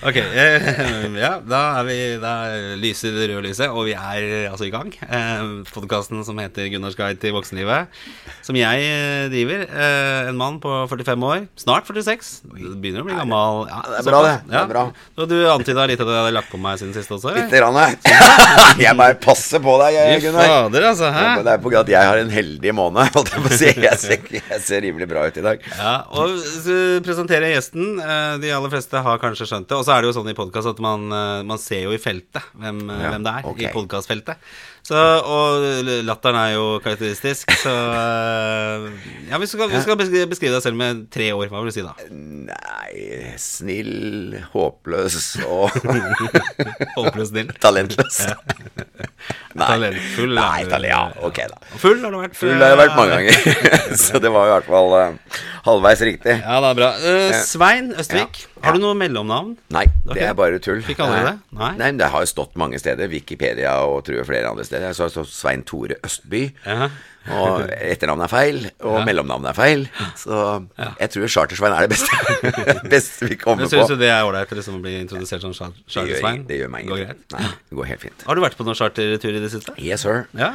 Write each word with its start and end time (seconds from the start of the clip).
Ok, 0.00 0.16
eh, 0.16 0.62
ja, 1.20 1.34
da 1.44 1.58
er 1.76 1.84
vi 1.84 1.96
Da 2.22 2.30
lyser 2.80 3.12
det 3.12 3.26
røde 3.28 3.42
lyset, 3.44 3.68
og 3.68 3.84
vi 3.84 3.92
er 3.92 4.46
altså 4.48 4.64
i 4.64 4.70
gang. 4.72 4.88
Eh, 5.04 5.42
Podkasten 5.74 6.22
som 6.24 6.38
heter 6.40 6.70
Gunnars 6.72 6.96
guide 6.96 7.20
til 7.20 7.34
voksenlivet, 7.36 7.92
som 8.46 8.56
jeg 8.56 8.86
eh, 8.86 9.26
driver. 9.28 9.66
Eh, 9.68 10.30
en 10.30 10.38
mann 10.40 10.56
på 10.62 10.72
45 10.88 11.26
år, 11.28 11.42
snart 11.60 11.90
46. 11.90 12.30
Begynner 12.80 13.04
å 13.04 13.08
bli 13.10 13.18
gammel. 13.18 13.66
Ja, 13.68 13.82
det 13.90 13.98
er 13.98 14.06
bra, 14.08 14.22
det. 14.24 14.32
Det 14.48 14.56
er 14.62 14.70
bra. 14.70 14.84
Og 15.20 15.28
du 15.28 15.36
antyda 15.52 15.84
litt 15.90 16.00
at 16.00 16.08
du 16.08 16.14
hadde 16.16 16.32
lagt 16.38 16.48
på 16.48 16.62
meg 16.64 16.80
siden 16.80 16.96
sist 16.96 17.12
også? 17.18 17.34
Litt 17.36 17.52
grann, 17.52 17.76
Jeg 18.80 18.96
bare 18.96 19.18
passer 19.20 19.60
på 19.60 19.76
deg, 19.82 20.00
Gunnar. 20.24 20.48
fader, 20.54 20.88
altså. 20.94 21.12
Hæ? 21.12 21.26
Det 21.44 21.54
er 21.58 21.60
på 21.60 21.74
grunn 21.74 21.82
av 21.82 21.90
at 21.90 21.92
jeg 21.92 22.08
har 22.12 22.22
en 22.22 22.32
heldig 22.38 22.74
måned. 22.80 23.12
Holdt 23.18 23.34
jeg 23.36 23.44
på 23.44 23.52
å 23.52 23.60
si. 23.60 23.70
Jeg 23.84 24.00
ser, 24.00 24.24
jeg 24.40 24.64
ser 24.64 24.84
rimelig 24.88 25.10
bra 25.12 25.28
ut 25.28 25.36
i 25.36 25.44
dag. 25.44 25.68
Ja, 25.76 25.94
og 26.16 26.40
presentere 27.04 27.52
gjesten. 27.52 28.00
De 28.40 28.56
aller 28.56 28.72
fleste 28.72 29.04
har 29.04 29.20
kanskje 29.20 29.44
skjønt 29.52 29.68
det. 29.68 29.76
Og 29.76 29.89
så 29.90 29.96
er 29.96 30.04
det 30.04 30.10
jo 30.12 30.16
sånn 30.20 30.30
i 30.30 30.36
podkast 30.38 30.70
at 30.70 30.80
man, 30.84 31.08
eh, 31.10 31.40
man 31.46 31.58
ser 31.58 31.82
jo 31.88 31.94
i 31.94 31.98
feltet 31.98 32.44
hvem, 32.54 32.84
eh, 32.86 33.00
Ja, 33.02 33.10
hvem 33.10 33.24
det 33.26 33.32
er. 33.40 33.48
Okay. 33.50 33.66
I. 33.66 34.36
Så, 34.82 34.96
og 34.96 35.62
latteren 36.08 36.38
er 36.40 36.52
jo 36.56 36.64
karakteristisk, 36.82 37.50
så 37.62 37.70
eh, 37.70 38.86
Ja, 39.30 39.38
vi 39.38 39.46
skal, 39.46 39.68
vi 39.70 39.80
skal 39.84 39.98
beskrive 40.00 40.56
deg 40.56 40.64
selv 40.64 40.78
med 40.80 41.04
tre 41.14 41.28
år. 41.36 41.50
Hva 41.52 41.60
vil 41.62 41.70
du 41.70 41.76
si 41.76 41.84
da? 41.84 41.92
Nei, 42.10 43.34
snill, 43.38 44.38
håpløs 44.54 45.18
og 45.46 45.76
Håpløs 46.96 47.30
snill. 47.30 47.52
talentløs. 47.62 48.22
Nei. 49.60 49.66
Talentfull. 49.66 50.32
Nei, 50.38 50.64
du- 50.70 50.86
ja, 50.88 51.00
ok 51.26 51.38
da. 51.50 51.58
Full 51.82 52.00
har 52.04 52.14
du 52.14 52.18
vært. 52.22 52.36
Full 52.38 52.54
har 52.56 52.70
jeg 52.72 52.78
vært 52.80 52.96
mange 52.96 53.16
ganger, 53.18 53.64
så 54.04 54.20
det 54.22 54.30
var 54.32 54.46
i 54.48 54.52
hvert 54.54 54.68
fall 54.70 54.94
uh, 54.94 55.40
halvveis 55.66 56.02
riktig. 56.06 56.36
Ja, 56.40 56.60
det 56.64 56.70
er 56.70 56.78
bra. 56.78 56.90
Uh, 57.02 57.34
Svein 57.46 57.90
Østvik, 57.98 58.44
Ja. 58.60 58.62
har 58.68 58.76
du 58.78 58.82
noe 58.84 58.94
mellomnavn? 58.98 59.56
Nei, 59.74 59.84
det 60.08 60.22
er 60.24 60.34
bare 60.38 60.58
tull. 60.62 60.80
Fikk 60.86 61.02
aldri 61.04 61.20
det? 61.26 61.34
Nei. 61.50 61.72
Nei, 61.80 61.90
men 61.90 61.98
Det 62.00 62.08
har 62.14 62.24
jo 62.24 62.30
stått 62.30 62.54
mange 62.60 62.78
steder. 62.80 63.10
Wikipedia 63.12 63.74
og 63.90 64.02
tror 64.06 64.20
jeg 64.22 64.28
flere 64.30 64.50
andre 64.54 64.64
steder. 64.64 64.69
Jeg 64.70 64.94
sa 64.94 65.08
så 65.10 65.24
Svein 65.26 65.62
Tore 65.66 65.96
Østby. 66.06 66.42
Ja. 66.66 66.88
Og 67.30 67.66
etternavnet 67.68 68.24
er 68.24 68.32
feil, 68.32 68.58
og 68.80 69.02
mellomnavnet 69.04 69.50
er 69.50 69.56
feil. 69.58 69.82
Så 70.16 70.36
jeg 70.78 71.10
tror 71.12 71.26
Charter-Svein 71.34 71.74
er 71.76 71.86
det 71.86 71.90
beste, 71.92 72.50
beste 72.94 73.28
vi 73.28 73.36
kommer 73.36 73.66
på. 73.66 73.72
Syns 73.74 73.88
du 73.92 73.96
det 74.00 74.08
er 74.08 74.24
ålreit 74.24 74.50
liksom, 74.56 74.78
å 74.78 74.84
bli 74.84 74.94
introdusert 75.02 75.42
som 75.44 75.52
chartersvein? 75.52 76.46
det 76.48 76.62
gjør 76.62 76.70
meg 76.72 76.86
ingenting. 76.88 77.24
Nei, 77.34 77.50
det 77.68 77.76
går 77.80 77.90
helt 77.92 78.04
fint. 78.06 78.24
Har 78.26 78.34
du 78.38 78.44
vært 78.46 78.56
på 78.56 78.64
noen 78.68 78.78
chartertur 78.78 79.36
i 79.36 79.42
det 79.42 79.50
siste? 79.52 79.74
Yes, 79.78 80.06
sir. 80.06 80.24
Ja. 80.38 80.54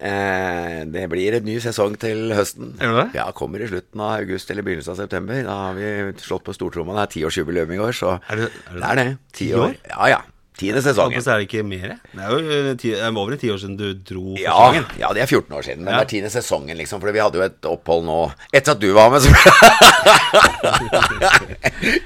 Eh, 0.00 0.80
det 0.88 1.02
blir 1.12 1.34
en 1.36 1.44
ny 1.44 1.58
sesong 1.60 1.94
til 2.00 2.30
høsten. 2.32 2.72
Gjør 2.80 2.94
det? 3.02 3.06
Ja, 3.18 3.26
kommer 3.36 3.60
i 3.60 3.68
slutten 3.68 4.00
av 4.00 4.14
august 4.22 4.50
eller 4.50 4.64
begynnelsen 4.64 4.94
av 4.94 5.00
september. 5.02 5.42
Da 5.44 5.56
har 5.66 5.74
vi 5.76 5.90
slått 6.24 6.46
på 6.46 6.54
stortromma. 6.56 6.96
Det 6.96 7.02
er 7.04 7.12
tiårsjubileum 7.18 7.74
i 7.76 7.80
år, 7.84 7.92
så 7.96 8.14
Er 8.32 8.36
det- 8.46 8.50
er 8.50 8.72
det 8.72 8.80
det 8.80 8.90
er 8.90 9.00
det. 9.04 9.18
Ti 9.36 9.50
år? 9.54 9.74
Ja, 9.92 10.06
ja. 10.08 10.20
Tiende 10.60 10.82
sesongen. 10.84 11.22
Så 11.24 11.32
er 11.32 11.40
det 11.40 11.46
ikke 11.48 11.62
mer? 11.64 11.94
Det 12.12 12.20
er 12.20 12.30
jo 12.34 12.38
eh, 12.58 12.70
ti, 12.80 12.90
er 12.92 13.16
over 13.16 13.36
ti 13.40 13.48
år 13.54 13.60
siden 13.62 13.78
du 13.80 13.86
dro 13.96 14.34
Ja, 14.36 14.52
sesongen. 14.52 14.84
ja, 15.00 15.08
det 15.16 15.22
er 15.24 15.30
14 15.30 15.56
år 15.56 15.62
siden, 15.64 15.84
men 15.86 15.94
Ja. 15.94 16.00
det 16.02 16.06
er 16.06 16.10
tiende 16.12 16.30
sesongen, 16.34 16.76
liksom. 16.76 17.00
For 17.00 17.08
vi 17.16 17.22
hadde 17.24 17.40
jo 17.40 17.46
et 17.48 17.64
opphold 17.70 18.04
nå 18.04 18.18
Etter 18.52 18.76
at 18.76 18.80
du 18.84 18.90
var 18.92 19.08
med, 19.14 19.24
så 19.24 19.32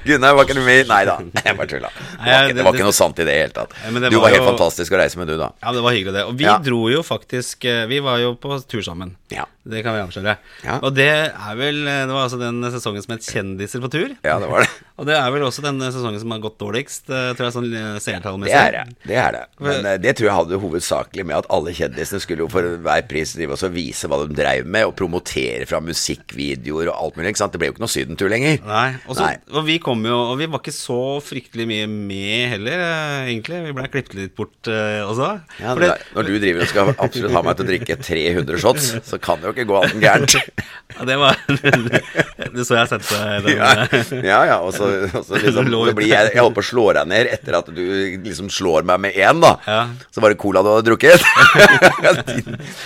Gunnar, 0.05 0.35
var 0.37 0.45
ikke 0.45 0.55
du 0.57 0.61
med? 0.65 0.87
Nei 0.87 1.01
da, 1.09 1.17
jeg 1.41 1.57
bare 1.57 1.67
tulla. 1.71 1.89
Det, 1.89 2.19
var 2.19 2.25
ikke- 2.25 2.47
det- 2.47 2.55
det 2.59 2.65
var 2.65 2.73
ikke 2.77 2.87
noe 2.89 2.93
sant 2.99 3.19
i 3.19 3.25
det 3.25 3.35
hele 3.39 3.53
tatt. 3.55 3.73
Du 4.11 4.19
var 4.19 4.29
helt 4.29 4.41
jo- 4.43 4.49
fantastisk 4.51 4.93
å 4.93 4.99
reise 5.01 5.17
med, 5.17 5.27
du, 5.27 5.37
da. 5.41 5.51
Ja, 5.63 5.71
det 5.73 5.81
var 5.81 5.91
hyggelig, 5.97 6.13
det. 6.13 6.23
Og 6.29 6.37
vi 6.37 6.43
Ja. 6.45 6.57
dro 6.59 6.89
jo 6.89 7.01
faktisk 7.03 7.65
eh, 7.65 7.85
Vi 7.87 7.99
var 7.99 8.17
jo 8.19 8.35
på 8.35 8.59
tur 8.67 8.81
sammen. 8.85 9.15
Ja. 9.33 9.45
Det 9.67 9.81
kan 9.83 9.95
vi 9.95 10.01
avsløre. 10.05 10.37
Ja. 10.63 10.77
Og 10.85 10.93
det 10.93 11.07
er 11.09 11.55
vel 11.57 11.87
eh, 11.87 12.05
Det 12.05 12.13
var 12.13 12.27
altså 12.27 12.37
den 12.39 12.61
sesongen 12.69 13.01
som 13.01 13.15
het 13.15 13.25
Kjendiser 13.25 13.81
på 13.81 13.89
tur. 13.89 14.15
Ja, 14.23 14.37
det 14.39 14.47
var 14.49 14.61
det. 14.61 14.69
Og 14.99 15.05
det 15.09 15.15
er 15.17 15.29
vel 15.33 15.41
også 15.43 15.61
den 15.61 15.79
sesongen 15.81 16.19
som 16.21 16.31
har 16.31 16.39
gått 16.39 16.57
dårligst, 16.61 17.09
eh, 17.09 17.33
tror 17.35 17.49
jeg, 17.49 17.53
sånn 17.57 17.73
eh, 17.75 17.97
seertallmessig. 17.99 18.53
Det 18.53 18.61
er 18.61 18.71
det. 18.71 18.95
det 19.09 19.17
er 19.17 19.31
det 19.33 19.41
Men 19.59 19.85
eh, 19.85 19.97
det 19.97 20.13
tror 20.15 20.27
jeg 20.29 20.35
hadde 20.37 20.59
hovedsakelig 20.61 21.25
med 21.25 21.35
at 21.41 21.49
alle 21.49 21.73
kjendisene 21.75 22.21
skulle 22.23 22.45
jo 22.45 22.47
for 22.47 22.61
hver 22.85 23.01
pris 23.09 23.33
drive 23.35 23.57
og 23.57 23.73
vise 23.73 24.07
hva 24.07 24.21
de 24.27 24.33
dreiv 24.37 24.65
med, 24.65 24.85
og 24.85 24.95
promotere 24.95 25.65
fra 25.67 25.81
musikkvideoer 25.83 26.89
og 26.93 26.95
alt 26.95 27.17
mulig. 27.17 27.33
ikke 27.33 27.41
sant? 27.43 27.51
Det 27.55 27.59
ble 27.59 27.67
jo 27.69 27.75
ikke 27.75 27.83
noe 27.83 27.91
sydentur 27.91 28.29
lenger. 28.31 28.59
Nei, 28.65 28.95
Også, 29.09 29.25
Nei. 29.25 29.37
og 29.51 29.65
vi 29.67 29.77
kom 29.83 29.94
jo 30.03 30.15
Og 30.31 30.37
vi 30.39 30.47
var 30.51 30.59
ikke 30.59 30.73
så 30.75 30.97
fryktelig 31.23 31.65
mye 31.69 31.85
med 31.87 32.49
heller, 32.55 32.81
eh, 32.83 33.29
egentlig. 33.31 33.61
Vi 33.67 33.73
ble 33.77 33.87
klippet 33.93 34.17
litt 34.17 34.33
bort 34.35 34.67
uh, 34.67 35.05
også. 35.07 35.29
Ja, 35.61 35.75
det, 35.77 35.89
det- 35.91 36.09
når 36.15 36.27
du 36.27 36.33
driver 36.43 36.65
og 36.65 36.71
skal 36.71 36.91
absolutt 36.97 37.35
ha 37.37 37.43
meg 37.45 37.55
til 37.55 37.65
å 37.65 37.69
drikke 37.69 37.97
300 38.01 38.59
shots, 38.61 38.89
så 39.07 39.19
kan 39.21 39.39
det 39.39 39.49
jo 39.49 39.53
ikke 39.55 39.67
gå 39.69 39.77
annet 39.79 39.95
enn 39.95 40.05
gærent. 40.05 40.35
Ja, 40.95 41.03
det 41.09 41.15
var 41.17 41.33
Det 42.55 42.63
så 42.63 42.75
jeg 42.77 42.87
sett 42.91 43.07
den. 43.09 43.47
Ja, 44.29 44.37
ja, 44.47 44.57
og 44.61 44.71
så, 44.75 44.85
liksom 45.33 45.67
blir 45.97 46.07
jeg, 46.07 46.29
jeg 46.31 46.43
holdt 46.43 46.55
på 46.55 46.61
å 46.63 46.67
slå 46.67 46.85
deg 46.95 47.09
ned 47.09 47.31
etter 47.33 47.57
at 47.57 47.71
du 47.73 47.81
liksom 48.23 48.51
slår 48.53 48.85
meg 48.87 49.01
med 49.07 49.17
én, 49.17 49.41
da. 49.43 49.55
Ja. 49.65 49.79
Så 50.13 50.21
var 50.23 50.31
det 50.31 50.39
cola 50.39 50.61
du 50.63 50.69
hadde 50.71 50.85
drukket. 50.87 51.25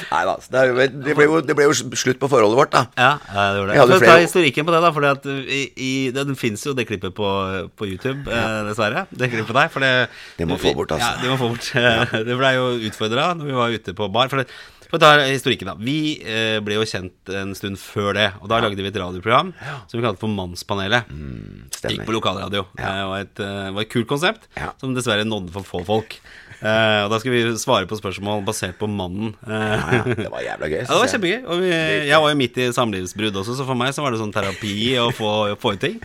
Nei 0.09 0.24
da. 0.26 0.38
Det, 0.40 0.88
det, 1.06 1.16
ble 1.18 1.28
jo, 1.28 1.41
det 1.46 1.58
ble 1.59 1.68
jo 1.68 1.76
slutt 1.76 2.22
på 2.22 2.31
forholdet 2.31 2.58
vårt, 2.62 2.74
da. 2.74 2.86
Ja, 2.97 3.12
det 3.20 3.59
gjorde 3.59 3.68
Vi 3.68 3.76
det. 3.76 3.81
hadde 3.84 4.00
For 4.00 4.08
å 4.08 4.12
ta 4.14 4.18
historikken 4.24 4.70
på 4.70 4.74
det, 4.76 4.81
da. 4.88 4.94
For 4.96 5.06
det, 5.06 5.38
i, 5.76 5.91
fins 6.40 6.66
jo 6.66 6.74
det 6.78 6.86
klippet 6.90 6.99
på, 7.00 7.70
på 7.80 7.88
YouTube, 7.88 8.28
eh, 8.28 8.64
dessverre. 8.68 9.06
Det 9.12 9.30
klippet 9.32 9.56
der. 9.56 9.70
For 9.72 9.80
det, 9.80 10.10
Det 10.38 10.48
må 10.48 10.58
få 10.60 10.74
bort, 10.76 10.92
altså. 10.92 11.14
Ja, 11.16 11.22
det 11.24 11.30
må 11.32 11.38
få 11.40 11.50
bort. 11.54 11.72
Det 12.28 12.36
blei 12.38 12.52
jo 12.58 12.68
utfordra 12.90 13.32
når 13.40 13.46
vi 13.48 13.56
var 13.56 13.70
ute 13.72 13.96
på 13.96 14.10
bar. 14.12 14.28
For, 14.28 14.44
det, 14.44 14.52
for 14.90 14.98
å 14.98 15.02
ta 15.04 15.12
historikken, 15.24 15.70
da. 15.72 15.76
Vi 15.80 16.20
eh, 16.26 16.59
ble 16.66 16.76
jo 16.82 16.86
kjent 16.90 17.32
en 17.40 17.56
stund 17.56 17.80
før 17.80 18.12
det. 18.18 18.28
Og 18.42 18.50
da 18.52 18.59
lagde 18.59 18.82
vi 18.84 18.90
et 18.92 19.00
radioprogram 19.00 19.54
som 19.88 19.96
vi 19.96 20.04
kalte 20.04 20.20
for 20.20 20.34
Mannspanelet. 20.34 21.08
Gikk 21.08 21.80
Stemmer. 21.80 22.06
på 22.09 22.16
lokalradio. 22.18 22.66
Ja. 22.76 22.92
Det 22.92 23.08
var 23.14 23.24
et, 23.26 23.44
eh, 23.46 23.72
var 23.78 23.86
et 23.86 23.94
kult 23.96 24.09
konsept 24.09 24.50
Ja. 24.59 24.74
som 24.82 24.94
dessverre 24.98 25.24
nådde 25.30 25.54
for 25.56 25.64
få 25.64 25.86
folk. 25.88 26.20
Eh, 26.59 27.02
og 27.06 27.12
da 27.14 27.18
skal 27.22 27.31
vi 27.31 27.42
svare 27.56 27.88
på 27.88 27.96
spørsmål 27.96 28.42
basert 28.44 28.75
på 28.80 28.88
mannen. 28.92 29.30
Uh, 29.47 29.53
Ja, 29.56 29.78
ja, 29.96 30.02
det 30.18 30.25
var 30.31 30.42
jævla 30.44 30.68
gøy. 30.68 30.80
ja, 30.81 30.88
det 30.90 30.97
var 31.00 31.12
kjempegøy. 31.14 31.38
Og 31.47 31.62
vi, 31.64 31.70
jeg 32.09 32.20
var 32.25 32.34
jo 32.34 32.38
midt 32.42 32.58
i 32.59 32.66
samlivsbrudd 32.75 33.40
også, 33.40 33.56
så 33.56 33.68
for 33.70 33.80
meg 33.80 33.94
så 33.96 34.03
var 34.03 34.12
det 34.12 34.20
sånn 34.20 34.34
terapi 34.36 34.74
å 35.00 35.06
få, 35.16 35.30
få 35.62 35.72
ut 35.78 35.84
ting. 35.86 35.96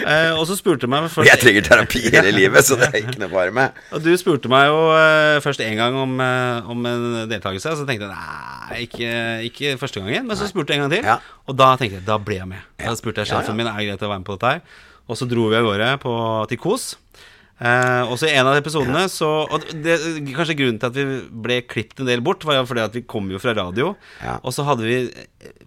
Uh, 0.00 0.38
og 0.38 0.46
så 0.48 0.56
spurte 0.56 0.86
du 0.86 0.92
meg 0.92 1.08
først 1.12 1.28
Jeg 1.28 1.42
trenger 1.42 1.66
terapi 1.68 2.02
hele 2.16 2.32
livet, 2.32 2.64
så 2.64 2.78
det 2.80 2.88
er 2.88 3.00
ikke 3.02 3.20
noe 3.20 3.32
bare 3.34 3.52
med. 3.60 3.80
Og 3.92 4.04
du 4.06 4.10
spurte 4.20 4.48
meg 4.52 4.68
jo 4.70 4.78
eh, 4.96 5.36
først 5.44 5.60
en 5.66 5.76
gang 5.82 5.96
om, 6.00 6.16
om 6.72 6.86
en 6.90 7.06
deltakelse, 7.30 7.74
og 7.74 7.82
så 7.82 7.88
tenkte 7.88 8.08
jeg 8.08 8.14
nei, 8.16 8.84
ikke, 8.86 9.10
ikke 9.50 9.74
første 9.82 10.00
gangen. 10.00 10.28
Men 10.30 10.38
så 10.40 10.48
spurte 10.48 10.72
jeg 10.72 10.80
en 10.80 10.86
gang 10.88 10.94
til, 10.96 11.04
Ja. 11.10 11.18
og 11.50 11.58
da 11.58 11.74
tenkte 11.80 11.98
jeg 12.00 12.06
da 12.08 12.16
ble 12.22 12.38
jeg 12.40 12.48
med. 12.54 12.64
Da 12.80 12.94
spurte 12.96 13.20
jeg 13.24 13.32
sjefen 13.34 13.58
min 13.58 13.68
er 13.68 13.76
det 13.76 13.90
greit 13.92 14.06
å 14.06 14.10
være 14.14 14.22
med 14.22 14.28
på 14.30 14.38
dette 14.38 14.54
her. 14.56 14.64
Og 15.10 15.18
så 15.18 15.26
dro 15.26 15.48
vi 15.50 15.56
av 15.58 15.64
gårde 15.66 15.86
på, 16.04 16.12
til 16.52 16.58
Kos. 16.62 16.84
Eh, 17.60 18.08
også 18.08 18.24
i 18.24 18.36
en 18.40 18.48
av 18.48 18.56
episodene 18.56 19.02
så 19.12 19.26
Og 19.52 19.66
det, 19.84 19.98
kanskje 20.32 20.54
grunnen 20.56 20.78
til 20.80 20.88
at 20.88 20.96
vi 20.96 21.18
ble 21.44 21.58
klippet 21.68 22.00
en 22.00 22.08
del 22.08 22.22
bort, 22.24 22.46
var 22.48 22.56
jo 22.56 22.64
fordi 22.70 22.84
at 22.86 22.96
vi 22.96 23.02
kom 23.04 23.28
jo 23.28 23.40
fra 23.42 23.52
radio. 23.56 23.92
Ja. 24.24 24.38
Og 24.40 24.54
så 24.56 24.64
hadde 24.64 24.86
vi 24.86 25.00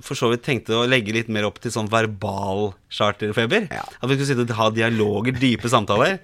for 0.06 0.13
så 0.19 0.29
vidt 0.29 0.44
tenkte 0.45 0.75
å 0.78 0.85
legge 0.88 1.13
litt 1.16 1.29
mer 1.34 1.45
opp 1.47 1.59
til 1.63 1.72
sånn 1.73 1.88
verbal 1.89 2.73
charterfeber. 2.94 3.63
Ja. 3.73 3.81
At 4.01 4.09
vi 4.11 4.16
skulle 4.19 4.28
sitte 4.29 4.44
og 4.45 4.57
ha 4.59 4.67
dialoger, 4.69 5.34
dype 5.34 5.69
samtaler. 5.72 6.19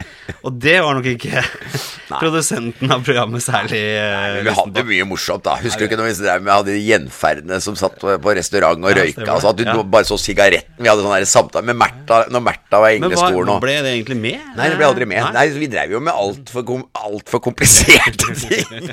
Og 0.45 0.53
det 0.61 0.75
var 0.85 0.93
nok 0.99 1.07
ikke 1.09 1.41
produsenten 2.09 2.91
av 2.93 3.01
programmet 3.05 3.41
særlig 3.43 3.79
Nei, 3.79 4.29
Men 4.39 4.45
vi 4.49 4.53
hadde 4.59 4.83
mye 4.89 5.07
morsomt, 5.09 5.43
da. 5.45 5.55
Husker 5.61 5.85
du 5.85 5.87
ikke 5.89 5.97
når 5.99 6.09
vi 6.11 6.15
drev 6.23 6.43
med 6.45 6.53
hadde 6.53 6.75
de 6.75 6.83
gjenferdene 6.85 7.59
som 7.63 7.77
satt 7.79 7.97
på 8.01 8.35
restaurant 8.37 8.85
og 8.85 8.93
røyka? 8.97 9.25
Altså, 9.25 9.49
at 9.53 9.57
du 9.57 9.63
Ja. 9.65 9.75
bare 9.83 10.05
så 10.05 10.17
sigaretten. 10.19 10.75
Vi 10.77 10.89
hadde 10.89 11.01
sånn 11.05 11.25
samtale 11.29 11.65
med 11.65 11.75
Märtha 11.79 12.27
når 12.29 12.41
Märtha 12.45 12.79
var 12.81 12.89
i 12.89 12.99
Men 12.99 13.09
engleskolen. 13.11 13.49
og- 13.49 13.61
ble 13.61 13.81
det 13.81 13.93
egentlig 13.95 14.17
med? 14.17 14.39
Nei, 14.55 14.69
det 14.69 14.77
ble 14.77 14.85
aldri 14.85 15.05
med. 15.07 15.33
Nei. 15.33 15.47
Vi 15.49 15.67
drev 15.67 15.91
jo 15.91 15.99
med 15.99 16.13
altfor 16.13 16.65
kom, 16.65 16.85
alt 16.95 17.29
for 17.29 17.39
kompliserte 17.39 18.29
ting. 18.45 18.89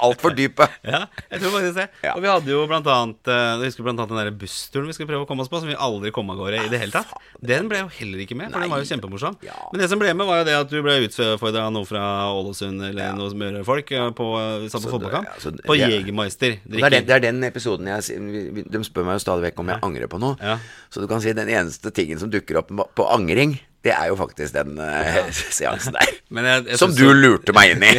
Altfor 0.00 0.34
dype. 0.34 0.66
Ja, 0.84 1.06
jeg 1.30 1.40
tror 1.40 1.50
faktisk 1.56 1.74
det. 1.74 1.88
Og 2.14 2.22
vi 2.22 2.28
hadde 2.28 2.46
jo 2.50 2.66
blant 2.66 2.86
annet 2.86 3.28
eh, 3.28 3.56
Jeg 3.60 3.70
husker 3.70 3.82
blant 3.84 3.98
annet 3.98 3.99
den 4.08 4.16
der 4.16 4.30
bussturen 4.30 4.86
vi 4.88 4.94
skal 4.96 5.06
prøve 5.10 5.24
å 5.24 5.28
komme 5.28 5.42
oss 5.44 5.50
på, 5.52 5.60
som 5.60 5.68
vi 5.68 5.76
aldri 5.76 6.10
kom 6.14 6.30
av 6.32 6.38
gårde 6.40 6.62
i 6.64 6.68
det 6.72 6.80
hele 6.80 6.92
tatt. 6.94 7.12
Den 7.44 7.68
ble 7.68 7.82
jo 7.82 7.88
heller 7.98 8.22
ikke 8.24 8.36
med, 8.38 8.50
for 8.52 8.60
den 8.64 8.70
var 8.72 8.80
jo 8.80 8.88
kjempemorsom. 8.88 9.36
Ja. 9.44 9.56
Men 9.72 9.82
det 9.84 9.88
som 9.92 10.00
ble 10.00 10.14
med, 10.14 10.26
var 10.26 10.40
jo 10.40 10.46
det 10.48 10.56
at 10.60 10.70
du 10.72 10.78
ble 10.82 10.96
utfordra 11.06 11.66
av 11.68 11.72
noe 11.76 11.84
fra 11.88 12.04
Ålesund 12.32 12.82
eller 12.90 13.12
noe 13.18 13.30
Møre-folk 13.40 13.92
eh, 13.92 14.10
på, 14.16 14.28
vi 14.64 14.68
satt 14.72 14.80
på 14.82 14.88
det- 14.88 14.94
fotballkamp. 14.96 15.28
ja, 15.44 15.52
på 15.66 15.76
Jegermeister. 15.78 16.58
Det 16.64 16.84
den, 16.90 17.06
det 17.06 17.16
er 17.18 17.24
den 17.28 17.42
episoden 17.44 17.86
jeg 17.90 18.64
De 18.70 18.84
spør 18.86 19.04
meg 19.08 19.18
jo 19.18 19.24
stadig 19.26 19.48
vekk 19.50 19.60
om 19.64 19.68
jeg 19.74 19.82
angrer 19.86 20.08
på 20.10 20.20
noe. 20.22 20.36
Ja. 20.40 20.58
Så 20.90 21.02
du 21.02 21.08
kan 21.10 21.20
si 21.24 21.32
den 21.36 21.48
eneste 21.52 21.90
tingen 21.94 22.18
som 22.18 22.30
dukker 22.30 22.60
opp 22.62 22.70
på 22.70 23.06
angring, 23.10 23.58
det 23.86 23.92
er 23.96 24.10
jo 24.10 24.16
faktisk 24.20 24.52
den 24.52 24.74
uh, 24.76 25.30
seansen 25.56 25.94
der. 25.96 26.10
Men 26.36 26.44
jeg- 26.44 26.66
jeg 26.68 26.78
som 26.78 26.90
du 26.92 27.00
så... 27.06 27.14
lurte 27.16 27.54
meg 27.56 27.70
inn 27.72 27.84
i. 27.88 27.92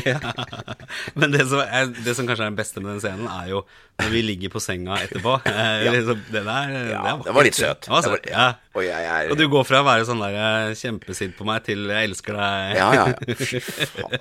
Men 1.19 1.31
det 1.33 1.47
som, 1.49 1.61
er, 1.63 1.89
det 2.05 2.13
som 2.15 2.27
kanskje 2.29 2.45
er 2.45 2.51
det 2.53 2.59
beste 2.59 2.83
med 2.83 2.91
den 2.93 3.01
scenen, 3.01 3.25
er 3.31 3.47
jo 3.49 3.63
når 4.01 4.11
vi 4.13 4.21
ligger 4.25 4.49
på 4.53 4.61
senga 4.63 4.95
etterpå. 5.03 5.33
ja. 5.45 5.91
liksom, 5.93 6.21
det 6.33 6.41
er, 6.45 6.71
Ja, 6.91 7.01
det, 7.05 7.15
det 7.27 7.33
var 7.37 7.45
litt 7.47 7.57
søt. 7.57 7.89
Var 7.91 8.05
søt, 8.05 8.13
var- 8.13 8.29
ja. 8.31 8.45
Og 8.77 8.85
jeg 8.85 9.09
er 9.13 9.31
Og 9.33 9.37
du 9.41 9.43
går 9.51 9.65
fra 9.67 9.81
å 9.81 9.87
være 9.89 10.05
sånn 10.07 10.21
der 10.23 10.37
eh, 10.41 10.75
kjempesint 10.79 11.35
på 11.37 11.45
meg 11.49 11.65
til 11.65 11.89
jeg 11.91 12.07
elsker 12.11 12.37
deg. 12.39 12.77
Ja, 12.77 12.87
ja, 12.95 13.07
ja. 13.11 13.35
Fy 13.41 13.59
faen. 13.65 14.15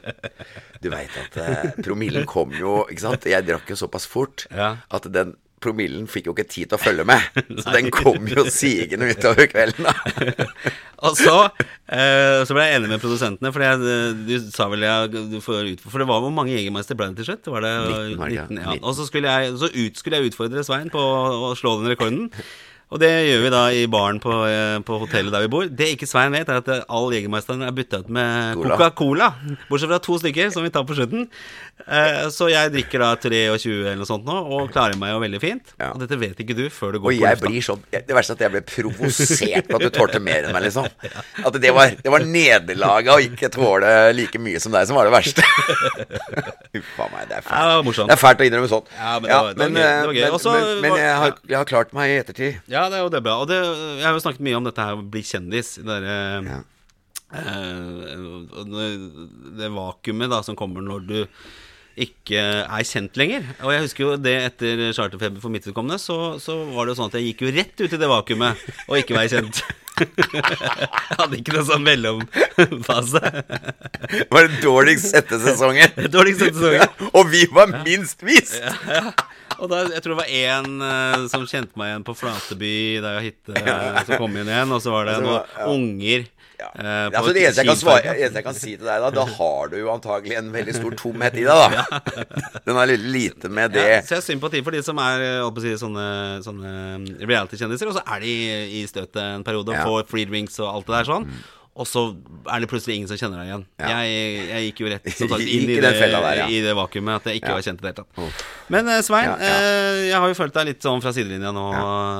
Du 0.83 0.89
veit 0.93 1.15
at 1.21 1.39
uh, 1.39 1.71
promillen 1.85 2.25
kom 2.29 2.53
jo 2.57 2.81
Ikke 2.91 3.05
sant? 3.05 3.27
Jeg 3.29 3.45
drakk 3.47 3.69
jo 3.71 3.77
såpass 3.79 4.09
fort 4.11 4.47
Ja. 4.51 4.73
at 4.91 5.07
den 5.12 5.37
promillen 5.61 6.07
fikk 6.11 6.31
jo 6.31 6.35
ikke 6.35 6.49
tid 6.49 6.71
til 6.71 6.79
å 6.79 6.81
følge 6.81 7.07
med. 7.09 7.41
Så 7.62 7.75
den 7.75 7.91
kom 7.95 8.29
jo 8.31 8.47
sigende 8.53 9.11
utover 9.12 9.49
kvelden. 9.51 9.89
Og 11.07 11.17
så, 11.17 11.35
eh, 11.89 12.43
så 12.45 12.53
ble 12.53 12.67
jeg 12.67 12.77
enig 12.77 12.91
med 12.91 13.01
produsentene, 13.01 13.49
for 13.55 13.65
jeg, 13.65 13.79
du 14.27 14.51
sa 14.53 14.67
vel 14.69 14.85
jeg, 14.85 15.23
du 15.33 15.39
får 15.41 15.71
ut, 15.71 15.85
For 15.87 16.03
det 16.03 16.07
var 16.11 16.21
hvor 16.21 16.35
mange 16.37 16.53
Jegermeister 16.53 16.99
ble 16.99 17.07
det 17.09 17.23
til 17.23 17.31
slutt? 17.31 17.49
Var 17.55 17.65
det 17.65 17.71
19, 17.79 18.19
var 18.21 18.29
det 18.29 18.37
ikke? 18.37 18.45
19, 18.51 18.61
ja. 18.61 18.75
19. 18.75 18.83
Og 18.85 18.99
så 18.99 19.07
skulle 19.09 19.33
jeg, 19.33 19.55
så 19.62 19.71
ut, 19.73 20.03
skulle 20.03 20.21
jeg 20.21 20.29
utfordre 20.35 20.67
Svein 20.67 20.93
på 20.93 21.01
å 21.01 21.55
slå 21.57 21.79
den 21.81 21.95
rekorden. 21.95 22.29
Og 22.90 22.98
det 22.98 23.08
gjør 23.28 23.42
vi 23.44 23.50
da 23.54 23.60
i 23.70 23.84
baren 23.87 24.16
på, 24.19 24.32
eh, 24.50 24.81
på 24.82 24.96
hotellet 24.98 25.31
der 25.31 25.44
vi 25.44 25.50
bor. 25.52 25.69
Det 25.70 25.92
ikke 25.94 26.08
Svein 26.10 26.32
vet, 26.34 26.48
er 26.50 26.58
at 26.58 26.69
eh, 26.75 26.81
all 26.90 27.12
Jegermeisteren 27.14 27.62
er 27.62 27.70
bytta 27.76 28.00
ut 28.02 28.08
med 28.10 28.56
Coca-Cola. 28.58 29.28
Bortsett 29.69 29.92
fra 29.92 30.00
to 30.02 30.16
stykker, 30.19 30.50
som 30.50 30.64
vi 30.66 30.72
tar 30.75 30.82
på 30.88 30.96
slutten. 30.98 31.28
Eh, 31.87 32.26
Så 32.34 32.48
jeg 32.50 32.72
drikker 32.75 32.98
da 33.04 33.12
23 33.14 33.76
eller 33.87 34.00
noe 34.02 34.08
sånt 34.10 34.26
nå, 34.26 34.34
og 34.56 34.72
klarer 34.75 34.98
meg 34.98 35.12
jo 35.14 35.20
veldig 35.22 35.40
fint. 35.40 35.70
Ja. 35.78 35.92
Og 35.94 36.02
dette 36.02 36.19
vet 36.19 36.42
ikke 36.42 36.56
du 36.58 36.64
før 36.69 36.96
du 36.96 36.98
går 36.98 37.12
Og 37.12 37.14
på 37.14 37.22
jeg 37.22 37.38
lufta. 37.38 37.46
blir 37.46 37.62
sånn 37.69 37.84
Det 37.94 38.16
verste 38.19 38.34
er 38.34 38.40
at 38.40 38.42
jeg 38.44 38.52
ble 38.56 38.62
provosert 38.72 39.70
på 39.70 39.78
at 39.78 39.87
du 39.87 39.90
tålte 40.00 40.20
mer 40.26 40.48
enn 40.50 40.52
meg, 40.58 40.66
liksom. 40.66 40.90
At 41.46 41.60
det 41.62 41.72
var, 41.78 41.94
det 41.94 42.10
var 42.10 42.26
nederlaget 42.26 43.14
å 43.14 43.20
ikke 43.22 43.52
tåle 43.54 43.94
like 44.19 44.42
mye 44.42 44.58
som 44.60 44.75
deg 44.75 44.90
som 44.90 44.98
var 44.98 45.06
det 45.06 45.14
verste. 45.14 45.46
Huff 46.75 46.98
a 47.02 47.06
meg, 47.14 47.31
det 47.31 47.38
er 47.38 47.46
Ja, 47.50 47.81
det. 47.82 47.94
Det 47.94 48.14
er 48.14 48.20
fælt 48.20 48.42
å 48.42 48.46
innrømme 48.50 48.69
sånt. 48.70 48.90
Ja, 48.98 49.14
men 49.19 49.31
det 49.31 49.38
var- 49.38 49.54
det 49.54 49.58
men, 49.58 49.75
det 49.75 49.87
var 50.06 50.14
gøy. 50.14 50.26
men, 50.31 50.60
men, 50.60 50.81
men 50.90 50.98
jeg, 51.00 51.16
har, 51.22 51.34
jeg 51.54 51.58
har 51.58 51.64
klart 51.70 51.92
meg 51.96 52.10
i 52.10 52.19
ettertid. 52.22 52.60
Ja, 52.70 52.80
det 52.88 52.97
er 52.99 53.03
jo 53.05 53.11
det 53.12 53.23
bra. 53.27 53.35
Og 53.43 53.49
det, 53.50 53.59
jeg 54.00 54.06
har 54.06 54.15
jo 54.17 54.23
snakket 54.25 54.44
mye 54.47 54.56
om 54.61 54.65
dette 54.69 54.85
her 54.87 54.97
å 54.97 55.05
bli 55.05 55.23
kjendis. 55.27 55.75
Det 55.81 55.87
derre 55.91 56.17
Ja. 56.47 56.61
eh, 57.35 58.15
det 59.59 59.69
vakuumet 59.75 60.31
da 60.32 60.41
som 60.47 60.56
kommer 60.59 60.81
når 60.82 61.06
du 61.06 61.19
ikke 61.98 62.40
er 62.62 62.87
kjent 62.87 63.19
lenger. 63.19 63.44
Og 63.64 63.75
jeg 63.75 63.84
husker 63.87 64.04
jo 64.04 64.16
det 64.20 64.37
etter 64.46 64.87
Charterfeber 64.96 65.42
for 65.42 65.52
mitt 65.52 65.66
vedkommende, 65.66 65.98
så, 66.02 66.38
så 66.42 66.62
var 66.70 66.87
det 66.87 66.94
jo 66.94 67.00
sånn 67.00 67.12
at 67.12 67.19
jeg 67.19 67.31
gikk 67.31 67.46
jo 67.46 67.54
rett 67.58 67.82
ut 67.82 67.94
i 67.96 68.00
det 68.00 68.10
vakuumet 68.10 68.66
og 68.87 68.98
ikke 69.00 69.19
være 69.19 69.32
kjent. 69.34 69.62
jeg 70.00 71.19
hadde 71.20 71.40
ikke 71.40 71.56
noe 71.56 71.66
sånn 71.69 71.84
mellomfase. 71.84 73.20
Det 73.20 74.28
var 74.32 74.48
den 74.48 74.56
dårligst 74.62 75.12
sette 75.12 75.40
sesongen. 75.42 75.92
Dårligst 76.14 76.44
sette 76.44 76.56
sesongen. 76.56 77.10
Og 77.12 77.28
vi 77.32 77.44
var 77.52 77.72
minst 77.82 78.25
vist! 78.25 78.56
Og 79.60 79.69
da, 79.69 79.82
jeg 79.92 80.00
tror 80.00 80.14
det 80.14 80.20
var 80.22 80.31
én 80.32 80.81
uh, 80.81 81.26
som 81.28 81.44
kjente 81.44 81.76
meg 81.76 81.90
igjen 81.90 82.04
på 82.06 82.14
Flateby, 82.16 82.76
da 83.04 83.19
jeg 83.19 83.32
hytte, 83.32 83.60
uh, 83.60 83.98
som 84.06 84.22
kom 84.22 84.38
inn 84.40 84.48
igjen. 84.48 84.72
Og 84.72 84.81
så 84.81 84.94
var 84.94 85.10
det 85.10 85.19
noen 85.20 85.42
ja. 85.42 85.66
unger. 85.69 86.28
Ja. 86.61 86.71
eh, 86.77 87.07
altså, 87.09 87.33
det 87.35 87.45
eneste 87.47 87.65
jeg, 87.65 87.81
svare, 87.81 88.15
eneste 88.17 88.41
jeg 88.41 88.47
kan 88.47 88.59
si 88.59 88.75
til 88.77 88.87
deg, 88.87 89.05
da 89.07 89.11
Da 89.15 89.27
har 89.39 89.71
du 89.73 89.79
jo 89.81 89.93
antagelig 89.93 90.37
en 90.41 90.51
veldig 90.55 90.75
stor 90.77 90.97
tomhet 91.01 91.39
i 91.41 91.47
deg, 91.47 91.77
da. 91.77 92.01
Den 92.67 92.81
har 92.81 92.91
litt 92.91 93.07
lite 93.17 93.53
med 93.53 93.75
det 93.77 93.87
Ja, 93.87 94.01
så 94.05 94.17
jeg 94.17 94.23
har 94.23 94.27
sympati 94.27 94.65
for 94.67 94.77
de 94.77 94.83
som 94.87 95.01
er 95.03 95.25
eh, 95.31 95.62
si, 95.65 95.73
sånne, 95.81 96.09
sånne 96.45 96.75
reality-kjendiser, 97.25 97.91
og 97.91 97.99
så 97.99 98.05
er 98.05 98.25
de 98.25 98.35
i 98.81 98.85
støtet 98.91 99.23
en 99.23 99.47
periode 99.47 99.75
og. 99.75 99.81
Mm. 99.81 99.89
får 99.89 100.12
free 100.12 100.29
drinks 100.29 100.61
og 100.62 100.71
alt 100.75 100.91
det 100.91 101.01
der 101.01 101.11
sånn. 101.15 101.27
Og 101.81 101.87
så 101.87 102.00
er 102.50 102.61
det 102.61 102.69
plutselig 102.69 102.96
ingen 102.99 103.08
som 103.08 103.17
kjenner 103.17 103.40
deg 103.40 103.49
igjen. 103.49 103.62
Ja. 103.81 103.88
Jeg, 104.02 104.49
jeg 104.50 104.64
gikk 104.67 104.81
jo 104.82 104.88
rett 104.90 105.06
sagt, 105.17 105.34
inn 105.40 105.70
i 105.70 105.76
i 105.76 105.81
det, 105.81 105.93
der, 105.96 106.40
ja. 106.43 106.46
i 106.50 106.58
det 106.64 106.75
vakuumet 106.76 107.20
at 107.22 107.28
jeg 107.31 107.40
ikke 107.40 107.52
Ja. 107.52 107.56
var 107.56 107.64
kjent 107.64 107.81
i 107.81 107.87
det 107.87 107.93
hele 107.93 108.02
tatt. 108.02 108.44
Men 108.75 108.90
eh, 108.90 109.00
Svein, 109.06 109.31
eh, 109.38 110.00
jeg 110.11 110.19
har 110.20 110.28
jo 110.28 110.37
følt 110.37 110.55
deg 110.58 110.69
litt 110.72 110.84
sånn 110.84 111.00
fra 111.00 111.12
sidelinja 111.17 111.55
nå 111.56 111.64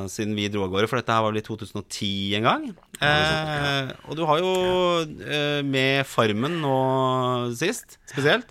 siden 0.09 0.33
vi 0.39 0.49
dro 0.55 0.65
av 0.65 0.73
gårde, 0.73 0.89
for 0.89 1.03
dette 1.03 1.13
her 1.13 1.27
var 1.27 1.35
vel 1.35 1.43
i 1.43 1.45
2010 1.45 2.13
en 2.41 2.49
gang. 2.49 2.65
Eh, 3.05 3.93
og 4.09 4.17
du 4.17 4.25
har 4.31 4.41
jo 4.41 4.55
eh, 5.29 5.61
med 5.67 6.07
Farmen 6.09 6.57
nå 6.63 6.79
sist, 7.59 8.00
spesielt, 8.11 8.51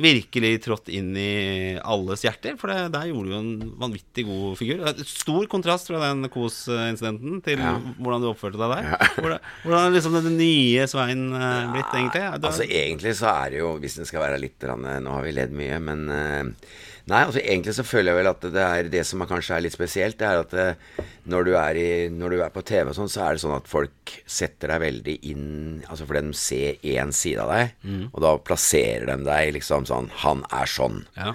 virkelig 0.00 0.52
trådt 0.64 0.88
inn 0.94 1.10
i 1.18 1.76
alles 1.82 2.22
hjerter. 2.24 2.56
For 2.60 2.70
det, 2.72 2.88
der 2.94 3.08
gjorde 3.10 3.28
du 3.28 3.34
jo 3.34 3.40
en 3.42 3.72
vanvittig 3.80 4.24
god 4.28 4.58
figur. 4.60 4.84
Stor 5.06 5.48
kontrast 5.52 5.90
fra 5.90 6.00
den 6.08 6.26
Kos-incidenten 6.32 7.40
til 7.46 7.58
Ja. 7.60 7.74
hvordan 8.00 8.22
du 8.24 8.30
oppførte 8.30 8.60
deg 8.60 8.72
der. 8.76 8.90
Hvordan, 9.20 9.40
hvordan 9.64 9.86
er 9.90 9.96
liksom 9.96 10.16
den 10.20 10.38
nye 10.40 10.86
Svein 10.90 11.26
eh, 11.36 11.72
blitt, 11.74 11.90
egentlig? 11.96 12.22
Du, 12.40 12.46
Altså 12.50 12.64
Egentlig 12.70 13.14
så 13.18 13.32
er 13.34 13.50
det 13.54 13.60
jo, 13.62 13.72
hvis 13.82 13.98
den 14.00 14.08
skal 14.08 14.22
være 14.24 14.40
litt 14.40 14.56
grann, 14.62 14.86
Nå 15.04 15.12
har 15.18 15.26
vi 15.26 15.34
ledd 15.36 15.52
mye, 15.56 15.78
men 15.82 16.06
eh, 16.14 16.70
Nei, 17.10 17.22
altså 17.26 17.40
egentlig 17.42 17.74
så 17.76 17.84
føler 17.86 18.12
jeg 18.12 18.18
vel 18.20 18.30
at 18.30 18.44
det 18.54 18.64
er 18.64 18.90
det 18.92 19.02
som 19.08 19.22
er 19.24 19.30
kanskje 19.30 19.56
er 19.56 19.64
litt 19.64 19.74
spesielt, 19.74 20.18
det 20.20 20.28
er 20.28 20.42
at 20.44 20.52
det, 20.54 20.66
når 21.32 21.48
du 21.48 21.52
er, 21.58 21.80
i, 21.80 21.88
når 22.14 22.36
du 22.36 22.42
er 22.44 22.52
på 22.54 22.62
TV 22.66 22.92
og 22.92 22.96
sånn, 22.96 23.10
så 23.10 23.24
er 23.26 23.36
det 23.36 23.42
sånn 23.42 23.56
at 23.56 23.70
folk 23.70 24.14
setter 24.30 24.70
deg 24.74 24.84
veldig 24.84 25.16
inn 25.32 25.48
Altså 25.88 26.06
fordi 26.06 26.22
de 26.28 26.38
ser 26.38 26.86
én 26.94 27.10
side 27.16 27.42
av 27.42 27.50
deg, 27.54 27.74
og 28.12 28.22
da 28.24 28.36
plasserer 28.46 29.10
de 29.10 29.18
deg 29.26 29.56
liksom 29.58 29.88
sånn 29.90 30.10
Han 30.22 30.44
er 30.54 30.70
sånn. 30.70 31.02
ja. 31.18 31.34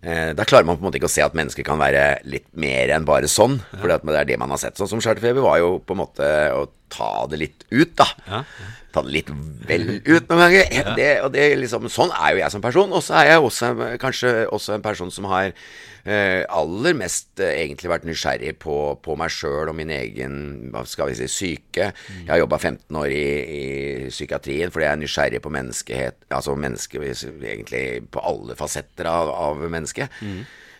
Eh, 0.00 0.30
da 0.32 0.46
klarer 0.48 0.64
man 0.64 0.78
på 0.78 0.80
en 0.80 0.86
måte 0.88 0.96
ikke 0.96 1.10
å 1.10 1.12
se 1.12 1.20
at 1.20 1.34
mennesker 1.36 1.64
kan 1.66 1.76
være 1.80 2.22
litt 2.24 2.46
mer 2.56 2.88
enn 2.94 3.04
bare 3.04 3.28
sånn. 3.28 3.58
For 3.74 3.84
det 3.90 3.98
er 4.16 4.28
det 4.30 4.38
man 4.40 4.48
har 4.48 4.60
sett. 4.62 4.78
Sånn 4.80 4.88
som 4.88 5.02
Charterfeber 5.04 5.44
var 5.44 5.58
jo 5.60 5.74
på 5.84 5.92
en 5.92 6.00
måte 6.00 6.28
å 6.56 6.62
ta 6.92 7.10
det 7.30 7.40
litt 7.40 7.64
ut, 7.70 7.94
da. 7.98 8.06
Ja. 8.26 8.44
Ta 8.90 9.04
det 9.06 9.14
litt 9.14 9.30
vel 9.68 10.00
ut 10.02 10.26
noen 10.26 10.40
ganger. 10.42 10.94
Det, 10.96 11.10
og 11.24 11.30
det 11.34 11.46
liksom, 11.60 11.86
sånn 11.92 12.10
er 12.16 12.34
jo 12.34 12.42
jeg 12.42 12.54
som 12.56 12.64
person. 12.64 12.90
Og 12.96 13.04
så 13.06 13.20
er 13.20 13.30
jeg 13.30 13.46
også, 13.46 13.70
kanskje 14.02 14.34
også 14.50 14.76
en 14.76 14.84
person 14.84 15.12
som 15.14 15.28
har 15.30 15.52
eh, 15.52 16.42
aller 16.50 16.96
mest 16.98 17.42
eh, 17.42 17.54
egentlig 17.62 17.92
vært 17.92 18.06
nysgjerrig 18.08 18.56
på, 18.62 18.76
på 19.04 19.16
meg 19.20 19.32
sjøl 19.34 19.70
og 19.70 19.76
min 19.78 19.92
egen 19.94 20.34
hva 20.74 20.82
skal 20.90 21.12
vi 21.12 21.20
si, 21.20 21.28
syke. 21.30 21.92
Jeg 21.92 22.30
har 22.32 22.42
jobba 22.42 22.58
15 22.58 23.00
år 23.02 23.14
i, 23.14 23.26
i 23.60 23.64
psykiatrien 24.10 24.74
fordi 24.74 24.88
jeg 24.88 24.96
er 24.96 25.02
nysgjerrig 25.04 25.42
på 25.44 25.54
menneskehet, 25.54 26.18
altså 26.28 26.56
menneske, 26.58 27.04
egentlig 27.04 27.84
på 28.10 28.24
alle 28.26 28.58
fasetter 28.58 29.10
av, 29.10 29.30
av 29.30 29.62
mennesket. 29.70 30.18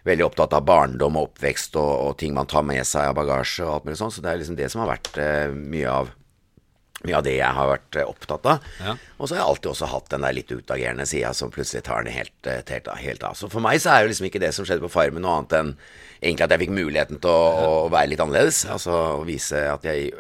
Veldig 0.09 0.25
opptatt 0.27 0.55
av 0.57 0.65
barndom 0.69 1.19
og 1.21 1.31
oppvekst 1.31 1.77
og, 1.81 1.91
og 2.07 2.17
ting 2.21 2.33
man 2.37 2.49
tar 2.51 2.65
med 2.67 2.87
seg 2.89 3.11
av 3.11 3.19
bagasje 3.19 3.67
og 3.67 3.75
alt 3.75 3.89
mulig 3.89 4.01
sånn. 4.01 4.15
Så 4.15 4.25
det 4.25 4.33
er 4.33 4.41
liksom 4.41 4.59
det 4.61 4.71
som 4.73 4.85
har 4.85 4.95
vært 4.95 5.21
eh, 5.21 5.53
mye 5.53 5.99
av 6.01 6.15
mye 7.07 7.17
av 7.17 7.25
det 7.25 7.37
jeg 7.39 7.57
har 7.57 7.69
vært 7.71 7.97
eh, 7.97 8.09
opptatt 8.09 8.47
av. 8.51 8.67
Ja. 8.83 8.95
Og 9.17 9.29
så 9.29 9.35
har 9.35 9.41
jeg 9.41 9.49
alltid 9.49 9.71
også 9.73 9.89
hatt 9.89 10.11
den 10.13 10.27
der 10.27 10.37
litt 10.37 10.53
utagerende 10.53 11.07
sida 11.09 11.33
som 11.37 11.53
plutselig 11.53 11.85
tar 11.87 12.05
den 12.05 12.13
helt, 12.13 12.37
eh, 12.45 12.61
helt, 12.69 12.91
helt 13.01 13.25
av. 13.25 13.39
Så 13.39 13.49
for 13.53 13.65
meg 13.65 13.81
så 13.81 13.95
er 13.95 14.05
jo 14.05 14.13
liksom 14.13 14.29
ikke 14.29 14.43
det 14.43 14.53
som 14.57 14.69
skjedde 14.69 14.85
på 14.85 14.93
Farmen 14.93 15.25
noe 15.25 15.39
annet 15.39 15.57
enn 15.57 15.75
egentlig 16.21 16.45
at 16.45 16.55
jeg 16.55 16.63
fikk 16.67 16.75
muligheten 16.77 17.21
til 17.23 17.33
å, 17.33 17.77
å 17.87 17.93
være 17.93 18.13
litt 18.13 18.25
annerledes. 18.25 18.63
Altså 18.69 18.97
å 19.21 19.25
vise 19.29 19.65
at 19.73 19.87
jeg 19.89 20.11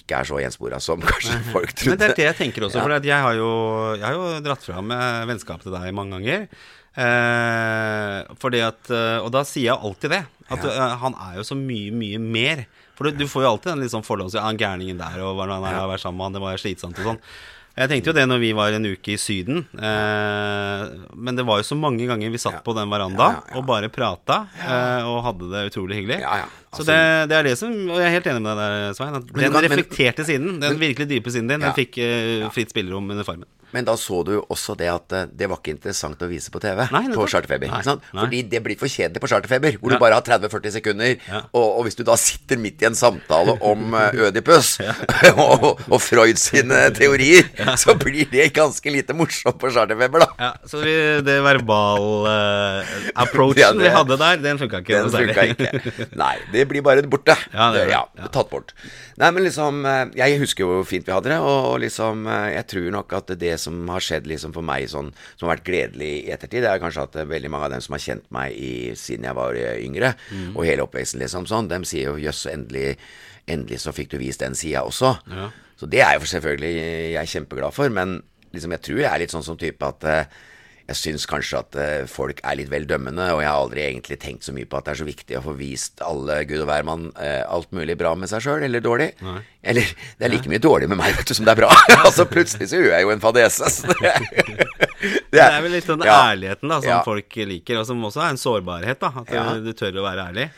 ikke 0.00 0.22
er 0.22 0.30
så 0.30 0.40
gjenspora 0.42 0.82
som 0.82 1.04
kanskje 1.06 1.38
folk 1.54 1.74
Men 1.86 2.00
det 2.02 2.10
er 2.10 2.18
det 2.18 2.30
jeg 2.32 2.40
tenker 2.42 2.66
også, 2.66 2.82
for 2.82 2.98
jeg 2.98 3.26
har, 3.28 3.38
jo, 3.38 3.52
jeg 4.00 4.08
har 4.08 4.18
jo 4.18 4.40
dratt 4.48 4.66
fram 4.66 4.96
vennskap 5.30 5.62
til 5.62 5.76
deg 5.76 5.94
mange 5.94 6.18
ganger. 6.18 6.48
Eh, 6.94 8.18
fordi 8.40 8.60
at 8.64 8.90
eh, 8.94 9.18
Og 9.24 9.32
da 9.34 9.42
sier 9.48 9.72
jeg 9.72 9.80
alltid 9.80 10.14
det. 10.14 10.22
At 10.52 10.64
eh, 10.68 10.94
han 11.02 11.16
er 11.30 11.40
jo 11.40 11.46
så 11.48 11.56
mye, 11.58 11.90
mye 11.96 12.20
mer. 12.22 12.66
For 12.94 13.08
du, 13.10 13.16
du 13.24 13.26
får 13.30 13.42
jo 13.46 13.50
alltid 13.54 13.72
den 13.72 13.82
litt 13.82 13.94
sånn 13.94 14.06
fordommen 14.06 14.30
ja, 14.36 14.44
han 14.46 14.60
gærningen 14.60 15.00
der, 15.00 15.16
og 15.26 15.34
hvordan 15.40 15.64
er 15.66 15.74
det 15.74 15.82
å 15.82 15.90
være 15.90 16.02
sammen 16.04 16.20
med 16.20 16.28
han, 16.28 16.36
det 16.36 16.42
var 16.44 16.60
slitsomt 16.62 17.00
og 17.02 17.08
sånn. 17.10 17.20
Jeg 17.74 17.90
tenkte 17.90 18.12
jo 18.12 18.14
det 18.14 18.24
når 18.30 18.38
vi 18.38 18.50
var 18.54 18.70
en 18.76 18.84
uke 18.86 19.16
i 19.16 19.18
Syden. 19.18 19.64
Eh, 19.74 20.82
men 21.18 21.34
det 21.34 21.42
var 21.48 21.58
jo 21.58 21.66
så 21.66 21.74
mange 21.74 22.06
ganger 22.06 22.30
vi 22.30 22.38
satt 22.38 22.60
Ja. 22.60 22.62
på 22.62 22.74
den 22.78 22.86
veranda 22.92 23.24
Ja, 23.24 23.40
ja, 23.40 23.48
ja. 23.50 23.56
og 23.58 23.66
bare 23.66 23.90
prata 23.90 24.36
eh, 24.62 25.02
og 25.10 25.24
hadde 25.26 25.48
det 25.50 25.64
utrolig 25.72 25.98
hyggelig. 25.98 26.20
Så 26.74 26.80
Altså- 26.82 26.92
det, 26.92 27.28
det 27.30 27.36
er 27.38 27.42
det 27.48 27.56
som 27.58 27.70
Og 27.72 27.98
jeg 28.00 28.06
er 28.06 28.10
helt 28.18 28.26
enig 28.26 28.42
med 28.42 28.56
deg 28.56 28.64
der, 28.64 28.92
Svein. 28.98 29.14
At 29.14 29.26
den 29.26 29.34
kan- 29.42 29.52
men- 29.52 29.64
reflekterte 29.70 30.24
siden, 30.26 30.60
den 30.60 30.78
virkelig 30.78 31.08
dype 31.08 31.30
siden 31.30 31.48
din, 31.48 31.60
Ja. 31.60 31.66
den 31.72 31.78
fikk 31.78 31.98
eh, 31.98 32.48
fritt 32.50 32.70
spillerom 32.70 33.10
under 33.10 33.24
Farmen. 33.24 33.44
Men 33.74 33.82
da 33.84 33.96
så 33.98 34.22
du 34.24 34.38
også 34.54 34.76
det 34.78 34.86
at 34.86 35.10
eh, 35.12 35.24
det 35.34 35.48
var 35.50 35.56
ikke 35.58 35.72
interessant 35.74 36.14
å 36.22 36.28
vise 36.30 36.46
på 36.54 36.60
TV 36.62 36.78
Nei, 36.92 37.08
på. 37.10 37.26
Charterfeber. 37.26 37.66
Nei, 37.66 37.82
nei. 37.82 37.98
Fordi 38.22 38.42
det 38.48 38.62
blir 38.62 38.76
for 38.78 38.86
kjedelig 38.86 39.18
på 39.18 39.26
Charterfeber, 39.26 39.72
hvor 39.80 39.90
Ja. 39.90 39.96
du 39.96 39.98
bare 39.98 40.14
har 40.14 40.22
30-40 40.22 40.70
sekunder. 40.70 41.16
Ja. 41.26 41.40
Og, 41.52 41.78
og 41.80 41.84
hvis 41.84 41.96
du 41.96 42.04
da 42.04 42.14
sitter 42.14 42.56
midt 42.56 42.80
i 42.82 42.86
en 42.86 42.94
samtale 42.94 43.58
om 43.60 43.94
eh, 43.98 44.12
Ødipus 44.30 44.78
og, 45.34 45.80
og 45.90 45.98
Freud 46.00 46.38
sine 46.38 46.90
teorier, 46.94 47.42
så 47.76 47.94
blir 47.98 48.30
det 48.30 48.52
ganske 48.54 48.86
lite 48.94 49.10
morsomt 49.12 49.58
på 49.58 49.70
Charterfeber, 49.74 50.18
da. 50.22 50.26
Ja, 50.38 50.52
så 50.70 50.78
vi, 50.84 50.94
det 51.26 51.42
verbal-approachen 51.42 53.58
Ja, 53.58 53.72
det- 53.72 53.82
vi 53.82 53.88
hadde 53.96 54.16
der, 54.18 54.36
den 54.36 54.58
funka 54.58 54.76
ikke. 54.84 55.02
Den 55.02 55.10
funka 55.10 55.42
ikke. 55.50 55.70
Nei, 56.16 56.36
det 56.52 56.63
blir 56.70 56.82
bare 56.86 57.02
borte. 57.08 57.34
Ja, 57.52 57.70
det. 57.74 57.84
Ja. 57.90 58.02
Tatt 58.34 58.50
bort. 58.50 58.72
Nei, 59.20 59.30
men 59.30 59.44
liksom 59.46 59.84
eh, 59.86 60.10
Jeg 60.18 60.40
husker 60.42 60.64
jo 60.64 60.70
hvor 60.80 60.86
fint 60.88 61.06
vi 61.06 61.12
hadde 61.14 61.30
det, 61.30 61.38
og, 61.38 61.76
liksom 61.82 62.26
eh, 62.26 62.48
Jeg 62.56 62.66
tror 62.72 62.88
nok 62.96 63.12
at 63.18 63.32
det 63.40 63.52
som 63.62 63.78
har 63.92 64.02
skjedd 64.04 64.26
liksom 64.30 64.52
for 64.56 64.66
meg 64.66 64.88
sånn 64.90 65.12
som 65.36 65.46
har 65.48 65.56
vært 65.56 65.66
gledelig 65.68 66.10
i 66.24 66.30
ettertid, 66.34 66.62
det 66.64 66.70
er 66.72 66.82
kanskje 66.82 67.04
at 67.06 67.16
eh, 67.22 67.28
veldig 67.30 67.50
mange 67.52 67.68
av 67.68 67.74
dem 67.76 67.84
som 67.84 67.94
har 67.98 68.02
kjent 68.06 68.24
meg 68.34 68.54
i, 68.56 68.72
siden 68.98 69.28
jeg 69.28 69.38
var 69.38 69.54
yngre, 69.58 70.14
Mm. 70.34 70.56
og 70.56 70.64
hele 70.66 70.82
oppveksten 70.86 71.20
liksom 71.20 71.44
sånn, 71.46 71.68
dem 71.68 71.84
sier 71.86 72.10
jo 72.12 72.16
jøss, 72.20 72.46
endelig, 72.50 72.96
endelig 73.50 73.78
så 73.82 73.92
fikk 73.94 74.10
du 74.14 74.18
vist 74.18 74.40
den 74.40 74.54
sida 74.58 74.82
også. 74.86 75.14
Ja. 75.30 75.50
Så 75.78 75.86
det 75.90 76.00
er 76.04 76.16
jo 76.18 76.26
selvfølgelig 76.30 76.72
jeg 76.78 77.16
er 77.20 77.30
kjempeglad 77.30 77.74
for, 77.76 77.90
men 77.92 78.22
liksom 78.54 78.72
jeg 78.76 78.82
tror 78.86 79.00
jeg 79.02 79.10
er 79.10 79.22
litt 79.24 79.34
sånn 79.34 79.44
som 79.46 79.58
type 79.60 79.82
at 79.86 80.06
jeg 80.86 80.96
syns 81.00 81.24
kanskje 81.26 81.58
at 81.62 81.76
eh, 81.80 82.06
folk 82.10 82.40
er 82.44 82.56
litt 82.58 82.68
vel 82.68 82.84
dømmende, 82.86 83.24
og 83.32 83.40
jeg 83.40 83.48
har 83.48 83.56
aldri 83.62 83.80
egentlig 83.86 84.18
tenkt 84.20 84.44
så 84.44 84.52
mye 84.52 84.66
på 84.68 84.76
at 84.76 84.84
det 84.84 84.92
er 84.92 84.98
så 85.00 85.06
viktig 85.08 85.38
å 85.38 85.42
få 85.46 85.54
vist 85.56 86.02
alle 86.04 86.42
gud 86.44 86.60
og 86.60 86.68
hvermann 86.68 87.06
eh, 87.16 87.40
alt 87.48 87.70
mulig 87.72 87.96
bra 87.96 88.12
med 88.20 88.28
seg 88.28 88.42
sjøl, 88.44 88.62
eller 88.66 88.84
dårlig. 88.84 89.10
Nei. 89.24 89.38
Eller 89.64 89.88
det 90.18 90.26
er 90.28 90.34
like 90.34 90.50
mye 90.52 90.60
dårlig 90.60 90.90
med 90.92 91.00
meg 91.00 91.16
vet 91.16 91.26
du, 91.30 91.32
som 91.38 91.46
det 91.48 91.54
er 91.54 91.62
bra. 91.62 91.70
altså 92.06 92.26
Plutselig 92.28 92.68
så 92.68 92.82
gjør 92.82 92.92
jeg 92.98 93.06
jo 93.08 93.14
en 93.16 93.24
fadese. 93.24 93.70
Så 93.72 93.88
det, 93.94 94.12
er- 94.12 95.24
Det 95.34 95.40
er 95.42 95.58
vel 95.64 95.72
litt 95.78 95.88
den 95.88 96.04
Ja. 96.04 96.18
ærligheten 96.34 96.68
da 96.68 96.80
som 96.80 96.90
Ja. 96.92 97.00
folk 97.06 97.36
liker, 97.48 97.80
og 97.80 97.86
som 97.88 98.04
også 98.04 98.20
er 98.26 98.30
en 98.34 98.40
sårbarhet. 98.44 99.00
da 99.00 99.12
At 99.24 99.32
Ja. 99.32 99.44
du, 99.54 99.64
du 99.70 99.72
tør 99.72 99.98
å 100.02 100.04
være 100.10 100.28
ærlig. 100.30 100.50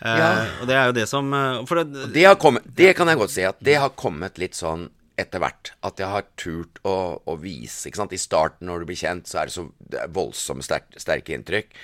Ja. 0.00 0.32
Og 0.60 0.66
det 0.68 0.74
er 0.76 0.90
jo 0.90 0.92
det 0.92 1.06
som 1.08 1.30
For 1.66 1.80
det, 1.84 2.12
Det, 2.12 2.24
har 2.28 2.34
kommet, 2.36 2.66
det 2.76 2.90
kan 2.98 3.08
jeg 3.08 3.16
godt 3.16 3.32
si 3.32 3.44
at 3.48 3.56
det 3.64 3.76
har 3.80 3.94
kommet 3.96 4.36
litt 4.38 4.52
sånn 4.58 4.88
etter 5.20 5.42
hvert. 5.42 5.72
At 5.86 6.00
jeg 6.00 6.12
har 6.12 6.28
turt 6.40 6.80
å, 6.86 6.96
å 7.24 7.36
vise. 7.40 7.88
I 7.88 8.20
starten, 8.20 8.68
når 8.68 8.84
du 8.84 8.90
blir 8.90 9.00
kjent, 9.00 9.28
så 9.30 9.40
er 9.40 9.48
det 9.48 9.56
så 9.56 9.66
det 9.78 10.02
er 10.02 10.12
voldsomme, 10.12 10.64
sterk, 10.64 10.92
sterke 11.00 11.36
inntrykk. 11.36 11.74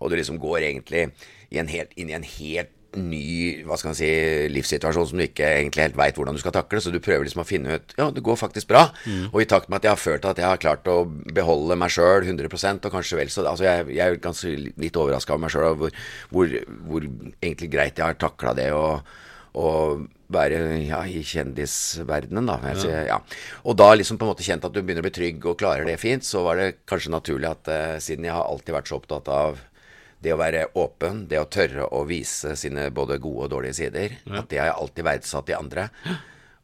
Og 0.00 0.10
du 0.10 0.18
liksom 0.18 0.40
går 0.40 0.70
egentlig 0.70 1.08
i 1.52 1.60
en 1.60 1.70
helt, 1.70 1.94
inn 1.96 2.12
i 2.12 2.18
en 2.18 2.26
helt 2.26 2.74
ny 2.96 3.62
hva 3.68 3.76
skal 3.76 3.90
man 3.90 3.98
si, 3.98 4.08
livssituasjon 4.48 5.10
som 5.10 5.20
du 5.20 5.26
ikke 5.26 5.44
egentlig 5.58 5.84
helt 5.84 5.98
veit 5.98 6.16
hvordan 6.16 6.38
du 6.38 6.40
skal 6.40 6.54
takle. 6.56 6.80
Så 6.80 6.92
du 6.94 7.00
prøver 7.04 7.28
liksom 7.28 7.44
å 7.44 7.48
finne 7.48 7.76
ut 7.76 7.94
Ja, 8.00 8.08
det 8.14 8.24
går 8.24 8.40
faktisk 8.40 8.70
bra. 8.72 8.86
Og 9.30 9.42
i 9.42 9.48
takt 9.50 9.68
med 9.68 9.82
at 9.82 9.88
jeg 9.88 9.94
har 9.94 10.02
følt 10.02 10.28
at 10.28 10.40
jeg 10.40 10.48
har 10.48 10.62
klart 10.62 10.88
å 10.88 11.02
beholde 11.06 11.76
meg 11.78 11.92
sjøl 11.92 12.24
100% 12.24 12.88
og 12.88 12.96
kanskje 12.96 13.20
vel 13.20 13.32
så 13.32 13.44
Altså, 13.48 13.68
jeg, 13.68 13.88
jeg 13.96 14.04
er 14.04 14.20
ganske 14.20 14.50
litt 14.80 14.96
overraska 14.96 15.36
over 15.36 15.44
meg 15.44 15.52
sjøl 15.54 15.78
hvor, 15.78 16.02
hvor, 16.32 16.58
hvor 16.88 17.06
egentlig 17.06 17.72
greit 17.72 18.00
jeg 18.00 18.06
har 18.08 18.20
takla 18.20 18.56
det. 18.56 18.72
og 18.72 19.04
og 19.58 20.04
være 20.32 20.60
ja, 20.84 21.00
i 21.08 21.22
kjendisverdenen, 21.24 22.48
da. 22.50 22.58
Altså, 22.70 22.90
ja. 23.08 23.16
Og 23.64 23.78
da 23.80 23.88
liksom 23.96 24.20
på 24.20 24.26
en 24.26 24.32
måte 24.34 24.44
kjent 24.46 24.66
at 24.66 24.74
du 24.74 24.82
begynner 24.82 25.00
å 25.00 25.08
bli 25.08 25.14
trygg 25.16 25.48
og 25.48 25.58
klarer 25.60 25.88
det 25.88 25.96
fint, 26.02 26.26
så 26.26 26.44
var 26.44 26.60
det 26.60 26.68
kanskje 26.88 27.14
naturlig 27.14 27.48
at 27.50 27.72
eh, 27.72 27.96
siden 28.04 28.28
jeg 28.28 28.36
har 28.36 28.44
alltid 28.44 28.76
vært 28.76 28.90
så 28.90 28.98
opptatt 29.00 29.30
av 29.32 29.62
det 30.18 30.34
å 30.34 30.40
være 30.40 30.64
åpen, 30.78 31.26
det 31.30 31.38
å 31.38 31.46
tørre 31.46 31.86
å 31.94 32.02
vise 32.08 32.56
sine 32.58 32.88
både 32.94 33.20
gode 33.22 33.46
og 33.46 33.52
dårlige 33.54 33.78
sider, 33.78 34.18
at 34.34 34.50
det 34.50 34.58
har 34.58 34.72
jeg 34.72 34.80
alltid 34.82 35.06
verdsatt 35.06 35.52
i 35.52 35.56
andre. 35.56 35.88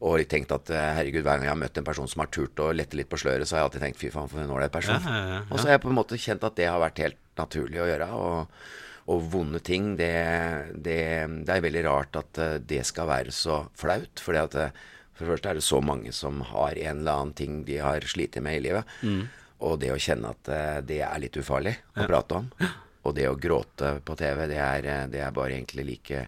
Og 0.05 0.19
jeg 0.19 0.27
tenkt 0.29 0.51
at 0.51 0.69
eh, 0.75 0.87
herregud, 0.99 1.23
hver 1.23 1.39
gang 1.39 1.47
jeg 1.47 1.53
har 1.53 1.61
møtt 1.61 1.77
en 1.79 1.87
person 1.87 2.09
som 2.11 2.21
har 2.21 2.29
turt 2.35 2.59
å 2.61 2.69
lette 2.75 2.97
litt 2.99 3.09
på 3.09 3.17
sløret, 3.17 3.47
så 3.47 3.55
har 3.55 3.63
jeg 3.63 3.69
alltid 3.69 3.85
tenkt 3.87 4.01
fy 4.01 4.11
faen, 4.13 4.29
for 4.29 4.43
en 4.43 4.51
ålreit 4.53 4.73
person. 4.73 4.99
Ja, 4.99 5.13
ja, 5.15 5.37
ja, 5.37 5.43
Og 5.49 5.57
så 5.57 5.69
har 5.69 5.77
jeg 5.77 5.85
på 5.85 5.93
en 5.93 5.97
måte 5.97 6.19
kjent 6.19 6.45
at 6.45 6.57
det 6.59 6.67
har 6.69 6.81
vært 6.83 7.01
helt 7.01 7.21
naturlig 7.39 7.81
å 7.81 7.87
gjøre. 7.89 8.09
Og, 8.19 8.67
og 9.11 9.21
vonde 9.29 9.61
ting, 9.61 9.93
det, 9.99 10.11
det, 10.73 10.99
det 11.45 11.53
er 11.53 11.63
veldig 11.63 11.85
rart 11.85 12.17
at 12.17 12.41
eh, 12.41 12.57
det 12.57 12.81
skal 12.89 13.09
være 13.11 13.33
så 13.35 13.63
flaut. 13.77 14.21
For 14.21 14.37
at 14.39 14.55
det, 14.57 14.69
for 15.15 15.25
det 15.25 15.31
første 15.35 15.51
er 15.51 15.59
det 15.59 15.65
så 15.67 15.81
mange 15.85 16.11
som 16.15 16.41
har 16.49 16.75
en 16.75 17.03
eller 17.03 17.19
annen 17.19 17.35
ting 17.37 17.59
de 17.67 17.77
har 17.83 18.03
slitt 18.09 18.35
med 18.43 18.57
i 18.57 18.63
livet. 18.65 18.95
Og 19.63 19.77
det 19.79 19.93
å 19.93 20.01
kjenne 20.01 20.33
at 20.33 20.51
eh, 20.51 20.81
det 20.83 20.99
er 21.05 21.21
litt 21.21 21.37
ufarlig 21.39 21.77
å 21.95 22.07
prate 22.09 22.41
om. 22.41 22.49
Og 23.05 23.13
det 23.15 23.29
å 23.29 23.37
gråte 23.37 23.99
på 24.05 24.17
TV, 24.17 24.47
det 24.51 24.59
er, 24.59 24.89
eh, 24.89 25.07
det 25.13 25.21
er 25.23 25.35
bare 25.35 25.55
egentlig 25.55 25.85
like 25.87 26.25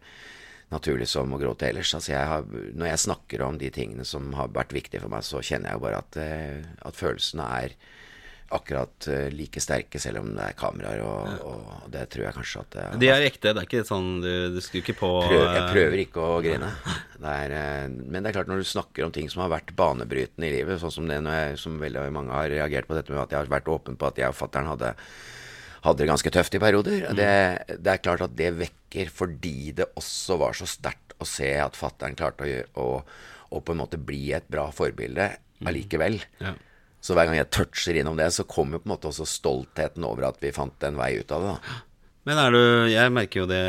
naturlig 0.71 1.07
som 1.09 1.31
å 1.33 1.39
gråte 1.41 1.67
ellers. 1.67 1.93
Altså 1.95 2.13
jeg 2.13 2.29
har, 2.31 2.47
når 2.47 2.91
jeg 2.91 3.03
snakker 3.07 3.43
om 3.45 3.59
de 3.59 3.69
tingene 3.73 4.05
som 4.07 4.29
har 4.37 4.51
vært 4.55 4.75
viktige 4.75 5.03
for 5.03 5.11
meg, 5.11 5.25
så 5.25 5.41
kjenner 5.41 5.71
jeg 5.71 5.79
jo 5.79 5.85
bare 5.87 6.01
at, 6.03 6.19
eh, 6.21 6.67
at 6.87 6.99
følelsene 6.99 7.51
er 7.63 7.75
akkurat 8.55 9.07
eh, 9.11 9.27
like 9.33 9.61
sterke, 9.61 9.99
selv 9.99 10.21
om 10.21 10.29
det 10.37 10.45
er 10.45 10.55
kameraer, 10.57 11.01
og, 11.03 11.47
og 11.47 11.87
det 11.91 12.05
tror 12.13 12.27
jeg 12.27 12.35
kanskje 12.37 12.61
at 12.63 12.75
det, 12.77 12.85
de 13.03 13.09
er 13.11 13.25
ekte. 13.27 13.51
Det 13.51 13.63
er 13.63 13.67
ikke 13.67 13.87
sånn 13.87 14.09
Du, 14.23 14.31
du 14.55 14.59
skrur 14.63 14.83
ikke 14.83 14.97
på 14.99 15.09
prøver, 15.25 15.47
jeg 15.51 15.63
eh, 15.63 15.71
prøver 15.73 16.03
ikke 16.05 16.23
å 16.23 16.37
grine. 16.45 16.69
Det 17.17 17.33
er, 17.33 17.55
eh, 17.59 17.87
men 17.89 18.21
det 18.21 18.31
er 18.31 18.37
klart, 18.39 18.51
når 18.51 18.63
du 18.63 18.69
snakker 18.69 19.07
om 19.07 19.15
ting 19.15 19.27
som 19.31 19.43
har 19.43 19.51
vært 19.55 19.73
banebrytende 19.77 20.49
i 20.49 20.53
livet, 20.59 20.79
sånn 20.83 20.93
som 20.93 21.09
det 21.09 21.19
jeg, 21.19 21.57
som 21.63 21.79
veldig 21.81 22.07
mange 22.15 22.35
har 22.35 22.51
reagert 22.53 22.87
på 22.89 22.97
dette 22.97 23.13
med 23.13 23.25
at 23.25 23.35
jeg 23.35 23.41
har 23.41 23.51
vært 23.57 23.73
åpen 23.73 23.99
på 23.99 24.09
at 24.09 24.21
jeg 24.21 24.31
og 24.31 24.39
fatter'n 24.39 24.71
hadde 24.71 24.93
hadde 25.87 26.01
det 26.01 26.09
ganske 26.09 26.31
tøft 26.33 26.55
i 26.57 26.59
perioder. 26.59 27.03
Det, 27.15 27.33
det 27.79 27.91
er 27.91 28.03
klart 28.03 28.23
at 28.25 28.33
det 28.35 28.49
vekker 28.57 29.11
fordi 29.13 29.73
det 29.77 29.89
også 29.99 30.39
var 30.41 30.57
så 30.57 30.67
sterkt 30.67 31.15
å 31.21 31.27
se 31.27 31.51
at 31.61 31.77
fatter'n 31.77 32.17
klarte 32.17 32.47
å, 32.75 32.81
å, 32.81 32.87
å 33.53 33.61
på 33.63 33.75
en 33.75 33.81
måte 33.83 33.99
bli 34.01 34.31
et 34.35 34.47
bra 34.51 34.67
forbilde 34.75 35.29
allikevel. 35.65 36.19
Ja. 36.43 36.53
Så 37.03 37.15
hver 37.15 37.29
gang 37.29 37.37
jeg 37.37 37.51
toucher 37.53 37.99
innom 37.99 38.17
det, 38.19 38.31
så 38.33 38.45
kommer 38.47 38.77
jo 38.77 38.83
på 38.83 38.89
en 38.89 38.95
måte 38.95 39.11
også 39.11 39.27
stoltheten 39.29 40.05
over 40.07 40.29
at 40.31 40.41
vi 40.43 40.53
fant 40.55 40.87
en 40.87 40.97
vei 40.99 41.13
ut 41.21 41.31
av 41.31 41.43
det. 41.45 41.53
da. 41.53 41.83
Men 42.27 42.41
er 42.41 42.51
du 42.51 42.61
Jeg 42.91 43.13
merker 43.15 43.43
jo 43.43 43.47
det 43.47 43.63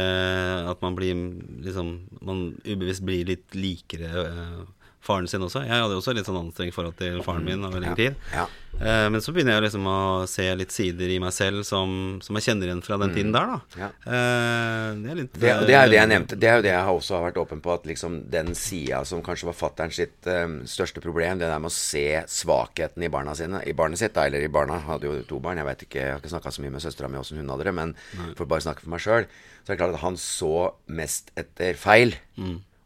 at 0.67 0.81
man 0.83 0.97
blir 0.99 1.15
liksom 1.63 1.93
Man 2.27 2.41
ubevisst 2.65 3.05
blir 3.07 3.29
litt 3.29 3.55
likere 3.55 4.25
eh, 4.25 4.65
faren 5.09 5.29
sin 5.31 5.45
også. 5.45 5.65
Jeg 5.65 5.83
hadde 5.83 5.97
også 5.99 6.15
litt 6.17 6.29
sånn 6.29 6.39
anstrengt 6.43 6.77
forhold 6.77 6.99
til 7.01 7.21
faren 7.27 7.47
min 7.47 7.65
over 7.65 7.81
lengre 7.83 7.99
tid. 7.99 8.19
Ja. 8.35 8.45
Eh, 8.79 9.07
men 9.11 9.23
så 9.25 9.33
begynner 9.35 9.57
jeg 9.57 9.65
liksom 9.65 9.87
å 9.91 9.99
se 10.31 10.45
litt 10.55 10.75
sider 10.75 11.11
i 11.11 11.17
meg 11.23 11.33
selv 11.35 11.65
som, 11.67 12.19
som 12.23 12.37
jeg 12.39 12.47
kjenner 12.51 12.69
igjen 12.69 12.83
fra 12.85 12.99
den 13.01 13.15
tiden 13.17 13.33
der, 13.35 13.55
da. 13.55 13.59
Mm. 13.73 13.81
Ja. 13.81 13.89
Eh, 14.05 14.91
det 15.01 15.11
er 15.11 15.19
litt 15.19 15.33
Det, 15.35 15.55
det 15.67 15.75
er 15.75 15.89
jo 15.89 15.95
det 15.95 15.99
jeg 15.99 16.13
nevnte. 16.13 16.39
Det 16.39 16.51
er 16.51 16.61
jo 16.61 16.67
det 16.69 16.73
jeg 16.75 16.95
også 17.01 17.17
har 17.17 17.27
vært 17.31 17.41
åpen 17.43 17.65
på. 17.65 17.75
At 17.75 17.89
liksom 17.89 18.21
den 18.31 18.53
sida 18.59 19.03
som 19.09 19.25
kanskje 19.27 19.51
var 19.51 19.59
fatter'n 19.59 19.95
sitt 19.97 20.31
eh, 20.31 20.47
største 20.69 21.03
problem, 21.05 21.41
det 21.41 21.51
der 21.51 21.65
med 21.65 21.73
å 21.73 21.75
se 21.75 22.07
svakheten 22.31 23.09
i 23.09 23.13
barna 23.13 23.35
sine 23.39 23.65
I 23.67 23.75
barnet 23.79 24.03
sitt, 24.03 24.15
da, 24.15 24.29
eller 24.29 24.45
i 24.45 24.53
barna. 24.53 24.79
Hadde 24.87 25.11
jo 25.11 25.19
to 25.27 25.41
barn. 25.43 25.59
Jeg 25.63 25.71
vet 25.73 25.85
ikke, 25.89 26.03
jeg 26.05 26.15
har 26.15 26.23
ikke 26.23 26.35
snakka 26.37 26.55
så 26.55 26.65
mye 26.65 26.77
med 26.77 26.85
søstera 26.85 27.11
mi 27.11 27.21
åssen 27.21 27.41
hun 27.41 27.51
hadde 27.55 27.67
det, 27.71 27.75
men 27.77 27.97
for 28.37 28.45
å 28.47 28.51
bare 28.53 28.65
snakke 28.65 28.85
for 28.85 28.93
meg 28.95 29.03
sjøl, 29.03 29.27
så 29.65 29.73
er 29.73 29.75
det 29.75 29.81
klart 29.83 29.97
at 29.97 30.05
han 30.05 30.17
så 30.21 30.55
mest 31.01 31.33
etter 31.39 31.79
feil. 31.81 32.15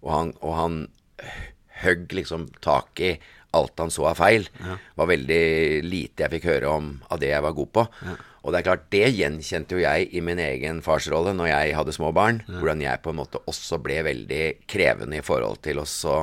Og 0.02 0.11
han, 0.11 0.33
og 0.43 0.57
han 0.59 0.83
høgg 1.83 2.12
liksom 2.17 2.49
tak 2.65 3.01
i 3.03 3.15
alt 3.53 3.79
han 3.83 3.93
så 3.93 4.07
av 4.09 4.21
feil. 4.21 4.49
var 4.97 5.11
veldig 5.11 5.83
lite 5.85 6.25
jeg 6.25 6.35
fikk 6.39 6.49
høre 6.49 6.71
om 6.73 6.93
av 7.12 7.21
det 7.21 7.33
jeg 7.35 7.45
var 7.45 7.57
god 7.59 7.73
på. 7.77 7.87
Og 8.43 8.51
det 8.51 8.59
er 8.59 8.67
klart, 8.67 8.89
det 8.91 9.12
gjenkjente 9.15 9.77
jo 9.77 9.85
jeg 9.85 10.09
i 10.11 10.23
min 10.25 10.41
egen 10.43 10.81
farsrolle 10.83 11.35
når 11.37 11.53
jeg 11.53 11.77
hadde 11.79 11.95
små 11.95 12.11
barn. 12.17 12.41
Hvordan 12.49 12.83
jeg 12.83 13.03
på 13.05 13.12
en 13.12 13.21
måte 13.21 13.43
også 13.51 13.79
ble 13.85 14.01
veldig 14.09 14.43
krevende 14.71 15.21
i 15.21 15.27
forhold 15.27 15.62
til 15.62 15.83
også 15.83 16.23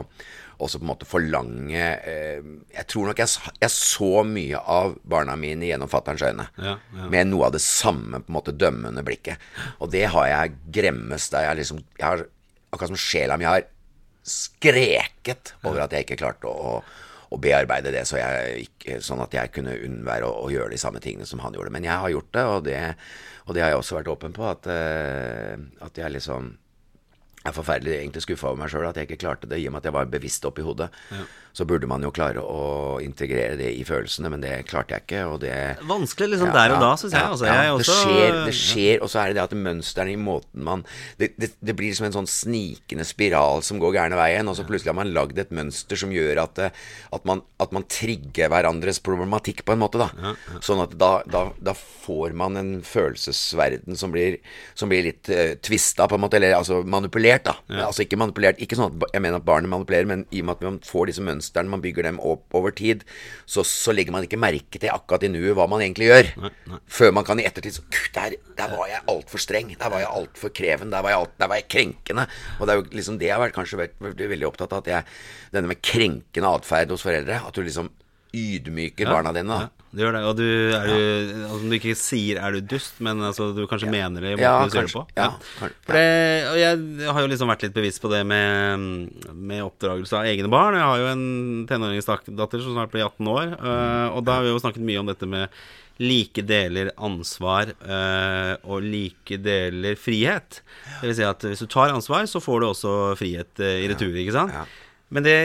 også 0.60 0.80
på 0.82 0.84
en 0.84 0.90
måte 0.92 1.08
forlange 1.08 1.84
eh, 2.04 2.48
Jeg 2.74 2.86
tror 2.92 3.08
nok 3.08 3.22
jeg, 3.22 3.32
jeg 3.62 3.72
så 3.72 4.26
mye 4.28 4.60
av 4.60 4.98
barna 5.08 5.38
mine 5.40 5.70
gjennom 5.70 5.88
fatterns 5.92 6.26
øyne. 6.26 6.50
Ja, 6.60 6.76
ja. 6.98 7.08
Med 7.14 7.30
noe 7.30 7.48
av 7.48 7.56
det 7.56 7.64
samme 7.64 8.20
på 8.20 8.32
en 8.32 8.38
måte 8.42 8.56
dømmende 8.56 9.04
blikket. 9.08 9.40
Og 9.80 9.92
det 9.94 10.04
har 10.12 10.28
jeg 10.28 10.58
gremmes 10.80 11.30
der 11.32 11.48
jeg 11.48 11.62
liksom 11.62 11.80
jeg 11.96 12.06
har, 12.06 12.28
Akkurat 12.70 12.92
som 12.92 13.00
sjela 13.02 13.34
mi 13.40 13.48
har 13.48 13.64
skreket 14.30 15.54
over 15.64 15.84
at 15.86 15.96
jeg 15.96 16.06
ikke 16.06 16.20
klarte 16.22 16.50
å, 16.50 16.80
å 17.30 17.40
bearbeide 17.42 17.94
det, 17.94 18.06
så 18.10 18.20
jeg 18.22 18.68
ikke, 18.68 19.00
sånn 19.06 19.24
at 19.26 19.36
jeg 19.36 19.54
kunne 19.56 19.78
unnvære 19.86 20.30
å, 20.30 20.46
å 20.46 20.54
gjøre 20.54 20.74
de 20.74 20.82
samme 20.82 21.02
tingene 21.04 21.28
som 21.30 21.42
han 21.44 21.58
gjorde. 21.58 21.74
Men 21.76 21.88
jeg 21.88 21.98
har 22.04 22.14
gjort 22.14 22.32
det, 22.38 22.46
og 22.54 22.64
det, 22.70 22.80
og 23.46 23.58
det 23.58 23.66
har 23.66 23.74
jeg 23.74 23.84
også 23.84 24.00
vært 24.00 24.12
åpen 24.16 24.36
på, 24.36 24.48
at, 24.50 24.70
eh, 24.74 25.56
at 25.86 26.02
jeg 26.02 26.16
liksom 26.18 26.54
er 27.48 27.54
forferdelig 27.56 27.94
egentlig 28.02 28.22
skuffa 28.26 28.50
over 28.52 28.60
meg 28.60 28.72
sjøl 28.74 28.88
at 28.90 28.98
jeg 29.00 29.08
ikke 29.08 29.22
klarte 29.24 29.48
det, 29.48 29.62
i 29.62 29.68
og 29.70 29.72
med 29.74 29.80
at 29.80 29.86
jeg 29.88 29.96
var 29.96 30.10
bevisst 30.12 30.44
oppi 30.46 30.62
hodet. 30.66 30.90
Så 31.56 31.66
burde 31.66 31.88
man 31.90 32.04
jo 32.06 32.12
klare 32.14 32.40
å 32.44 33.00
integrere 33.02 33.56
det 33.58 33.72
i 33.74 33.82
følelsene, 33.88 34.30
men 34.30 34.42
det 34.44 34.52
klarte 34.70 34.94
jeg 34.94 35.02
ikke, 35.08 35.22
og 35.32 35.40
det 35.42 35.54
Vanskelig 35.90 36.34
liksom 36.36 36.52
Ja, 36.52 36.54
der 36.60 36.74
og 36.76 36.84
da, 36.84 36.90
syns 37.00 37.16
jeg. 37.16 37.22
ja, 37.24 37.30
Altså, 37.32 37.48
ja, 37.48 37.56
jeg 37.64 37.72
også, 37.74 37.96
det 37.96 37.96
skjer, 38.04 38.36
det 38.46 38.54
skjer, 38.60 39.02
og 39.02 39.10
så 39.10 39.22
er 39.24 39.32
det 39.32 39.38
det 39.40 39.44
at 39.48 39.56
mønstrene 39.58 40.14
i 40.14 40.20
måten 40.20 40.64
man 40.68 40.84
det, 41.18 41.32
det, 41.42 41.50
det 41.64 41.76
blir 41.80 41.96
som 41.98 42.06
en 42.10 42.16
sånn 42.20 42.30
snikende 42.30 43.08
spiral 43.08 43.64
som 43.66 43.80
går 43.82 43.96
gærne 43.98 44.20
veien, 44.20 44.48
og 44.52 44.56
så 44.60 44.68
plutselig 44.68 44.92
har 44.94 45.00
man 45.00 45.14
lagd 45.16 45.40
et 45.42 45.56
mønster 45.56 45.98
som 46.04 46.14
gjør 46.14 46.44
at, 46.44 46.54
det- 46.60 46.70
at, 47.18 47.26
man, 47.26 47.42
at 47.60 47.74
man 47.76 47.88
trigger 47.90 48.52
hverandres 48.54 49.00
problematikk 49.04 49.64
på 49.66 49.74
en 49.74 49.82
måte, 49.82 49.98
da. 50.04 50.36
Sånn 50.62 50.84
at 50.86 50.94
da, 51.02 51.24
da, 51.26 51.48
da 51.60 51.74
får 51.74 52.36
man 52.38 52.60
en 52.62 52.72
følelsesverden 52.86 53.98
som 53.98 54.12
blir, 54.14 54.38
som 54.78 54.90
blir 54.92 55.04
litt 55.10 55.30
uh, 55.34 55.56
tvista, 55.66 56.08
på 56.08 56.16
en 56.20 56.24
måte, 56.28 56.38
eller 56.40 56.56
altså 56.58 56.84
manipulert, 56.86 57.28
da. 57.46 57.54
Altså 57.86 58.04
ikke 58.04 58.18
manipulert, 58.20 58.60
ikke 58.62 58.78
sånn 58.78 58.96
at 58.96 59.14
jeg 59.14 59.24
mener 59.24 59.38
at 59.38 59.46
barnet 59.48 59.72
manipulerer, 59.72 60.08
men 60.10 60.26
i 60.34 60.42
og 60.42 60.50
med 60.50 60.58
at 60.58 60.66
man 60.66 60.80
får 60.86 61.12
disse 61.12 61.24
mønstrene, 61.26 61.70
man 61.70 61.84
bygger 61.84 62.08
dem 62.10 62.20
opp 62.26 62.58
over 62.58 62.74
tid, 62.76 63.06
så, 63.46 63.64
så 63.68 63.94
legger 63.94 64.16
man 64.16 64.26
ikke 64.26 64.40
merke 64.42 64.82
til 64.82 64.90
akkurat 64.94 65.28
i 65.28 65.32
nuet 65.32 65.54
hva 65.58 65.68
man 65.70 65.84
egentlig 65.86 66.10
gjør. 66.10 66.32
Før 67.00 67.14
man 67.16 67.28
kan 67.28 67.42
i 67.42 67.46
ettertid 67.48 67.78
så 67.78 67.86
Gud, 67.86 68.10
der, 68.16 68.36
der 68.58 68.76
var 68.76 68.90
jeg 68.92 69.06
altfor 69.14 69.42
streng. 69.46 69.72
Der 69.80 69.94
var 69.94 70.04
jeg 70.04 70.12
altfor 70.22 70.54
kreven. 70.56 70.92
Der 70.94 71.06
var 71.06 71.14
jeg, 71.14 71.22
alt, 71.24 71.38
der 71.40 71.52
var 71.52 71.62
jeg 71.62 71.70
krenkende. 71.72 72.28
Og 72.58 72.66
det 72.66 72.74
er 72.74 72.82
jo 72.82 72.86
liksom 72.98 73.22
det 73.22 73.30
jeg 73.30 73.38
har 73.38 73.46
vært 73.46 73.58
kanskje 73.58 73.82
vært 73.84 73.98
veldig 74.02 74.50
opptatt 74.50 74.76
av. 74.76 74.84
At 74.84 74.92
jeg, 74.94 75.18
denne 75.56 75.72
med 75.72 75.82
krenkende 75.86 76.54
atferd 76.60 76.94
hos 76.94 77.06
foreldre. 77.06 77.42
At 77.46 77.58
du 77.58 77.66
liksom 77.66 77.92
ydmyker 78.36 79.10
barna 79.10 79.34
dine. 79.34 79.50
da 79.50 79.60
Ja, 79.60 79.70
Det 79.90 80.04
gjør 80.04 80.14
det. 80.14 80.24
Og 80.30 80.36
du 80.38 80.46
er 80.78 80.86
du 80.86 81.46
altså, 81.50 81.70
Du 81.70 81.76
ikke 81.80 81.96
sier 81.98 82.38
'er 82.38 82.52
du 82.54 82.62
dust', 82.62 83.00
men 83.02 83.18
altså, 83.26 83.56
du 83.56 83.66
kanskje 83.66 83.90
mener 83.90 84.22
det 84.22 84.34
i 84.34 84.36
måten 84.36 84.46
Ja, 84.46 84.64
du 84.66 84.70
sier 84.70 84.82
det 84.82 84.92
kanskje. 84.92 85.02
på. 85.02 85.08
Ja, 85.18 85.30
det, 85.88 86.48
og 86.52 86.58
jeg 86.60 87.12
har 87.14 87.22
jo 87.22 87.28
liksom 87.28 87.50
vært 87.50 87.64
litt 87.64 87.74
bevisst 87.74 88.02
på 88.02 88.12
det 88.12 88.26
med, 88.26 89.10
med 89.34 89.64
oppdragelse 89.64 90.14
av 90.14 90.26
egne 90.30 90.50
barn. 90.50 90.76
Jeg 90.76 90.84
har 90.86 90.98
jo 90.98 91.08
en 91.08 91.68
tenåringsdatter 91.68 92.62
som 92.62 92.74
snart 92.78 92.92
blir 92.92 93.06
18 93.06 93.28
år, 93.28 93.58
øh, 93.60 94.16
og 94.16 94.24
da 94.26 94.34
har 94.38 94.44
vi 94.44 94.54
jo 94.54 94.60
snakket 94.62 94.86
mye 94.86 95.00
om 95.00 95.08
dette 95.08 95.26
med 95.26 95.50
like 96.00 96.42
deler 96.48 96.92
ansvar 96.98 97.74
øh, 97.84 98.56
og 98.64 98.82
like 98.86 99.38
deler 99.44 99.96
frihet. 100.00 100.62
Det 101.02 101.10
vil 101.10 101.16
si 101.18 101.24
at 101.28 101.44
hvis 101.44 101.60
du 101.60 101.68
tar 101.68 101.92
ansvar, 101.92 102.24
så 102.30 102.40
får 102.40 102.60
du 102.62 102.68
også 102.70 102.94
frihet 103.20 103.60
øh, 103.60 103.84
i 103.84 103.90
retur, 103.92 104.14
ikke 104.16 104.32
sant? 104.38 104.54
Men 105.10 105.26
det, 105.26 105.36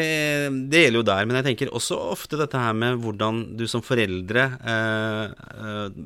det 0.70 0.84
gjelder 0.84 1.00
jo 1.00 1.08
der. 1.08 1.26
Men 1.28 1.38
jeg 1.40 1.48
tenker 1.48 1.72
også 1.72 1.98
ofte 2.12 2.38
dette 2.40 2.60
her 2.60 2.76
med 2.76 3.00
hvordan 3.02 3.42
du 3.58 3.64
som 3.70 3.84
foreldre 3.84 4.48
eh, 4.60 5.34
eh, 5.56 6.00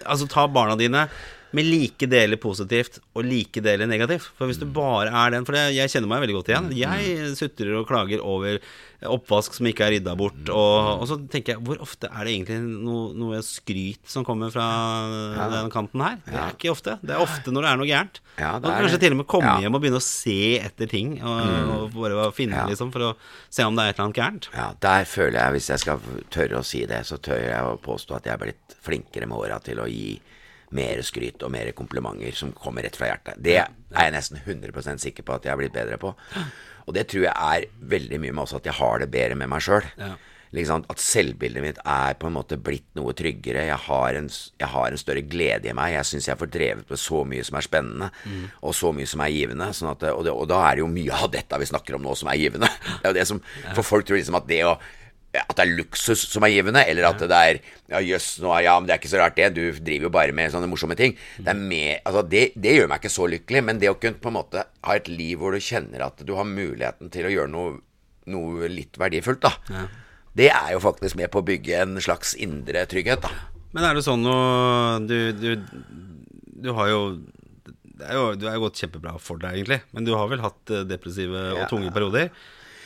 Altså 0.00 0.24
ta 0.32 0.46
barna 0.48 0.78
dine 0.80 1.02
med 1.56 1.66
like 1.66 2.06
deler 2.10 2.38
positivt 2.40 3.00
og 3.16 3.24
like 3.26 3.60
deler 3.64 3.88
negativt. 3.90 4.28
For 4.38 4.46
hvis 4.50 4.60
du 4.60 4.66
bare 4.70 5.10
er 5.10 5.32
den 5.34 5.44
For 5.48 5.56
jeg 5.58 5.90
kjenner 5.90 6.08
meg 6.12 6.22
veldig 6.22 6.36
godt 6.38 6.52
igjen. 6.52 6.70
Jeg 6.78 7.34
sutrer 7.38 7.74
og 7.80 7.88
klager 7.88 8.22
over 8.22 8.60
oppvask 9.10 9.54
som 9.56 9.64
ikke 9.66 9.86
er 9.86 9.94
rydda 9.96 10.12
bort. 10.20 10.40
Og, 10.52 10.88
og 11.00 11.06
så 11.08 11.16
tenker 11.32 11.54
jeg, 11.54 11.62
hvor 11.64 11.80
ofte 11.80 12.10
er 12.12 12.26
det 12.28 12.34
egentlig 12.36 12.58
noe, 12.84 13.14
noe 13.16 13.40
skryt 13.42 14.02
som 14.12 14.26
kommer 14.28 14.52
fra 14.52 14.66
den 15.54 15.70
kanten 15.72 16.02
her? 16.04 16.18
Det 16.26 16.36
er 16.36 16.54
ikke 16.54 16.72
ofte. 16.74 16.98
Det 17.00 17.14
er 17.16 17.22
ofte 17.24 17.54
når 17.54 17.64
det 17.66 17.70
er 17.72 17.80
noe 17.80 17.88
gærent. 17.90 18.20
Ja, 18.40 18.50
er 18.60 18.76
kanskje 18.84 19.00
til 19.02 19.16
og 19.16 19.20
med 19.22 19.28
komme 19.30 19.48
Ja. 19.50 19.58
hjem 19.64 19.74
og 19.78 19.82
begynne 19.82 20.00
å 20.00 20.04
se 20.04 20.36
etter 20.60 20.90
ting. 20.92 21.16
Og, 21.24 21.90
og 21.90 21.96
bare 21.96 22.28
finne 22.36 22.60
Ja. 22.60 22.66
liksom 22.68 22.92
for 22.92 23.08
å 23.10 23.14
se 23.48 23.64
om 23.64 23.74
det 23.76 23.84
er 23.86 23.88
et 23.94 23.96
eller 23.98 24.08
annet 24.10 24.20
gærent. 24.20 24.50
Ja, 24.54 24.68
der 24.84 25.04
føler 25.08 25.38
jeg, 25.40 25.52
hvis 25.56 25.70
jeg 25.72 25.82
skal 25.86 26.00
tørre 26.30 26.60
å 26.60 26.64
si 26.66 26.84
det, 26.86 27.02
så 27.08 27.16
tør 27.18 27.40
jeg 27.40 27.62
å 27.72 27.78
påstå 27.80 28.16
at 28.20 28.28
jeg 28.28 28.36
er 28.36 28.44
blitt 28.44 28.76
flinkere 28.84 29.26
med 29.28 29.38
åra 29.40 29.58
til 29.64 29.80
å 29.80 29.88
gi 29.88 30.20
mer 30.76 31.02
skryt 31.06 31.42
og 31.46 31.52
mer 31.54 31.70
komplimenter 31.76 32.36
som 32.36 32.52
kommer 32.56 32.86
rett 32.86 32.98
fra 32.98 33.10
hjertet. 33.10 33.38
Det 33.42 33.58
er 33.58 33.70
jeg 34.06 34.14
nesten 34.14 34.40
100% 34.42 35.02
sikker 35.02 35.26
på 35.26 35.36
at 35.36 35.46
jeg 35.46 35.54
har 35.54 35.60
blitt 35.60 35.74
bedre 35.74 35.98
på. 36.00 36.14
Og 36.86 36.96
det 36.96 37.08
tror 37.10 37.26
jeg 37.26 37.34
er 37.34 37.70
veldig 37.92 38.20
mye 38.22 38.34
med 38.34 38.44
også 38.46 38.60
at 38.60 38.68
jeg 38.70 38.78
har 38.78 39.02
det 39.02 39.10
bedre 39.12 39.38
med 39.38 39.50
meg 39.50 39.64
sjøl. 39.66 39.86
Ja. 39.98 40.14
Liksom, 40.50 40.82
at 40.90 40.98
selvbildet 40.98 41.62
mitt 41.62 41.76
er 41.86 42.16
på 42.18 42.26
en 42.26 42.34
måte 42.34 42.56
blitt 42.58 42.88
noe 42.98 43.12
tryggere. 43.14 43.68
Jeg 43.68 43.78
har 43.84 44.16
en, 44.18 44.26
jeg 44.58 44.70
har 44.72 44.90
en 44.90 44.98
større 44.98 45.22
glede 45.22 45.70
i 45.70 45.74
meg. 45.78 45.92
Jeg 45.94 46.08
syns 46.08 46.26
jeg 46.26 46.40
får 46.40 46.50
drevet 46.50 46.90
med 46.90 46.98
så 46.98 47.20
mye 47.22 47.44
som 47.46 47.58
er 47.60 47.66
spennende, 47.66 48.08
og 48.58 48.74
så 48.74 48.90
mye 48.94 49.06
som 49.06 49.22
er 49.22 49.30
givende. 49.30 49.68
Sånn 49.78 49.92
at, 49.92 50.08
og, 50.10 50.24
det, 50.26 50.34
og 50.34 50.48
da 50.50 50.58
er 50.66 50.78
det 50.78 50.82
jo 50.82 50.90
mye 50.90 51.20
av 51.22 51.30
dette 51.30 51.60
vi 51.62 51.70
snakker 51.70 51.98
om 51.98 52.02
nå, 52.02 52.16
som 52.18 52.32
er 52.32 52.40
givende. 52.42 52.70
Det 52.90 53.04
er 53.04 53.14
jo 53.14 53.18
det 53.20 53.28
som, 53.30 53.42
For 53.78 53.86
folk 53.86 54.08
tror 54.08 54.18
liksom 54.18 54.40
at 54.40 54.50
det 54.50 54.64
å 54.66 54.74
at 55.38 55.52
det 55.54 55.62
er 55.62 55.76
luksus 55.78 56.24
som 56.26 56.42
er 56.42 56.50
givende, 56.50 56.82
eller 56.90 57.06
at 57.06 57.20
det 57.22 57.30
er 57.38 57.60
Ja, 57.90 58.00
jøss, 58.02 58.40
nå 58.42 58.50
er 58.56 58.64
ja, 58.66 58.72
men 58.80 58.86
det 58.88 58.94
er 58.96 58.98
ikke 59.02 59.10
så 59.12 59.20
rart, 59.20 59.36
det. 59.38 59.48
Du 59.54 59.62
driver 59.78 60.08
jo 60.08 60.10
bare 60.10 60.32
med 60.34 60.50
sånne 60.50 60.66
morsomme 60.70 60.96
ting. 60.98 61.14
Det 61.38 61.48
er 61.52 61.58
mer 61.58 62.00
Altså, 62.04 62.22
det, 62.28 62.42
det 62.58 62.74
gjør 62.76 62.88
meg 62.90 63.00
ikke 63.02 63.12
så 63.14 63.28
lykkelig, 63.30 63.62
men 63.68 63.78
det 63.78 63.90
å 63.92 63.98
kunne 63.98 64.18
på 64.22 64.28
en 64.32 64.38
måte 64.40 64.64
ha 64.86 64.96
et 64.98 65.08
liv 65.08 65.38
hvor 65.38 65.54
du 65.54 65.60
kjenner 65.62 66.02
at 66.06 66.18
du 66.26 66.34
har 66.34 66.44
muligheten 66.48 67.10
til 67.14 67.26
å 67.28 67.32
gjøre 67.34 67.50
noe, 67.54 67.78
noe 68.26 68.68
litt 68.70 68.98
verdifullt, 68.98 69.42
da. 69.46 69.86
Det 70.34 70.50
er 70.54 70.72
jo 70.74 70.82
faktisk 70.82 71.16
med 71.18 71.30
på 71.34 71.42
å 71.42 71.46
bygge 71.46 71.78
en 71.82 71.96
slags 72.02 72.34
indre 72.38 72.82
trygghet, 72.90 73.22
da. 73.22 73.30
Men 73.74 73.86
er 73.86 73.94
det 73.94 74.02
sånn 74.02 74.22
nå 74.26 74.34
Du, 75.06 75.16
du, 75.38 75.50
du 76.66 76.72
har 76.74 76.88
jo 76.90 77.02
det 78.00 78.06
er 78.08 78.16
jo, 78.16 78.24
Du 78.34 78.46
er 78.48 78.54
jo 78.56 78.62
gått 78.64 78.78
kjempebra 78.80 79.12
for 79.20 79.38
deg, 79.42 79.58
egentlig. 79.60 79.80
Men 79.94 80.06
du 80.06 80.14
har 80.16 80.26
vel 80.30 80.40
hatt 80.42 80.70
eh, 80.72 80.86
depressive 80.88 81.36
og 81.52 81.58
Ja. 81.60 81.66
tunge 81.70 81.90
perioder. 81.92 82.30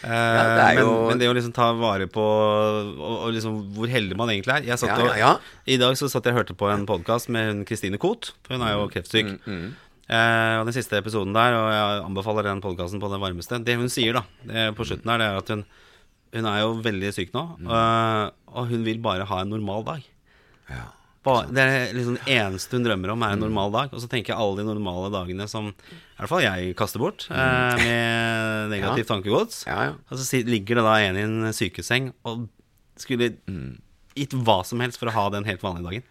Eh, 0.04 0.10
det 0.10 0.64
er 0.64 0.74
men, 0.76 0.84
jo- 0.84 1.08
men 1.08 1.18
det 1.22 1.28
å 1.30 1.34
liksom 1.36 1.54
ta 1.56 1.70
vare 1.72 2.06
på 2.12 2.20
og, 2.20 2.98
og 3.00 3.30
liksom 3.32 3.54
hvor 3.76 3.88
heldig 3.88 4.16
man 4.20 4.28
egentlig 4.28 4.52
er 4.58 4.66
Ja, 4.68 4.76
og, 4.76 5.06
ja, 5.08 5.14
ja. 5.16 5.30
I 5.66 5.78
dag 5.80 5.96
så 5.96 6.10
satt 6.12 6.24
jeg 6.28 6.34
og 6.34 6.42
hørte 6.42 6.56
på 6.60 6.68
en 6.72 6.84
podkast 6.88 7.30
med 7.32 7.48
hun 7.48 7.64
Kristine 7.64 7.96
Koht. 7.98 8.32
For 8.44 8.54
hun 8.58 8.66
er 8.66 8.74
Mm, 8.74 8.82
jo 8.82 8.88
kreftsyk. 8.92 9.30
Eh, 10.04 10.54
og 10.60 10.66
den 10.68 10.74
siste 10.76 10.98
episoden 11.00 11.32
der, 11.32 11.54
og 11.56 11.70
jeg 11.72 12.02
anbefaler 12.04 12.42
den 12.50 12.60
podkasten 12.60 13.00
på 13.00 13.08
det 13.08 13.16
varmeste 13.22 13.56
Det 13.64 13.78
hun 13.80 13.88
sier 13.88 14.12
da 14.18 14.22
det 14.44 14.74
på 14.76 14.84
slutten 14.84 15.08
her, 15.08 15.16
det 15.22 15.28
er 15.30 15.38
at 15.40 15.48
hun 15.54 15.64
Hun 16.34 16.46
er 16.50 16.60
jo 16.60 16.74
veldig 16.82 17.12
syk 17.14 17.32
nå, 17.32 17.44
Mm. 17.62 17.70
Og, 17.70 18.32
og 18.58 18.66
hun 18.68 18.84
vil 18.84 18.98
bare 18.98 19.24
ha 19.24 19.40
en 19.40 19.48
normal 19.54 19.84
dag. 19.86 20.02
Ja. 20.68 20.84
Det 21.24 21.62
er 21.64 21.94
liksom 21.96 22.18
det 22.18 22.34
eneste 22.36 22.76
hun 22.76 22.84
drømmer 22.84 23.12
om, 23.14 23.22
er 23.24 23.34
en 23.36 23.42
normal 23.44 23.72
dag. 23.74 23.94
Og 23.96 24.02
så 24.02 24.08
tenker 24.12 24.34
jeg 24.34 24.40
alle 24.44 24.60
de 24.60 24.66
normale 24.68 25.08
dagene 25.14 25.46
som 25.50 25.70
i 25.70 26.18
hvert 26.20 26.30
fall 26.30 26.44
jeg 26.44 26.74
kaster 26.78 27.00
bort, 27.02 27.24
eh, 27.32 27.80
med 27.80 28.70
negativt 28.74 29.08
tankegods. 29.12 29.62
Ja, 29.66 29.78
ja. 29.88 29.94
Og 30.10 30.20
så 30.20 30.42
ligger 30.44 30.80
det 30.80 30.84
da 30.86 30.94
en 31.06 31.16
i 31.20 31.24
en 31.24 31.52
sykeseng 31.56 32.12
og 32.28 32.46
skulle 33.00 33.32
gitt 34.14 34.36
hva 34.46 34.60
som 34.68 34.78
helst 34.84 35.00
for 35.00 35.10
å 35.10 35.16
ha 35.16 35.24
den 35.34 35.48
helt 35.48 35.64
vanlige 35.64 35.88
dagen. 35.88 36.04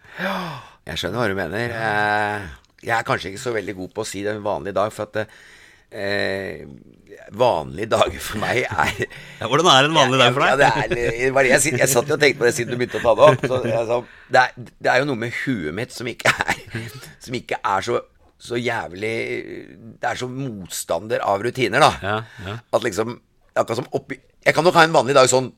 Jeg 0.84 1.00
skjønner 1.00 1.22
hva 1.22 1.28
du 1.32 1.38
mener. 1.38 1.72
Eh, 1.78 2.48
Jeg 2.84 2.98
er 2.98 3.06
kanskje 3.08 3.30
ikke 3.32 3.40
så 3.46 3.54
veldig 3.54 3.74
god 3.78 3.94
på 3.96 4.02
å 4.04 4.08
si 4.08 4.20
det 4.26 4.34
en 4.36 4.42
vanlig 4.44 4.74
dag, 4.76 4.90
for 4.92 5.08
at 5.08 5.30
eh, 5.94 6.64
vanlige 7.34 7.88
dager 7.92 8.20
for 8.22 8.40
meg 8.42 8.64
er 8.66 8.90
Ja, 9.40 9.46
hvordan 9.48 9.68
er 9.70 9.86
en 9.88 9.94
vanlig 9.96 10.18
dag 10.20 10.34
for 10.36 10.44
Ja, 10.44 10.56
deg? 10.60 10.90
det, 10.92 11.04
er, 11.14 11.32
var 11.36 11.46
det 11.46 11.52
jeg, 11.54 11.78
jeg 11.80 11.90
satt 11.92 12.10
jo 12.10 12.16
og 12.18 12.20
tenkte 12.22 12.42
på 12.42 12.48
det 12.48 12.54
siden 12.56 12.74
du 12.74 12.80
begynte 12.80 13.00
å 13.00 13.04
ta 13.04 13.14
det 13.16 13.28
opp. 13.30 13.46
Så, 13.48 13.60
jeg 13.70 13.86
sa, 13.90 13.98
det, 14.34 14.42
er, 14.42 14.72
det 14.84 14.92
er 14.92 15.00
jo 15.02 15.08
noe 15.12 15.20
med 15.22 15.38
huet 15.44 15.76
mitt 15.78 15.94
som 15.94 16.10
ikke 16.10 16.32
er 16.44 16.60
Som 17.24 17.38
ikke 17.38 17.58
er 17.62 17.86
så, 17.86 18.00
så 18.50 18.58
jævlig 18.60 19.14
Det 20.02 20.10
er 20.10 20.20
så 20.20 20.28
motstander 20.30 21.22
av 21.24 21.44
rutiner, 21.46 21.80
da. 21.84 21.92
Ja, 22.04 22.16
ja. 22.48 22.56
At 22.74 22.86
liksom 22.86 23.16
Akkurat 23.54 23.78
som 23.84 23.90
oppi 23.94 24.18
Jeg 24.44 24.56
kan 24.56 24.66
nok 24.66 24.74
ha 24.76 24.82
en 24.88 24.96
vanlig 24.96 25.14
dag 25.16 25.30
sånn 25.30 25.52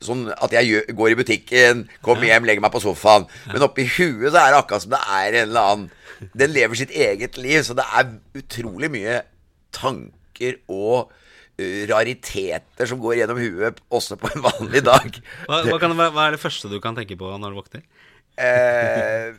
Sånn 0.00 0.30
at 0.32 0.52
jeg 0.56 0.64
gjør, 0.64 0.84
går 0.96 1.10
i 1.12 1.16
butikken, 1.18 1.80
kommer 2.00 2.24
hjem, 2.24 2.46
legger 2.48 2.62
meg 2.64 2.72
på 2.72 2.80
sofaen. 2.80 3.26
Men 3.50 3.66
oppi 3.66 3.84
huet 3.84 4.30
så 4.32 4.38
er 4.40 4.54
det 4.54 4.60
akkurat 4.62 4.84
som 4.86 4.94
det 4.94 5.00
er 5.12 5.26
en 5.42 5.50
eller 5.50 5.66
annen 5.74 6.30
Den 6.40 6.54
lever 6.54 6.78
sitt 6.80 6.94
eget 6.96 7.36
liv, 7.36 7.58
så 7.68 7.76
det 7.76 7.84
er 7.84 8.08
utrolig 8.40 8.88
mye 8.94 9.18
tanker 9.74 10.60
og 10.70 11.10
uh, 11.12 11.82
rariteter 11.90 12.90
som 12.90 13.00
går 13.02 13.20
gjennom 13.22 13.40
huet 13.40 13.80
også 13.92 14.18
på 14.20 14.30
en 14.34 14.46
vanlig 14.48 14.84
dag. 14.86 15.20
Hva, 15.46 15.62
hva, 15.68 15.80
kan, 15.82 15.96
hva 15.98 16.28
er 16.28 16.36
det 16.36 16.42
første 16.42 16.70
du 16.72 16.78
kan 16.82 16.98
tenke 16.98 17.18
på 17.20 17.32
når 17.36 17.54
du 17.54 17.60
våkner? 17.60 17.84
Eh, 18.40 19.34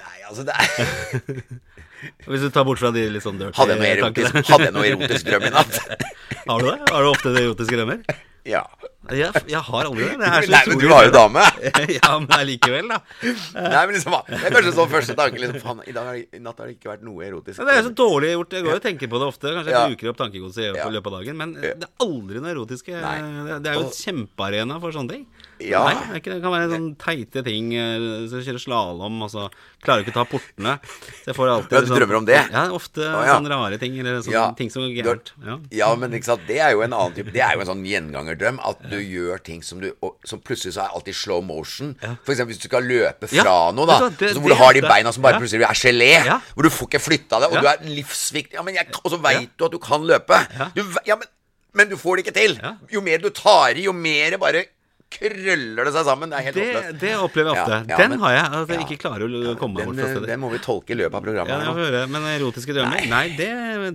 nei, 0.00 0.16
altså 0.28 0.46
det 0.48 0.54
er 0.56 1.42
Hvis 2.30 2.40
du 2.40 2.48
tar 2.48 2.64
bort 2.64 2.80
fra 2.80 2.88
de 2.94 3.02
litt 3.12 3.24
sånn 3.24 3.36
dirty 3.36 3.58
tankene. 3.58 4.40
hadde 4.48 4.68
jeg 4.70 4.72
noe 4.72 4.86
erotisk 4.88 5.26
drøm 5.28 5.44
i 5.44 5.52
natt? 5.52 5.80
Har 6.48 6.62
du 6.62 6.70
det? 6.70 6.78
Har 6.88 7.04
du 7.04 7.08
ofte 7.10 7.32
erotiske 7.36 7.76
drømmer? 7.76 8.00
Ja. 8.48 8.62
Jeg, 9.10 9.32
jeg 9.48 9.60
har 9.66 9.86
aldri 9.88 10.06
det. 10.06 10.16
Nei, 10.20 10.60
men 10.68 10.78
du 10.80 10.86
har 10.92 11.06
jo 11.06 11.12
dame. 11.14 11.42
ja, 11.98 12.10
men 12.20 12.32
allikevel, 12.36 12.88
da. 12.92 12.98
Nei, 13.22 13.82
men 13.88 13.94
liksom, 13.96 14.16
Det 14.28 14.38
er 14.38 14.54
kanskje 14.54 14.74
sånn 14.76 14.90
første 14.92 15.16
tanke 15.18 15.40
liksom, 15.40 15.60
Faen, 15.64 15.82
i, 15.88 15.94
dag 15.96 16.10
i 16.20 16.40
natt 16.42 16.60
har 16.60 16.70
det 16.70 16.76
ikke 16.76 16.92
vært 16.92 17.04
noe 17.06 17.24
erotisk. 17.26 17.62
Det 17.66 17.76
er 17.76 17.84
så 17.88 17.92
dårlig 17.96 18.32
gjort. 18.34 18.56
Jeg 18.58 18.66
går 18.68 18.78
og 18.78 18.84
tenker 18.84 19.12
på 19.12 19.20
det 19.22 19.28
ofte. 19.32 19.54
Kanskje 19.56 19.74
jeg 19.74 19.94
bruker 19.94 20.12
opp 20.12 20.20
tankegodset 20.20 20.66
i 20.68 20.72
løpet 20.76 21.12
av 21.12 21.16
dagen. 21.18 21.40
Men 21.40 21.54
det 21.60 21.74
er 21.76 22.06
aldri 22.06 22.44
noe 22.44 22.54
erotiske 22.54 22.96
Det 23.00 23.72
er 23.72 23.80
jo 23.80 23.86
et 23.88 24.02
kjempearena 24.04 24.80
for 24.82 24.96
sånne 24.96 25.16
ting. 25.16 25.26
Ja. 25.60 25.82
Nei, 25.90 26.18
det, 26.18 26.22
kan 26.24 26.52
være 26.52 26.68
sånne 26.72 26.96
teite 26.96 27.42
ting. 27.44 27.72
eh, 27.74 28.26
Så 28.30 28.40
jeg 28.40 28.46
kjører 28.48 28.62
slalåm, 28.64 29.18
og 29.22 29.30
så 29.30 29.48
klarer 29.84 30.00
du 30.02 30.08
ikke 30.08 30.14
å 30.14 30.18
ta 30.20 30.24
portene. 30.30 30.74
Så 31.20 31.26
jeg 31.30 31.36
får 31.36 31.50
alltid 31.52 31.72
Ja, 31.76 31.80
du 31.80 31.92
drømmer 31.94 32.16
om 32.16 32.24
det? 32.28 32.38
Ja, 32.52 32.62
ofte 32.72 33.04
ah, 33.04 33.24
ja. 33.26 33.34
sånne 33.36 33.50
rare 33.52 33.78
ting. 33.78 33.98
Eller 33.98 34.20
sånne 34.24 34.32
Ja. 34.32 34.44
ting 34.56 34.70
som 34.70 34.82
går 34.82 34.94
gærent. 34.96 35.32
Ja. 35.44 35.58
Ja, 35.70 35.94
men 35.96 36.10
ikke 36.16 36.24
sant, 36.30 36.46
det 36.48 36.58
er 36.60 36.72
jo 36.72 36.80
en 36.82 36.92
annen 36.92 37.14
type 37.14 37.32
Det 37.32 37.40
er 37.44 37.54
jo 37.54 37.60
en 37.60 37.66
sånn 37.66 37.84
gjengangerdrøm. 37.84 38.58
At 38.64 38.80
du 38.90 38.96
gjør 38.98 39.42
ting 39.44 39.62
som 39.62 39.80
du 39.80 39.90
og, 40.02 40.16
Som 40.24 40.40
plutselig 40.40 40.74
så 40.74 40.84
er 40.86 40.94
alltid 40.96 41.14
slow 41.14 41.42
motion. 41.44 41.94
For 42.24 42.32
eksempel 42.32 42.54
hvis 42.54 42.62
du 42.62 42.68
skal 42.68 42.82
løpe 42.82 43.28
fra 43.28 43.44
Ja, 43.44 43.70
noe, 43.72 43.86
da. 43.86 44.08
det- 44.08 44.34
så 44.34 44.40
hvor 44.40 44.48
du 44.48 44.54
har 44.54 44.72
de 44.72 44.80
beina 44.82 45.12
som 45.12 45.22
bare 45.22 45.34
ja. 45.34 45.40
plutselig 45.40 45.62
er 45.68 45.74
gelé. 45.76 46.24
Ja. 46.24 46.40
Hvor 46.54 46.62
du 46.62 46.70
får 46.70 46.88
ikke 46.88 47.00
flytta 47.04 47.40
det, 47.40 47.48
og 47.52 47.54
Ja. 47.54 47.60
du 47.60 47.66
er 47.68 47.78
livsviktig. 47.96 48.54
Ja, 48.54 48.62
men 48.62 48.74
jeg, 48.74 48.88
og 49.04 49.10
så 49.12 49.20
veit 49.20 49.50
du 49.56 49.64
at 49.64 49.70
du 49.72 49.78
kan 49.78 50.00
løpe. 50.02 50.36
Du, 50.74 50.82
ja, 51.06 51.16
men, 51.16 51.26
men 51.74 51.88
du 51.88 51.96
får 51.96 52.16
det 52.16 52.26
ikke 52.26 52.34
til. 52.34 52.58
Ja. 52.62 52.76
Jo 52.90 53.00
mer 53.00 53.18
du 53.18 53.30
tar 53.30 53.76
i, 53.76 53.82
jo 53.84 53.92
mer 53.92 54.36
bare 54.38 54.64
krøller 55.10 55.84
det 55.88 55.92
seg 55.94 56.04
sammen. 56.06 56.30
Det 56.30 56.38
er 56.38 56.44
helt 56.46 56.56
Det, 56.56 56.66
håpløst. 56.70 56.98
det 57.02 57.12
opplever 57.18 57.50
jeg 57.50 57.62
ofte. 57.64 57.76
Ja, 57.80 57.84
ja, 57.90 57.96
den 58.00 58.10
men- 58.14 58.20
har 58.24 58.32
jeg. 58.36 58.44
At 58.60 58.68
jeg 58.70 58.78
ja. 58.80 58.84
ikke 58.86 58.98
klarer 59.02 59.24
å 59.26 59.54
komme 59.58 59.74
meg 59.80 59.86
bort 59.90 59.96
fra 59.98 60.06
eh, 60.06 60.12
stedet. 60.14 60.28
den 60.30 60.40
må 60.40 60.50
vi 60.52 60.58
tolke 60.62 60.94
i 60.94 60.98
løpet 61.00 61.14
av 61.18 61.24
programmet. 61.26 61.50
Ja, 61.50 61.58
jeg 61.66 61.74
høre. 61.80 62.02
Men 62.14 62.22
erotiske 62.30 62.76
drømmer? 62.76 63.06
Nei, 63.10 63.22
det, 63.38 63.48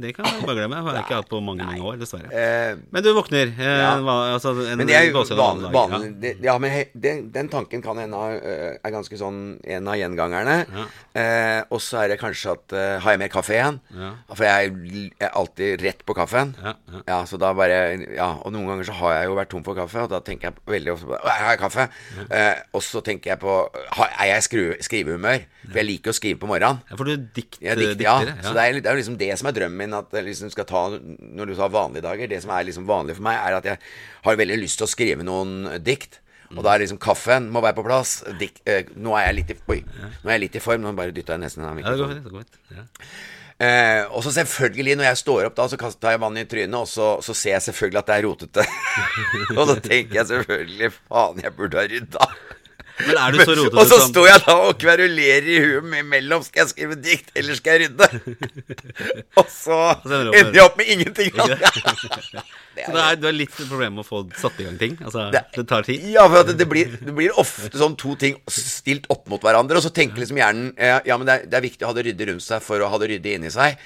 det 0.04 0.12
kan 0.18 0.26
jeg 0.28 0.44
bare 0.46 0.58
glemme. 0.60 0.76
Det 0.76 0.86
har 0.90 0.98
jeg 1.00 1.06
ikke 1.08 1.20
hatt 1.22 1.30
på 1.32 1.42
mange 1.46 1.66
mange 1.66 1.82
år, 1.92 1.98
dessverre. 2.02 2.30
Eh, 2.32 2.76
Men 2.92 3.04
du 3.06 3.10
våkner. 3.16 3.54
Eh, 3.56 4.10
altså, 4.36 4.54
en 4.66 4.78
Men 4.78 4.88
det 4.88 5.02
jo 5.08 5.14
gåsehud 5.20 5.72
vanlig, 5.74 6.12
det, 6.22 6.34
Ja, 6.44 6.58
men 6.60 6.72
he, 6.72 6.84
den, 6.94 7.30
den 7.32 7.50
tanken 7.50 7.82
kan 7.86 7.98
hende 7.98 8.16
øh, 8.16 8.78
er 8.84 8.92
ganske 8.94 9.18
sånn 9.20 9.40
en 9.64 9.88
av 9.88 9.96
gjengangerne. 10.00 10.58
Eh, 11.16 11.62
og 11.72 11.80
så 11.82 12.04
er 12.04 12.10
det 12.12 12.20
kanskje 12.20 12.52
at 12.56 12.74
uh, 12.76 13.00
Har 13.04 13.16
jeg 13.16 13.20
mer 13.22 13.32
kaffe 13.32 13.56
igjen? 13.56 13.80
For 14.36 14.44
jeg, 14.44 14.68
er- 14.68 15.12
jeg 15.24 15.32
alltid 15.32 15.82
rett 15.86 16.04
på 16.06 16.14
kaffen. 16.18 16.56
Ja, 16.62 16.76
ja. 16.92 17.02
Ja, 17.08 17.20
så 17.30 17.38
da 17.40 17.54
bare 17.56 17.80
Ja, 18.16 18.34
og 18.44 18.52
noen 18.54 18.68
ganger 18.68 18.84
så 18.90 18.96
har 19.00 19.14
jeg 19.22 19.30
jo 19.30 19.36
vært 19.40 19.50
tom 19.54 19.64
for 19.66 19.78
kaffe, 19.78 20.04
og 20.04 20.10
da 20.12 20.20
tenker 20.26 20.50
jeg 20.52 20.60
veldig 20.68 20.94
ofte 20.96 21.05
på 21.06 21.14
bare 21.16 21.36
Jeg 21.38 21.46
har 21.48 21.58
kaffe. 21.62 21.86
Eh, 22.30 22.56
og 22.74 22.82
så 22.86 23.02
tenker 23.06 23.32
jeg 23.34 23.40
på 23.40 23.54
Er 24.20 24.26
jeg 24.32 24.44
skru- 24.48 24.82
skrivehumør? 24.84 25.46
For 25.70 25.80
jeg 25.82 25.86
liker 25.90 26.12
å 26.12 26.18
skrive 26.18 26.40
på 26.42 26.48
morgenen. 26.50 26.82
Ja, 26.90 26.96
for 27.00 27.04
du 27.06 27.16
dikt, 27.18 27.58
Ja, 27.62 27.76
dikt, 27.76 28.02
ja. 28.02 28.18
dikter. 28.20 28.42
Så 28.44 28.54
det 28.58 28.66
er, 28.66 28.80
det 28.82 28.92
er 28.92 29.00
liksom 29.00 29.18
det 29.18 29.32
som 29.40 29.48
er 29.48 29.58
drømmen 29.58 29.78
min. 29.78 29.94
At 29.94 30.12
jeg 30.14 30.26
liksom 30.26 30.52
skal 30.52 30.66
ta 30.70 30.84
Når 31.00 31.46
du 31.48 31.56
sa 31.56 31.68
vanlige 31.68 32.04
dager 32.06 32.28
Det 32.28 32.42
som 32.44 32.52
er 32.52 32.64
liksom 32.68 32.86
vanlig 32.90 33.16
for 33.16 33.24
meg, 33.24 33.38
er 33.40 33.58
at 33.62 33.66
jeg 33.66 33.78
har 34.26 34.36
veldig 34.44 34.60
lyst 34.62 34.78
til 34.82 34.86
å 34.88 34.92
skrive 34.92 35.24
noen 35.24 35.82
dikt. 35.84 36.20
Og 36.56 36.62
da 36.64 36.76
er 36.76 36.84
liksom 36.86 37.00
kaffen 37.02 37.50
må 37.52 37.60
være 37.66 37.76
på 37.80 37.84
plass. 37.88 38.20
Dik, 38.40 38.62
eh, 38.70 38.84
nå 38.96 39.16
er 39.18 39.32
jeg 39.34 39.50
i 39.50 39.56
Oi, 39.74 39.80
nå 40.24 40.30
er 40.30 40.36
jeg 40.38 40.44
litt 40.46 40.56
i 40.56 40.60
form. 40.62 40.82
Nå 40.86 40.94
bare 40.96 41.12
dytta 41.12 41.34
jeg 41.34 41.42
nesten 41.42 41.66
av 41.66 41.74
Ja, 41.80 41.90
det 41.90 41.98
går 42.00 42.14
mikrofonen. 42.14 42.14
fint. 42.14 42.24
Det 42.24 42.32
går 42.32 42.44
fint. 42.46 42.60
Ja. 42.78 42.84
Eh, 43.56 44.04
og 44.12 44.20
så 44.26 44.34
selvfølgelig, 44.36 44.98
når 45.00 45.08
jeg 45.08 45.20
står 45.22 45.46
opp 45.48 45.56
da, 45.56 45.68
så 45.72 45.80
kaster 45.80 46.12
jeg 46.16 46.22
vann 46.26 46.40
i 46.42 46.44
trynet, 46.50 46.76
og 46.76 46.90
så, 46.92 47.14
så 47.24 47.36
ser 47.38 47.56
jeg 47.56 47.64
selvfølgelig 47.70 48.02
at 48.02 48.10
det 48.10 48.18
er 48.18 48.28
rotete. 48.28 48.66
og 49.60 49.70
da 49.72 49.78
tenker 49.80 50.20
jeg 50.20 50.30
selvfølgelig 50.34 50.92
Faen, 50.98 51.40
jeg 51.44 51.56
burde 51.56 51.80
ha 51.80 51.88
rydda. 51.92 52.30
Men 53.00 53.18
er 53.20 53.32
du 53.36 53.40
så 53.44 53.56
rotete 53.60 53.76
og 53.82 53.88
så 53.92 53.98
som- 54.00 54.12
står 54.14 54.28
jeg 54.30 54.44
da 54.46 54.54
og 54.70 54.78
kverulerer 54.80 55.50
i 55.52 55.60
huet 55.66 55.84
med- 55.92 56.06
mellom 56.06 56.44
Skal 56.46 56.64
jeg 56.66 56.70
skrive 56.74 56.96
dikt, 57.04 57.32
eller 57.36 57.56
skal 57.60 57.80
jeg 57.80 57.90
rydde? 57.90 58.08
og 59.42 59.48
så 59.52 59.80
ender 60.06 60.54
jeg 60.56 60.64
opp 60.64 60.78
med 60.80 60.88
ingenting. 60.96 61.32
Så 62.76 62.92
det 62.92 63.00
er, 63.00 63.16
du 63.16 63.24
har 63.30 63.32
litt 63.32 63.54
problemer 63.56 63.94
med 63.96 64.04
å 64.04 64.08
få 64.08 64.18
satt 64.36 64.58
i 64.60 64.66
gang 64.66 64.76
ting? 64.78 64.98
Altså, 65.00 65.30
Det- 65.32 65.46
det, 65.56 65.64
tar 65.70 65.86
tid? 65.88 66.02
Ja, 66.12 66.26
for 66.28 66.44
det, 66.44 66.58
det, 66.60 66.66
blir, 66.68 66.90
det 67.00 67.14
blir 67.16 67.32
ofte 67.40 67.72
sånn 67.80 67.96
to 67.96 68.18
ting 68.20 68.36
stilt 68.52 69.06
opp 69.10 69.30
mot 69.32 69.40
hverandre, 69.40 69.78
og 69.80 69.84
så 69.86 69.92
tenker 69.96 70.20
liksom 70.20 70.36
hjernen 70.42 70.74
eh, 70.76 71.00
Ja, 71.08 71.16
men 71.18 71.24
det 71.30 71.36
er, 71.38 71.46
det 71.48 71.56
er 71.56 71.64
viktig 71.64 71.86
å 71.88 71.94
ha 71.94 71.96
det 71.96 72.04
ryddig 72.10 72.28
rundt 72.34 72.44
seg 72.44 72.60
for 72.66 72.84
å 72.84 72.90
ha 72.92 73.00
det 73.00 73.08
ryddig 73.14 73.38
inni 73.38 73.52
seg. 73.54 73.78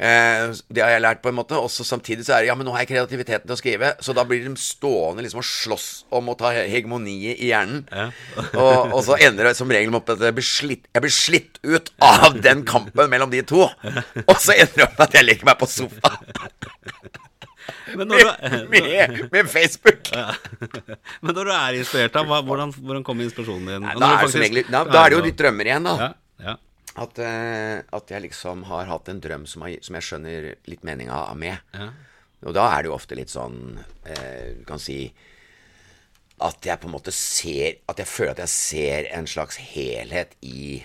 Eh, 0.00 0.48
det 0.72 0.80
har 0.80 0.94
jeg 0.94 1.02
lært 1.04 1.20
på 1.20 1.28
en 1.28 1.36
måte. 1.36 1.60
Og 1.60 1.68
så 1.72 1.84
samtidig 1.84 2.24
så 2.24 2.38
er 2.38 2.46
det 2.46 2.48
Ja, 2.48 2.56
men 2.56 2.64
nå 2.64 2.72
har 2.72 2.86
jeg 2.86 2.92
kreativiteten 2.94 3.44
til 3.44 3.56
å 3.56 3.60
skrive, 3.60 3.92
så 4.00 4.16
da 4.16 4.24
blir 4.24 4.40
de 4.48 4.54
stående 4.56 5.26
liksom 5.26 5.42
og 5.44 5.48
slåss 5.50 5.88
om 6.16 6.32
å 6.32 6.36
ta 6.40 6.54
hegemoniet 6.56 7.36
i 7.44 7.50
hjernen. 7.52 7.84
Ja. 7.92 8.08
Og, 8.58 8.92
og 8.96 9.02
så 9.06 9.16
ender 9.22 9.50
det 9.50 9.54
som 9.58 9.70
regel 9.72 9.92
med 9.94 10.10
at 10.10 10.26
jeg 10.28 10.36
blir, 10.36 10.46
slitt, 10.46 10.88
jeg 10.94 11.04
blir 11.04 11.14
slitt 11.14 11.60
ut 11.66 11.90
av 12.04 12.38
den 12.42 12.64
kampen 12.68 13.10
mellom 13.10 13.30
de 13.32 13.42
to. 13.46 13.66
Og 14.24 14.36
så 14.42 14.56
ender 14.56 14.74
det 14.74 14.86
opp 14.88 14.98
med 14.98 15.06
at 15.06 15.16
jeg 15.18 15.28
legger 15.28 15.48
meg 15.48 15.58
på 15.60 15.70
sofaen 15.70 16.36
Men 17.96 18.08
når, 18.10 18.30
med, 18.68 18.86
med, 18.88 19.18
med 19.32 19.50
Facebook. 19.50 20.10
men 21.24 21.34
når 21.34 21.48
du 21.48 21.52
er 21.54 21.78
inspirert, 21.80 22.14
da, 22.14 22.24
hvordan, 22.24 22.72
hvordan 22.76 23.04
kommer 23.06 23.26
inspirasjonen 23.26 23.70
din? 23.70 23.86
Nei, 23.86 23.94
da, 23.96 24.10
er 24.10 24.24
faktisk 24.24 24.42
egentlig, 24.42 24.64
da, 24.68 24.82
da 24.88 25.04
er 25.04 25.12
det 25.12 25.18
jo 25.18 25.22
ditt 25.28 25.38
drømmer 25.40 25.70
igjen, 25.70 25.88
da. 25.88 25.94
ja, 26.02 26.10
ja. 26.48 26.56
At, 26.98 27.20
uh, 27.22 27.78
at 27.94 28.10
jeg 28.10 28.24
liksom 28.26 28.64
har 28.68 28.88
hatt 28.90 29.08
en 29.12 29.22
drøm 29.22 29.46
som, 29.48 29.64
har, 29.64 29.76
som 29.86 29.96
jeg 29.98 30.06
skjønner 30.08 30.48
litt 30.68 30.84
meninga 30.86 31.22
av 31.30 31.38
med. 31.38 31.60
Ja. 31.76 31.90
Og 32.48 32.54
da 32.56 32.68
er 32.74 32.84
det 32.84 32.90
jo 32.90 32.96
ofte 32.96 33.16
litt 33.18 33.32
sånn 33.32 33.56
uh, 33.80 34.44
Du 34.54 34.62
kan 34.66 34.78
si 34.82 35.08
at 36.44 36.66
jeg 36.66 36.80
på 36.80 36.88
en 36.88 36.94
måte 36.94 37.14
ser 37.14 37.80
At 37.90 38.00
jeg 38.02 38.10
føler 38.10 38.36
at 38.36 38.44
jeg 38.44 38.52
ser 38.52 39.10
en 39.16 39.26
slags 39.30 39.58
helhet 39.72 40.34
i, 40.46 40.80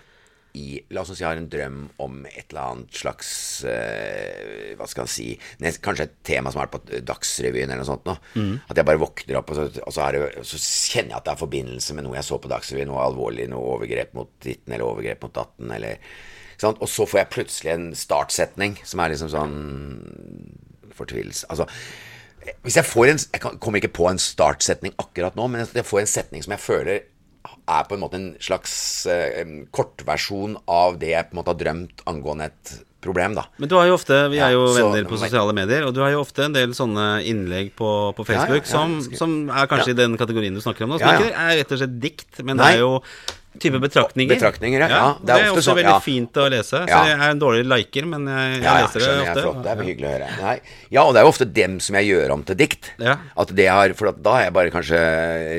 i 0.57 0.65
La 0.93 1.03
oss 1.03 1.11
si 1.13 1.21
jeg 1.21 1.29
har 1.29 1.39
en 1.39 1.49
drøm 1.51 1.79
om 2.03 2.19
et 2.29 2.45
eller 2.49 2.61
annet 2.63 2.99
slags 3.03 3.29
uh, 3.67 4.73
Hva 4.79 4.87
skal 4.89 5.05
jeg 5.05 5.13
si 5.13 5.27
nest, 5.63 5.81
Kanskje 5.85 6.07
et 6.09 6.19
tema 6.25 6.53
som 6.53 6.63
er 6.63 6.71
på 6.73 6.81
Dagsrevyen 7.05 7.69
eller 7.69 7.83
noe 7.83 7.89
sånt. 7.89 8.05
Nå. 8.09 8.17
At 8.69 8.79
jeg 8.79 8.87
bare 8.87 9.01
våkner 9.01 9.39
opp, 9.39 9.53
og, 9.53 9.59
så, 9.59 9.83
og 9.83 9.95
så, 9.95 10.09
det, 10.15 10.45
så 10.47 10.61
kjenner 10.61 11.15
jeg 11.15 11.19
at 11.19 11.27
det 11.27 11.33
er 11.35 11.41
forbindelse 11.43 11.97
med 11.97 12.07
noe 12.07 12.17
jeg 12.17 12.27
så 12.29 12.39
på 12.41 12.51
Dagsrevyen. 12.51 12.89
Noe 12.91 13.03
alvorlig, 13.05 13.49
noe 13.51 13.75
overgrep 13.77 14.15
mot 14.17 14.31
ditten 14.43 14.73
eller 14.73 14.87
overgrep 14.87 15.25
mot 15.25 15.35
datten. 15.35 15.73
Eller? 15.75 16.15
Og 16.71 16.87
så 16.89 17.05
får 17.09 17.19
jeg 17.19 17.33
plutselig 17.33 17.73
en 17.73 17.89
startsetning 17.97 18.77
som 18.87 19.01
er 19.03 19.13
liksom 19.13 19.31
sånn 19.33 19.55
fortvilelse 20.93 21.49
Altså 21.49 21.65
hvis 22.63 22.75
jeg 22.79 22.85
får 22.87 23.09
en 23.11 23.19
Jeg 23.33 23.41
kommer 23.59 23.79
ikke 23.81 23.93
på 23.95 24.07
en 24.09 24.19
startsetning 24.21 24.93
akkurat 25.01 25.35
nå, 25.39 25.47
men 25.49 25.65
jeg 25.65 25.85
får 25.87 26.03
en 26.03 26.11
setning 26.13 26.43
som 26.45 26.55
jeg 26.55 26.63
føler 26.63 27.01
er 27.67 27.83
på 27.87 27.95
en 27.95 28.01
måte 28.03 28.15
en 28.19 28.29
slags 28.43 28.73
eh, 29.11 29.43
kortversjon 29.75 30.57
av 30.71 30.97
det 30.99 31.11
jeg 31.13 31.27
på 31.29 31.35
en 31.35 31.39
måte 31.41 31.51
har 31.53 31.59
drømt 31.59 32.03
angående 32.07 32.47
et 32.51 32.73
problem, 33.03 33.33
da. 33.35 33.43
Men 33.59 33.67
du 33.67 33.75
har 33.75 33.89
jo 33.89 33.97
ofte, 33.97 34.15
vi 34.31 34.37
Ja, 34.39 34.47
er 34.47 34.53
jo 34.55 34.67
så- 34.71 34.79
venner 34.79 35.03
på 35.09 35.19
sosiale 35.19 35.51
medier, 35.53 35.83
og 35.85 35.93
du 35.93 35.99
har 35.99 36.11
jo 36.11 36.21
ofte 36.23 36.45
en 36.45 36.53
del 36.55 36.71
sånne 36.71 37.19
innlegg 37.27 37.73
på, 37.75 37.89
på 38.15 38.23
Ja, 38.23 38.33
ja, 38.33 38.39
Facebook 38.39 38.63
ja, 38.63 38.71
som, 38.71 39.01
som 39.19 39.49
er 39.51 39.67
kanskje 39.67 39.91
i 39.91 39.99
den 39.99 40.15
kategorien 40.17 40.55
du 40.55 40.61
snakker 40.63 40.83
om 40.87 40.91
nå. 40.95 40.99
Som 40.99 41.09
ikke 41.19 41.35
er 41.35 41.57
rett 41.59 41.71
og 41.75 41.81
slett 41.83 41.99
dikt, 41.99 42.43
men 42.43 42.55
Nei. 42.57 42.63
det 42.63 42.75
er 42.77 42.79
jo 42.85 43.01
type 43.61 43.79
betraktninger. 43.79 44.35
Betraktninger, 44.35 44.81
ja. 44.81 44.89
Ja, 44.89 45.07
det, 45.21 45.35
er 45.35 45.51
ofte 45.53 45.75
veldig 45.77 45.91
ja. 45.91 45.97
fint 46.03 46.37
å 46.41 46.45
lese. 46.51 46.83
Så 46.87 47.01
jeg 47.05 47.15
er 47.15 47.23
en 47.27 47.41
dårlig 47.41 47.63
liker, 47.67 48.07
men 48.09 48.27
jeg, 48.29 48.51
jeg 48.55 48.63
Ja, 48.63 48.75
ja, 48.79 48.85
leser 48.87 49.03
det 49.03 49.09
jeg. 49.09 49.23
ofte. 49.23 49.43
Flott. 49.45 49.59
Det 49.63 49.73
er 49.73 49.83
hyggelig 49.89 50.07
å 50.07 50.13
høre. 50.13 50.29
Nei. 50.39 50.55
Ja, 50.95 51.03
og 51.03 51.13
det 51.13 51.21
er 51.21 51.27
jo 51.27 51.33
ofte 51.33 51.49
dem 51.59 51.79
som 51.83 51.97
jeg 51.99 52.09
gjør 52.09 52.35
om 52.37 52.45
til 52.47 52.59
dikt. 52.63 52.93
Ja. 53.03 53.17
At 53.43 53.53
det 53.57 53.67
har, 53.69 53.97
For 53.99 54.13
da 54.13 54.37
har 54.37 54.47
jeg 54.47 54.55
bare 54.57 54.73
kanskje 54.73 55.01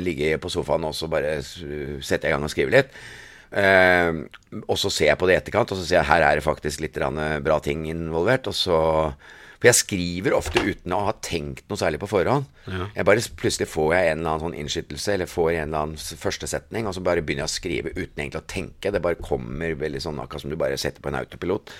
ligget 0.04 0.42
på 0.42 0.52
sofaen 0.52 0.88
og 0.88 0.96
så 0.98 1.10
bare 1.12 1.36
setter 1.44 2.28
jeg 2.28 2.32
i 2.32 2.34
gang 2.34 2.48
og 2.48 2.54
skriver 2.54 2.78
litt. 2.80 2.98
Uh, 3.54 4.26
og 4.66 4.74
så 4.80 4.90
ser 4.90 5.12
jeg 5.12 5.18
på 5.20 5.28
det 5.30 5.36
i 5.36 5.38
etterkant, 5.38 5.70
og 5.70 5.78
så 5.78 5.86
ser 5.86 6.00
jeg 6.00 6.08
her 6.08 6.24
er 6.26 6.40
det 6.40 6.46
faktisk 6.46 6.82
litt 6.82 6.98
bra 6.98 7.60
ting 7.62 7.86
involvert. 7.92 8.50
Og 8.50 8.56
så 8.58 8.80
For 9.64 9.70
jeg 9.70 9.80
skriver 9.80 10.34
ofte 10.36 10.60
uten 10.60 10.92
å 10.92 11.06
ha 11.06 11.12
tenkt 11.24 11.64
noe 11.72 11.80
særlig 11.80 11.96
på 12.02 12.10
forhånd. 12.10 12.44
Jeg 12.68 13.06
bare 13.08 13.22
Plutselig 13.40 13.70
får 13.72 13.94
jeg 13.94 14.10
en 14.10 14.18
eller 14.18 14.34
annen 14.34 14.42
sånn 14.42 14.56
innskytelse, 14.60 15.14
eller 15.14 15.30
får 15.30 15.48
en 15.54 15.62
eller 15.70 15.86
annen 15.86 16.20
førstesetning, 16.20 16.84
og 16.84 16.92
så 16.92 17.00
bare 17.06 17.22
begynner 17.24 17.46
jeg 17.46 17.48
å 17.48 17.54
skrive 17.54 17.92
uten 17.96 18.20
egentlig 18.20 18.42
å 18.42 18.50
tenke. 18.52 18.92
Det 18.92 19.00
bare 19.00 19.16
kommer 19.24 19.72
veldig 19.80 20.02
sånn 20.04 20.20
akkurat 20.20 20.44
som 20.44 20.52
du 20.52 20.58
bare 20.60 20.76
setter 20.76 21.00
på 21.00 21.08
en 21.08 21.16
autopilot. 21.22 21.72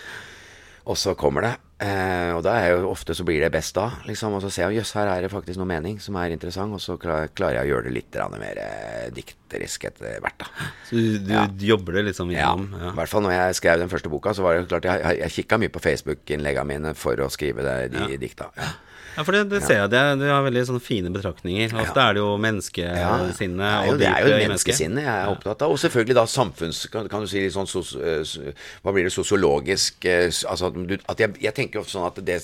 Og 0.84 0.98
så 1.00 1.14
kommer 1.16 1.46
det. 1.46 1.54
Eh, 1.84 2.30
og 2.36 2.44
da 2.46 2.52
er 2.60 2.70
jo 2.70 2.90
ofte 2.92 3.16
så 3.16 3.24
blir 3.26 3.40
det 3.42 3.50
best 3.52 3.74
da. 3.76 3.86
Liksom, 4.06 4.36
og 4.36 4.44
så 4.44 4.50
ser 4.52 4.68
jeg 4.68 4.82
jøss, 4.82 4.92
her 4.98 5.08
er 5.10 5.24
det 5.24 5.30
faktisk 5.32 5.58
noe 5.58 5.68
mening 5.68 5.96
som 6.02 6.16
er 6.20 6.34
interessant. 6.34 6.76
Og 6.76 6.82
så 6.82 6.96
klarer 7.00 7.58
jeg 7.58 7.64
å 7.64 7.70
gjøre 7.72 7.88
det 7.88 7.94
litt 7.96 8.18
mer 8.36 8.60
eh, 8.62 9.08
dikterisk 9.16 9.88
etter 9.90 10.20
hvert, 10.22 10.44
da. 10.44 10.68
Så 10.88 11.00
du, 11.00 11.32
du 11.56 11.66
jobber 11.66 11.98
det 11.98 12.06
liksom 12.10 12.32
gjennom? 12.34 12.68
Ja? 12.76 12.92
I 12.92 12.98
hvert 13.00 13.12
fall 13.12 13.24
når 13.26 13.36
jeg 13.36 13.58
skrev 13.60 13.80
den 13.82 13.92
første 13.92 14.12
boka, 14.12 14.36
så 14.36 14.44
var 14.44 14.58
det 14.58 14.68
klart 14.70 14.88
Jeg, 14.90 15.18
jeg, 15.22 15.34
kikka 15.40 15.60
mye 15.62 15.72
på 15.72 15.82
Facebook-innleggene 15.84 16.68
mine 16.70 16.94
for 16.98 17.20
å 17.24 17.30
skrive 17.32 17.64
det, 17.66 17.78
de 17.96 18.20
dikta. 18.20 18.52
Ja. 18.60 18.72
Ja, 19.14 19.22
for 19.22 19.36
det, 19.36 19.44
det 19.52 19.60
ser 19.62 19.80
jeg. 19.82 19.90
Det, 19.92 20.00
du 20.20 20.24
har 20.26 20.42
veldig 20.44 20.64
sånne 20.70 20.82
fine 20.82 21.12
betraktninger. 21.14 21.74
Ofte 21.84 22.02
er 22.02 22.16
det 22.16 22.22
jo 22.22 22.30
menneskesinne 22.42 22.94
det 22.94 22.98
er 22.98 23.86
jo, 23.86 23.94
mennesket. 23.94 24.00
det 24.00 24.08
er 24.08 24.18
jo 24.18 24.28
dypet 24.28 24.34
et 24.34 24.44
menneskesinne 24.44 25.04
jeg 25.04 25.14
er 25.14 25.32
opptatt 25.32 25.64
av. 25.64 25.74
Og 25.74 25.80
selvfølgelig 25.82 26.16
da 26.18 26.24
samfunns... 26.30 26.80
Kan, 26.92 27.08
kan 27.12 27.24
du 27.24 27.30
si 27.30 27.42
litt 27.44 27.54
sånn 27.54 27.68
sos, 27.70 27.94
eh, 27.98 28.52
Hva 28.84 28.94
blir 28.94 29.06
det 29.06 29.14
sosiologisk 29.14 30.04
eh, 30.10 30.26
Altså 30.50 30.70
at 31.10 31.20
jeg, 31.22 31.36
jeg 31.42 31.54
tenker 31.56 31.78
jo 31.78 31.84
ofte 31.84 31.94
sånn 31.96 32.08
at 32.08 32.18
det, 32.26 32.38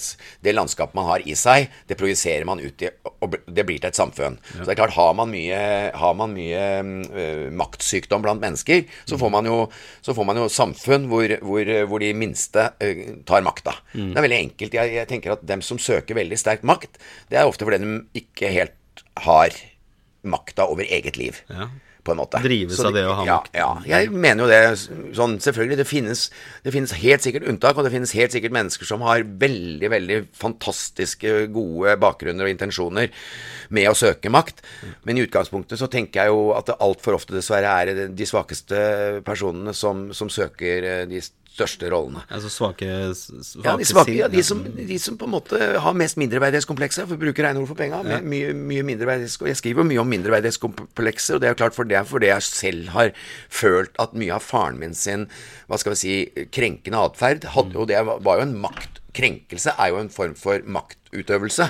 det 0.45 0.55
landskapet 0.55 0.97
man 0.99 1.09
har 1.09 1.25
i 1.27 1.37
seg, 1.39 1.71
det 1.91 1.99
projiserer 1.99 2.47
man 2.49 2.63
ut 2.63 2.85
i 2.87 2.91
Og 3.21 3.37
det 3.47 3.67
blir 3.67 3.81
til 3.81 3.91
et 3.91 3.99
samfunn. 3.99 4.39
Så 4.53 4.65
det 4.65 4.75
er 4.75 4.81
klart, 4.81 4.95
har 4.97 5.13
man 5.19 5.31
mye, 5.33 5.61
har 5.97 6.17
man 6.19 6.35
mye 6.37 6.63
eh, 6.81 7.47
maktsykdom 7.57 8.25
blant 8.25 8.43
mennesker, 8.43 8.87
så 9.09 9.19
får 9.21 9.33
man 9.35 9.49
jo, 9.49 9.59
så 10.05 10.15
får 10.17 10.29
man 10.29 10.41
jo 10.41 10.47
samfunn 10.53 11.09
hvor, 11.11 11.35
hvor, 11.45 11.73
hvor 11.91 12.03
de 12.03 12.13
minste 12.17 12.71
eh, 12.83 13.03
tar 13.29 13.45
makta. 13.47 13.75
Det 13.93 14.17
er 14.17 14.27
veldig 14.27 14.41
enkelt. 14.47 14.77
Jeg, 14.81 14.95
jeg 14.97 15.11
tenker 15.11 15.35
at 15.35 15.45
dem 15.47 15.65
som 15.65 15.81
søker 15.81 16.19
veldig 16.19 16.39
sterk 16.61 16.69
makt, 16.69 17.01
det 17.31 17.41
er 17.41 17.49
ofte 17.49 17.67
fordi 17.67 17.83
de 17.83 18.23
ikke 18.23 18.53
helt 18.53 19.05
har 19.25 19.55
makta 20.23 20.69
over 20.69 20.85
eget 20.85 21.17
liv. 21.17 21.41
Ja. 21.49 21.71
På 22.01 22.15
en 22.15 22.17
måte. 22.17 22.41
Drives 22.41 22.79
det, 22.79 22.85
av 22.89 22.95
det 22.97 23.03
å 23.05 23.13
ha 23.13 23.25
ja, 23.29 23.35
makt. 23.37 23.57
Ja, 23.61 23.69
jeg 23.85 24.09
mener 24.11 24.47
jo 24.47 24.49
det 24.49 25.13
sånn 25.13 25.35
Selvfølgelig, 25.37 25.77
det 25.83 25.85
finnes, 25.85 26.23
det 26.65 26.73
finnes 26.73 26.95
helt 26.97 27.21
sikkert 27.21 27.45
unntak, 27.45 27.77
og 27.77 27.85
det 27.85 27.93
finnes 27.93 28.15
helt 28.17 28.33
sikkert 28.33 28.55
mennesker 28.57 28.89
som 28.89 29.05
har 29.05 29.21
veldig, 29.21 29.91
veldig 29.93 30.17
fantastiske, 30.33 31.51
gode 31.53 31.99
bakgrunner 32.01 32.49
og 32.49 32.55
intensjoner 32.55 33.13
med 33.69 33.91
å 33.91 33.93
søke 33.93 34.33
makt. 34.33 34.65
Men 35.05 35.21
i 35.21 35.27
utgangspunktet 35.27 35.77
så 35.77 35.91
tenker 35.93 36.25
jeg 36.25 36.33
jo 36.33 36.55
at 36.57 36.73
det 36.73 36.79
altfor 36.81 37.19
ofte 37.21 37.37
dessverre 37.37 37.77
er 37.85 38.09
de 38.09 38.29
svakeste 38.29 38.81
personene 39.27 39.77
som, 39.77 40.09
som 40.17 40.33
søker 40.33 40.89
eh, 40.89 41.05
de 41.11 41.21
største 41.61 41.91
rollene. 41.93 42.25
Altså 42.33 42.51
svake, 42.51 42.89
svake 43.15 43.65
Ja, 43.69 43.77
de, 43.77 43.85
svake, 43.89 44.17
ja, 44.17 44.29
de, 44.33 44.43
som, 44.43 44.65
de 44.65 44.99
som 44.99 45.19
på 45.21 45.29
en 45.29 45.35
måte 45.37 45.61
har 45.85 45.97
mest 45.97 46.17
mindreverdighetskomplekser, 46.21 47.07
for 47.07 47.19
å 47.19 47.21
bruke 47.21 47.45
regneord 47.45 47.69
for 47.69 47.79
penga. 47.79 48.01
Ja. 48.09 48.21
Mye, 48.25 48.55
mye 48.57 48.83
mindreverdighets- 48.87 49.47
Jeg 49.51 49.61
skriver 49.61 49.85
mye 49.87 50.01
om 50.01 50.09
mindreverdighetskomplekser, 50.11 51.37
og 51.37 51.45
det 51.45 51.51
er 51.51 51.59
klart 51.61 51.77
for 51.77 51.85
det 51.85 52.01
fordi 52.09 52.31
jeg 52.33 52.43
selv 52.49 52.89
har 52.97 53.13
følt 53.53 53.93
at 54.01 54.15
mye 54.17 54.33
av 54.35 54.43
faren 54.45 54.79
min 54.81 54.95
sin 54.97 55.29
hva 55.69 55.79
skal 55.79 55.93
vi 55.95 56.01
si, 56.01 56.47
krenkende 56.55 56.99
atferd 56.99 57.45
hadde 57.55 57.77
jo 57.77 57.85
det 57.89 58.01
var 58.07 58.21
var 58.25 58.41
jo 58.41 58.49
en 58.49 58.57
makt 58.63 59.00
Krenkelse 59.17 59.75
er 59.77 59.93
jo 59.93 60.01
en 60.01 60.13
form 60.13 60.37
for 60.39 60.63
maktutøvelse. 60.67 61.67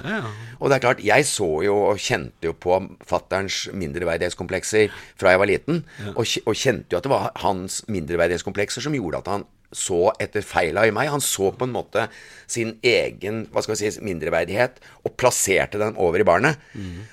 Og 0.59 0.71
det 0.71 0.77
er 0.77 0.85
klart, 0.85 1.05
jeg 1.05 1.27
så 1.29 1.49
jo 1.65 1.77
og 1.91 2.03
kjente 2.03 2.51
jo 2.51 2.53
på 2.53 2.77
fatterns 3.09 3.63
mindreverdighetskomplekser 3.73 4.91
fra 5.21 5.33
jeg 5.35 5.43
var 5.43 5.51
liten, 5.51 5.85
og, 6.15 6.27
og 6.45 6.59
kjente 6.59 6.93
jo 6.93 7.01
at 7.01 7.07
det 7.09 7.15
var 7.15 7.31
hans 7.45 7.81
mindreverdighetskomplekser 7.89 8.85
som 8.85 8.97
gjorde 8.97 9.23
at 9.25 9.33
han 9.33 9.49
så 9.71 10.11
etter 10.19 10.43
feila 10.43 10.83
i 10.89 10.93
meg. 10.95 11.13
Han 11.13 11.23
så 11.23 11.53
på 11.55 11.67
en 11.67 11.75
måte 11.75 12.09
sin 12.51 12.75
egen 12.83 13.45
hva 13.53 13.63
skal 13.63 13.77
vi 13.77 13.91
si, 13.91 14.03
mindreverdighet 14.03 14.81
og 15.07 15.15
plasserte 15.21 15.79
den 15.79 15.99
over 16.01 16.23
i 16.23 16.27
barnet. 16.27 16.59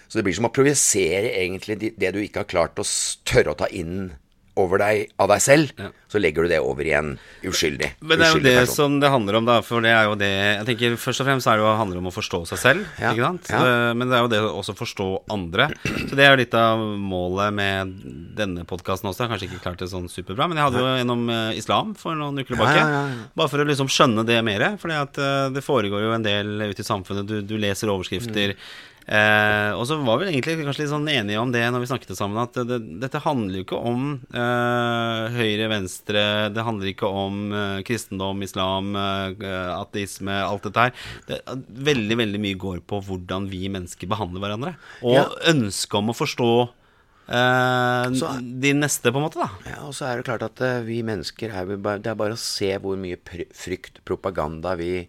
Så 0.09 0.17
det 0.17 0.25
blir 0.25 0.37
som 0.37 0.49
å 0.49 0.53
projisere 0.53 1.35
egentlig 1.37 1.77
det 1.97 2.13
du 2.15 2.21
ikke 2.23 2.43
har 2.43 2.49
klart 2.49 2.81
å 2.81 2.87
tørre 3.29 3.53
å 3.53 3.59
ta 3.59 3.69
inn 3.69 4.09
over 4.57 4.81
deg 4.81 5.11
av 5.21 5.29
deg 5.31 5.41
selv. 5.43 5.71
Så 6.07 6.21
legger 6.23 6.45
du 6.47 6.51
det 6.53 6.59
over 6.63 6.87
i 6.87 6.93
en 6.95 7.09
uskyldig, 7.43 7.89
person. 7.97 8.07
Men 8.07 8.19
det 8.21 8.27
er 8.27 8.31
jo 8.37 8.43
det 8.45 8.53
person. 8.61 8.75
som 8.77 8.93
det 9.03 9.09
handler 9.11 9.35
om, 9.41 9.47
da. 9.49 9.57
For 9.65 9.83
det 9.83 9.91
er 9.91 10.05
jo 10.07 10.13
det 10.15 10.29
Jeg 10.31 10.65
tenker 10.69 10.95
Først 11.03 11.19
og 11.23 11.27
fremst 11.27 11.49
er 11.51 11.59
det 11.59 11.65
jo 11.65 11.73
handler 11.81 11.99
om 11.99 12.07
å 12.07 12.13
forstå 12.15 12.39
seg 12.47 12.61
selv. 12.61 12.85
Ja, 13.01 13.11
Ikke 13.11 13.25
sant? 13.27 13.49
ja. 13.51 13.59
Eh, 13.59 13.93
Men 13.99 14.07
det 14.07 14.15
er 14.17 14.23
jo 14.23 14.31
det 14.31 14.39
å 14.45 14.53
også 14.61 14.75
forstå 14.79 15.07
andre. 15.35 15.67
Så 16.07 16.15
det 16.15 16.23
er 16.25 16.31
jo 16.31 16.39
litt 16.41 16.55
av 16.57 16.79
målet 16.79 17.53
med 17.59 17.93
denne 18.39 18.63
podkasten 18.69 19.11
også. 19.11 19.25
Jeg 19.25 19.27
har 19.27 19.35
kanskje 19.35 19.49
ikke 19.51 19.63
klart 19.67 19.83
det 19.83 19.91
sånn 19.91 20.07
superbra, 20.11 20.47
men 20.47 20.57
jeg 20.61 20.69
hadde 20.69 20.83
jo 20.85 20.95
gjennom 21.01 21.29
eh, 21.35 21.57
islam 21.59 21.93
for 21.99 22.15
noen 22.15 22.39
uker 22.39 22.55
tilbake. 22.55 22.79
Ja, 22.79 22.87
ja, 22.87 23.05
ja. 23.11 23.29
Bare 23.35 23.51
for 23.51 23.59
å 23.63 23.67
liksom 23.67 23.91
skjønne 23.91 24.23
det 24.27 24.39
mer. 24.47 24.69
For 24.81 24.87
det 25.51 25.63
foregår 25.65 26.07
jo 26.07 26.15
en 26.15 26.23
del 26.25 26.55
ute 26.71 26.81
i 26.81 26.87
samfunnet. 26.87 27.27
Du, 27.27 27.41
du 27.43 27.57
leser 27.59 27.91
overskrifter. 27.91 28.55
Eh, 29.07 29.71
og 29.71 29.85
så 29.87 29.95
var 30.03 30.17
vi 30.19 30.25
egentlig 30.27 30.57
kanskje 30.67 30.81
litt 30.83 30.91
sånn 30.91 31.05
enige 31.07 31.39
om 31.39 31.51
det 31.53 31.61
når 31.71 31.79
vi 31.85 31.87
snakket 31.87 32.17
sammen, 32.19 32.41
at 32.41 32.57
det, 32.67 32.79
dette 32.99 33.21
handler 33.23 33.61
jo 33.61 33.63
ikke 33.63 33.79
om 33.87 34.01
eh, 34.35 35.27
høyre, 35.31 35.69
venstre, 35.71 36.23
det 36.51 36.65
handler 36.67 36.89
ikke 36.91 37.07
om 37.07 37.37
eh, 37.55 37.77
kristendom, 37.87 38.41
islam, 38.43 38.89
eh, 38.99 39.69
ateisme, 39.77 40.35
alt 40.43 40.67
dette 40.67 40.83
her. 40.89 40.91
Det, 41.29 41.37
veldig, 41.87 42.17
veldig 42.19 42.41
mye 42.43 42.59
går 42.59 42.81
på 42.83 42.99
hvordan 43.07 43.47
vi 43.47 43.69
mennesker 43.71 44.11
behandler 44.11 44.43
hverandre. 44.43 44.73
Og 45.03 45.15
Ja. 45.15 45.23
ønsket 45.53 45.95
om 46.01 46.11
å 46.11 46.17
forstå 46.17 46.49
eh, 47.31 48.11
Så- 48.19 48.33
de 48.43 48.73
neste, 48.75 49.11
på 49.11 49.17
en 49.23 49.29
måte, 49.29 49.39
da. 49.39 49.49
Ja, 49.71 49.85
og 49.87 49.95
så 49.95 50.05
er 50.11 50.17
det 50.19 50.27
klart 50.27 50.43
at 50.43 50.59
eh, 50.67 50.81
vi 50.83 50.99
mennesker 51.03 51.55
er 51.55 51.77
bare, 51.77 51.99
Det 52.03 52.11
er 52.11 52.19
bare 52.19 52.35
å 52.35 52.43
se 52.43 52.73
hvor 52.83 52.99
mye 52.99 53.15
frykt, 53.23 54.03
propaganda, 54.03 54.75
vi, 54.75 55.07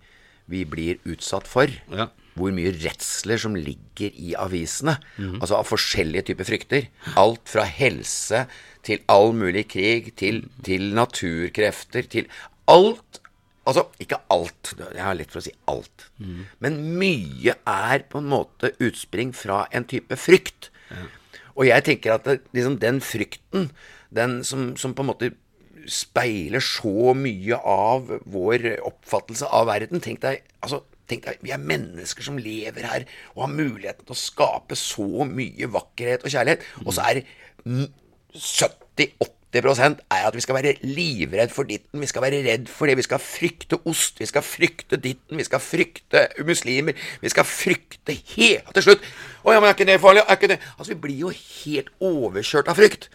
vi 0.49 0.65
blir 0.65 0.99
utsatt 1.05 1.47
for. 1.51 1.67
Ja. 1.91 2.09
Hvor 2.39 2.55
mye 2.55 2.73
redsler 2.79 3.41
som 3.43 3.57
ligger 3.59 4.15
i 4.15 4.33
avisene. 4.39 4.97
Altså 5.43 5.59
av 5.59 5.69
forskjellige 5.69 6.31
typer 6.31 6.49
frykter. 6.49 6.89
Alt 7.19 7.51
fra 7.51 7.65
helse 7.67 8.47
til 8.87 9.03
all 9.11 9.35
mulig 9.37 9.67
krig, 9.75 10.13
til, 10.17 10.45
til 10.65 10.93
naturkrefter, 10.97 12.07
til 12.09 12.31
alt. 12.71 13.21
Altså, 13.69 13.85
ikke 14.01 14.21
alt. 14.33 14.73
Jeg 14.81 15.05
har 15.05 15.19
lett 15.19 15.33
for 15.35 15.43
å 15.43 15.45
si 15.45 15.53
alt. 15.69 16.07
Men 16.65 16.79
mye 17.01 17.59
er 17.69 18.07
på 18.09 18.23
en 18.23 18.31
måte 18.33 18.73
utspring 18.81 19.35
fra 19.37 19.67
en 19.77 19.85
type 19.85 20.17
frykt. 20.17 20.71
Og 21.59 21.67
jeg 21.69 21.85
tenker 21.85 22.15
at 22.15 22.25
det, 22.25 22.39
liksom 22.55 22.79
den 22.81 23.03
frykten, 23.03 23.69
den 24.15 24.41
som, 24.47 24.73
som 24.81 24.95
på 24.97 25.05
en 25.05 25.11
måte 25.11 25.33
speiler 25.89 26.63
så 26.65 27.15
mye 27.17 27.57
av 27.65 28.11
vår 28.29 28.67
oppfattelse 28.85 29.49
av 29.57 29.69
verden 29.71 30.03
Tenk 30.05 30.21
deg, 30.21 30.43
altså, 30.61 30.83
tenk 31.09 31.27
deg, 31.27 31.41
vi 31.45 31.55
er 31.55 31.63
mennesker 31.63 32.27
som 32.27 32.39
lever 32.41 32.87
her 32.89 33.07
og 33.35 33.47
har 33.47 33.55
muligheten 33.55 34.05
til 34.05 34.15
å 34.15 34.21
skape 34.21 34.79
så 34.79 35.27
mye 35.29 35.71
vakkerhet 35.73 36.25
og 36.25 36.33
kjærlighet, 36.35 36.65
og 36.85 36.95
så 36.97 37.01
er 37.09 37.23
70-80% 38.37 40.03
er 40.13 40.27
at 40.29 40.37
vi 40.37 40.45
skal 40.45 40.59
være 40.59 40.77
livredd 40.85 41.53
for 41.55 41.69
ditten, 41.69 42.01
vi 42.03 42.11
skal 42.11 42.25
være 42.27 42.43
redd 42.45 42.69
for 42.73 42.91
det, 42.91 42.99
vi 43.01 43.07
skal 43.09 43.23
frykte 43.23 43.81
ost, 43.89 44.21
vi 44.21 44.29
skal 44.29 44.45
frykte 44.45 45.01
ditten, 45.01 45.41
vi 45.41 45.49
skal 45.49 45.63
frykte 45.65 46.27
muslimer, 46.47 46.97
vi 47.23 47.33
skal 47.33 47.47
frykte 47.49 48.13
helt 48.37 48.73
til 48.77 48.91
slutt. 48.91 49.07
Å 49.45 49.55
ja, 49.55 49.61
men 49.63 49.71
er 49.71 49.77
ikke 49.77 49.89
det 49.89 50.01
farlig? 50.03 50.27
Er 50.27 50.37
ikke 50.37 50.53
det 50.53 50.61
Altså, 50.77 50.93
vi 50.93 51.03
blir 51.07 51.19
jo 51.27 51.31
helt 51.33 51.89
overkjørt 52.05 52.69
av 52.69 52.77
frykt. 52.79 53.09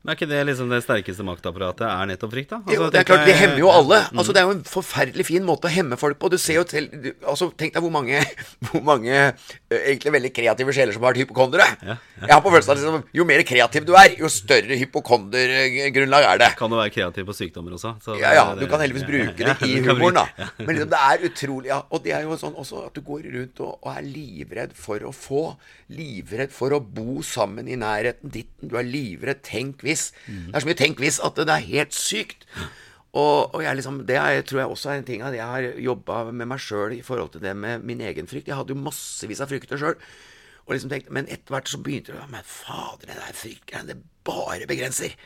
Men 0.00 0.14
er 0.14 0.16
ikke 0.16 0.30
det 0.30 0.38
liksom 0.48 0.70
det 0.72 0.78
sterkeste 0.80 1.24
maktapparatet 1.28 1.84
er 1.84 2.06
nettopp 2.08 2.30
frykt, 2.32 2.52
da? 2.54 2.58
Altså, 2.62 2.76
jo, 2.78 2.86
det 2.88 3.00
er 3.02 3.04
klart, 3.04 3.26
det 3.28 3.34
hemmer 3.36 3.58
jo 3.60 3.68
alle. 3.68 3.98
Mm. 4.08 4.20
Altså, 4.22 4.32
Det 4.32 4.40
er 4.40 4.46
jo 4.46 4.54
en 4.54 4.62
forferdelig 4.64 5.26
fin 5.28 5.44
måte 5.44 5.68
å 5.68 5.72
hemme 5.74 5.98
folk 6.00 6.16
på. 6.16 6.30
Du 6.32 6.38
ser 6.40 6.56
jo 6.56 6.62
til 6.64 6.86
du, 6.88 7.10
altså, 7.20 7.50
Tenk 7.60 7.74
deg 7.74 7.84
hvor 7.84 7.92
mange, 7.92 8.22
hvor 8.70 8.80
mange 8.86 9.12
egentlig 9.68 10.14
veldig 10.14 10.30
kreative 10.38 10.72
sjeler 10.72 10.96
som 10.96 11.04
har 11.04 11.12
vært 11.12 11.20
hypokondere. 11.26 11.66
Jeg 11.84 12.32
har 12.32 12.40
på 12.40 12.52
følelsen 12.54 12.72
at 12.72 12.80
liksom, 12.80 13.04
jo 13.20 13.26
mer 13.28 13.44
kreativ 13.44 13.84
du 13.90 13.92
er, 14.00 14.14
jo 14.22 14.30
større 14.32 14.78
hypokondergrunnlag 14.80 16.28
er 16.30 16.40
det. 16.46 16.50
Kan 16.56 16.72
du 16.72 16.78
være 16.78 16.94
kreativ 16.94 17.28
på 17.28 17.36
sykdommer 17.36 17.76
også? 17.76 17.92
så 18.00 18.16
Ja, 18.20 18.32
ja, 18.38 18.46
du 18.56 18.64
kan 18.70 18.80
heldigvis 18.80 19.04
bruke 19.04 19.36
det 19.36 19.52
Ja, 19.52 19.58
i 19.68 19.82
du 19.84 19.90
humoren, 19.90 20.22
da. 20.22 20.48
Men 20.62 20.78
liksom, 20.78 20.90
det 20.94 21.02
er 21.10 21.26
utrolig 21.28 21.72
ja, 21.74 21.82
Og 21.92 22.02
det 22.04 22.16
er 22.16 22.24
jo 22.24 22.40
sånn 22.40 22.56
også 22.56 22.86
at 22.88 22.96
du 22.96 23.04
går 23.04 23.28
rundt 23.36 23.60
og, 23.66 23.76
og 23.84 23.92
er 23.92 24.08
livredd 24.08 24.72
for 24.76 25.04
å 25.04 25.12
få. 25.12 25.44
Livredd 25.92 26.56
for 26.56 26.72
å 26.72 26.80
bo 26.80 27.20
sammen 27.26 27.68
i 27.68 27.76
nærheten 27.80 28.32
ditt. 28.32 28.52
Du 28.64 28.78
er 28.80 28.86
livredd. 28.86 29.44
Tenk 29.44 29.84
hvis. 29.90 30.10
Det 30.26 30.54
er 30.54 30.64
så 30.64 30.70
mye 30.70 30.78
tenk 30.78 31.02
hvis 31.02 31.20
at 31.26 31.42
det 31.42 31.52
er 31.56 31.66
helt 31.68 31.96
sykt. 31.96 32.46
Og, 33.10 33.54
og 33.54 33.62
jeg 33.64 33.74
liksom, 33.80 34.04
det 34.06 34.16
er, 34.16 34.40
tror 34.46 34.60
jeg 34.62 34.70
også 34.70 34.90
er 34.92 35.00
en 35.00 35.06
ting 35.08 35.22
at 35.26 35.34
jeg 35.34 35.46
har 35.46 35.64
jobba 35.82 36.22
med 36.30 36.46
meg 36.52 36.60
sjøl 36.62 36.94
i 36.94 37.02
forhold 37.02 37.32
til 37.34 37.42
det 37.42 37.56
med 37.58 37.82
min 37.86 38.02
egen 38.06 38.30
frykt. 38.30 38.46
Jeg 38.50 38.58
hadde 38.58 38.70
jo 38.70 38.78
massevis 38.78 39.42
av 39.42 39.50
frykter 39.50 39.80
sjøl. 39.80 39.96
Og 40.68 40.76
liksom 40.76 40.92
tenkte, 40.92 41.10
Men 41.10 41.26
etter 41.26 41.50
hvert 41.50 41.70
så 41.72 41.80
begynte 41.82 42.14
det 42.14 42.28
Men 42.30 42.46
fader, 42.46 43.08
det 43.08 43.18
der 43.18 43.34
fryktgreiene, 43.34 43.88
det 43.90 43.98
bare 44.24 44.68
begrenser. 44.70 45.16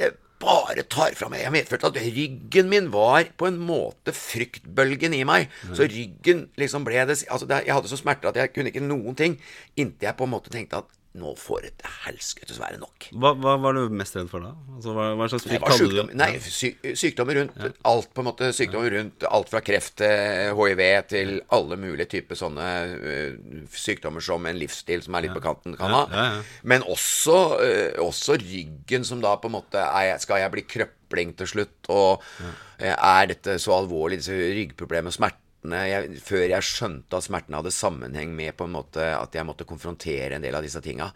Det 0.00 0.10
bare 0.40 0.82
tar 0.88 1.14
fra 1.14 1.28
meg. 1.30 1.44
Jeg 1.44 1.52
medførte 1.52 1.90
at 1.90 1.98
ryggen 2.00 2.70
min 2.72 2.88
var 2.90 3.28
på 3.38 3.46
en 3.46 3.58
måte 3.60 4.14
fryktbølgen 4.16 5.14
i 5.14 5.22
meg. 5.28 5.52
Så 5.76 5.86
ryggen 5.86 6.48
liksom 6.58 6.86
ble 6.88 7.04
det 7.06 7.20
Altså, 7.28 7.46
det, 7.46 7.62
jeg 7.68 7.76
hadde 7.76 7.92
så 7.92 8.00
smerter 8.00 8.32
at 8.32 8.40
jeg 8.40 8.54
kunne 8.54 8.72
ikke 8.72 8.82
noen 8.82 9.14
ting 9.18 9.36
inntil 9.76 10.08
jeg 10.08 10.16
på 10.18 10.26
en 10.26 10.32
måte 10.32 10.50
tenkte 10.50 10.80
at 10.80 10.96
nå 11.18 11.32
får 11.38 11.64
det 11.64 11.90
helskete 12.04 12.50
helskottes 12.50 12.60
være 12.60 12.78
nok. 12.80 13.06
Hva, 13.18 13.32
hva 13.38 13.56
var 13.60 13.76
du 13.76 13.94
mest 13.94 14.16
redd 14.16 14.28
for 14.30 14.44
da? 14.44 14.52
Altså, 14.76 14.92
hva, 14.94 15.06
hva 15.18 15.26
slags 15.30 15.46
frykt 15.46 15.66
hadde 15.66 15.78
sykdom, 15.80 16.10
du? 16.10 16.14
nei, 16.20 16.28
sy 16.42 16.70
sykdommer 16.98 17.38
rundt 17.40 17.58
alt, 17.90 18.10
på 18.14 18.22
en 18.22 18.28
måte. 18.28 18.50
Sykdommer 18.56 18.94
rundt 18.94 19.26
alt 19.28 19.50
fra 19.52 19.62
kreft 19.64 19.96
til 20.00 20.54
hiv 20.60 20.84
til 21.10 21.34
alle 21.56 21.78
mulige 21.80 22.08
typer 22.16 22.38
sånne 22.38 22.68
uh, 22.94 23.66
sykdommer 23.74 24.24
som 24.24 24.46
en 24.46 24.60
livsstil 24.60 25.04
som 25.04 25.16
er 25.16 25.26
litt 25.26 25.36
på 25.36 25.44
kanten, 25.44 25.76
kan 25.78 25.94
ha. 25.94 26.04
ja, 26.10 26.26
ja. 26.36 26.40
Men 26.62 26.86
også, 26.86 27.38
uh, 27.60 28.00
også 28.06 28.38
ryggen, 28.40 29.06
som 29.06 29.22
da 29.22 29.36
på 29.40 29.50
en 29.50 29.58
måte 29.58 29.82
er, 29.82 30.16
Skal 30.20 30.42
jeg 30.42 30.52
bli 30.52 30.66
krøpling 30.68 31.34
til 31.38 31.48
slutt? 31.54 31.78
Og 31.90 32.22
uh, 32.22 32.50
er 32.80 33.30
dette 33.34 33.58
så 33.62 33.76
alvorlig, 33.76 34.20
disse 34.22 34.36
ryggproblemene 34.36 35.12
og 35.12 35.18
smertene? 35.60 35.86
Jeg, 35.88 36.20
før 36.24 36.48
jeg 36.48 36.62
skjønte 36.62 37.16
at 37.16 37.24
smertene 37.24 37.60
hadde 37.60 37.70
sammenheng 37.70 38.34
med 38.34 38.56
på 38.56 38.64
en 38.66 38.74
måte 38.74 39.00
at 39.16 39.34
jeg 39.34 39.46
måtte 39.46 39.64
konfrontere 39.68 40.36
en 40.36 40.42
del 40.42 40.54
av 40.54 40.62
disse 40.62 40.80
tinga 40.80 41.12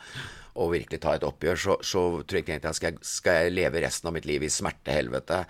og 0.54 0.70
virkelig 0.70 1.00
ta 1.02 1.16
et 1.16 1.24
oppgjør, 1.26 1.56
så, 1.58 1.74
så 1.82 2.22
tror 2.22 2.38
jeg 2.38 2.44
ikke 2.44 2.68
at 2.70 2.76
skal 2.76 2.92
jeg, 2.92 3.00
skal 3.02 3.38
jeg 3.42 3.54
leve 3.56 3.80
resten 3.82 4.06
av 4.06 4.14
mitt 4.14 4.24
liv 4.24 4.44
i 4.46 4.50
smertehelvete? 4.54 5.40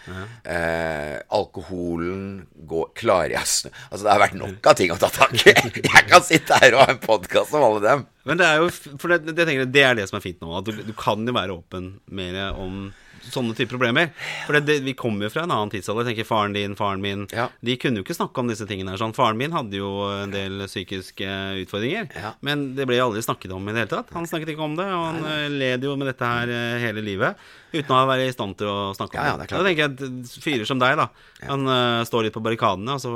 Eh, 0.48 1.18
alkoholen 1.28 2.46
går 2.64 2.94
Klarer 2.96 3.34
jeg 3.34 3.44
Altså, 3.44 4.00
det 4.00 4.08
har 4.14 4.22
vært 4.22 4.38
nok 4.40 4.64
av 4.64 4.78
ting 4.78 4.94
å 4.94 4.96
ta 4.96 5.10
tak 5.12 5.34
i. 5.44 5.52
Jeg 5.84 6.06
kan 6.08 6.24
sitte 6.24 6.56
her 6.56 6.72
og 6.72 6.86
ha 6.86 6.94
en 6.94 7.02
podkast 7.04 7.52
om 7.52 7.66
alle 7.66 7.82
dem. 7.84 8.06
Men 8.24 8.40
det 8.40 8.48
er 8.48 8.62
jo 8.62 8.70
For 8.72 9.12
det, 9.12 9.34
det, 9.36 9.66
det 9.74 9.84
er 9.84 9.98
det 9.98 10.08
som 10.08 10.16
er 10.16 10.24
fint 10.24 10.40
nå. 10.40 10.54
At 10.56 10.70
du, 10.70 10.80
du 10.88 10.94
kan 10.96 11.20
jo 11.20 11.36
være 11.36 11.58
åpen 11.58 11.98
mer 12.08 12.56
om 12.56 12.86
sånne 13.32 13.56
type 13.56 13.72
problemer. 13.72 14.10
For 14.46 14.56
det, 14.56 14.64
det, 14.68 14.76
vi 14.86 14.94
kommer 14.98 15.26
jo 15.28 15.32
fra 15.34 15.44
en 15.46 15.54
annen 15.54 15.72
tidsalder. 15.72 16.08
Tenker 16.10 16.28
Faren 16.28 16.54
din, 16.56 16.76
faren 16.78 17.02
min 17.04 17.26
Ja. 17.32 17.48
De 17.64 17.76
kunne 17.80 18.00
jo 18.00 18.06
ikke 18.06 18.16
snakke 18.18 18.42
om 18.42 18.50
disse 18.50 18.66
tingene. 18.68 18.92
her 18.94 19.00
sånn. 19.00 19.14
Faren 19.16 19.40
min 19.40 19.54
hadde 19.56 19.80
jo 19.80 19.90
en 20.12 20.34
del 20.34 20.66
psykiske 20.68 21.28
utfordringer. 21.64 22.08
Ja. 22.14 22.34
Men 22.44 22.72
det 22.78 22.86
ble 22.90 23.00
aldri 23.02 23.22
snakket 23.24 23.52
om 23.56 23.68
i 23.68 23.72
det 23.74 23.84
hele 23.84 23.92
tatt. 23.96 24.12
Han 24.16 24.28
snakket 24.30 24.54
ikke 24.54 24.66
om 24.68 24.76
det, 24.78 24.86
og 24.92 25.04
han 25.10 25.58
led 25.58 25.84
jo 25.86 25.96
med 26.00 26.10
dette 26.12 26.32
her 26.34 26.50
eh, 26.52 26.80
hele 26.84 27.04
livet. 27.04 27.38
Uten 27.74 27.92
å 27.96 28.00
være 28.06 28.28
i 28.28 28.32
stand 28.34 28.54
til 28.60 28.68
å 28.70 28.92
snakke 28.94 29.18
om 29.18 29.20
Ja, 29.20 29.24
ja, 29.32 29.36
det 29.36 29.44
er 29.44 29.50
klart. 29.50 29.60
Da 29.60 29.68
tenker 29.68 29.82
jeg 29.82 30.20
at 30.22 30.34
fyrer 30.44 30.68
som 30.70 30.78
deg, 30.82 30.96
da, 31.00 31.06
Han 31.48 31.66
uh, 31.66 32.04
står 32.06 32.28
litt 32.28 32.34
på 32.36 32.42
barrikadene, 32.44 32.94
altså 32.94 33.10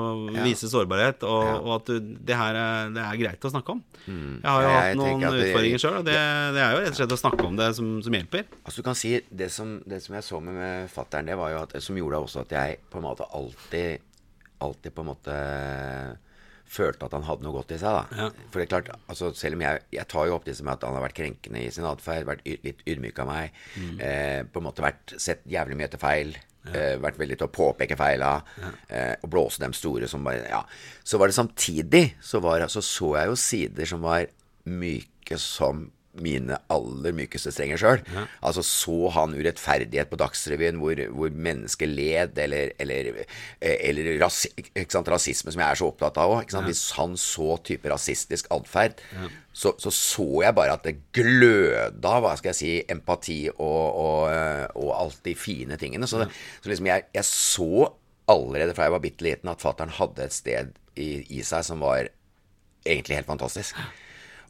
viser 0.44 0.72
sårbarhet, 0.72 1.22
og, 1.28 1.48
og 1.62 1.70
at 1.78 1.92
du, 1.92 2.10
det 2.28 2.36
her 2.40 2.58
er, 2.58 2.90
det 2.96 3.04
er 3.06 3.20
greit 3.22 3.46
å 3.48 3.52
snakke 3.54 3.76
om. 3.76 3.82
Jeg 4.08 4.48
har 4.50 4.62
jo 4.62 4.68
Mm. 4.68 4.74
Ja, 4.74 4.80
hatt 4.82 4.96
noen 4.98 5.20
det- 5.20 5.46
utfordringer 5.48 5.78
sjøl, 5.82 5.96
og 6.00 6.04
det, 6.08 6.16
det 6.56 6.62
er 6.64 6.72
jo 6.74 6.80
rett 6.84 6.92
og 6.94 6.98
slett 7.00 7.14
å 7.16 7.20
snakke 7.22 7.46
om 7.46 7.56
det 7.60 7.70
som, 7.78 7.90
som 8.02 8.14
hjelper. 8.18 8.44
Altså 8.64 8.80
du 8.82 8.86
kan 8.86 8.96
si 8.98 9.14
Det 9.30 9.48
som, 9.52 9.76
det 9.86 10.02
som 10.04 10.14
jeg 10.18 10.24
så 10.26 10.40
med, 10.42 10.54
med 10.58 10.90
fattern, 10.92 11.26
det 11.28 11.36
var 11.38 11.52
jo 11.54 11.62
at, 11.62 11.76
som 11.84 11.96
gjorde 11.96 12.20
også 12.26 12.42
at 12.46 12.54
jeg 12.58 12.78
på 12.90 12.98
en 13.02 13.06
måte 13.10 13.26
alltid 13.32 14.04
Alltid 14.58 14.90
på 14.90 15.04
en 15.04 15.06
måte 15.12 15.34
følte 16.68 17.06
at 17.08 17.14
han 17.16 17.26
hadde 17.26 17.46
noe 17.46 17.56
godt 17.56 17.72
i 17.74 17.78
seg. 17.80 17.96
da 17.96 18.22
Ja. 18.24 18.28
For 18.50 18.60
det 18.60 18.66
er 18.66 18.72
klart, 18.74 19.00
altså 19.08 19.32
selv 19.34 19.58
om 19.58 19.62
jeg 19.64 19.80
Jeg 19.92 20.08
tar 20.08 20.26
jo 20.26 20.34
opp 20.36 20.44
det 20.44 20.60
med 20.62 20.72
at 20.74 20.84
han 20.84 20.94
har 20.94 21.02
vært 21.06 21.16
krenkende 21.18 21.62
i 21.64 21.70
sin 21.70 21.84
atferd, 21.88 22.26
vært 22.28 22.44
litt 22.44 22.84
ydmyk 22.86 23.18
av 23.18 23.26
meg, 23.26 23.52
eh, 24.00 24.42
på 24.44 24.60
en 24.60 24.68
måte 24.68 24.84
vært 24.84 25.16
sett 25.18 25.44
jævlig 25.48 25.76
mye 25.76 25.88
etter 25.88 25.98
feil. 25.98 26.36
Eh, 26.68 26.98
vært 27.00 27.16
veldig 27.16 27.38
til 27.38 27.46
å 27.46 27.52
påpeke 27.54 27.96
feila 27.96 28.42
eh, 28.90 29.14
og 29.22 29.30
blåse 29.30 29.58
dem 29.62 29.72
store 29.72 30.08
som 30.08 30.24
bare 30.24 30.48
Ja. 30.48 30.62
Så 31.04 31.16
var 31.18 31.28
det 31.28 31.34
samtidig 31.34 32.16
så, 32.20 32.40
var, 32.40 32.66
så 32.68 32.82
så 32.84 33.14
jeg 33.16 33.30
jo 33.30 33.36
sider 33.36 33.86
som 33.86 34.02
var 34.02 34.26
myke 34.66 35.38
som 35.38 35.90
mine 36.24 36.58
aller 36.72 37.14
mykeste 37.16 37.52
strenger 37.54 37.80
sjøl. 37.80 38.02
Altså 38.44 38.64
så 38.66 38.96
han 39.14 39.36
urettferdighet 39.36 40.10
på 40.10 40.18
Dagsrevyen 40.20 40.80
hvor, 40.82 41.00
hvor 41.14 41.34
mennesker 41.34 41.90
led, 41.90 42.38
eller, 42.38 42.72
eller, 42.82 43.10
eh, 43.60 43.76
eller 43.88 44.14
ras, 44.22 44.44
sant, 44.88 45.10
rasisme, 45.12 45.54
som 45.54 45.62
jeg 45.64 45.68
er 45.68 45.80
så 45.80 45.90
opptatt 45.92 46.20
av 46.22 46.38
òg. 46.38 46.56
Hvis 46.68 46.84
han 46.98 47.16
så 47.20 47.58
type 47.66 47.90
rasistisk 47.92 48.50
atferd, 48.54 48.98
så, 49.52 49.72
så 49.82 49.90
så 49.94 50.26
jeg 50.44 50.54
bare 50.54 50.76
at 50.76 50.84
det 50.86 50.98
gløda 51.16 52.18
hva 52.22 52.34
skal 52.38 52.52
jeg 52.52 52.58
si, 52.58 52.74
empati 52.92 53.40
og, 53.50 53.86
og, 53.88 54.20
eh, 54.32 54.66
og 54.78 54.92
alt 54.96 55.22
de 55.26 55.34
fine 55.38 55.78
tingene. 55.80 56.06
Så, 56.10 56.22
det, 56.22 56.30
så 56.62 56.70
liksom 56.70 56.90
jeg, 56.90 57.08
jeg 57.16 57.26
så 57.26 57.88
allerede 58.28 58.74
fra 58.76 58.86
jeg 58.86 58.94
var 58.94 59.02
bitte 59.02 59.24
liten 59.24 59.50
at 59.50 59.62
fattern 59.64 59.92
hadde 59.96 60.26
et 60.26 60.36
sted 60.36 60.74
i, 60.98 61.24
i 61.38 61.42
seg 61.46 61.64
som 61.66 61.82
var 61.82 62.10
egentlig 62.88 63.18
helt 63.18 63.30
fantastisk. 63.30 63.78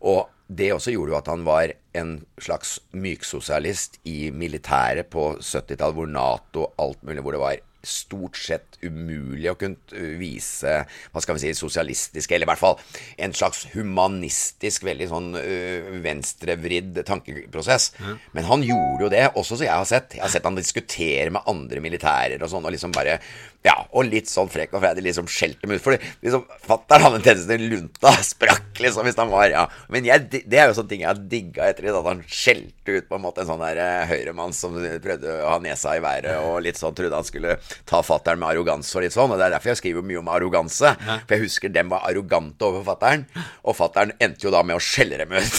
Og 0.04 0.26
det 0.48 0.72
også 0.72 0.94
gjorde 0.94 1.12
jo 1.12 1.20
at 1.20 1.28
han 1.28 1.44
var 1.44 1.72
en 1.98 2.12
slags 2.40 2.78
myksosialist 2.96 3.98
i 4.08 4.30
militæret 4.32 5.10
på 5.12 5.34
70-tallet, 5.36 5.96
hvor 5.98 6.08
Nato 6.08 6.68
alt 6.80 7.02
mulig, 7.04 7.24
hvor 7.24 7.36
det 7.36 7.42
var 7.42 7.64
stort 7.88 8.36
sett 8.40 8.78
umulig 8.82 9.46
å 9.52 9.56
kunne 9.58 10.16
vise 10.18 10.72
hva 11.12 11.22
skal 11.22 11.36
vi 11.36 11.44
si, 11.44 11.52
sosialistiske, 11.56 12.34
eller 12.34 12.48
i 12.48 12.50
hvert 12.50 12.60
fall 12.60 12.78
en 13.22 13.34
slags 13.36 13.66
humanistisk, 13.74 14.86
veldig 14.88 15.08
sånn 15.10 15.28
øh, 15.38 15.92
venstrevridd 16.04 17.02
tankeprosess. 17.06 17.92
Men 18.34 18.48
han 18.50 18.64
gjorde 18.66 19.06
jo 19.06 19.12
det, 19.14 19.24
også 19.38 19.60
så 19.60 19.68
jeg 19.68 19.74
har 19.74 19.88
sett. 19.88 20.18
Jeg 20.18 20.24
har 20.24 20.32
sett 20.32 20.48
han 20.48 20.58
diskutere 20.58 21.30
med 21.34 21.46
andre 21.50 21.82
militærer 21.84 22.42
og 22.42 22.50
sånn, 22.50 22.66
og 22.66 22.74
liksom 22.74 22.94
bare 22.94 23.20
Ja, 23.66 23.74
og 23.90 24.06
litt 24.06 24.30
sånn 24.30 24.46
frekk 24.48 24.76
og 24.76 24.82
freidig 24.84 25.02
liksom 25.02 25.26
skjelte 25.28 25.66
dem 25.66 25.74
ut. 25.74 25.82
For 25.82 25.96
liksom, 25.98 26.44
fatter'n 26.62 27.02
hadde 27.02 27.18
en 27.18 27.24
tendens 27.24 27.48
til 27.48 27.64
lunta 27.72 28.12
sprakk, 28.22 28.68
liksom, 28.78 29.02
hvis 29.08 29.18
han 29.18 29.32
var 29.32 29.50
Ja. 29.50 29.64
Men 29.90 30.06
jeg, 30.06 30.28
det 30.30 30.60
er 30.60 30.68
jo 30.70 30.76
sånne 30.76 30.92
ting 30.92 31.02
jeg 31.02 31.10
har 31.10 31.18
digga 31.32 31.66
etter 31.72 31.88
at 31.90 32.06
han 32.06 32.22
skjelte 32.30 32.94
ut 32.94 33.08
på 33.08 33.16
en 33.18 33.24
måte 33.24 33.42
en 33.42 33.48
sånn 33.50 33.64
der 33.64 33.80
eh, 33.82 34.06
høyremann 34.12 34.54
som 34.56 34.76
prøvde 35.02 35.34
å 35.42 35.50
ha 35.50 35.58
nesa 35.64 35.96
i 35.98 36.02
været 36.04 36.38
og 36.46 36.60
litt 36.64 36.78
sånn 36.78 36.94
trodde 36.96 37.18
han 37.18 37.26
skulle 37.26 37.56
ta 37.88 38.00
fattern 38.06 38.40
med 38.40 38.52
arroganse 38.52 38.94
og 38.96 39.04
litt 39.04 39.16
sånn. 39.16 39.34
Og 39.34 39.40
det 39.40 39.48
er 39.48 39.56
derfor 39.56 39.72
jeg 39.74 39.80
skriver 39.82 40.06
mye 40.06 40.22
om 40.22 40.30
arroganse. 40.32 40.94
For 41.02 41.34
jeg 41.34 41.44
husker 41.48 41.74
dem 41.74 41.90
var 41.92 42.06
arrogante 42.08 42.68
overfor 42.68 42.92
fattern, 42.92 43.26
og 43.66 43.76
fattern 43.76 44.14
endte 44.22 44.46
jo 44.46 44.54
da 44.54 44.62
med 44.64 44.78
å 44.78 44.82
skjelle 44.82 45.18
dem 45.24 45.34
ut. 45.34 45.58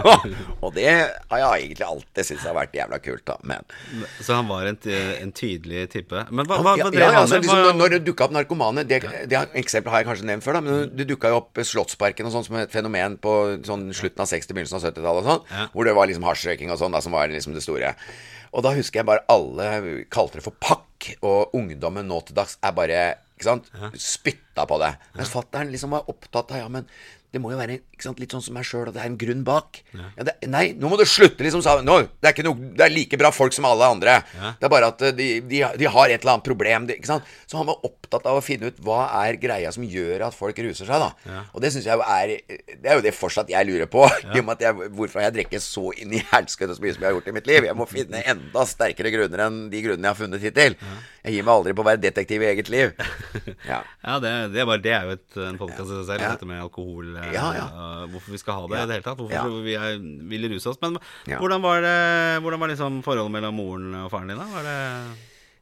og 0.64 0.74
det 0.76 0.86
har 0.90 1.40
jeg 1.40 1.70
egentlig 1.70 1.88
alltid 1.88 2.28
syntes 2.28 2.46
har 2.46 2.58
vært 2.58 2.76
jævla 2.76 3.00
kult, 3.02 3.24
da. 3.30 3.38
Men 3.48 3.66
Så 4.20 4.36
han 4.36 4.50
var 4.50 4.68
en, 4.68 4.78
en 4.90 5.32
tydelig 5.32 5.88
type. 5.94 6.26
Men 6.30 6.46
hva, 6.46 6.60
hva, 6.60 6.76
hva 6.78 6.90
drev 6.92 7.16
han 7.16 7.29
altså, 7.36 7.40
liksom, 7.44 7.62
når, 7.66 7.78
når 7.78 7.94
det 7.94 8.00
dukka 8.06 8.26
opp 8.26 8.34
narkomane 8.36 8.84
Det, 8.88 8.98
det 9.30 9.40
eksempelet 9.60 9.94
har 9.94 10.02
jeg 10.02 10.08
kanskje 10.10 10.28
nevnt 10.30 10.46
før, 10.46 10.58
da, 10.58 10.64
men 10.66 10.90
det 10.96 11.06
dukka 11.10 11.30
jo 11.32 11.38
opp 11.40 11.62
Slottsparken 11.70 12.28
og 12.28 12.34
sånn 12.34 12.46
som 12.48 12.58
et 12.60 12.74
fenomen 12.74 13.16
på 13.22 13.36
sånn 13.66 13.88
slutten 13.96 14.24
av 14.24 14.28
60-, 14.30 14.52
begynnelsen 14.56 14.78
av 14.80 14.84
70-tallet 14.88 15.24
og 15.24 15.30
sånn, 15.30 15.70
hvor 15.74 15.88
det 15.88 15.96
var 15.98 16.10
liksom 16.10 16.26
hasjrøyking 16.28 16.74
og 16.74 16.80
sånn, 16.82 16.94
da, 16.96 17.02
som 17.04 17.16
var 17.16 17.32
liksom 17.32 17.56
det 17.56 17.64
store. 17.64 17.94
Og 18.50 18.64
da 18.66 18.74
husker 18.74 19.00
jeg 19.00 19.06
bare 19.06 19.22
alle 19.30 20.04
kalte 20.10 20.40
det 20.40 20.46
for 20.46 20.56
pakk, 20.58 21.12
og 21.22 21.54
ungdommen 21.56 22.08
nå 22.10 22.18
til 22.26 22.36
dags 22.36 22.56
er 22.66 22.74
bare 22.76 23.02
ikke 23.40 23.46
sant, 23.46 23.70
spytta 23.96 24.66
på 24.68 24.76
det. 24.82 24.90
Mens 25.16 25.30
fatter'n 25.32 25.70
liksom 25.72 25.94
var 25.96 26.10
opptatt 26.12 26.50
av 26.52 26.60
ja, 26.60 26.68
men 26.68 26.88
det 27.30 27.40
må 27.42 27.52
jo 27.52 27.58
være 27.60 27.76
sant, 28.02 28.18
litt 28.18 28.32
sånn 28.34 28.42
som 28.42 28.56
meg 28.56 28.64
sjøl, 28.66 28.88
at 28.90 28.96
det 28.96 29.02
er 29.04 29.10
en 29.10 29.18
grunn 29.20 29.42
bak. 29.46 29.80
Ja, 29.94 30.24
det, 30.26 30.32
nei, 30.50 30.72
nå 30.74 30.88
må 30.90 30.96
du 30.98 31.04
slutte, 31.06 31.44
liksom. 31.46 31.62
Sa, 31.62 31.76
nå, 31.84 31.98
det, 32.22 32.32
er 32.32 32.48
det 32.50 32.84
er 32.86 32.90
like 32.94 33.18
bra 33.20 33.30
folk 33.34 33.54
som 33.54 33.68
alle 33.68 33.86
andre. 33.86 34.16
Det 34.58 34.66
er 34.66 34.72
bare 34.72 34.88
at 34.90 35.04
eh, 35.06 35.12
de, 35.14 35.28
de, 35.46 35.60
de 35.78 35.90
har 35.94 36.10
et 36.10 36.18
eller 36.24 36.32
annet 36.36 36.48
problem. 36.48 36.88
De? 36.90 36.96
Så 37.06 37.58
han 37.60 37.68
var 37.68 37.84
opptatt 37.86 38.26
av 38.26 38.40
å 38.40 38.42
finne 38.44 38.72
ut 38.72 38.80
hva 38.82 39.04
er 39.22 39.38
greia 39.42 39.70
som 39.74 39.84
gjør 39.86 40.26
at 40.26 40.34
folk 40.34 40.58
ruser 40.64 40.88
seg, 40.90 41.04
da. 41.06 41.44
Og 41.54 41.62
det 41.62 41.70
syns 41.74 41.86
jeg 41.86 42.02
er 42.02 42.32
Det 42.40 42.90
er 42.90 42.98
jo 42.98 43.04
det 43.06 43.14
fortsatt 43.14 43.52
jeg 43.52 43.68
lurer 43.68 43.86
på. 43.90 44.02
I 44.34 44.40
og 44.40 44.48
med 44.48 44.56
at 44.58 44.66
jeg, 44.66 44.90
hvorfor 44.98 45.22
jeg 45.22 45.36
drukket 45.38 45.64
så 45.64 45.86
inn 46.02 46.16
i 46.18 46.24
helskete 46.32 46.74
så 46.74 46.82
mye 46.82 46.96
som 46.96 47.04
jeg 47.06 47.10
har 47.12 47.16
gjort 47.18 47.30
i 47.30 47.36
mitt 47.38 47.50
liv? 47.50 47.68
Jeg 47.70 47.78
må 47.78 47.86
finne 47.90 48.24
enda 48.34 48.66
sterkere 48.66 49.14
grunner 49.14 49.46
enn 49.46 49.62
de 49.70 49.84
grunnene 49.86 50.08
jeg 50.10 50.16
har 50.16 50.20
funnet 50.24 50.44
hittil. 50.48 50.76
Jeg 51.20 51.36
gir 51.36 51.44
meg 51.46 51.52
aldri 51.54 51.74
på 51.76 51.82
å 51.84 51.88
være 51.92 52.00
detektiv 52.02 52.42
i 52.42 52.50
eget 52.54 52.72
liv. 52.72 52.94
Ja. 53.70 53.82
Ja, 54.02 54.14
det, 54.22 54.30
det, 54.54 54.62
er 54.62 54.66
bare, 54.66 54.80
det 54.82 54.92
er 54.96 55.04
jo 55.06 55.12
et, 55.14 55.34
en 55.44 55.58
podkast 55.60 55.90
i 55.92 55.96
seg 55.98 56.06
selv, 56.08 56.22
Ja. 56.24 56.30
dette 56.32 56.46
med 56.48 56.62
alkohol. 56.64 57.12
Eh, 57.22 57.32
Ja, 57.36 57.46
ja. 57.56 57.66
eh, 57.70 58.04
Hvorfor 58.12 58.32
vi 58.34 58.38
skal 58.42 58.54
ha 58.60 58.66
det 58.68 58.78
i 58.80 58.86
det 58.86 58.96
hele 58.98 59.06
tatt. 59.06 59.18
Hvorfor 59.20 59.62
vi 59.64 59.74
er, 59.78 59.98
vil 60.30 60.48
ruse 60.54 60.70
oss. 60.72 60.80
Men 60.82 60.98
hvordan 61.28 61.62
var 61.62 61.80
det 61.84 61.96
Hvordan 62.42 62.60
var 62.64 62.68
liksom 62.72 63.02
forholdet 63.06 63.32
mellom 63.38 63.54
moren 63.60 63.94
og 64.04 64.10
faren 64.12 64.28
din? 64.32 64.38
da? 64.40 64.48
Var 64.54 64.66
det, 64.70 64.78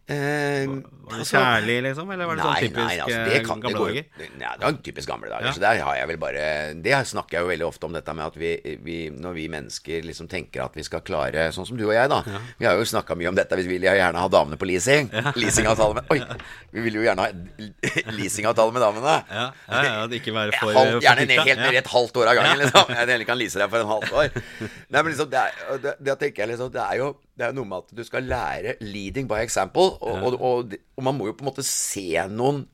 Eh, 0.09 0.64
var 0.64 1.12
det 1.12 1.21
altså- 1.21 1.37
kjærlig, 1.37 1.83
liksom? 1.85 2.11
Eller 2.12 2.27
var 2.27 2.37
det 2.37 2.44
sånn 2.44 2.55
typisk 2.62 2.77
nei, 2.77 2.99
altså, 2.99 3.18
eh, 3.18 3.29
det 3.29 3.47
kan, 3.47 3.61
gamle 3.61 3.79
dager? 3.79 4.05
Nei, 4.16 4.29
det 4.38 4.61
det 4.61 4.68
en 4.68 4.79
typisk 4.79 5.09
gamle 5.09 5.29
dager. 5.29 5.44
Ja. 5.44 5.53
Så 5.53 5.61
der 5.61 5.81
har 5.85 5.97
jeg 5.97 6.09
vel 6.09 6.16
bare 6.16 6.44
Det 6.81 6.92
snakker 7.07 7.37
jeg 7.37 7.42
jo 7.44 7.49
veldig 7.49 7.66
ofte 7.68 7.85
om, 7.85 7.92
dette 7.92 8.14
med 8.14 8.25
at 8.25 8.37
vi, 8.40 8.79
vi 8.81 9.11
når 9.11 9.35
vi 9.35 9.49
mennesker 9.49 10.03
liksom 10.09 10.27
tenker 10.27 10.64
at 10.64 10.75
vi 10.75 10.83
skal 10.83 11.01
klare 11.01 11.53
Sånn 11.53 11.66
som 11.66 11.77
du 11.77 11.85
og 11.85 11.92
jeg, 11.92 12.09
da. 12.09 12.23
Vi 12.59 12.64
har 12.64 12.73
jo 12.73 12.88
snakka 12.88 13.16
mye 13.16 13.29
om 13.29 13.35
dette. 13.35 13.55
Vi 13.57 13.68
vil 13.68 13.85
jo 13.85 13.92
gjerne 13.92 14.16
ha 14.16 14.29
damene 14.29 14.57
på 14.57 14.64
leasing. 14.64 15.11
Leasingavtale 15.37 16.01
med 16.01 16.05
Oi! 16.09 16.25
Vi 16.73 16.81
vil 16.81 16.94
jo 16.94 17.05
gjerne 17.05 17.29
ha 17.29 18.12
leasingavtale 18.16 18.73
med 18.73 18.81
damene. 18.81 19.21
Ja, 19.29 19.53
ja, 19.68 19.85
ja, 19.85 20.07
det 20.07 20.23
ikke 20.23 20.33
være 20.33 20.57
for 20.57 20.73
Halv, 20.73 21.03
gjerne 21.05 21.29
ned, 21.29 21.44
helt 21.44 21.61
ned 21.61 21.77
i 21.77 21.83
et 21.85 21.92
halvt 21.92 22.16
år 22.16 22.33
av 22.33 22.40
gangen. 22.40 22.64
Liksom. 22.64 22.97
Jeg 22.97 23.27
kan 23.29 23.38
lease 23.38 23.61
deg 23.61 23.68
for 23.68 23.85
en 23.85 23.92
halvt 23.92 24.12
år. 24.12 24.42
Nei, 24.88 25.03
men 25.03 25.12
liksom, 25.12 25.29
det, 25.29 25.44
er, 25.44 25.81
det, 25.85 25.97
det 26.01 26.18
tenker 26.18 26.47
jeg 26.47 26.55
liksom 26.55 26.73
Det 26.73 26.81
er 26.81 26.97
jo 27.03 27.12
det 27.38 27.46
er 27.46 27.55
noe 27.55 27.68
med 27.68 27.85
at 27.85 27.94
du 27.94 28.03
skal 28.07 28.27
lære 28.27 28.79
leading 28.83 29.29
by 29.31 29.44
example. 29.44 29.94
Og, 30.03 30.27
og, 30.27 30.40
og, 30.42 30.74
og 30.98 31.07
man 31.07 31.16
må 31.18 31.31
jo 31.31 31.37
på 31.38 31.46
en 31.46 31.53
måte 31.53 31.66
se 31.66 32.11
noen 32.33 32.66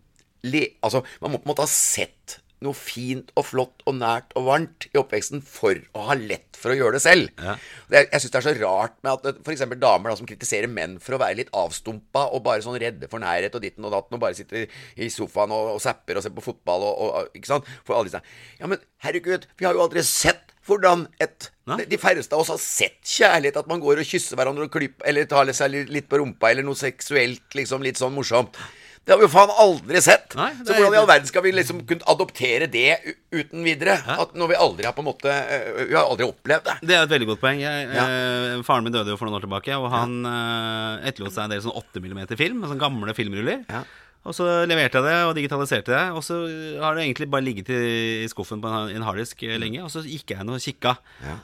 Altså, 0.85 1.01
man 1.25 1.33
må 1.33 1.39
på 1.41 1.47
en 1.47 1.51
måte 1.55 1.65
ha 1.65 1.71
sett 1.71 2.35
noe 2.65 2.77
fint 2.77 3.31
og 3.39 3.47
flott 3.49 3.85
og 3.89 3.97
nært 3.99 4.35
og 4.39 4.47
varmt 4.49 4.87
i 4.91 4.99
oppveksten 5.01 5.43
for 5.45 5.79
å 5.97 6.05
ha 6.11 6.17
lett 6.19 6.57
for 6.59 6.73
å 6.73 6.77
gjøre 6.79 6.97
det 6.97 7.03
selv. 7.05 7.31
Ja. 7.41 7.57
Det, 7.91 8.03
jeg 8.13 8.23
syns 8.23 8.35
det 8.35 8.41
er 8.41 8.47
så 8.47 8.55
rart 8.61 8.97
med 9.05 9.13
at 9.13 9.41
f.eks. 9.45 9.65
damer 9.73 10.13
da, 10.13 10.17
som 10.21 10.29
kritiserer 10.29 10.71
menn 10.71 10.97
for 11.03 11.17
å 11.17 11.21
være 11.21 11.39
litt 11.43 11.53
avstumpa 11.57 12.27
og 12.37 12.45
bare 12.47 12.65
sånn 12.65 12.79
redde 12.81 13.11
for 13.13 13.25
nærhet 13.25 13.57
og 13.57 13.65
ditten 13.65 13.89
og 13.89 13.95
datten 13.97 14.17
og 14.17 14.25
bare 14.25 14.39
sitter 14.39 14.69
i 14.97 15.11
sofaen 15.13 15.53
og, 15.55 15.75
og 15.77 15.83
zapper 15.85 16.21
og 16.21 16.25
ser 16.25 16.37
på 16.37 16.45
fotball 16.45 16.87
og, 16.89 17.03
og 17.05 17.37
Ikke 17.37 17.53
sant? 17.53 17.69
For 17.85 17.97
alle 17.97 18.09
disse 18.09 18.23
Ja, 18.61 18.71
men 18.71 18.81
herregud, 19.05 19.49
vi 19.57 19.69
har 19.69 19.77
jo 19.77 19.85
aldri 19.85 20.05
sett 20.07 20.55
hvordan 20.65 21.09
et. 21.21 21.51
De, 21.65 21.85
de 21.89 21.99
færreste 22.01 22.37
av 22.37 22.45
oss 22.45 22.53
har 22.53 22.61
sett 22.61 23.01
kjærlighet, 23.09 23.57
at 23.63 23.69
man 23.71 23.81
går 23.83 24.03
og 24.03 24.09
kysser 24.09 24.37
hverandre 24.37 24.69
og 24.69 24.73
klyper, 24.73 25.07
eller 25.09 25.29
tar 25.29 25.53
seg 25.57 25.77
litt, 25.89 26.09
på 26.11 26.21
rumpa, 26.21 26.51
eller 26.53 26.67
noe 26.67 26.77
seksuelt, 26.79 27.47
liksom, 27.57 27.85
litt 27.85 28.01
sånn 28.01 28.13
morsomt. 28.17 28.59
Det 29.05 29.13
har 29.13 29.19
vi 29.21 29.27
jo 29.27 29.33
faen 29.33 29.51
aldri 29.61 30.01
sett. 30.01 30.33
Nei, 30.37 30.47
er, 30.55 30.61
så 30.65 30.77
hvordan 30.77 30.95
i 30.97 30.99
all 31.03 31.09
verden 31.09 31.29
skal 31.29 31.43
vi 31.45 31.51
liksom 31.53 31.83
kunne 31.89 32.07
adoptere 32.09 32.69
det 32.73 32.95
uten 33.37 33.67
videre? 33.67 33.99
At 34.01 34.33
når 34.33 34.55
vi 34.55 34.61
aldri 34.65 34.89
har 34.89 34.95
på 34.97 35.05
en 35.05 35.11
måte 35.11 35.29
øh, 35.29 35.83
Vi 35.91 35.93
har 35.93 36.09
aldri 36.09 36.25
opplevd 36.25 36.71
det. 36.71 36.77
Det 36.89 36.97
er 36.97 37.05
et 37.05 37.13
veldig 37.13 37.29
godt 37.35 37.43
poeng. 37.43 37.61
Jeg, 37.61 37.91
eh, 38.01 38.63
faren 38.65 38.87
min 38.87 38.97
døde 38.97 39.13
jo 39.13 39.19
for 39.21 39.29
noen 39.29 39.37
år 39.37 39.45
tilbake, 39.45 39.77
og 39.77 39.91
han 39.93 40.17
eh, 40.31 41.11
etterlot 41.11 41.37
seg 41.37 41.45
en 41.45 41.53
del 41.53 41.61
sånn 41.67 41.77
8 41.77 42.01
mm-film, 42.01 42.65
sånn 42.65 42.81
gamle 42.81 43.17
filmruller. 43.17 43.61
Ja. 43.69 43.85
Og 44.25 44.33
så 44.33 44.47
leverte 44.65 45.03
jeg 45.03 45.05
det 45.05 45.17
og 45.29 45.35
digitaliserte 45.37 45.93
det, 45.93 46.05
og 46.17 46.25
så 46.25 46.39
har 46.81 46.97
det 46.97 47.05
egentlig 47.05 47.29
bare 47.33 47.45
ligget 47.45 47.75
i, 47.77 48.25
skuffen 48.33 48.63
på 48.65 48.71
en, 48.73 48.95
en 48.97 49.05
harddisk 49.05 49.45
eh, 49.45 49.59
lenge, 49.61 49.85
og 49.85 49.93
så 49.93 50.01
gikk 50.01 50.33
jeg 50.33 50.41
inn 50.41 50.55
og 50.55 50.65
kikka. 50.65 50.97
Ja. 51.27 51.43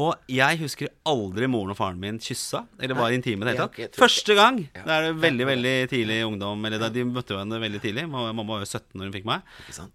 Og 0.00 0.30
jeg 0.30 0.58
husker 0.62 0.90
aldri 1.10 1.48
moren 1.50 1.72
og 1.74 1.76
faren 1.78 1.98
min 2.00 2.18
kyssa, 2.22 2.62
eller 2.80 2.96
var 2.96 3.12
intime 3.14 3.44
det 3.46 3.54
hele 3.56 3.66
tatt. 3.68 3.98
Første 3.98 4.36
gang! 4.38 4.60
Da 4.76 4.96
er 4.96 5.08
det 5.08 5.12
veldig 5.22 5.46
veldig 5.48 5.74
tidlig 5.90 6.18
i 6.20 6.26
ungdom, 6.26 6.62
eller 6.68 6.80
da 6.80 6.88
de 6.94 7.04
møtte 7.08 7.34
hverandre 7.34 7.60
veldig 7.62 7.80
tidlig. 7.82 8.06
Mamma 8.08 8.46
var 8.48 8.64
jo 8.64 8.68
17 8.70 8.86
når 8.94 9.08
hun 9.08 9.14
fikk 9.18 9.28
meg. 9.28 9.50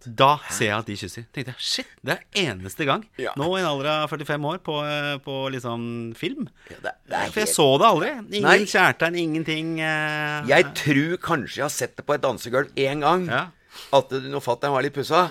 Da 0.06 0.30
ser 0.50 0.70
jeg 0.70 0.76
at 0.78 0.92
de 0.92 0.98
kysser. 1.00 1.28
Tenkte 1.34 1.56
jeg, 1.56 1.66
shit, 1.72 1.96
det 2.06 2.18
er 2.18 2.46
eneste 2.46 2.88
gang. 2.90 3.06
Nå 3.40 3.50
i 3.56 3.64
en 3.64 3.70
alder 3.72 3.92
av 3.96 4.14
45 4.14 4.50
år 4.52 4.62
på, 4.66 4.78
eh, 4.86 5.16
på 5.26 5.40
liksom 5.56 5.88
film. 6.20 6.50
For 6.70 7.42
jeg 7.42 7.52
så 7.54 7.68
det 7.82 7.90
aldri. 7.90 8.14
Ingen 8.36 8.50
Nei. 8.50 8.70
kjærtegn, 8.70 9.20
ingenting 9.20 9.76
eh, 9.80 10.46
Jeg 10.52 10.70
tror 10.78 11.18
kanskje 11.32 11.62
jeg 11.62 11.68
har 11.68 11.74
sett 11.74 11.98
det 11.98 12.06
på 12.06 12.16
et 12.18 12.24
dansegulv 12.24 12.72
én 12.76 13.04
gang. 13.06 13.28
At 13.96 14.14
når 14.14 14.44
fatter'n 14.44 14.74
var 14.76 14.86
litt 14.86 14.96
pussa. 14.96 15.28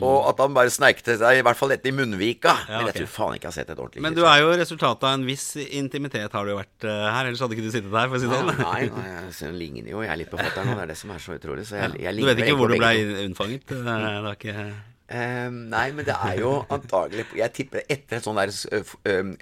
Og 0.00 0.28
at 0.30 0.38
han 0.40 0.54
bare 0.56 0.70
sneikte 0.72 1.18
seg, 1.20 1.36
i 1.36 1.42
hvert 1.44 1.58
fall 1.58 1.68
dette 1.74 1.90
i 1.90 1.92
munnvika. 1.92 2.54
Men 2.68 2.86
jeg 2.86 2.88
ok. 2.88 2.96
tror 3.02 3.10
faen 3.12 3.34
ikke 3.36 3.44
jeg 3.44 3.50
har 3.50 3.56
sett 3.58 3.72
et 3.74 3.78
ordentlig 3.82 4.02
Men 4.06 4.14
du 4.16 4.22
er 4.24 4.38
jo 4.40 4.54
resultatet 4.56 5.04
av 5.04 5.18
en 5.18 5.26
viss 5.28 5.44
intimitet, 5.68 6.32
har 6.32 6.44
du 6.48 6.52
jo 6.54 6.56
vært 6.56 6.86
uh, 6.88 7.10
her. 7.12 7.28
Ellers 7.28 7.42
hadde 7.44 7.58
ikke 7.58 7.66
du 7.66 7.74
sittet 7.74 7.92
her, 7.92 8.08
for 8.08 8.16
å 8.16 8.22
si 8.22 8.30
det 8.30 8.38
sånn. 8.40 8.54
Nei, 8.62 8.86
nei, 8.88 9.04
jeg 9.18 9.34
ser- 9.36 9.52
ligner 9.52 9.90
jo 9.92 10.00
jeg 10.00 10.12
er 10.14 10.16
litt 10.22 10.30
på 10.32 10.40
fatter'n, 10.40 10.72
og 10.72 10.80
det 10.80 10.86
er 10.86 10.92
det 10.94 10.96
som 11.02 11.12
er 11.12 11.20
så 11.26 11.36
utrolig. 11.36 11.66
Så 11.68 11.76
jeg, 11.76 12.00
jeg 12.06 12.16
Du 12.22 12.24
vet 12.30 12.40
ikke 12.46 12.56
hvor 12.56 12.72
du 12.72 12.78
ble 12.80 12.94
unnfanget? 13.26 13.68
er. 13.68 13.84
Eh, 13.84 14.16
Det 14.22 14.32
er 14.32 14.40
ikke 14.40 14.91
Eh, 15.12 15.48
nei, 15.50 15.88
men 15.92 16.06
det 16.06 16.14
er 16.14 16.38
jo 16.40 16.50
antagelig 16.72 17.24
Jeg 17.36 17.50
tipper 17.52 17.82
etter 17.90 18.16
et 18.16 18.24
sånn 18.24 18.38
der 18.38 18.52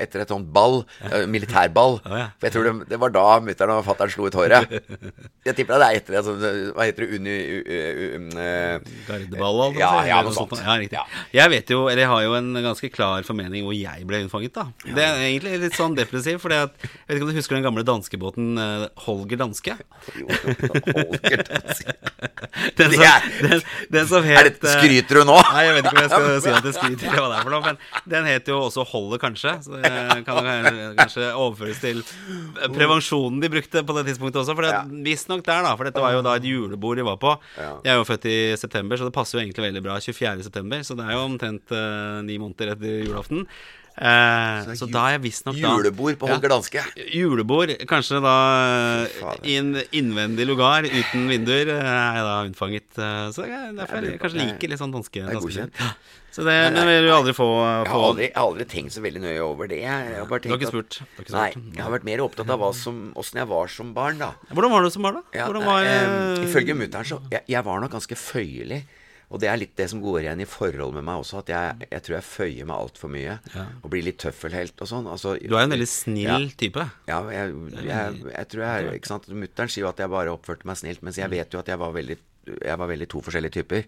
Etter 0.03 0.23
et 0.25 0.33
sånt 0.33 0.49
ball, 0.51 0.81
militærball 1.31 1.99
For 2.03 2.47
jeg 2.49 2.55
tror 2.57 2.67
det, 2.67 2.73
det 2.91 2.99
var 2.99 3.13
da 3.15 3.25
mutter'n 3.45 3.73
og 3.77 3.85
fatter'n 3.87 4.11
slo 4.11 4.27
ut 4.27 4.35
håret. 4.41 4.73
Jeg 5.47 5.55
tipper 5.61 5.79
det 5.79 5.87
er 5.93 5.99
etter 6.01 6.17
et 6.19 6.27
sånt 6.27 6.43
Hva 6.75 6.89
heter 6.89 7.07
det? 7.07 7.21
Uni... 7.21 7.37
ø, 7.61 8.81
Gardeball, 9.07 9.61
altså. 9.69 9.79
Ja, 9.83 9.91
ja, 10.09 10.19
noe 10.27 10.35
sånt. 10.35 10.57
Ja, 10.65 10.75
riktig. 10.81 11.05
Jeg 11.39 11.53
vet 11.55 11.71
jo, 11.77 11.85
eller 11.93 12.03
jeg 12.07 12.11
har 12.15 12.25
jo 12.27 12.35
en 12.41 12.51
ganske 12.67 12.91
klar 12.97 13.27
formening 13.29 13.65
hvor 13.69 13.77
jeg 13.77 14.09
ble 14.09 14.25
unnfanget, 14.25 14.57
da. 14.57 14.67
Det 14.87 15.05
er 15.07 15.23
egentlig 15.29 15.55
litt 15.69 15.79
sånn 15.79 15.95
depressivt, 15.99 16.43
for 16.43 16.57
jeg 16.57 16.73
vet 16.73 17.15
ikke 17.19 17.29
om 17.29 17.31
du 17.31 17.39
husker 17.39 17.59
den 17.61 17.67
gamle 17.69 17.87
danskebåten 17.87 18.51
Holger 19.07 19.39
Danske? 19.45 19.77
jo, 20.19 20.27
Holger 20.31 21.45
Danske. 21.47 21.97
Den 22.77 22.91
Det 22.91 22.97
som, 22.97 23.03
er- 23.07 23.27
den, 23.41 23.61
den 23.95 24.07
som 24.11 24.25
het 24.27 24.59
skryter 24.61 25.21
du 25.21 25.25
nå? 25.29 25.37
Nei, 25.55 25.60
jeg 25.65 25.75
vet 25.77 25.85
ikke 25.85 25.97
om 25.97 26.03
jeg 26.03 26.11
skal 26.11 26.41
si 26.45 26.51
at 26.51 26.65
det 26.67 26.75
skryter 26.77 27.07
eller 27.11 27.21
hva 27.21 27.29
det 27.31 27.39
er 27.39 27.47
for 27.47 27.55
noe, 27.55 27.63
men 27.67 27.79
den 28.15 28.25
het 28.31 28.49
jo 28.49 28.59
også 28.67 28.85
'Holdet 28.91 29.21
kanskje. 29.21 29.53
Så 29.65 29.81
det 29.83 30.25
kan 30.27 30.41
kanskje 30.97 31.31
overføres 31.35 31.81
til 31.81 32.03
prevensjonen 32.75 33.41
de 33.43 33.49
brukte 33.53 33.83
på 33.87 33.97
det 33.97 34.07
tidspunktet 34.11 34.41
også. 34.43 34.55
For 34.55 34.63
det- 34.63 34.71
Ja. 34.73 34.83
visstnok 34.85 35.43
der, 35.45 35.63
da, 35.63 35.75
for 35.77 35.85
dette 35.85 36.01
var 36.01 36.13
jo 36.13 36.23
da 36.23 36.35
et 36.37 36.45
julebord 36.45 36.97
de 36.97 37.05
var 37.05 37.17
på. 37.17 37.39
Jeg 37.85 37.93
er 37.93 37.97
jo 37.99 38.05
født 38.05 38.25
i 38.27 38.57
september, 38.57 38.97
så 38.97 39.05
det 39.05 39.13
passer 39.13 39.39
jo 39.39 39.45
egentlig 39.45 39.65
veldig 39.73 39.83
bra. 39.83 39.99
24. 40.01 40.43
september, 40.43 40.79
så 40.83 40.97
det 40.97 41.05
er 41.07 41.13
jo 41.13 41.25
omtrent 41.29 41.71
uh, 41.73 42.23
ni 42.23 42.39
måneder 42.39 42.73
etter 42.73 43.05
julaften. 43.07 43.47
Eh, 44.01 44.71
så 44.81 44.87
da 44.89 45.03
er 45.11 45.17
jeg 45.19 45.23
visstnok 45.27 45.59
da 45.61 45.75
Julebord 45.75 46.17
på 46.23 46.29
Holger 46.31 46.49
Danske. 46.55 46.85
Julebord, 47.13 47.73
kanskje 47.91 48.21
da 48.25 48.37
fader. 49.19 49.45
i 49.45 49.59
en 49.61 49.75
innvendig 49.93 50.47
lugar 50.49 50.89
uten 50.89 51.27
vinduer, 51.29 51.69
eh, 51.69 51.91
er 51.91 52.17
jeg 52.17 52.25
da 52.25 52.39
unnfanget. 52.49 52.89
eh, 52.97 53.29
Så 53.37 53.45
det 53.45 53.53
er 53.53 53.77
derfor 53.77 54.09
jeg 54.09 54.21
kanskje 54.23 54.41
liker 54.41 54.73
litt 54.73 54.81
sånn 54.81 54.95
danske 54.95 55.21
er 55.21 55.37
godkjent. 55.37 55.77
Ja. 55.77 55.93
Så 56.31 56.45
det 56.47 56.55
men 56.73 56.87
vil 56.87 57.09
du 57.09 57.13
aldri 57.13 57.33
få, 57.35 57.47
Jeg 57.59 57.91
har 57.91 58.05
aldri, 58.07 58.27
jeg 58.29 58.37
har 58.37 58.47
aldri 58.47 58.65
tenkt 58.71 58.95
så 58.95 59.03
veldig 59.03 59.21
nøye 59.21 59.41
over 59.43 59.67
det. 59.67 59.81
Jeg, 59.83 60.15
har 60.15 60.29
bare 60.31 60.45
Du 60.45 60.49
har 60.49 60.61
ikke 60.61 60.71
spurt? 60.71 61.01
At, 61.19 61.33
Nei, 61.35 61.49
jeg 61.75 61.83
har 61.83 61.91
vært 61.91 62.07
mer 62.07 62.23
opptatt 62.23 62.53
av 62.55 62.63
åssen 62.63 63.13
jeg 63.35 63.49
var 63.51 63.67
som 63.69 63.93
barn, 63.93 64.19
da. 64.23 64.33
Hvordan 64.55 64.71
var 64.71 64.87
du 64.87 64.91
som 64.95 65.03
barn, 65.03 65.19
da? 65.19 65.23
Ja, 65.35 65.51
var 65.51 65.83
eh, 65.83 66.39
eh, 66.39 66.45
Ifølge 66.47 66.77
mutter'n 66.79 67.05
så 67.05 67.21
jeg, 67.35 67.43
jeg 67.51 67.65
var 67.67 67.83
nok 67.83 67.91
ganske 67.99 68.17
føyelig. 68.17 68.85
Og 69.31 69.39
det 69.39 69.47
er 69.47 69.61
litt 69.61 69.77
det 69.79 69.87
som 69.93 70.01
går 70.03 70.25
igjen 70.25 70.41
i 70.43 70.47
forhold 70.51 70.97
med 70.97 71.05
meg 71.07 71.21
også, 71.23 71.39
at 71.45 71.51
jeg, 71.53 71.89
jeg 71.93 72.03
tror 72.07 72.17
jeg 72.17 72.27
føyer 72.27 72.67
meg 72.67 72.77
altfor 72.83 73.13
mye. 73.15 73.37
Og 73.85 73.91
blir 73.93 74.03
litt 74.03 74.19
tøffelhelt 74.19 74.83
og 74.83 74.91
sånn. 74.91 75.07
Altså, 75.07 75.37
Du 75.39 75.55
er 75.55 75.69
en 75.69 75.75
veldig 75.77 75.87
snill 75.91 76.49
type. 76.59 76.83
Ja, 77.07 77.21
jeg, 77.31 77.55
jeg, 77.87 78.25
jeg 78.33 78.49
tror 78.51 78.65
jeg 78.67 78.99
ikke 78.99 79.13
sant? 79.13 79.29
Mutter'n 79.31 79.71
sier 79.71 79.87
jo 79.87 79.93
at 79.93 80.03
jeg 80.03 80.11
bare 80.11 80.35
oppførte 80.35 80.67
meg 80.67 80.81
snilt, 80.83 81.05
mens 81.07 81.21
jeg 81.23 81.31
vet 81.31 81.55
jo 81.55 81.63
at 81.63 81.71
jeg 81.71 81.79
var 81.81 81.95
veldig 81.95 82.19
jeg 82.51 82.79
var 82.81 82.89
veldig 82.89 83.07
to 83.13 83.21
forskjellige 83.23 83.53
typer. 83.61 83.83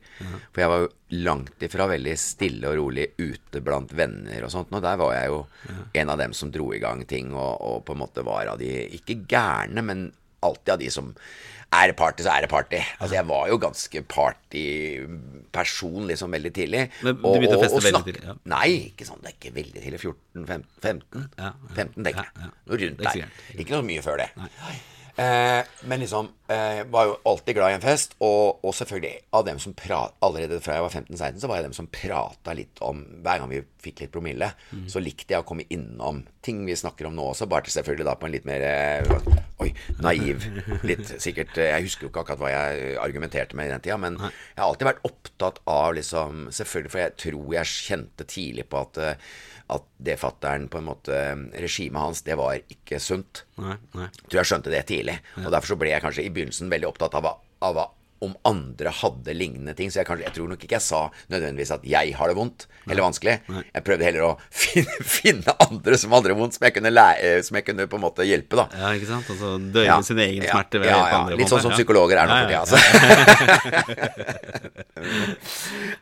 For 0.52 0.61
jeg 0.62 0.70
var 0.70 0.83
jo 0.85 0.88
langt 1.24 1.62
ifra 1.66 1.87
veldig 1.90 2.12
stille 2.20 2.68
og 2.68 2.76
rolig 2.78 3.07
ute 3.18 3.62
blant 3.64 3.90
venner 3.96 4.44
og 4.46 4.52
sånt. 4.52 4.70
Og 4.76 4.85
der 4.85 4.98
var 5.00 5.14
jeg 5.16 5.33
jo 5.33 5.38
en 5.98 6.12
av 6.12 6.20
dem 6.20 6.35
som 6.37 6.52
dro 6.55 6.68
i 6.76 6.78
gang 6.83 7.02
ting, 7.09 7.33
og, 7.35 7.57
og 7.64 7.81
på 7.88 7.96
en 7.96 8.02
måte 8.05 8.22
var 8.28 8.52
av 8.52 8.61
de 8.61 8.68
ikke 9.01 9.22
gærne, 9.32 9.82
men 9.82 10.05
alltid 10.45 10.74
av 10.76 10.82
de 10.84 10.90
som 10.93 11.11
er 11.73 11.87
det 11.89 11.97
party, 11.97 12.23
så 12.27 12.31
er 12.35 12.45
det 12.45 12.51
party. 12.53 12.81
Altså, 13.01 13.14
jeg 13.16 13.27
var 13.29 13.47
jo 13.49 13.57
ganske 13.62 14.03
partyperson 14.12 16.07
liksom 16.11 16.35
veldig 16.37 16.53
tidlig. 16.57 16.83
Men 17.03 17.16
du 17.16 17.23
begynte 17.25 17.57
å 17.59 17.62
feste 17.64 17.83
veldig 17.87 18.05
tidlig, 18.09 18.25
ja. 18.29 18.35
Nei, 18.53 18.68
ikke 18.93 19.09
sånn. 19.09 19.20
Det 19.25 19.33
er 19.33 19.37
ikke 19.39 19.55
veldig 19.57 19.81
tidlig. 19.85 20.01
14, 20.03 20.47
15? 20.47 20.66
15, 20.83 21.29
Ja, 21.39 21.51
ja. 21.53 21.75
15 21.79 22.09
tenker 22.09 22.25
jeg. 22.29 22.51
Rundt 22.73 22.83
er 22.83 22.89
ikke 22.89 23.03
der. 23.09 23.29
så. 23.29 23.61
Ikke 23.64 23.77
noe 23.77 23.87
mye 23.89 24.03
før 24.05 24.20
det. 24.25 24.29
Eh, 25.23 25.64
men 25.91 26.01
liksom 26.03 26.29
eh, 26.51 26.83
var 26.91 27.07
jo 27.09 27.16
alltid 27.31 27.55
glad 27.59 27.70
i 27.73 27.77
en 27.77 27.85
fest. 27.85 28.16
Og, 28.25 28.59
og 28.64 28.75
selvfølgelig 28.75 29.20
av 29.39 29.45
dem 29.47 29.61
som 29.62 29.75
prat, 29.79 30.14
Allerede 30.25 30.59
fra 30.64 30.79
jeg 30.79 30.87
var 30.87 30.95
15-16, 30.97 31.41
så 31.43 31.51
var 31.51 31.61
jeg 31.61 31.68
dem 31.68 31.77
som 31.77 31.89
prata 31.93 32.55
litt 32.59 32.81
om 32.85 33.05
Hver 33.23 33.43
gang 33.43 33.51
vi 33.53 33.62
fikk 33.83 34.05
litt 34.05 34.12
promille, 34.14 34.53
Mm. 34.73 34.85
så 34.89 35.01
likte 35.03 35.35
jeg 35.35 35.43
å 35.43 35.47
komme 35.47 35.64
innom 35.75 36.23
ting 36.43 36.62
vi 36.66 36.75
snakker 36.79 37.07
om 37.09 37.14
nå 37.16 37.25
også, 37.33 37.47
bare 37.51 37.66
til 37.66 37.75
selvfølgelig 37.75 38.07
da 38.09 38.14
på 38.18 38.27
en 38.29 38.33
litt 38.35 38.47
mer 38.49 38.62
eh, 38.64 39.33
Oi, 39.62 39.68
naiv. 40.03 40.43
Litt 40.89 41.11
sikkert 41.23 41.59
eh, 41.61 41.68
Jeg 41.75 41.85
husker 41.87 42.07
jo 42.07 42.11
ikke 42.11 42.23
akkurat 42.25 42.41
hva 42.41 42.51
jeg 42.51 42.97
argumenterte 43.03 43.59
med 43.59 43.68
i 43.68 43.73
den 43.75 43.85
tida, 43.85 43.99
men 44.01 44.16
jeg 44.23 44.59
har 44.59 44.66
alltid 44.70 44.89
vært 44.89 45.05
opptatt 45.07 45.61
av 45.70 45.93
liksom 45.99 46.47
Selvfølgelig, 46.55 46.93
for 46.95 47.03
jeg 47.05 47.16
tror 47.27 47.55
jeg 47.59 47.73
kjente 47.77 48.27
tidlig 48.33 48.66
på 48.73 48.81
at 48.87 49.03
eh, 49.03 49.29
at 49.73 49.89
det 50.03 50.18
fatteren 50.20 50.68
på 50.73 50.81
en 50.81 50.89
måte 50.91 51.23
Regimet 51.57 52.03
hans, 52.03 52.23
det 52.27 52.37
var 52.41 52.61
ikke 52.61 53.01
sunt. 53.03 53.45
Nei, 53.62 53.79
nei. 53.97 54.11
Jeg 54.11 54.29
tror 54.29 54.43
jeg 54.43 54.51
skjønte 54.53 54.75
det 54.75 54.85
tidlig. 54.91 55.18
Og 55.43 55.51
derfor 55.51 55.75
så 55.75 55.81
ble 55.81 55.93
jeg 55.95 56.05
kanskje 56.05 56.27
i 56.27 56.33
begynnelsen 56.35 56.73
veldig 56.73 56.93
opptatt 56.93 57.18
av, 57.18 57.35
av 57.64 57.83
om 58.23 58.35
andre 58.47 58.93
hadde 58.95 59.35
lignende 59.35 59.75
ting. 59.79 59.91
Så 59.91 59.99
jeg, 60.01 60.07
kanskje, 60.09 60.27
jeg 60.29 60.35
tror 60.37 60.49
nok 60.53 60.62
ikke 60.62 60.77
jeg 60.79 60.85
sa 60.87 61.01
nødvendigvis 61.33 61.73
at 61.75 61.83
jeg 61.89 62.14
har 62.18 62.31
det 62.31 62.37
vondt 62.39 62.66
eller 62.87 63.03
vanskelig. 63.05 63.35
Jeg 63.51 63.85
prøvde 63.87 64.07
heller 64.07 64.23
å 64.29 64.33
finne, 64.62 64.97
finne 65.07 65.57
andre 65.66 65.99
som 66.01 66.14
hadde 66.16 66.29
det 66.31 66.39
vondt, 66.39 66.55
som 66.59 66.66
jeg 66.68 66.77
kunne, 66.79 66.93
lære, 66.95 67.33
som 67.47 67.59
jeg 67.59 67.66
kunne 67.68 67.89
på 67.91 67.99
en 67.99 68.05
måte 68.07 68.27
hjelpe, 68.29 68.55
da. 68.62 68.66
Ja, 68.79 68.89
ikke 68.99 69.11
sant? 69.11 69.27
Altså 69.35 69.49
døye 69.75 69.89
Ja, 69.89 69.97
sin 70.07 70.23
egen 70.23 70.43
smerte 70.47 70.83
ved 70.83 70.89
ja, 70.93 70.99
ja, 70.99 70.99
ja. 71.03 71.23
andre. 71.23 71.39
Litt 71.41 71.53
sånn 71.53 71.64
som 71.64 71.75
ja. 71.75 71.79
psykologer 71.81 72.16
er 72.23 72.27
nå 72.31 72.33
for 72.39 72.43
ja, 72.43 72.49
tida, 72.51 72.61
altså. 72.62 72.79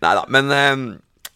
Nei 0.04 0.12
da, 0.20 0.26
men 0.28 0.44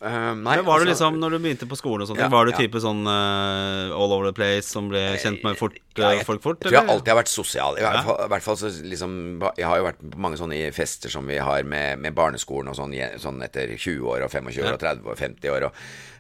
eh, 0.01 0.09
eh, 0.09 0.35
Nei, 0.35 0.57
Men 0.57 0.65
var 0.65 0.81
du 0.81 0.85
altså- 0.85 0.91
liksom, 0.91 1.19
når 1.21 1.31
du 1.31 1.39
begynte 1.39 1.69
på 1.69 1.77
skolen 1.77 2.03
og 2.03 2.09
sånt, 2.09 2.19
Ja, 2.19 2.29
var 2.29 2.45
du 2.47 2.53
ja. 2.53 2.59
type 2.59 2.81
sånn 2.81 3.07
uh, 3.07 3.95
all 3.95 4.13
over 4.13 4.27
the 4.27 4.33
place 4.33 4.67
som 4.67 4.89
ble 4.89 5.17
kjent 5.19 5.43
med 5.45 5.57
fort, 5.57 5.79
Ja, 5.97 6.11
eh, 6.11 6.19
jeg, 6.19 6.27
folk 6.27 6.43
fort? 6.43 6.61
Jeg 6.61 6.73
tror 6.73 6.81
jeg 6.81 6.91
alltid 6.91 7.09
har 7.13 7.23
vært 7.23 7.29
sosial. 7.29 7.79
I 7.79 7.85
hvert 7.85 8.05
fall, 8.05 8.19
i 8.25 8.29
hvert 8.29 8.43
fall 8.43 8.57
så 8.57 8.71
liksom 8.83 9.41
Jeg 9.57 9.67
har 9.67 9.79
jo 9.79 9.85
vært 9.85 10.01
på 10.03 10.19
mange 10.19 10.37
sånne 10.41 10.73
fester 10.73 11.11
som 11.11 11.27
vi 11.27 11.39
har 11.39 11.63
med, 11.63 11.99
med 11.99 12.15
barneskolen 12.15 12.69
og 12.69 12.77
sånn, 12.77 12.95
sånn 13.21 13.43
etter 13.43 13.77
20 13.77 14.03
år 14.03 14.25
og 14.25 14.31
25 14.31 14.65
år 14.65 14.73
og 14.75 14.81
30 14.81 15.05
år 15.05 15.13
og 15.13 15.19
50 15.19 15.51
år 15.51 15.69
og 15.69 15.73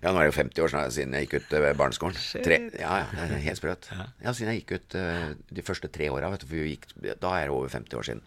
Ja, 0.04 0.12
nå 0.12 0.20
er 0.20 0.28
det 0.28 0.34
jo 0.34 0.40
50 0.42 0.62
år 0.62 0.90
siden 0.92 1.14
jeg 1.16 1.26
gikk 1.26 1.40
ut 1.40 1.52
eh, 1.56 1.72
barneskolen. 1.72 2.16
Tre, 2.44 2.58
ja, 2.78 2.98
ja, 3.08 3.26
det 3.28 3.38
er 3.38 3.44
helt 3.48 3.56
sprøtt. 3.56 3.88
Ja, 4.20 4.32
siden 4.32 4.52
jeg 4.52 4.64
gikk 4.64 4.74
ut 4.76 4.96
uh, 5.00 5.32
de 5.48 5.62
første 5.64 5.88
tre 5.88 6.10
åra, 6.12 6.28
vet 6.28 6.44
du, 6.44 6.46
for 6.50 6.60
vi 6.60 6.74
gikk, 6.76 6.90
da 7.22 7.30
er 7.38 7.48
det 7.48 7.54
over 7.56 7.72
50 7.72 7.96
år 7.96 8.04
siden. 8.04 8.20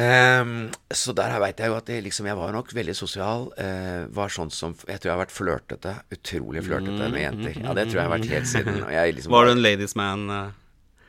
Ehm, 0.00 0.70
så 0.88 1.12
der 1.12 1.34
veit 1.42 1.58
jeg 1.60 1.68
jo 1.68 1.76
at 1.76 1.90
jeg, 1.92 2.04
liksom, 2.06 2.28
jeg 2.30 2.38
var 2.38 2.54
nok 2.54 2.72
veldig 2.72 2.94
sosial. 2.96 3.50
Uh, 3.58 4.08
var 4.16 4.32
sånn 4.32 4.48
som 4.54 4.72
Jeg 4.88 5.02
tror 5.02 5.10
jeg 5.10 5.14
har 5.16 5.22
vært 5.26 5.36
flørtete. 5.36 5.94
Utrolig 6.16 6.64
flørtete 6.64 7.10
med 7.12 7.26
jenter. 7.26 7.60
Ja, 7.60 7.76
det 7.76 7.90
tror 7.90 8.00
jeg 8.00 8.08
har 8.08 8.14
vært 8.16 8.32
helt 8.32 8.48
siden. 8.48 8.82
Liksom 8.88 9.34
Var 9.36 9.48
du 9.48 9.52
en 9.52 9.64
ladies 9.64 9.96
man? 9.98 10.28
eh? 10.30 10.50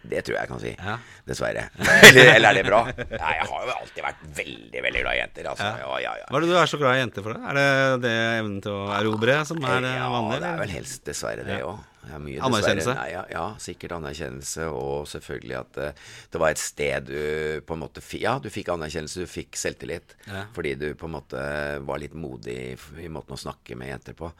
det 0.03 0.19
tror 0.27 0.35
jeg 0.35 0.41
jeg 0.41 0.49
kan 0.51 0.59
si. 0.59 0.71
Ja. 0.75 0.97
Dessverre. 1.29 1.61
Eller, 2.09 2.33
eller 2.35 2.49
er 2.49 2.57
det 2.57 2.63
bra? 2.67 2.81
Nei, 2.91 3.29
jeg 3.37 3.45
har 3.47 3.67
jo 3.69 3.75
alltid 3.77 4.03
vært 4.03 4.25
veldig, 4.41 4.81
veldig 4.83 5.03
glad 5.05 5.15
i 5.15 5.21
jenter. 5.21 5.47
Altså. 5.53 5.69
Ja, 5.79 5.93
ja, 6.03 6.11
ja. 6.19 6.25
Hva 6.27 6.39
er 6.39 6.43
det 6.43 6.51
du 6.51 6.57
er 6.59 6.71
så 6.73 6.79
glad 6.81 6.97
i 6.97 6.99
jenter 6.99 7.23
for? 7.23 7.37
det? 7.37 7.47
Er 7.47 7.59
det 7.59 8.01
det 8.03 8.13
evnen 8.41 8.57
til 8.65 8.75
å 8.75 8.83
erobre 8.97 9.37
som 9.47 9.63
er 9.63 9.87
vanlig? 9.87 9.93
ja, 9.95 10.41
det 10.43 10.49
er 10.49 10.61
vel 10.65 10.75
helst 10.75 11.07
dessverre 11.07 11.47
det 11.47 11.61
òg. 11.63 11.79
Anerkjennelse? 12.03 12.93
Nei, 12.97 13.07
ja, 13.13 13.23
ja, 13.31 13.43
sikkert 13.61 13.95
anerkjennelse, 13.97 14.67
og 14.75 15.07
selvfølgelig 15.07 15.55
at 15.59 15.71
det, 15.77 15.89
det 16.33 16.41
var 16.41 16.53
et 16.53 16.61
sted 16.61 17.07
du 17.07 17.61
på 17.67 17.77
en 17.77 17.83
måte 17.83 18.03
Ja, 18.19 18.35
du 18.43 18.49
fikk 18.53 18.73
anerkjennelse, 18.73 19.23
du 19.23 19.29
fikk 19.29 19.57
selvtillit. 19.59 20.15
Ja. 20.27 20.45
Fordi 20.55 20.75
du 20.79 20.87
på 20.99 21.07
en 21.09 21.15
måte 21.15 21.43
var 21.87 22.01
litt 22.03 22.15
modig 22.17 22.57
i, 22.73 22.77
i 23.05 23.11
måten 23.11 23.37
å 23.37 23.39
snakke 23.39 23.77
med 23.79 23.93
jenter 23.93 24.17
på. 24.19 24.31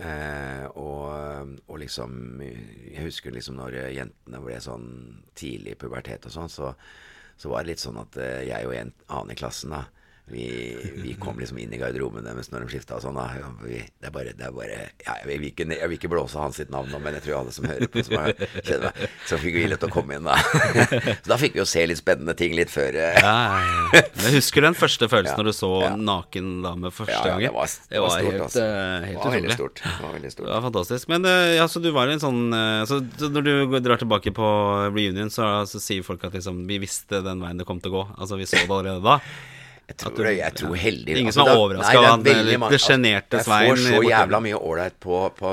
Eh, 0.00 0.66
og, 0.80 1.56
og 1.66 1.80
liksom 1.82 2.40
Jeg 2.40 3.02
husker 3.04 3.34
liksom 3.34 3.58
når 3.58 3.80
jentene 3.92 4.42
ble 4.44 4.60
sånn 4.62 4.90
tidlig 5.38 5.74
i 5.74 5.80
pubertet 5.80 6.28
og 6.30 6.36
sånn, 6.36 6.52
så, 6.52 6.74
så 7.36 7.52
var 7.52 7.64
det 7.64 7.74
litt 7.74 7.82
sånn 7.82 8.00
at 8.00 8.20
eh, 8.20 8.44
jeg 8.48 8.68
og 8.68 8.76
en 8.76 8.94
annen 9.08 9.34
i 9.34 9.40
klassen 9.40 9.74
da 9.76 9.88
vi, 10.30 10.44
vi 11.02 11.12
kom 11.20 11.38
liksom 11.40 11.58
inn 11.58 11.72
i 11.74 11.78
garderoben 11.80 12.22
deres 12.26 12.50
når 12.52 12.64
de 12.66 12.70
skifta 12.76 12.96
og 12.98 13.02
sånn. 13.04 13.16
da 13.18 13.50
vi, 13.64 13.80
Det 14.00 14.08
er 14.08 14.14
bare, 14.14 14.32
det 14.38 14.46
er 14.46 14.52
bare 14.54 14.76
ja, 14.78 15.16
jeg, 15.24 15.26
vil 15.28 15.46
ikke, 15.50 15.66
jeg 15.74 15.88
vil 15.90 15.96
ikke 15.98 16.10
blåse 16.12 16.38
hans 16.38 16.56
sitt 16.60 16.70
navn 16.70 16.90
nå, 16.92 17.00
men 17.02 17.16
jeg 17.18 17.24
tror 17.26 17.40
alle 17.40 17.54
som 17.54 17.66
hører 17.68 17.90
på, 17.90 18.04
som 18.06 18.16
har, 18.20 18.32
kjenner 18.62 18.86
meg, 18.94 19.10
så 19.26 19.38
fikk 19.42 19.56
vi 19.58 19.64
lov 19.72 19.80
til 19.82 19.90
å 19.90 19.94
komme 19.94 20.18
inn 20.18 20.28
da. 20.28 20.36
Så 21.24 21.28
da 21.32 21.38
fikk 21.40 21.56
vi 21.56 21.62
jo 21.62 21.66
se 21.68 21.82
litt 21.90 21.98
spennende 22.00 22.34
ting 22.38 22.54
litt 22.56 22.70
før 22.72 22.96
eh, 23.00 23.18
Ja, 23.20 23.34
jeg 24.22 24.34
husker 24.38 24.64
den 24.66 24.76
første 24.78 25.08
følelsen 25.10 25.34
Ja. 25.34 25.40
når 25.42 25.50
du 25.50 25.56
så 25.56 25.70
Ja. 25.84 25.92
naken 25.96 26.50
dame 26.64 26.90
første 26.94 27.16
Ja, 27.16 27.38
ja, 27.42 27.50
var, 27.54 27.66
det 27.90 28.00
var, 28.00 28.00
det 28.00 28.00
var 28.04 28.14
stort, 28.16 28.30
helt, 28.30 28.42
altså. 28.46 28.64
eh, 28.64 29.06
helt 29.10 29.10
det 29.10 29.20
var 29.20 29.36
utrolig. 29.36 29.54
stort. 29.58 29.82
Det 29.84 30.04
var 30.06 30.14
veldig 30.16 30.32
Det 30.40 30.48
var 30.54 30.64
fantastisk. 30.70 31.08
Men 31.12 31.28
eh, 31.30 31.54
ja, 31.58 31.66
så 31.70 31.82
du 31.82 31.90
var 31.96 32.08
en 32.12 32.22
sånn 32.22 32.42
så, 32.90 33.00
så 33.18 33.28
når 33.34 33.46
du 33.46 33.78
drar 33.84 34.00
tilbake 34.00 34.32
på 34.36 34.46
reunion, 34.94 35.30
så, 35.32 35.50
så 35.68 35.80
sier 35.82 36.04
folk 36.06 36.22
at 36.28 36.34
liksom, 36.36 36.64
vi 36.70 36.78
visste 36.82 37.20
den 37.24 37.40
veien 37.42 37.58
det 37.60 37.66
kom 37.68 37.80
til 37.82 37.92
å 37.92 37.96
gå. 38.00 38.04
Altså, 38.20 38.38
vi 38.40 38.46
så 38.48 38.60
det 38.60 38.68
allerede 38.70 39.02
da. 39.04 39.18
Jeg 39.90 39.96
tror, 39.98 40.14
du- 40.14 40.30
jeg 40.30 40.54
tror 40.54 40.76
heldig 40.78 41.14
Ingen 41.18 41.26
altså, 41.32 41.40
som 41.40 41.48
er 41.50 41.50
det 41.50 41.90
er 41.90 41.98
av 41.98 42.04
han, 42.06 42.22
litt 42.22 42.80
sjenerte 42.84 43.38
altså, 43.40 43.48
Svein 43.50 43.66
Jeg 43.66 43.70
får 43.74 43.80
så 43.82 44.02
jævla 44.06 44.40
mye 44.44 44.58
ålreit 44.70 44.98
på, 45.02 45.16
på 45.34 45.50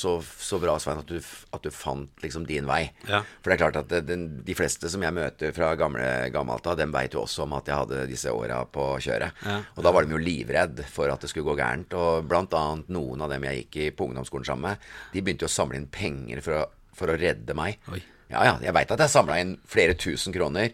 så, 0.00 0.12
så 0.48 0.60
bra, 0.62 0.76
Svein, 0.80 1.02
at 1.02 1.10
du, 1.12 1.18
at 1.52 1.66
du 1.66 1.70
fant 1.74 2.24
liksom 2.24 2.46
din 2.48 2.64
vei. 2.68 2.80
Ja. 3.08 3.20
For 3.42 3.50
det 3.52 3.56
er 3.58 3.62
klart 3.70 3.76
at 3.82 4.06
den, 4.08 4.24
de 4.46 4.56
fleste 4.56 4.88
som 4.88 5.04
jeg 5.04 5.16
møter 5.16 5.52
fra 5.56 5.74
gamle, 5.76 6.08
gammelt 6.34 6.66
av, 6.70 6.78
dem 6.80 6.94
veit 6.94 7.12
jo 7.16 7.24
også 7.26 7.44
om 7.44 7.52
at 7.58 7.68
jeg 7.68 7.76
hadde 7.82 8.06
disse 8.08 8.32
åra 8.32 8.62
på 8.64 8.86
kjøret. 9.04 9.36
Ja. 9.44 9.58
Og 9.76 9.84
da 9.84 9.92
var 9.92 10.08
de 10.08 10.16
jo 10.16 10.22
livredd 10.24 10.80
for 10.88 11.12
at 11.12 11.20
det 11.20 11.30
skulle 11.32 11.50
gå 11.52 11.58
gærent. 11.60 11.92
Og 12.00 12.24
blant 12.30 12.56
annet 12.56 12.88
noen 12.96 13.20
av 13.26 13.30
dem 13.34 13.44
jeg 13.50 13.64
gikk 13.66 13.80
i 13.82 13.90
på 13.94 14.08
ungdomsskolen 14.08 14.48
sammen 14.48 14.70
med, 14.72 14.88
de 15.12 15.20
begynte 15.20 15.44
jo 15.44 15.52
å 15.52 15.56
samle 15.58 15.76
inn 15.82 15.90
penger 15.92 16.40
for 16.44 16.62
å, 16.62 16.64
for 16.96 17.12
å 17.12 17.18
redde 17.20 17.56
meg. 17.58 17.76
Oi. 17.92 18.00
Ja, 18.32 18.40
ja. 18.48 18.54
Jeg 18.64 18.72
veit 18.74 18.90
at 18.94 19.02
jeg 19.04 19.12
samla 19.12 19.36
inn 19.42 19.52
flere 19.68 19.94
tusen 20.00 20.32
kroner 20.34 20.70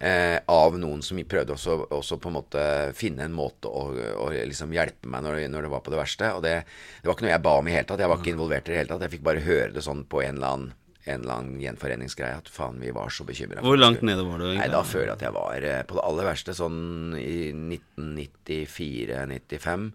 eh, 0.00 0.38
av 0.50 0.78
noen 0.80 1.02
som 1.04 1.20
prøvde 1.28 1.52
også, 1.54 1.72
også 1.94 2.16
på 2.18 2.28
en 2.30 2.38
måte 2.38 2.62
finne 2.96 3.24
en 3.28 3.36
måte 3.36 3.68
å, 3.68 3.82
å 4.24 4.26
liksom 4.32 4.72
hjelpe 4.74 5.08
meg 5.12 5.20
når, 5.26 5.34
når 5.52 5.60
det 5.68 5.72
var 5.74 5.82
på 5.84 5.92
det 5.94 6.00
verste. 6.00 6.26
Og 6.38 6.42
det, 6.46 6.54
det 7.02 7.08
var 7.10 7.14
ikke 7.18 7.26
noe 7.28 7.34
jeg 7.36 7.44
ba 7.44 7.52
om 7.60 7.68
i 7.68 7.74
hele 7.76 7.88
tatt. 7.90 8.00
Jeg 8.02 8.10
var 8.10 8.18
ikke 8.22 8.34
involvert 8.34 8.66
i 8.68 8.70
det 8.72 8.78
hele 8.80 8.90
tatt. 8.94 9.04
Jeg 9.06 9.14
fikk 9.18 9.28
bare 9.28 9.44
høre 9.44 9.70
det 9.76 9.84
sånn 9.84 10.02
på 10.08 10.16
en 10.24 10.36
eller 10.40 10.50
annen, 10.56 10.70
en 11.04 11.20
eller 11.20 11.34
annen 11.36 11.60
gjenforeningsgreie 11.60 12.38
at 12.40 12.48
faen, 12.48 12.80
vi 12.80 12.88
var 12.96 13.12
så 13.12 13.26
bekymra. 13.28 13.60
Hvor 13.60 13.76
langt 13.76 14.00
nede 14.00 14.24
var 14.24 14.40
du? 14.40 14.46
egentlig? 14.48 14.64
Nei, 14.64 14.72
da 14.72 14.80
føler 14.88 15.10
jeg 15.12 15.18
at 15.18 15.24
jeg 15.28 15.34
var 15.36 15.60
eh, 15.68 15.82
på 15.84 15.92
det 15.98 16.04
aller 16.08 16.24
verste, 16.32 16.56
sånn 16.56 17.12
i 17.20 17.52
1994-95. 17.52 19.92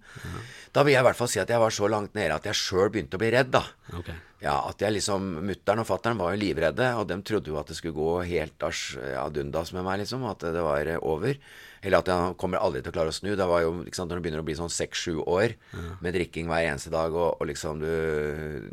Da 0.76 0.84
vil 0.86 0.94
jeg 0.94 1.02
i 1.02 1.08
hvert 1.10 1.18
fall 1.20 1.32
si 1.32 1.42
at 1.42 1.50
jeg 1.52 1.62
var 1.62 1.74
så 1.74 1.90
langt 1.92 2.14
nede 2.18 2.36
at 2.38 2.46
jeg 2.50 2.58
sjøl 2.62 2.92
begynte 2.94 3.18
å 3.18 3.22
bli 3.24 3.32
redd, 3.34 3.50
da. 3.56 3.64
Ok. 3.98 4.12
Ja, 4.40 4.56
at 4.70 4.80
jeg 4.80 4.96
liksom 4.96 5.26
Mutter'n 5.44 5.82
og 5.82 5.88
fatter'n 5.90 6.20
var 6.20 6.32
jo 6.32 6.40
livredde, 6.40 6.86
og 6.96 7.10
de 7.10 7.18
trodde 7.28 7.52
jo 7.52 7.58
at 7.60 7.68
det 7.68 7.76
skulle 7.76 7.98
gå 7.98 8.12
helt 8.30 8.64
as 8.64 8.84
ad 8.98 9.40
undas 9.42 9.74
med 9.76 9.84
meg, 9.84 10.00
liksom. 10.04 10.24
At 10.30 10.46
det 10.46 10.64
var 10.64 10.88
eh, 10.88 11.02
over. 11.04 11.36
Eller 11.84 12.00
at 12.00 12.12
jeg 12.12 12.36
kommer 12.40 12.64
aldri 12.64 12.82
til 12.84 12.94
å 12.94 12.96
klare 12.96 13.12
å 13.12 13.16
snu. 13.16 13.34
Det 13.40 13.48
var 13.48 13.64
jo, 13.66 13.74
ikke 13.84 14.00
sant, 14.00 14.12
Når 14.12 14.20
du 14.20 14.26
begynner 14.26 14.44
å 14.44 14.48
bli 14.48 14.58
sånn 14.60 14.72
seks-sju 14.72 15.22
år 15.24 15.56
med 16.04 16.16
drikking 16.16 16.48
hver 16.52 16.70
eneste 16.70 16.92
dag, 16.92 17.16
og, 17.16 17.40
og 17.40 17.52
liksom 17.52 17.84
du, 17.84 17.92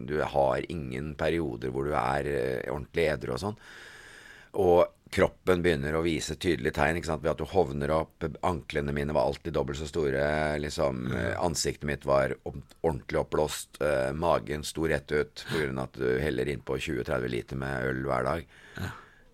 du 0.07 0.17
har 0.23 0.71
ingen 0.71 1.15
perioder 1.19 1.75
hvor 1.75 1.91
du 1.91 1.95
er 1.99 2.31
eh, 2.31 2.71
ordentlig 2.71 3.11
edru 3.13 3.35
og 3.35 3.43
sånn. 3.43 3.59
Og 4.63 4.96
kroppen 5.11 5.63
begynner 5.63 5.95
å 5.97 6.03
vise 6.05 6.35
tydelige 6.37 6.75
tegn 6.77 6.97
ikke 6.99 7.07
sant? 7.07 7.23
ved 7.23 7.31
at 7.31 7.39
du 7.39 7.45
hovner 7.53 7.91
opp. 7.95 8.25
Anklene 8.43 8.93
mine 8.93 9.15
var 9.15 9.29
alltid 9.31 9.55
dobbelt 9.55 9.79
så 9.79 9.87
store. 9.89 10.59
liksom 10.61 11.07
Ansiktet 11.39 11.85
mitt 11.89 12.05
var 12.05 12.35
ordentlig 12.83 13.21
oppblåst. 13.23 13.81
eh, 13.81 14.13
magen 14.13 14.63
sto 14.65 14.87
rett 14.87 15.13
ut 15.13 15.45
pga. 15.49 15.83
at 15.83 15.93
du 15.93 16.19
heller 16.21 16.45
innpå 16.47 16.77
20-30 16.79 17.29
liter 17.29 17.57
med 17.57 17.85
øl 17.87 18.03
hver 18.05 18.25
dag. 18.25 18.47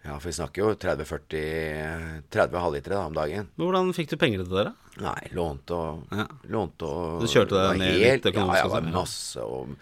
Ja, 0.05 0.19
for 0.19 0.29
vi 0.29 0.33
snakker 0.35 0.63
jo 0.65 0.75
30-40 0.75 2.23
30 2.31 2.59
halvlitere 2.59 2.95
da, 2.97 3.07
om 3.07 3.15
dagen. 3.15 3.49
Men 3.57 3.67
Hvordan 3.69 3.93
fikk 3.95 4.09
du 4.11 4.17
penger 4.19 4.43
til 4.45 4.57
det? 4.57 4.65
da? 4.65 4.73
Nei, 5.01 5.29
lånte 5.33 5.71
og 5.79 6.03
Ja. 6.13 6.27
Lånte 6.51 6.83
og 6.89 7.21
Du 7.23 7.27
kjørte 7.31 7.55
deg 7.55 7.79
ned 7.79 8.01
ned 8.01 8.01
litt 8.23 8.27
økonomisk 8.35 8.65
Ja, 8.65 8.81
ja. 8.83 8.91
masse 8.93 9.41
og 9.41 9.77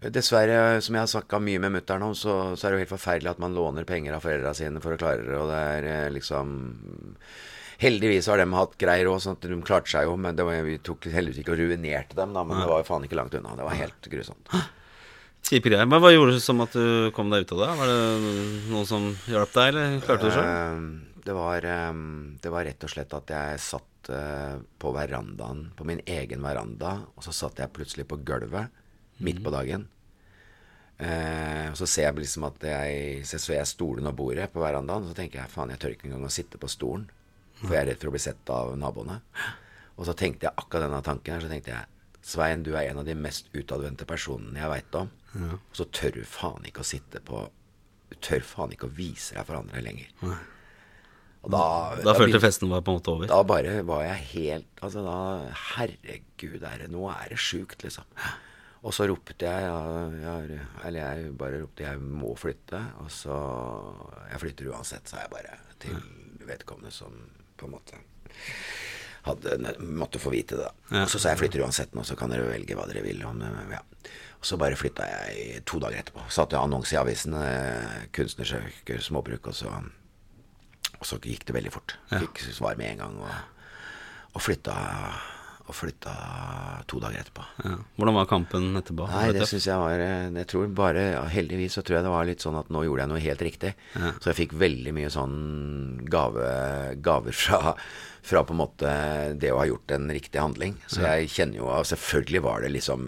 Dessverre, 0.00 0.78
som 0.84 0.94
jeg 0.94 1.02
har 1.02 1.10
snakka 1.10 1.40
mye 1.42 1.58
med 1.58 1.72
mutter'n 1.74 2.04
om, 2.06 2.12
så, 2.14 2.34
så 2.54 2.66
er 2.68 2.70
det 2.70 2.76
jo 2.78 2.82
helt 2.84 2.92
forferdelig 2.94 3.32
at 3.32 3.40
man 3.42 3.56
låner 3.56 3.86
penger 3.88 4.14
av 4.14 4.22
foreldra 4.22 4.52
sine 4.54 4.78
for 4.84 4.94
å 4.94 4.98
klare 5.00 5.24
det, 5.26 5.34
og 5.34 5.48
det 5.50 5.62
er 5.74 5.88
eh, 5.90 6.10
liksom 6.14 6.52
Heldigvis 7.78 8.26
har 8.26 8.40
de 8.40 8.46
hatt 8.58 8.72
greier 8.78 9.06
òg, 9.06 9.20
sånn 9.22 9.36
at 9.36 9.44
de 9.46 9.56
klarte 9.62 9.90
seg 9.92 10.08
jo, 10.08 10.16
men 10.18 10.34
det 10.34 10.42
var, 10.46 10.56
vi 10.66 10.80
tok 10.82 11.04
heldigvis 11.14 11.44
ikke 11.44 11.52
og 11.54 11.60
ruinerte 11.60 12.16
dem, 12.18 12.32
da, 12.34 12.42
men 12.42 12.58
det 12.58 12.66
var 12.66 12.80
jo 12.82 12.86
faen 12.88 13.04
ikke 13.06 13.18
langt 13.20 13.36
unna. 13.38 13.52
Det 13.54 13.66
var 13.68 13.76
helt 13.78 14.08
grusomt. 14.10 14.50
Kjipe 15.46 15.70
greier. 15.70 15.86
Men 15.86 16.02
hva 16.02 16.10
gjorde 16.10 16.34
det 16.34 16.42
som 16.42 16.58
at 16.64 16.74
du 16.74 17.12
kom 17.14 17.30
deg 17.30 17.46
ut 17.46 17.52
av 17.54 17.60
det? 17.62 17.68
Var 17.78 17.92
det 17.92 18.00
noen 18.72 18.88
som 18.90 19.06
hjalp 19.30 19.54
deg, 19.54 19.70
eller 19.70 19.94
klarte 20.02 20.24
du 20.24 20.26
det 20.26 20.34
sjøl? 20.34 20.50
Eh, 20.50 21.22
Det 21.28 21.36
var, 21.38 21.68
eh, 21.70 22.02
det 22.42 22.50
var 22.56 22.66
rett 22.66 22.88
og 22.88 22.90
slett 22.96 23.14
at 23.14 23.30
jeg 23.36 23.62
satt 23.62 24.10
eh, 24.10 24.58
på 24.82 24.92
verandaen, 24.98 25.62
på 25.78 25.86
min 25.86 26.02
egen 26.02 26.42
veranda, 26.42 26.96
og 27.14 27.22
så 27.26 27.30
satt 27.44 27.62
jeg 27.62 27.70
plutselig 27.78 28.08
på 28.10 28.18
gulvet 28.26 28.74
midt 29.20 29.42
på 29.44 29.50
dagen. 29.54 29.88
Eh, 30.98 31.68
og 31.70 31.76
så 31.78 31.86
ser 31.86 32.08
jeg 32.08 32.16
liksom 32.24 32.44
at 32.48 32.64
jeg 32.66 33.22
Så 33.26 33.38
ser 33.38 33.54
jeg 33.60 33.66
stolen 33.70 34.06
og 34.10 34.16
bordet 34.18 34.48
på 34.52 34.58
verandaen, 34.60 35.04
og 35.06 35.12
så 35.12 35.14
tenker 35.14 35.38
jeg 35.42 35.52
faen, 35.52 35.70
jeg 35.70 35.78
tør 35.78 35.94
ikke 35.94 36.08
engang 36.10 36.24
å 36.26 36.32
sitte 36.34 36.58
på 36.58 36.68
stolen. 36.70 37.08
For 37.60 37.74
jeg 37.74 37.82
er 37.84 37.86
redd 37.92 38.00
for 38.02 38.10
å 38.10 38.14
bli 38.14 38.22
sett 38.22 38.50
av 38.54 38.72
naboene. 38.78 39.20
Og 39.98 40.06
så 40.06 40.14
tenkte 40.14 40.46
jeg 40.46 40.54
akkurat 40.58 40.86
denne 40.86 41.02
tanken 41.02 41.34
her, 41.34 41.40
så 41.42 41.50
tenkte 41.50 41.74
jeg 41.74 41.86
Svein, 42.28 42.62
du 42.66 42.74
er 42.76 42.90
en 42.90 42.98
av 42.98 43.06
de 43.06 43.14
mest 43.14 43.46
utadvendte 43.54 44.04
personene 44.06 44.58
jeg 44.58 44.68
veit 44.68 44.94
om. 44.98 45.10
Og 45.38 45.74
så 45.78 45.86
tør 45.94 46.12
du 46.18 46.24
faen 46.28 46.66
ikke 46.66 46.82
å 46.82 46.86
sitte 46.86 47.20
på 47.24 47.48
Du 48.10 48.16
tør 48.24 48.40
faen 48.40 48.72
ikke 48.72 48.86
å 48.88 48.94
vise 48.96 49.34
deg 49.36 49.44
for 49.46 49.58
andre 49.58 49.80
lenger. 49.84 50.08
Og 51.44 51.50
da, 51.52 51.94
Da 52.02 52.14
følte 52.14 52.34
begynte- 52.38 52.40
festen 52.42 52.68
var 52.70 52.80
på 52.82 52.90
en 52.90 52.98
måte 52.98 53.12
over. 53.14 53.26
da 53.26 53.42
bare 53.44 53.82
var 53.86 54.02
jeg 54.02 54.24
helt 54.34 54.66
Altså 54.82 55.04
da 55.04 55.52
Herregud, 55.76 56.62
er 56.62 56.78
det, 56.78 56.90
nå 56.90 57.06
er 57.10 57.28
det 57.28 57.38
sjukt, 57.38 57.82
liksom. 57.84 58.04
Og 58.86 58.94
så 58.94 59.08
ropte 59.10 59.34
jeg 59.42 59.64
ja, 59.64 60.34
jeg, 60.38 60.60
Eller 60.86 61.00
jeg 61.00 61.32
bare 61.38 61.62
ropte 61.62 61.82
'jeg 61.82 62.00
må 62.00 62.34
flytte'. 62.38 62.82
Og 63.02 63.10
så 63.10 63.34
'Jeg 64.30 64.40
flytter 64.40 64.70
uansett', 64.70 65.08
sa 65.08 65.16
jeg 65.20 65.30
bare 65.30 65.58
til 65.80 65.96
vedkommende 66.46 66.92
som 66.92 67.12
på 67.56 67.66
en 67.66 67.72
måte 67.72 67.98
hadde, 69.26 69.74
måtte 69.80 70.18
få 70.18 70.30
vite 70.30 70.56
det. 70.56 70.70
Ja. 70.92 71.02
Og 71.02 71.10
så 71.10 71.18
sa 71.18 71.28
jeg 71.30 71.38
'flytter 71.38 71.62
uansett 71.62 71.94
nå, 71.94 72.04
så 72.04 72.16
kan 72.16 72.30
dere 72.30 72.48
velge 72.48 72.74
hva 72.74 72.86
dere 72.86 73.02
vil'. 73.02 73.24
Om, 73.24 73.40
ja. 73.70 73.80
Og 74.38 74.46
så 74.46 74.56
bare 74.56 74.76
flytta 74.76 75.02
jeg 75.02 75.64
to 75.66 75.78
dager 75.78 75.98
etterpå. 75.98 76.30
Satte 76.30 76.56
annonse 76.56 76.94
i 76.94 76.98
avisen. 76.98 77.34
eh, 77.34 78.06
'Kunstner 78.12 78.44
søker 78.44 78.98
småbruk', 78.98 79.48
og 79.48 79.54
så 79.54 79.82
og 80.98 81.06
så 81.06 81.18
gikk 81.22 81.46
det 81.46 81.54
veldig 81.54 81.72
fort. 81.72 81.96
Fikk 82.10 82.40
svar 82.54 82.76
med 82.76 82.90
en 82.90 82.98
gang. 82.98 83.18
Og, 83.22 83.30
og 84.34 84.42
flytta 84.42 84.74
og 85.68 85.76
flytta 85.76 86.12
to 86.88 86.98
dager 87.02 87.20
etterpå. 87.20 87.42
Ja. 87.66 87.74
Hvordan 88.00 88.16
var 88.16 88.28
kampen 88.30 88.68
etterpå? 88.80 89.06
Nei, 89.12 89.26
det 89.36 89.42
synes 89.44 89.50
syns 89.52 89.66
jeg 89.68 89.80
var 89.82 90.00
eh, 90.00 90.28
Jeg 90.40 90.48
tror 90.48 90.66
bare 90.78 91.02
ja, 91.12 91.22
Heldigvis 91.28 91.76
så 91.76 91.82
tror 91.84 91.98
jeg 91.98 92.06
det 92.06 92.12
var 92.14 92.28
litt 92.28 92.44
sånn 92.44 92.56
at 92.60 92.70
nå 92.72 92.82
gjorde 92.86 93.04
jeg 93.04 93.10
noe 93.12 93.22
helt 93.24 93.42
riktig. 93.44 93.72
Så 93.98 94.30
jeg 94.30 94.38
fikk 94.40 94.54
veldig 94.60 94.94
mye 94.96 95.10
sånn 95.12 95.34
gave, 96.08 96.46
gaver 97.04 97.36
fra, 97.36 97.74
fra 98.28 98.42
på 98.48 98.54
en 98.56 98.60
måte 98.62 98.92
det 99.40 99.50
å 99.52 99.58
ha 99.60 99.66
gjort 99.68 99.92
en 99.96 100.08
riktig 100.12 100.40
handling. 100.40 100.78
Så 100.88 101.02
jeg 101.04 101.28
kjenner 101.36 101.60
jo 101.60 101.68
Selvfølgelig 101.88 102.42
var 102.44 102.64
det 102.64 102.72
liksom 102.74 103.04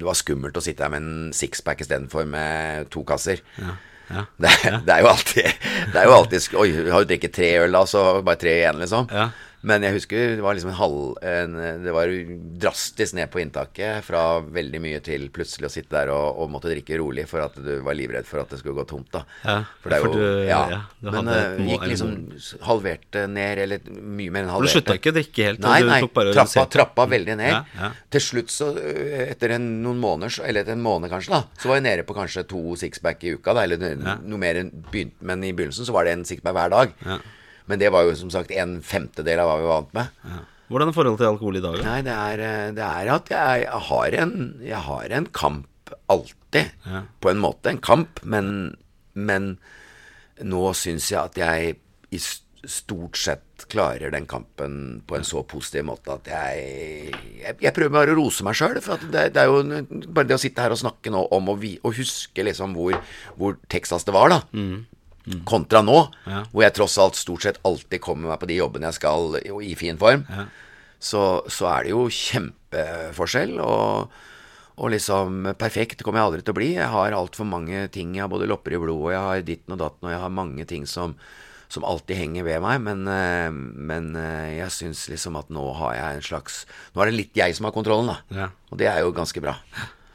Det 0.00 0.06
var 0.06 0.18
skummelt 0.18 0.58
å 0.58 0.64
sitte 0.64 0.84
her 0.86 0.92
med 0.96 1.02
en 1.06 1.30
sixpack 1.36 1.80
istedenfor 1.86 2.26
med 2.28 2.90
to 2.90 3.04
kasser. 3.06 3.42
Ja. 3.60 3.76
Det, 4.10 4.50
er- 4.66 4.80
det 4.82 4.90
er 4.96 5.04
jo 5.04 5.08
alltid 5.12 5.46
Det 5.94 6.00
er 6.00 6.08
jo 6.08 6.14
alltid 6.16 6.54
Oi, 6.58 6.68
har 6.90 7.04
du 7.04 7.12
drukket 7.12 7.34
tre 7.36 7.50
øl 7.62 7.76
da, 7.78 7.84
så 7.86 8.00
bare 8.26 8.40
tre 8.42 8.56
igjen, 8.58 8.80
liksom. 8.82 9.06
Ja. 9.14 9.28
Men 9.62 9.82
jeg 9.84 9.92
husker 9.92 10.36
det 10.38 10.44
var 10.44 10.54
liksom 10.56 10.70
en 10.70 10.78
halv 10.78 11.18
en, 11.20 11.56
Det 11.84 11.92
var 11.92 12.08
drastisk 12.62 13.12
ned 13.18 13.28
på 13.32 13.42
inntaket. 13.42 14.02
Fra 14.06 14.40
veldig 14.40 14.80
mye 14.80 15.00
til 15.04 15.26
plutselig 15.34 15.68
å 15.68 15.72
sitte 15.74 15.92
der 15.92 16.08
og, 16.14 16.38
og 16.40 16.48
måtte 16.54 16.70
drikke 16.72 16.96
rolig 17.00 17.26
for 17.28 17.42
at 17.44 17.58
du 17.60 17.80
var 17.84 17.92
livredd 17.98 18.24
for 18.28 18.40
at 18.40 18.48
det 18.54 18.60
skulle 18.62 18.78
gå 18.80 18.86
tomt. 18.88 19.10
da 19.12 19.24
Ja, 19.44 19.56
For 19.82 19.90
det 19.92 19.98
er 19.98 20.04
jo 20.06 20.12
du- 20.14 20.46
Ja. 20.48 20.60
ja, 20.70 20.80
du 21.02 21.10
men 21.10 21.28
eh, 21.28 21.58
mål- 21.58 21.68
gikk 21.74 21.86
liksom 21.92 22.14
halverte 22.64 23.26
ned, 23.28 23.58
eller 23.58 23.80
mye 24.00 24.30
mer 24.30 24.42
enn 24.44 24.48
halverte. 24.54 24.72
du 24.72 24.80
slutta 24.80 24.96
ikke 24.96 25.12
å 25.12 25.16
drikke 25.18 25.44
helt? 25.50 25.60
Nei, 25.60 25.80
nei. 25.82 26.00
Trappa, 26.34 26.64
trappa 26.70 27.06
veldig 27.10 27.36
ned. 27.36 27.50
Ja, 27.52 27.64
ja. 27.76 27.90
Til 28.10 28.20
slutt, 28.20 28.48
så 28.54 28.70
øh, 28.76 29.26
etter 29.30 29.50
en, 29.58 29.82
noen 29.84 30.00
måneder, 30.00 30.40
eller 30.46 30.62
etter 30.64 30.72
en 30.72 30.82
måned 30.82 31.10
kanskje, 31.12 31.30
da, 31.36 31.42
så 31.60 31.68
var 31.68 31.76
jeg 31.80 31.84
nede 31.84 32.06
på 32.08 32.14
kanskje 32.16 32.46
to 32.48 32.74
sixpack 32.80 33.22
i 33.24 33.34
uka. 33.36 33.52
Da, 33.54 33.62
eller 33.68 33.76
noe 34.24 34.38
mer 34.40 34.54
enn 34.64 34.70
begynt, 34.90 35.12
Men 35.20 35.44
i 35.44 35.52
begynnelsen 35.52 35.84
så 35.84 35.92
var 35.92 36.04
det 36.08 36.12
en 36.16 36.24
sixpack 36.24 36.54
hver 36.56 36.70
dag. 36.70 36.92
Men 37.70 37.80
det 37.82 37.92
var 37.94 38.08
jo 38.08 38.16
som 38.18 38.32
sagt 38.34 38.50
en 38.54 38.80
femtedel 38.84 39.42
av 39.42 39.50
hva 39.50 39.58
vi 39.60 39.68
var 39.68 39.82
vant 39.84 39.94
med. 39.96 40.22
Ja. 40.26 40.42
Hvordan 40.70 40.90
er 40.90 40.94
forholdet 40.94 41.18
til 41.22 41.30
alkohol 41.32 41.58
i 41.58 41.62
dag? 41.64 41.78
da? 41.80 41.86
Nei, 41.88 42.00
det 42.06 42.14
er, 42.14 42.42
eh, 42.46 42.68
det 42.76 42.84
er 42.86 43.08
at 43.16 43.32
jeg 43.34 43.80
har 43.90 44.16
en, 44.22 44.36
jeg 44.62 44.82
har 44.86 45.16
en 45.18 45.26
kamp 45.34 45.94
alltid. 46.10 46.70
På 47.22 47.30
en 47.32 47.42
måte 47.42 47.72
en 47.72 47.82
kamp, 47.82 48.22
men, 48.22 48.76
men 49.18 49.56
nå 50.42 50.62
syns 50.78 51.10
jeg 51.10 51.20
at 51.20 51.40
jeg 51.40 51.74
i 52.14 52.20
stort 52.68 53.16
sett 53.16 53.64
klarer 53.72 54.12
den 54.12 54.26
kampen 54.28 55.00
på 55.08 55.16
en 55.16 55.24
så 55.24 55.40
positiv 55.48 55.86
måte 55.88 56.12
at 56.12 56.28
jeg 56.28 57.14
Jeg, 57.40 57.54
jeg 57.62 57.72
prøver 57.76 57.92
bare 57.94 58.12
å 58.12 58.18
rose 58.18 58.44
meg 58.44 58.58
sjøl. 58.58 58.78
For 58.84 59.00
det, 59.10 59.30
det 59.34 59.42
er 59.42 59.48
jo 59.50 59.62
bare 60.12 60.28
det 60.28 60.36
å 60.36 60.42
sitte 60.42 60.62
her 60.62 60.74
og 60.74 60.80
snakke 60.80 61.12
nå 61.12 61.24
om 61.34 61.50
å 61.50 61.56
vi, 61.60 61.74
å 61.82 61.92
huske 61.96 62.44
liksom 62.46 62.76
hvor, 62.76 62.98
hvor 63.40 63.56
Texas 63.72 64.04
det 64.06 64.14
var, 64.16 64.28
da. 64.34 64.40
Kontra 65.46 65.82
nå, 65.84 65.98
hvor 66.50 66.62
jeg 66.64 66.74
tross 66.74 66.96
alt 66.98 67.18
stort 67.18 67.44
sett 67.44 67.60
alltid 67.68 68.00
kommer 68.02 68.32
meg 68.32 68.40
på 68.40 68.48
de 68.50 68.56
jobbene 68.56 68.88
jeg 68.88 68.98
skal 69.00 69.36
i 69.62 69.74
fin 69.78 69.98
form. 70.00 70.24
Så, 71.00 71.20
så 71.48 71.68
er 71.70 71.86
det 71.86 71.92
jo 71.94 72.06
kjempeforskjell. 72.12 73.54
Og, 73.64 74.16
og 74.80 74.90
liksom 74.94 75.52
perfekt 75.60 76.02
kommer 76.04 76.20
jeg 76.20 76.30
aldri 76.30 76.42
til 76.44 76.54
å 76.54 76.58
bli. 76.58 76.70
Jeg 76.76 76.90
har 76.92 77.16
altfor 77.16 77.48
mange 77.48 77.86
ting. 77.92 78.16
Jeg 78.16 78.26
har 78.26 78.32
både 78.32 78.48
lopper 78.50 78.76
i 78.76 78.80
blodet, 78.80 79.06
og 79.06 79.14
jeg 79.14 79.22
har 79.28 79.46
ditten 79.46 79.76
og 79.76 79.80
datten, 79.84 80.08
og 80.08 80.12
jeg 80.14 80.24
har 80.24 80.34
mange 80.40 80.66
ting 80.68 80.88
som, 80.88 81.14
som 81.72 81.86
alltid 81.88 82.20
henger 82.20 82.48
ved 82.48 82.60
meg. 82.64 82.82
Men, 82.88 83.06
eh, 83.12 83.48
men 83.52 84.12
eh, 84.16 84.58
jeg 84.58 84.76
syns 84.76 85.06
liksom 85.12 85.36
at 85.40 85.52
nå 85.52 85.68
har 85.80 85.96
jeg 85.98 86.18
en 86.18 86.28
slags 86.32 86.60
Nå 86.92 87.04
er 87.04 87.12
det 87.12 87.18
litt 87.20 87.40
jeg 87.44 87.56
som 87.56 87.68
har 87.68 87.76
kontrollen, 87.76 88.12
da. 88.12 88.44
Ja. 88.44 88.50
Og 88.72 88.80
det 88.80 88.88
er 88.92 89.04
jo 89.04 89.16
ganske 89.16 89.44
bra. 89.44 89.56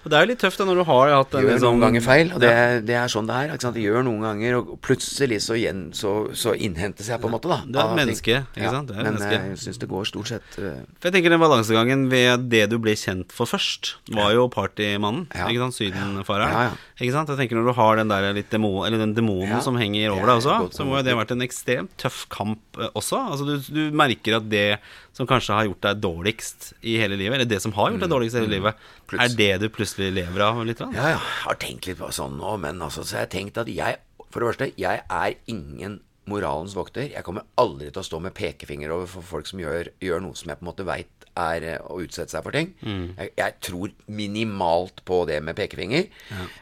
Og 0.05 0.11
Det 0.11 0.17
er 0.17 0.21
jo 0.21 0.29
litt 0.29 0.41
tøft 0.43 0.59
da 0.61 0.65
når 0.69 0.77
du 0.77 0.83
har 0.85 1.11
hatt 1.15 1.33
en 1.33 1.41
Gjør 1.41 1.55
liksom- 1.55 1.71
noen 1.73 1.81
ganger 1.81 2.03
feil, 2.05 2.27
og 2.35 2.39
det, 2.43 2.85
det 2.85 2.93
er 2.93 3.07
sånn 3.09 3.25
det 3.25 3.35
er. 3.35 3.53
Ikke 3.55 3.65
sant? 3.65 3.73
Det 3.73 3.81
gjør 3.81 4.03
noen 4.05 4.21
ganger, 4.21 4.57
og 4.59 4.75
plutselig 4.85 5.39
så, 5.41 5.57
igjen, 5.57 5.81
så, 5.97 6.11
så 6.37 6.53
innhentes 6.53 7.09
jeg 7.09 7.17
på 7.23 7.25
en 7.25 7.33
måte, 7.33 7.49
da. 7.49 7.57
Det 7.65 7.81
er 7.81 7.89
et 7.89 7.97
menneske, 7.97 8.35
ikke 8.53 8.73
sant? 8.75 8.87
Det 8.91 8.95
er 8.95 9.01
men 9.01 9.17
menneske. 9.17 9.33
jeg 9.33 9.57
syns 9.63 9.81
det 9.81 9.89
går 9.89 10.05
stort 10.05 10.29
sett 10.29 10.59
uh... 10.61 10.85
For 11.01 11.09
jeg 11.09 11.17
tenker 11.17 11.33
den 11.33 11.41
balansegangen 11.41 12.05
ved 12.13 12.45
det 12.53 12.69
du 12.69 12.77
ble 12.77 12.93
kjent 12.93 13.33
for 13.33 13.49
først, 13.49 13.95
var 14.13 14.29
jo 14.37 14.45
partymannen. 14.53 15.25
Ja. 15.33 15.49
Ikke 15.49 15.65
sant? 15.65 15.79
Sydenfareren. 15.81 16.53
Ja, 16.53 16.61
ja. 16.69 16.77
Ikke 16.95 17.11
sant? 17.11 17.27
Jeg 17.27 17.35
tenker 17.41 17.57
Når 17.59 17.65
du 17.67 17.73
har 17.75 17.97
den 17.99 18.07
der 18.07 18.33
litt 18.37 18.49
demo, 18.53 18.85
eller 18.87 18.97
den 19.01 19.13
demonen 19.17 19.49
Ja. 19.57 19.59
som 19.59 19.75
henger 19.75 20.13
over 20.13 20.21
er 20.23 20.29
deg 20.31 20.37
også, 20.39 20.71
så 20.77 20.85
må 20.87 20.95
jo 20.95 21.03
det 21.03 21.11
ha 21.13 21.19
vært 21.19 21.33
en 21.35 21.43
ekstremt 21.43 21.91
tøff 21.99 22.21
kamp 22.31 22.79
eh, 22.79 22.87
også. 22.95 23.19
Altså 23.33 23.45
du, 23.49 23.57
du 23.67 23.91
merker 23.91 24.37
at 24.37 24.47
det 24.49 24.79
som 25.11 25.27
kanskje 25.27 25.53
har 25.57 25.65
gjort 25.67 25.81
deg 25.81 25.99
dårligst 26.05 26.69
i 26.87 26.95
hele 27.01 27.17
livet, 27.19 27.35
eller 27.35 27.49
det 27.51 27.61
som 27.61 27.73
har 27.75 27.91
gjort 27.91 28.05
deg 28.05 28.13
dårligst 28.15 28.35
i 28.35 28.39
hele 28.45 28.53
livet, 28.55 28.73
er 28.75 28.79
Mm. 28.79 29.07
Plutselig. 29.11 29.37
det 29.37 29.59
du 29.61 29.69
plutselig 29.69 30.07
lever 30.15 30.41
av 30.41 30.63
litt? 30.65 30.79
Ja, 30.79 30.87
ja, 30.95 31.09
jeg 31.11 31.19
har 31.43 31.55
tenkt 31.61 31.85
litt 31.87 31.99
på 31.99 32.07
sånn 32.15 32.39
nå, 32.39 32.55
men 32.59 32.79
altså, 32.81 33.03
så 33.05 33.19
har 33.19 33.27
tenkt 33.27 33.57
at 33.57 33.67
jeg 33.67 33.97
For 34.31 34.39
det 34.41 34.47
første, 34.55 34.71
jeg 34.79 35.03
er 35.09 35.35
ingen 35.47 35.99
moralens 36.27 36.73
vokter. 36.75 37.05
Jeg 37.11 37.23
kommer 37.23 37.43
aldri 37.57 37.91
til 37.91 38.01
å 38.01 38.05
stå 38.07 38.19
med 38.21 38.33
pekefinger 38.33 38.89
over 38.91 39.05
for 39.07 39.21
folk 39.21 39.47
som 39.47 39.59
gjør, 39.61 39.91
gjør 40.01 40.23
noe 40.25 40.33
som 40.35 40.49
jeg 40.49 40.57
på 40.59 40.65
en 40.65 40.71
måte 40.71 40.83
veit 40.87 41.24
er 41.35 41.65
eh, 41.67 41.79
å 41.91 41.97
utsette 42.03 42.31
seg 42.31 42.43
for 42.45 42.55
ting. 42.55 42.71
Jeg, 43.19 43.31
jeg 43.37 43.55
tror 43.67 43.91
minimalt 44.07 45.01
på 45.05 45.21
det 45.29 45.41
med 45.43 45.55
pekefinger. 45.57 46.07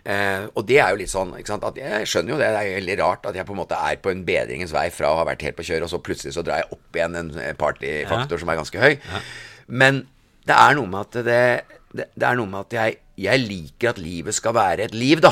Eh, 0.03 0.47
og 0.55 0.65
det 0.69 0.79
er 0.81 0.89
jo 0.93 1.01
litt 1.03 1.11
sånn 1.13 1.35
Jeg 1.37 2.07
skjønner 2.09 2.33
jo 2.33 2.39
det. 2.41 2.49
Det 2.55 2.63
er 2.63 2.77
veldig 2.79 2.97
rart 3.03 3.25
at 3.29 3.35
jeg 3.37 3.45
på 3.45 3.53
en 3.53 3.61
måte 3.61 3.77
er 3.77 3.99
på 4.01 4.09
en 4.11 4.25
bedringens 4.25 4.73
vei 4.73 4.87
fra 4.93 5.11
å 5.13 5.19
ha 5.21 5.27
vært 5.29 5.45
helt 5.45 5.57
på 5.59 5.63
kjøret, 5.69 5.85
og 5.85 5.93
så 5.93 6.01
plutselig 6.03 6.33
så 6.35 6.43
drar 6.45 6.63
jeg 6.63 6.71
opp 6.73 6.97
igjen 6.99 7.15
en 7.21 7.29
partyfaktor 7.31 7.63
partyfaktor 8.13 8.39
som 8.41 8.49
er 8.49 8.59
ganske 8.59 8.79
høy. 8.81 8.95
Men 9.67 10.07
det 10.47 10.55
er 10.55 10.75
noe 10.75 10.89
med 10.91 10.99
at 10.99 11.17
det, 11.25 11.43
det, 11.93 12.07
det 12.15 12.27
er 12.27 12.35
noe 12.39 12.49
med 12.49 12.59
at 12.65 12.73
jeg, 12.73 12.97
jeg 13.23 13.39
liker 13.47 13.89
at 13.93 14.01
livet 14.01 14.35
skal 14.35 14.53
være 14.57 14.83
et 14.89 14.93
liv, 14.97 15.21
da. 15.23 15.31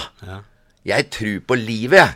Jeg 0.85 1.09
tror 1.13 1.39
på 1.47 1.55
livet, 1.59 1.97
jeg. 1.99 2.13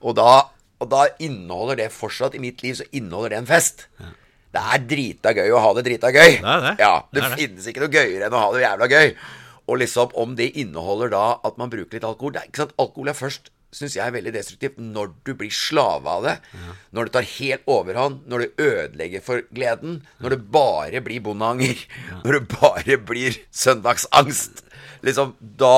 Og, 0.00 0.14
da, 0.16 0.46
og 0.80 0.90
da 0.92 1.06
inneholder 1.20 1.76
det 1.82 1.90
fortsatt 1.92 2.34
I 2.34 2.40
mitt 2.40 2.62
liv 2.64 2.74
så 2.78 2.86
inneholder 2.92 3.34
det 3.34 3.38
en 3.42 3.50
fest. 3.50 3.88
Det 4.56 4.62
er 4.74 4.86
drita 4.92 5.34
gøy 5.36 5.52
å 5.52 5.64
ha 5.64 5.72
det 5.76 5.84
drita 5.88 6.12
gøy. 6.14 6.38
Det 6.40 6.60
det. 6.66 6.76
Ja, 6.80 6.94
det, 7.10 7.22
Det 7.22 7.32
finnes 7.36 7.68
ikke 7.70 7.84
noe 7.84 7.92
gøyere 7.92 8.28
enn 8.28 8.36
å 8.36 8.44
ha 8.46 8.54
det 8.54 8.64
jævla 8.64 8.88
gøy. 8.92 9.12
Og 9.66 9.80
liksom 9.82 10.14
om 10.22 10.36
det 10.38 10.52
inneholder 10.62 11.12
da 11.12 11.26
at 11.44 11.58
man 11.60 11.70
bruker 11.72 11.98
litt 11.98 12.06
alkohol 12.06 12.36
det 12.36 12.44
er, 12.44 12.50
ikke 12.50 12.64
sant, 12.64 12.74
Alkohol 12.80 13.10
er 13.10 13.18
først 13.18 13.50
syns 13.76 13.96
jeg 13.96 14.06
er 14.06 14.14
veldig 14.14 14.32
destruktivt 14.32 14.78
når 14.80 15.10
du 15.26 15.32
blir 15.36 15.52
slave 15.52 16.08
av 16.08 16.24
det. 16.24 16.34
Når 16.96 17.08
det 17.08 17.14
tar 17.16 17.26
helt 17.34 17.66
overhånd. 17.70 18.22
Når 18.30 18.44
det 18.44 18.66
ødelegger 18.68 19.24
for 19.26 19.42
gleden. 19.52 19.98
Når 20.22 20.36
det 20.36 20.40
bare 20.54 21.02
blir 21.04 21.24
bondeanger. 21.26 21.82
Når 22.22 22.38
det 22.38 22.44
bare 22.54 22.98
blir 23.10 23.36
søndagsangst. 23.50 24.64
Liksom, 25.06 25.34
da 25.60 25.76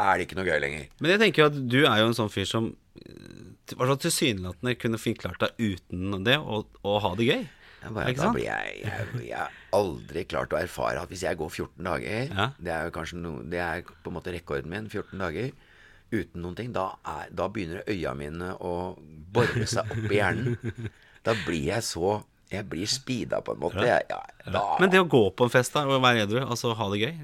er 0.00 0.16
det 0.16 0.28
ikke 0.28 0.38
noe 0.40 0.48
gøy 0.48 0.62
lenger. 0.62 0.86
Men 1.00 1.14
jeg 1.14 1.22
tenker 1.24 1.44
jo 1.44 1.50
at 1.50 1.58
du 1.74 1.80
er 1.84 2.00
jo 2.00 2.08
en 2.08 2.16
sånn 2.16 2.32
fyr 2.32 2.48
som 2.48 2.70
eh, 3.02 3.44
hvert 3.76 3.92
fall 3.92 4.00
tilsynelatende 4.06 4.78
kunne 4.80 5.00
fint 5.02 5.20
klart 5.20 5.42
deg 5.42 5.74
uten 5.74 6.24
det, 6.26 6.38
og, 6.40 6.66
og 6.82 6.98
ha 7.04 7.12
det 7.18 7.28
gøy. 7.28 7.44
Bare, 7.92 8.14
da 8.16 8.30
blir 8.32 8.46
jeg, 8.46 8.80
jeg, 8.84 9.06
jeg 9.28 9.38
har 9.38 9.52
aldri 9.76 10.24
klart 10.30 10.54
å 10.54 10.58
erfare 10.60 11.02
at 11.02 11.10
hvis 11.12 11.24
jeg 11.26 11.36
går 11.40 11.50
14 11.52 11.84
dager 11.88 12.32
Ja. 12.32 12.48
Det 12.56 12.72
er 12.72 12.92
kanskje 12.94 13.20
no, 13.20 13.36
Det 13.50 13.60
er 13.60 13.82
på 13.84 14.12
en 14.12 14.16
måte 14.16 14.32
rekorden 14.34 14.70
min. 14.72 14.88
14 14.88 15.18
dager 15.20 15.50
uten 16.14 16.44
noen 16.44 16.54
ting. 16.58 16.70
Da, 16.74 16.92
er, 17.04 17.32
da 17.34 17.48
begynner 17.50 17.82
øya 17.90 18.14
mine 18.18 18.52
å 18.62 18.94
bore 19.34 19.66
seg 19.70 19.90
opp 19.90 20.06
i 20.12 20.20
hjernen. 20.20 20.54
Da 21.24 21.34
blir 21.46 21.70
jeg 21.72 21.84
så 21.86 22.20
Jeg 22.52 22.68
blir 22.70 22.86
speeda 22.86 23.40
på 23.42 23.54
en 23.56 23.62
måte. 23.62 23.82
Ja. 23.82 23.96
ja, 24.06 24.64
Men 24.78 24.90
det 24.92 25.00
å 25.00 25.06
gå 25.10 25.22
på 25.34 25.46
en 25.48 25.50
fest 25.50 25.74
da, 25.74 25.86
og 25.88 26.02
være 26.04 26.26
edru, 26.26 26.42
altså 26.44 26.74
ha 26.76 26.86
det 26.92 27.00
gøy, 27.00 27.14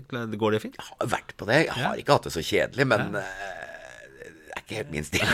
går 0.41 0.57
det 0.57 0.61
fint? 0.65 0.79
jeg 0.81 0.87
har 0.89 1.11
vært 1.13 1.35
på 1.39 1.47
det. 1.47 1.59
Jeg 1.69 1.77
har 1.85 2.01
ikke 2.01 2.17
hatt 2.17 2.27
det 2.27 2.33
så 2.35 2.43
kjedelig, 2.43 2.87
men 2.91 3.21
eh, 3.21 3.70
ikke 4.71 4.79
helt 4.79 4.93
min 4.95 5.07
stil. 5.07 5.27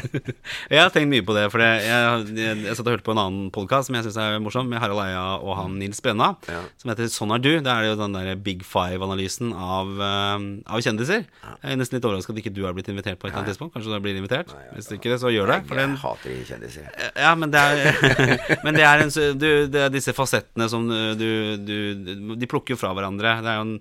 Jeg 0.72 0.80
har 0.80 0.90
tenkt 0.94 1.10
mye 1.12 1.24
på 1.26 1.34
det, 1.36 1.44
for 1.52 1.60
jeg, 1.62 1.82
jeg, 1.84 2.54
jeg 2.64 2.76
satt 2.78 2.86
og 2.88 2.94
hørte 2.94 3.04
på 3.06 3.12
en 3.14 3.20
annen 3.20 3.50
podkast 3.54 3.90
som 3.90 3.96
jeg 3.98 4.06
syns 4.06 4.16
er 4.22 4.38
morsom, 4.42 4.68
med 4.70 4.80
Harald 4.82 5.02
Eia 5.02 5.22
og 5.38 5.52
han 5.58 5.76
Nils 5.80 6.00
Brenna, 6.04 6.30
Ja. 6.48 6.62
som 6.80 6.92
heter 6.92 7.10
Sånn 7.12 7.34
er 7.34 7.42
du. 7.42 7.50
Det 7.60 7.70
er 7.72 7.88
jo 7.90 7.96
den 8.00 8.14
der 8.16 8.32
Big 8.40 8.62
Five-analysen 8.66 9.52
av, 9.52 9.90
eh, 10.00 10.46
av 10.72 10.82
kjendiser. 10.84 11.26
Jeg 11.26 11.74
er 11.74 11.80
nesten 11.80 11.98
litt 11.98 12.06
overraska 12.08 12.32
at 12.34 12.40
ikke 12.42 12.54
du 12.56 12.62
har 12.66 12.76
blitt 12.76 12.88
invitert 12.92 13.18
på 13.20 13.26
et 13.28 13.32
eller 13.32 13.42
annet 13.42 13.52
tidspunkt. 13.52 13.74
Kanskje 13.76 13.92
du 13.92 14.04
blir 14.04 14.16
invitert? 14.20 14.52
Hvis 14.76 14.90
ikke, 14.94 15.10
det, 15.12 15.20
så 15.22 15.32
gjør 15.34 15.52
det. 15.54 15.58
jeg 15.68 15.80
den, 15.82 15.96
hater 16.00 16.36
kjendiser. 16.48 16.88
ja, 17.16 17.34
men 17.36 17.52
det 17.52 17.60
er, 17.60 18.60
men 18.64 18.78
det 18.78 18.86
er, 18.86 19.04
en, 19.04 19.12
du, 19.40 19.48
det 19.70 19.84
er 19.88 19.92
disse 19.92 20.14
fasettene 20.16 20.70
som 20.72 20.86
du, 20.88 21.16
du, 21.60 21.76
du 22.06 22.36
De 22.40 22.48
plukker 22.50 22.76
jo 22.76 22.80
fra 22.80 22.94
hverandre. 22.96 23.40
Det 23.44 23.50
er 23.52 23.60
jo 23.60 23.66
en 23.68 23.76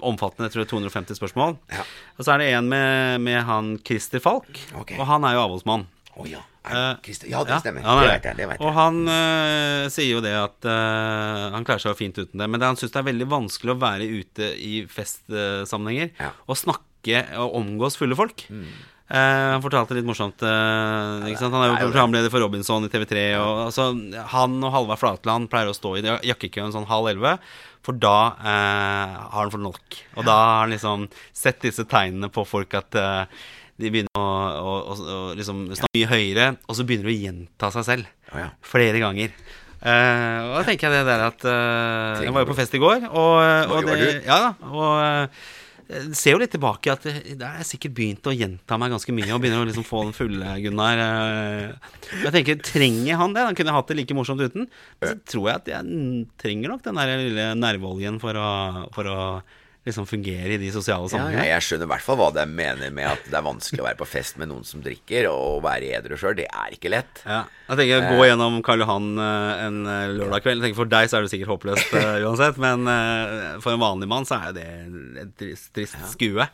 omfattende 0.00 0.48
jeg 0.48 0.54
tror 0.54 0.64
det 0.64 0.68
er 0.68 0.72
250 0.90 1.20
spørsmål. 1.20 1.56
Ja. 1.72 1.84
Og 2.18 2.24
så 2.26 2.34
er 2.34 2.42
det 2.42 2.48
en 2.54 2.68
med, 2.72 3.20
med 3.22 3.42
han 3.46 3.76
Christer 3.84 4.22
Falk, 4.22 4.50
okay. 4.80 4.98
og 4.98 5.06
han 5.10 5.24
er 5.28 5.36
jo 5.36 5.44
avholdsmann. 5.46 5.86
Oh, 6.16 6.26
ja. 6.30 6.42
Eh, 6.64 6.94
ja, 7.28 7.42
det 7.44 7.58
stemmer. 7.60 7.84
Ja, 7.84 7.94
det 8.00 8.08
vet 8.08 8.26
jeg. 8.28 8.36
det 8.38 8.46
vet 8.48 8.62
Og 8.64 8.72
han 8.72 9.02
øh, 9.10 9.84
sier 9.92 10.14
jo 10.14 10.22
det 10.24 10.32
at 10.38 10.64
øh, 10.70 11.52
han 11.52 11.66
klarer 11.66 11.82
seg 11.82 11.92
jo 11.92 11.98
fint 11.98 12.20
uten 12.22 12.40
det. 12.40 12.48
Men 12.48 12.60
det, 12.62 12.70
han 12.70 12.78
syns 12.80 12.94
det 12.94 13.02
er 13.02 13.08
veldig 13.10 13.28
vanskelig 13.28 13.74
å 13.74 13.80
være 13.82 14.08
ute 14.08 14.50
i 14.56 14.72
festsammenhenger 14.88 16.14
Ja. 16.22 16.30
og 16.48 16.56
snakke 16.60 17.20
og 17.42 17.58
omgås 17.58 17.98
fulle 18.00 18.16
folk. 18.16 18.46
Eh, 18.48 18.70
han 19.04 19.60
fortalte 19.60 19.92
litt 19.98 20.06
morsomt 20.08 20.40
eh? 20.46 21.34
Han 21.36 21.56
er 21.58 21.68
jo 21.68 21.80
programleder 21.82 22.32
for 22.32 22.40
Robinson 22.40 22.86
i 22.86 22.90
TV3. 22.92 23.24
Og, 23.36 23.58
altså, 23.66 23.90
han 24.32 24.56
og 24.64 24.72
Halvard 24.72 25.02
Flatland 25.02 25.50
pleier 25.52 25.68
å 25.68 25.76
stå 25.76 25.96
i 26.00 26.04
jakkekøen 26.30 26.72
sånn 26.72 26.88
halv 26.88 27.12
elleve. 27.12 27.34
For 27.84 27.96
da 28.00 28.16
eh, 28.40 29.18
har 29.28 29.42
han 29.42 29.52
fått 29.52 29.66
nok. 29.66 29.98
Og 30.16 30.24
da 30.24 30.38
har 30.38 30.62
han 30.62 30.72
liksom 30.72 31.04
sett 31.36 31.60
disse 31.66 31.84
tegnene 31.90 32.32
på 32.32 32.46
folk 32.48 32.72
at 32.80 32.96
eh, 32.96 33.42
de 33.80 33.90
begynner 33.90 34.20
å, 34.20 34.22
å, 34.24 34.78
å, 34.94 34.94
å 34.94 35.20
liksom 35.36 35.66
snakke 35.72 35.98
mye 35.98 36.10
høyere, 36.10 36.46
og 36.68 36.78
så 36.78 36.86
begynner 36.86 37.10
de 37.10 37.16
å 37.16 37.24
gjenta 37.26 37.70
seg 37.74 37.86
selv 37.88 38.08
oh, 38.30 38.38
ja. 38.38 38.48
flere 38.64 39.02
ganger. 39.02 39.34
Eh, 39.84 40.38
og 40.46 40.54
da 40.56 40.62
tenker 40.68 40.88
jeg 40.88 40.96
det 40.96 41.08
der 41.10 41.26
at 41.26 41.42
eh, 41.44 42.22
Jeg 42.24 42.32
var 42.32 42.44
jo 42.44 42.48
på 42.48 42.56
fest 42.56 42.76
i 42.76 42.80
går, 42.80 43.08
og, 43.10 43.34
og 43.68 43.90
var 43.90 44.00
det, 44.00 44.12
ja, 44.24 44.40
og 44.70 44.92
eh, 45.02 45.42
jeg 45.88 46.16
ser 46.18 46.34
jo 46.34 46.40
litt 46.40 46.52
tilbake 46.54 46.92
at 46.92 47.04
det, 47.06 47.40
har 47.42 47.58
jeg 47.60 47.68
sikkert 47.74 47.94
begynt 47.96 48.28
å 48.30 48.34
gjenta 48.34 48.78
meg 48.80 48.94
ganske 48.94 49.14
mye. 49.16 49.30
Og 49.34 49.42
begynner 49.42 49.64
å 49.64 49.68
liksom 49.68 49.86
få 49.86 50.04
den 50.06 50.14
fulle 50.16 50.54
Gunnar. 50.64 51.02
eh. 51.04 51.90
Jeg 52.24 52.32
tenker, 52.38 52.62
Trenger 52.64 53.20
han 53.20 53.34
det? 53.36 53.44
Han 53.48 53.58
kunne 53.58 53.74
hatt 53.76 53.90
det 53.90 53.98
like 54.00 54.16
morsomt 54.16 54.40
uten. 54.44 54.68
Så 55.02 55.14
tror 55.28 55.50
jeg 55.50 55.60
at 55.62 55.72
jeg 55.74 56.26
trenger 56.40 56.72
nok 56.72 56.84
den 56.86 57.00
der 57.00 57.14
lille 57.20 57.50
nerveoljen 57.58 58.20
for 58.22 58.38
å, 58.40 58.50
for 58.96 59.10
å 59.10 59.20
liksom 59.84 60.06
fungere 60.08 60.54
i 60.54 60.60
de 60.60 60.70
sosiale 60.72 61.08
sammenhengene. 61.12 61.44
Ja, 61.44 61.58
jeg 61.58 61.66
skjønner 61.66 61.88
i 61.88 61.90
hvert 61.92 62.04
fall 62.06 62.18
hva 62.20 62.30
de 62.32 62.44
mener 62.48 62.92
med 62.94 63.08
at 63.10 63.26
det 63.28 63.36
er 63.36 63.44
vanskelig 63.44 63.82
å 63.82 63.86
være 63.88 64.00
på 64.00 64.08
fest 64.08 64.38
med 64.40 64.48
noen 64.50 64.64
som 64.64 64.82
drikker, 64.84 65.28
og 65.28 65.60
være 65.66 65.92
edru 65.98 66.16
sjøl. 66.20 66.36
Det 66.38 66.48
er 66.48 66.76
ikke 66.76 66.92
lett. 66.94 67.22
Ja, 67.28 67.42
jeg 67.68 67.80
tenker 67.82 68.08
Gå 68.14 68.26
gjennom 68.28 68.58
Karl 68.64 68.84
Johan 68.84 69.10
eh, 69.20 69.62
en 69.66 69.78
eh, 69.84 70.14
lørdag 70.16 70.44
kveld. 70.44 70.60
Jeg 70.60 70.68
tenker 70.68 70.80
For 70.82 70.92
deg 70.96 71.10
så 71.12 71.18
er 71.18 71.26
det 71.26 71.32
sikkert 71.34 71.52
håpløst 71.54 71.96
eh, 72.00 72.18
uansett, 72.26 72.60
men 72.64 72.88
eh, 72.90 73.56
for 73.64 73.76
en 73.76 73.84
vanlig 73.84 74.10
mann 74.10 74.28
så 74.28 74.40
er 74.48 74.56
det 74.56 74.68
et 75.24 75.34
trist, 75.40 75.70
trist 75.76 76.00
skue. 76.14 76.48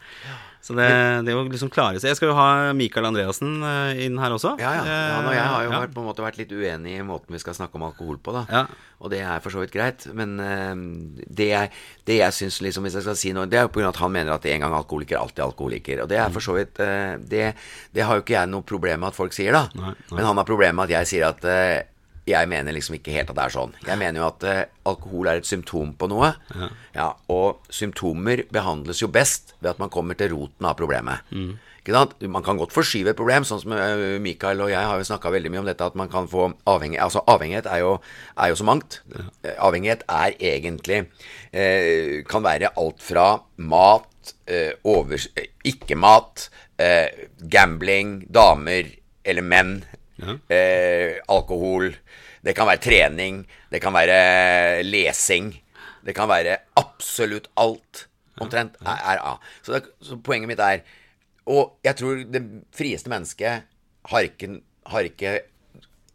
Så 0.60 0.74
det, 0.76 0.86
det 1.24 1.32
å 1.32 1.40
liksom 1.48 1.70
klare 1.72 1.96
seg 2.02 2.10
Jeg 2.10 2.18
skal 2.18 2.28
jo 2.28 2.34
ha 2.36 2.72
Mikael 2.76 3.06
Andreassen 3.08 3.62
eh, 3.64 4.02
inn 4.04 4.18
her 4.20 4.34
også. 4.36 4.50
Ja, 4.60 4.72
ja. 4.76 4.96
Han 5.16 5.28
og 5.30 5.32
jeg 5.32 5.44
har 5.48 5.62
jo 5.64 5.70
Eh, 5.70 5.72
ja. 5.72 5.80
vært, 5.86 5.94
på 5.94 6.02
en 6.02 6.08
måte 6.10 6.24
vært 6.24 6.36
litt 6.36 6.52
uenige 6.52 7.00
i 7.00 7.06
måten 7.06 7.32
vi 7.32 7.40
skal 7.40 7.56
snakke 7.56 7.78
om 7.80 7.86
alkohol 7.88 8.18
på, 8.20 8.34
da. 8.36 8.42
Ja. 8.52 8.62
Og 9.00 9.08
det 9.14 9.22
er 9.24 9.40
for 9.40 9.54
så 9.54 9.62
vidt 9.62 9.72
greit. 9.72 10.04
Men 10.12 10.34
eh, 10.44 10.74
det 11.40 11.48
jeg, 11.48 11.70
det 12.10 12.18
jeg 12.20 12.36
syns, 12.36 12.60
liksom, 12.66 12.84
hvis 12.84 12.98
jeg 13.00 13.06
skal 13.08 13.16
si 13.16 13.32
noe, 13.36 13.48
det 13.48 13.56
er 13.62 13.68
jo 13.70 13.84
av 13.86 13.94
at 13.94 14.02
han 14.04 14.12
mener 14.18 14.34
at 14.36 14.44
en 14.52 14.66
gang 14.66 14.76
alkoholiker, 14.82 15.16
alltid 15.22 15.46
alkoholiker. 15.46 16.04
Og 16.04 16.10
det 16.12 16.20
er 16.20 16.34
for 16.34 16.44
så 16.44 16.58
vidt 16.58 16.76
det, 16.76 17.46
det 17.96 18.04
har 18.04 18.20
jo 18.20 18.26
ikke 18.26 18.36
jeg 18.36 18.52
noe 18.52 18.66
problem 18.68 19.00
med 19.00 19.14
at 19.14 19.16
folk 19.16 19.32
sier, 19.36 19.56
da. 19.56 19.64
Nei, 19.80 19.94
nei. 19.96 20.18
Men 20.18 20.28
han 20.28 20.42
har 20.42 20.48
problem 20.52 20.76
med 20.76 20.90
at 20.90 20.98
jeg 21.00 21.12
sier 21.14 21.30
at 21.32 21.48
jeg 22.28 22.48
mener 22.50 22.74
liksom 22.76 22.98
ikke 22.98 23.14
helt 23.14 23.30
at 23.32 23.38
det 23.38 23.46
er 23.46 23.54
sånn. 23.54 23.72
Jeg 23.86 23.98
mener 24.00 24.20
jo 24.20 24.26
at 24.28 24.44
eh, 24.46 24.60
alkohol 24.90 25.30
er 25.32 25.40
et 25.40 25.48
symptom 25.48 25.94
på 25.98 26.08
noe. 26.10 26.34
Ja. 26.94 27.12
og 27.30 27.62
symptomer 27.72 28.42
behandles 28.52 29.00
jo 29.02 29.08
best 29.08 29.54
ved 29.60 29.70
at 29.72 29.82
man 29.82 29.90
kommer 29.92 30.18
til 30.18 30.34
roten 30.34 30.66
av 30.68 30.76
problemet. 30.78 31.24
Ikke 31.80 31.94
sant? 31.96 32.12
Man 32.28 32.44
kan 32.44 32.58
godt 32.60 32.74
forskyve 32.76 33.14
et 33.14 33.18
problem, 33.18 33.46
sånn 33.48 33.62
som 33.62 33.72
eh, 33.72 34.18
Mikael 34.20 34.60
og 34.60 34.68
jeg 34.72 34.84
har 34.84 35.00
jo 35.00 35.06
snakka 35.08 35.32
veldig 35.32 35.52
mye 35.52 35.62
om 35.62 35.70
dette, 35.70 35.86
at 35.86 35.96
man 35.96 36.10
kan 36.12 36.28
få 36.28 36.50
avhengig, 36.68 36.98
altså 37.00 37.22
avhengighet 37.30 37.70
er 37.72 37.80
jo, 37.80 37.94
er 38.36 38.52
jo 38.52 38.58
så 38.60 38.66
mangt. 38.68 39.00
Ja. 39.14 39.24
Avhengighet 39.70 40.04
er 40.12 40.36
egentlig 40.36 41.06
eh, 41.56 42.20
Kan 42.28 42.44
være 42.44 42.74
alt 42.80 43.00
fra 43.00 43.30
mat, 43.56 44.34
eh, 44.44 44.74
over, 44.84 45.24
eh, 45.40 45.48
ikke-mat, 45.72 46.50
eh, 46.78 47.08
gambling, 47.48 48.26
damer 48.28 48.92
eller 49.24 49.44
menn, 49.44 49.80
eh, 50.48 51.18
alkohol. 51.28 51.90
Det 52.44 52.54
kan 52.56 52.68
være 52.68 52.82
trening, 52.84 53.42
det 53.72 53.80
kan 53.82 53.94
være 53.94 54.82
lesing. 54.86 55.52
Det 56.06 56.14
kan 56.16 56.30
være 56.30 56.56
absolutt 56.80 57.50
alt. 57.60 58.06
Omtrent 58.40 58.78
er, 58.80 58.96
er 58.96 59.18
er. 59.20 59.50
Så, 59.62 59.74
det, 59.74 59.82
så 60.00 60.16
poenget 60.16 60.48
mitt 60.48 60.62
er 60.64 60.80
Og 61.50 61.74
jeg 61.84 61.96
tror 61.98 62.22
det 62.30 62.40
frieste 62.72 63.10
mennesket 63.10 63.66
har 64.08 64.24
ikke, 64.24 64.60
har 64.86 65.04
ikke 65.04 65.32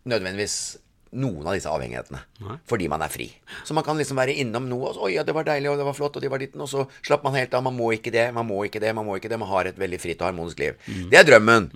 nødvendigvis 0.06 0.78
noen 1.16 1.48
av 1.48 1.56
disse 1.56 1.70
avhengighetene. 1.72 2.22
Fordi 2.70 2.88
man 2.92 3.04
er 3.04 3.12
fri. 3.12 3.28
Så 3.68 3.76
man 3.76 3.86
kan 3.88 3.98
liksom 4.00 4.18
være 4.20 4.36
innom 4.42 4.68
noe, 4.70 4.90
og 4.90 4.96
så, 4.96 5.06
'Oi, 5.06 5.14
ja, 5.16 5.24
det 5.24 5.36
var 5.36 5.44
deilig, 5.48 5.70
og 5.72 5.78
det 5.78 5.86
var 5.86 5.98
flott, 5.98 6.16
og 6.16 6.22
de 6.22 6.32
var 6.32 6.40
ditten', 6.40 6.62
og 6.62 6.70
så 6.70 6.86
slapp 7.04 7.24
man 7.24 7.36
helt 7.36 7.54
av. 7.54 7.64
Man 7.64 7.76
må 7.76 7.92
ikke 7.92 8.12
det, 8.12 8.34
man 8.34 8.46
må 8.46 8.64
ikke 8.66 8.80
det, 8.80 8.96
man 8.96 9.06
må 9.06 9.16
ikke 9.16 9.30
det. 9.30 9.40
Man 9.40 9.50
har 9.50 9.66
et 9.66 9.80
veldig 9.80 10.00
fritt 10.02 10.22
og 10.22 10.28
harmonisk 10.28 10.60
liv. 10.60 10.74
Det 11.12 11.20
er 11.20 11.24
drømmen. 11.24 11.72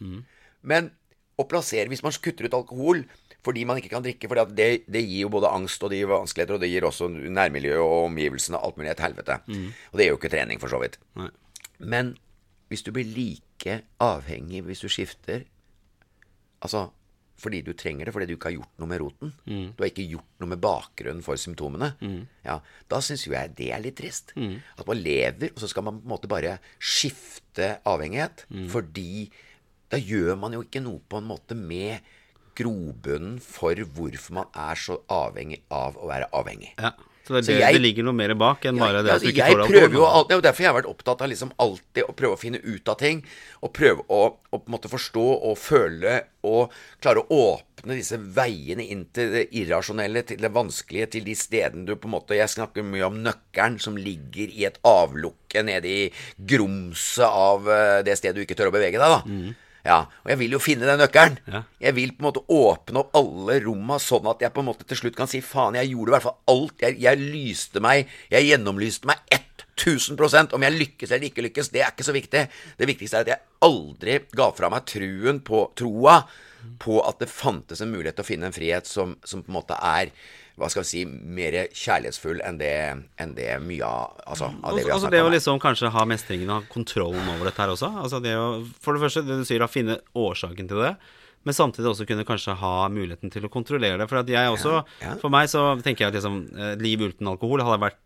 Men 0.62 0.92
å 1.40 1.46
plassere 1.48 1.88
Hvis 1.92 2.04
man 2.06 2.12
kutter 2.20 2.46
ut 2.50 2.58
alkohol 2.60 3.06
fordi 3.40 3.62
man 3.64 3.78
ikke 3.80 3.94
kan 3.94 4.04
drikke, 4.04 4.28
for 4.28 4.36
det, 4.52 4.66
det 4.92 5.00
gir 5.06 5.22
jo 5.24 5.30
både 5.32 5.48
angst 5.56 5.80
og 5.88 5.94
det 5.94 6.02
gir 6.02 6.10
vanskeligheter, 6.12 6.58
og 6.58 6.60
det 6.60 6.68
gir 6.74 6.84
også 6.84 7.08
nærmiljøet 7.08 7.80
og 7.80 8.10
omgivelsene 8.10 8.60
alt 8.60 8.76
mulig 8.76 8.92
et 8.92 9.00
helvete. 9.06 9.38
Og 9.48 9.96
det 9.96 10.04
er 10.04 10.10
jo 10.12 10.18
ikke 10.20 10.32
trening, 10.34 10.60
for 10.60 10.68
så 10.74 10.82
vidt. 10.84 10.98
Nei. 11.16 11.30
Men 11.80 12.10
hvis 12.68 12.84
du 12.84 12.92
blir 12.92 13.08
like 13.16 13.78
avhengig 14.04 14.60
hvis 14.68 14.84
du 14.84 14.90
skifter 14.92 15.46
Altså 16.60 16.90
fordi 17.40 17.62
du 17.64 17.72
trenger 17.72 18.04
det, 18.10 18.12
fordi 18.12 18.26
du 18.28 18.34
ikke 18.36 18.50
har 18.50 18.58
gjort 18.58 18.82
noe 18.84 18.90
med 18.92 19.00
roten. 19.00 19.30
Du 19.48 19.80
har 19.80 19.88
ikke 19.88 20.04
gjort 20.12 20.42
noe 20.44 20.50
med 20.52 20.60
bakgrunnen 20.60 21.22
for 21.24 21.40
symptomene. 21.40 21.94
Ja, 22.44 22.58
Da 22.92 23.00
syns 23.00 23.24
jo 23.24 23.32
jeg 23.32 23.54
det 23.56 23.70
er 23.72 23.80
litt 23.80 23.96
trist. 23.96 24.34
At 24.76 24.84
man 24.92 25.00
lever, 25.00 25.54
og 25.56 25.62
så 25.64 25.70
skal 25.72 25.86
man 25.88 26.02
på 26.02 26.04
en 26.04 26.12
måte 26.12 26.28
bare 26.28 26.58
skifte 26.84 27.78
avhengighet. 27.88 28.44
Fordi 28.76 29.30
da 29.90 29.98
gjør 29.98 30.38
man 30.40 30.54
jo 30.54 30.64
ikke 30.66 30.82
noe 30.86 31.00
på 31.10 31.18
en 31.22 31.30
måte 31.32 31.56
med 31.58 32.00
grobunnen 32.60 33.38
for 33.42 33.76
hvorfor 33.96 34.36
man 34.42 34.50
er 34.58 34.76
så 34.80 35.00
avhengig 35.10 35.62
av 35.72 35.96
å 35.98 36.10
være 36.10 36.28
avhengig. 36.36 36.74
Ja. 36.80 36.92
Så 37.30 37.36
det, 37.36 37.46
Så 37.46 37.60
jeg- 37.60 37.74
det 37.74 37.82
ligger 37.82 38.04
noe 38.06 38.14
mer 38.18 38.34
bak 38.34 38.64
enn 38.66 38.80
bare 38.80 39.04
det 39.04 39.12
at 39.14 39.22
du 39.22 39.28
ikke 39.30 39.36
jeg 39.46 39.54
får 39.54 39.68
prøver 39.70 39.94
jo 39.94 40.06
alltid, 40.06 40.36
og 40.38 40.42
derfor 40.42 40.64
har 40.66 40.74
jeg 40.74 40.84
vært 40.84 40.90
opptatt 40.90 41.22
av 41.22 41.30
liksom 41.30 41.52
alltid 41.60 42.04
å 42.10 42.16
prøve 42.16 42.34
å 42.34 42.40
finne 42.40 42.58
ut 42.64 42.90
av 42.90 42.98
ting. 42.98 43.24
Og 43.62 43.72
prøve 43.72 44.02
å, 44.10 44.36
å 44.52 44.90
forstå 44.90 45.44
og 45.46 45.56
føle 45.58 46.24
og 46.44 46.72
klare 47.00 47.22
å 47.22 47.30
åpne 47.30 47.94
disse 47.96 48.18
veiene 48.18 48.82
inn 48.90 49.06
til 49.14 49.30
det 49.32 49.52
irrasjonelle, 49.54 50.26
til 50.26 50.38
det 50.38 50.52
vanskelige, 50.52 51.12
til 51.12 51.24
de 51.24 51.36
stedene 51.36 51.86
du 51.86 51.96
på 51.96 52.06
en 52.10 52.16
måte 52.18 52.34
Jeg 52.36 52.50
snakker 52.50 52.82
mye 52.84 53.06
om 53.06 53.22
nøkkelen 53.24 53.80
som 53.80 53.96
ligger 53.96 54.50
i 54.50 54.66
et 54.66 54.80
avlukke 54.84 55.64
nede 55.64 55.86
i 55.86 56.12
grumset 56.44 57.30
av 57.30 57.70
eh, 57.70 58.02
det 58.02 58.18
stedet 58.18 58.36
du 58.36 58.42
ikke 58.42 58.58
tør 58.58 58.72
å 58.72 58.74
bevege 58.74 58.98
deg, 58.98 59.06
da. 59.06 59.22
Ja, 59.86 60.02
og 60.24 60.32
jeg 60.32 60.40
vil 60.42 60.56
jo 60.56 60.62
finne 60.62 60.88
den 60.90 61.00
nøkkelen. 61.00 61.38
Ja. 61.48 61.62
Jeg 61.88 61.96
vil 61.98 62.12
på 62.16 62.24
en 62.24 62.28
måte 62.28 62.44
åpne 62.52 63.04
opp 63.04 63.16
alle 63.20 63.60
romma 63.64 64.00
sånn 64.04 64.28
at 64.32 64.44
jeg 64.44 64.54
på 64.56 64.64
en 64.64 64.70
måte 64.72 64.88
til 64.88 65.00
slutt 65.00 65.18
kan 65.18 65.30
si 65.32 65.42
faen, 65.46 65.78
jeg 65.80 65.94
gjorde 65.94 66.12
i 66.12 66.16
hvert 66.18 66.28
fall 66.28 66.56
alt. 66.56 66.76
Jeg, 66.84 67.00
jeg 67.06 67.22
lyste 67.22 67.84
meg, 67.84 68.12
jeg 68.34 68.50
gjennomlyste 68.52 69.10
meg 69.10 69.24
1000% 69.80 70.58
Om 70.58 70.66
jeg 70.66 70.76
lykkes 70.76 71.14
eller 71.14 71.30
ikke 71.30 71.46
lykkes, 71.46 71.72
det 71.72 71.86
er 71.86 71.94
ikke 71.94 72.08
så 72.08 72.16
viktig. 72.16 72.44
Det 72.76 72.90
viktigste 72.90 73.22
er 73.22 73.28
at 73.28 73.34
jeg 73.34 73.46
aldri 73.64 74.18
ga 74.36 74.50
fra 74.56 74.70
meg 74.74 74.88
truen 74.90 75.40
på 75.46 75.70
troa 75.80 76.20
på 76.80 77.00
at 77.08 77.22
det 77.22 77.32
fantes 77.32 77.80
en 77.80 77.92
mulighet 77.94 78.18
til 78.20 78.26
å 78.26 78.28
finne 78.28 78.50
en 78.50 78.56
frihet 78.56 78.88
som, 78.88 79.16
som 79.24 79.44
på 79.46 79.52
en 79.52 79.60
måte 79.62 79.78
er 79.80 80.12
hva 80.60 80.70
skal 80.72 80.84
vi 80.84 80.90
si, 80.90 81.04
mer 81.08 81.56
kjærlighetsfull 81.72 82.42
enn 82.46 82.60
det, 82.60 82.74
enn 83.22 83.36
det 83.38 83.48
mye 83.64 83.88
av, 83.88 84.20
altså, 84.26 84.50
av 84.52 84.76
det 84.76 84.84
vi 84.84 84.90
har 84.90 84.98
Altså 84.98 85.08
snakket 85.08 85.16
det 85.18 85.24
å 85.26 85.32
liksom 85.34 85.62
kanskje 85.64 85.94
ha 85.96 86.04
mestringen 86.10 86.52
ha 86.54 86.60
kontrollen 86.72 87.32
over 87.36 87.50
dette 87.50 87.64
her 87.64 87.74
også. 87.74 87.94
Altså 88.04 88.20
det 88.24 88.36
å, 88.36 88.50
for 88.84 88.96
det 88.98 89.06
første, 89.06 89.24
det 89.28 89.40
du 89.40 89.48
sier, 89.48 89.64
å 89.64 89.72
finne 89.72 90.00
årsaken 90.20 90.70
til 90.70 90.84
det. 90.84 90.94
Men 91.48 91.56
samtidig 91.56 91.88
også 91.94 92.08
kunne 92.10 92.28
kanskje 92.28 92.58
ha 92.60 92.74
muligheten 92.92 93.32
til 93.32 93.48
å 93.48 93.52
kontrollere 93.54 94.02
det. 94.02 94.10
For 94.12 94.20
at 94.20 94.32
jeg 94.32 94.52
også, 94.52 94.82
ja. 95.06 95.16
for 95.22 95.32
meg 95.34 95.48
så 95.52 95.72
tenker 95.80 96.06
jeg 96.06 96.12
at 96.12 96.20
liksom, 96.20 96.42
eh, 96.58 96.76
liv 96.82 97.06
uten 97.08 97.32
alkohol 97.32 97.64
hadde 97.64 97.80
vært 97.88 98.02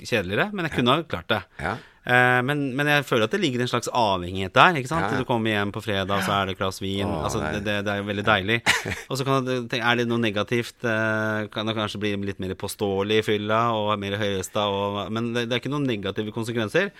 kjedeligere, 0.00 0.50
men 0.52 0.68
jeg 0.68 0.78
kunne 0.78 0.94
ha 0.94 1.04
klart 1.08 1.28
det. 1.30 1.42
Ja. 1.62 1.74
Eh, 2.04 2.40
men, 2.44 2.66
men 2.76 2.88
jeg 2.90 3.06
føler 3.08 3.24
at 3.24 3.32
det 3.32 3.40
ligger 3.40 3.62
en 3.64 3.70
slags 3.70 3.88
avhengighet 3.88 4.52
der. 4.56 4.78
ikke 4.80 4.90
sant? 4.90 5.06
Ja. 5.08 5.20
Du 5.20 5.28
kommer 5.28 5.54
hjem 5.54 5.72
på 5.72 5.82
fredag, 5.84 6.24
så 6.26 6.34
er 6.36 6.48
det 6.48 6.56
et 6.56 6.60
glass 6.60 6.80
vin. 6.84 7.08
Åh, 7.08 7.22
altså, 7.24 7.40
det, 7.46 7.62
det, 7.64 7.76
det 7.86 7.92
er 7.94 8.02
jo 8.02 8.08
veldig 8.10 8.26
deilig. 8.28 8.58
Og 9.10 9.20
så 9.20 9.26
kan 9.28 9.46
du 9.46 9.54
tenke, 9.62 9.82
er 9.82 10.00
det 10.00 10.08
noe 10.10 10.20
negativt. 10.20 10.76
Eh, 10.84 11.46
kan 11.54 11.70
det 11.70 11.76
kanskje 11.78 12.02
bli 12.02 12.14
litt 12.28 12.42
mer 12.44 12.56
påståelig 12.60 13.22
i 13.22 13.26
fylla 13.26 13.62
og 13.76 13.94
mer 14.02 14.18
høyrøsta, 14.20 14.66
men 15.14 15.32
det, 15.36 15.46
det 15.48 15.56
er 15.56 15.64
ikke 15.64 15.72
noen 15.72 15.88
negative 15.88 16.34
konsekvenser. 16.36 16.92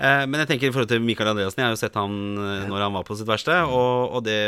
Eh, 0.00 0.24
men 0.26 0.40
jeg 0.42 0.48
tenker 0.50 0.70
i 0.70 0.72
forhold 0.72 0.90
til 0.90 1.02
Mikael 1.04 1.30
Andreassen, 1.32 1.60
jeg 1.60 1.68
har 1.68 1.74
jo 1.74 1.80
sett 1.80 1.96
han 1.98 2.14
eh, 2.40 2.64
når 2.70 2.84
han 2.86 2.94
var 2.96 3.04
på 3.06 3.16
sitt 3.18 3.28
verste. 3.28 3.58
Og, 3.68 4.16
og 4.16 4.24
det, 4.26 4.38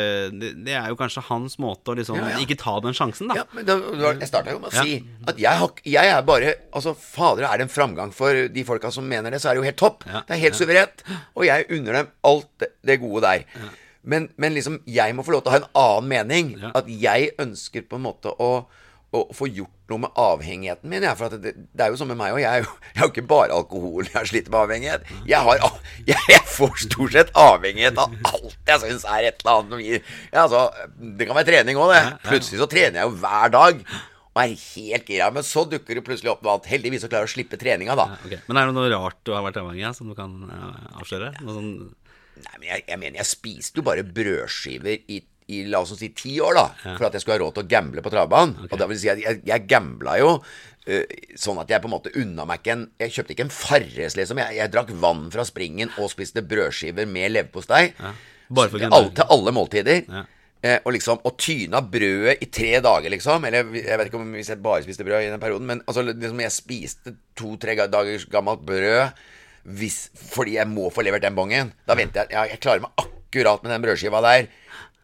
det, 0.40 0.72
er 0.72 0.88
jo 0.90 0.98
kanskje 0.98 1.24
hans 1.28 1.58
måte 1.62 1.92
å 1.92 1.98
liksom 1.98 2.18
Ja, 2.20 2.32
ja. 2.34 2.40
ikke 2.44 2.58
ta 2.60 2.76
den 2.84 2.96
sjansen, 2.96 3.30
da. 3.30 3.42
Ja, 3.42 3.46
men 3.56 3.68
da, 3.68 3.78
Jeg 4.14 4.30
starta 4.30 4.54
jo 4.54 4.62
med 4.62 4.72
å 4.72 4.84
si 4.84 4.98
at 5.28 5.40
jeg, 5.40 5.60
har, 5.60 5.84
jeg 5.88 6.12
er 6.14 6.26
bare 6.26 6.56
Altså, 6.74 6.94
fader, 6.98 7.46
er 7.48 7.60
det 7.60 7.68
en 7.68 7.72
framgang 7.74 8.12
for 8.14 8.46
de 8.50 8.66
folka 8.66 8.90
som 8.94 9.06
mener 9.08 9.34
det, 9.34 9.42
så 9.42 9.50
er 9.50 9.56
det 9.56 9.64
jo 9.64 9.68
helt 9.68 9.80
topp. 9.80 10.06
Det 10.06 10.36
er 10.36 10.42
helt 10.42 10.58
suverent. 10.58 11.04
Og 11.34 11.46
jeg 11.46 11.68
unner 11.74 12.00
dem 12.00 12.12
alt 12.26 12.64
det, 12.64 13.00
gode 13.02 13.24
der. 13.24 13.44
Men, 14.04 14.28
men 14.40 14.56
liksom, 14.56 14.80
jeg 14.90 15.14
må 15.16 15.24
få 15.24 15.36
lov 15.36 15.44
til 15.44 15.52
å 15.52 15.54
ha 15.54 15.60
en 15.62 15.70
annen 15.80 16.10
mening. 16.10 16.50
At 16.76 16.88
jeg 16.90 17.32
ønsker 17.40 17.86
på 17.88 18.00
en 18.00 18.06
måte 18.06 18.32
å, 18.32 18.50
å 19.14 19.20
få 19.36 19.46
gjort 19.46 19.92
noe 19.92 20.02
med 20.04 20.16
avhengigheten 20.18 20.90
min. 20.90 21.04
Jeg, 21.06 21.18
for 21.18 21.34
det, 21.38 21.52
det 21.54 21.84
er 21.84 21.92
jo 21.92 21.98
sånn 22.00 22.10
med 22.10 22.18
meg 22.18 22.34
òg. 22.34 22.40
Jeg, 22.42 22.64
er 22.64 22.64
jeg 22.94 23.00
har 23.02 23.08
jo 23.08 23.12
ikke 23.12 23.26
bare 23.30 23.58
alkohol 23.58 24.08
jeg 24.08 24.30
sliter 24.30 24.54
med 24.54 24.60
avhengighet. 24.64 25.12
Jeg, 25.30 25.40
har, 25.46 25.78
jeg, 26.08 26.24
jeg 26.32 26.48
får 26.54 26.74
stort 26.86 27.14
sett 27.14 27.30
avhengighet 27.38 28.00
av 28.00 28.16
alt 28.32 28.58
jeg 28.70 28.82
syns 28.82 29.06
er 29.10 29.28
et 29.28 29.44
eller 29.44 29.60
annet 29.60 29.74
som 29.74 29.84
gir 29.84 30.00
ja, 30.00 30.44
altså, 30.44 30.62
Det 30.96 31.28
kan 31.28 31.38
være 31.38 31.48
trening 31.50 31.78
òg, 31.78 31.92
det. 31.92 32.00
Ja, 32.00 32.10
ja. 32.10 32.18
Plutselig 32.26 32.60
så 32.62 32.68
trener 32.70 33.02
jeg 33.02 33.10
jo 33.10 33.16
hver 33.22 33.54
dag. 33.54 33.84
Og 34.34 34.40
er 34.42 34.54
helt 34.58 35.10
gira. 35.12 35.28
Men 35.34 35.46
så 35.46 35.62
dukker 35.70 36.00
det 36.00 36.06
plutselig 36.06 36.32
opp 36.32 36.42
noe 36.42 36.56
annet. 36.56 36.70
Heldigvis 36.72 37.04
så 37.04 37.10
klarer 37.10 37.28
jeg 37.28 37.32
å 37.32 37.34
slippe 37.36 37.60
treninga, 37.60 37.94
da. 37.98 38.08
Ok, 38.26 38.38
Men 38.48 38.58
er 38.58 38.70
det 38.70 38.76
noe 38.76 38.90
rart 38.90 39.20
du 39.22 39.34
har 39.36 39.44
vært 39.46 39.60
avhengig 39.62 39.86
av, 39.86 39.94
som 39.98 40.10
du 40.10 40.16
kan 40.18 40.32
eh, 40.48 40.88
avsløre? 40.98 41.36
Noe 41.44 41.60
sånn 41.60 41.76
Nei, 42.34 42.56
men 42.58 42.64
jeg, 42.66 42.82
jeg 42.88 42.98
mener, 42.98 43.16
jeg 43.20 43.30
spiste 43.30 43.78
jo 43.78 43.84
bare 43.86 44.02
brødskiver 44.02 45.04
i, 45.06 45.20
i 45.52 45.64
la 45.68 45.80
oss 45.84 45.94
si 45.98 46.10
ti 46.16 46.36
år, 46.40 46.56
da. 46.56 46.66
For 46.84 47.06
at 47.08 47.16
jeg 47.16 47.24
skulle 47.24 47.38
ha 47.38 47.42
råd 47.44 47.56
til 47.58 47.64
å 47.66 47.70
gamble 47.70 48.04
på 48.04 48.12
travbanen. 48.12 48.68
Og 48.70 48.78
det 48.80 48.88
vil 48.90 49.00
si 49.00 49.10
at 49.12 49.20
jeg, 49.20 49.42
jeg 49.48 49.66
gambla 49.70 50.16
jo 50.20 50.30
uh, 50.40 51.16
sånn 51.40 51.60
at 51.62 51.72
jeg 51.72 51.82
på 51.84 51.90
en 51.90 51.94
måte 51.96 52.12
unna 52.20 52.46
meg 52.48 52.62
ikke 52.62 52.76
en 52.76 52.86
Jeg 53.02 53.16
kjøpte 53.16 53.34
ikke 53.36 53.46
en 53.48 53.56
Farres, 53.56 54.16
liksom. 54.18 54.40
Jeg, 54.40 54.58
jeg 54.60 54.72
drakk 54.72 54.94
vann 55.02 55.26
fra 55.34 55.44
springen 55.48 55.92
og 56.00 56.12
spiste 56.12 56.44
brødskiver 56.46 57.08
med 57.10 57.34
leverpostei. 57.34 57.90
For 58.48 58.78
å 58.78 58.80
Til 58.80 58.88
alle, 58.90 59.12
til 59.16 59.36
alle 59.36 59.54
måltider. 59.56 60.00
Ja. 60.08 60.24
Eh, 60.64 60.78
og 60.80 60.94
liksom 60.96 61.20
Og 61.28 61.36
tyna 61.36 61.82
brødet 61.84 62.38
i 62.40 62.48
tre 62.48 62.78
dager, 62.84 63.12
liksom. 63.12 63.44
Eller 63.44 63.68
jeg 63.76 64.00
vet 64.00 64.08
ikke 64.08 64.20
om 64.20 64.34
hvis 64.36 64.52
jeg 64.54 64.64
bare 64.64 64.84
spiste 64.86 65.04
brød 65.04 65.26
i 65.26 65.30
den 65.32 65.42
perioden, 65.42 65.68
men 65.68 65.84
altså 65.84 66.06
liksom 66.08 66.40
jeg 66.40 66.56
spiste 66.56 67.16
to-tre 67.36 67.76
dagers 67.84 68.28
gammelt 68.32 68.64
brød 68.64 69.24
hvis, 69.64 70.10
fordi 70.12 70.58
jeg 70.58 70.68
må 70.68 70.90
få 70.92 71.00
levert 71.04 71.24
den 71.24 71.36
bongen. 71.36 71.70
Da 71.88 71.96
venter 71.96 72.26
jeg 72.28 72.36
ja, 72.36 72.42
Jeg 72.52 72.60
klarer 72.60 72.82
meg 72.84 73.00
akkurat 73.00 73.62
med 73.64 73.72
den 73.72 73.84
brødskiva 73.84 74.20
der 74.24 74.48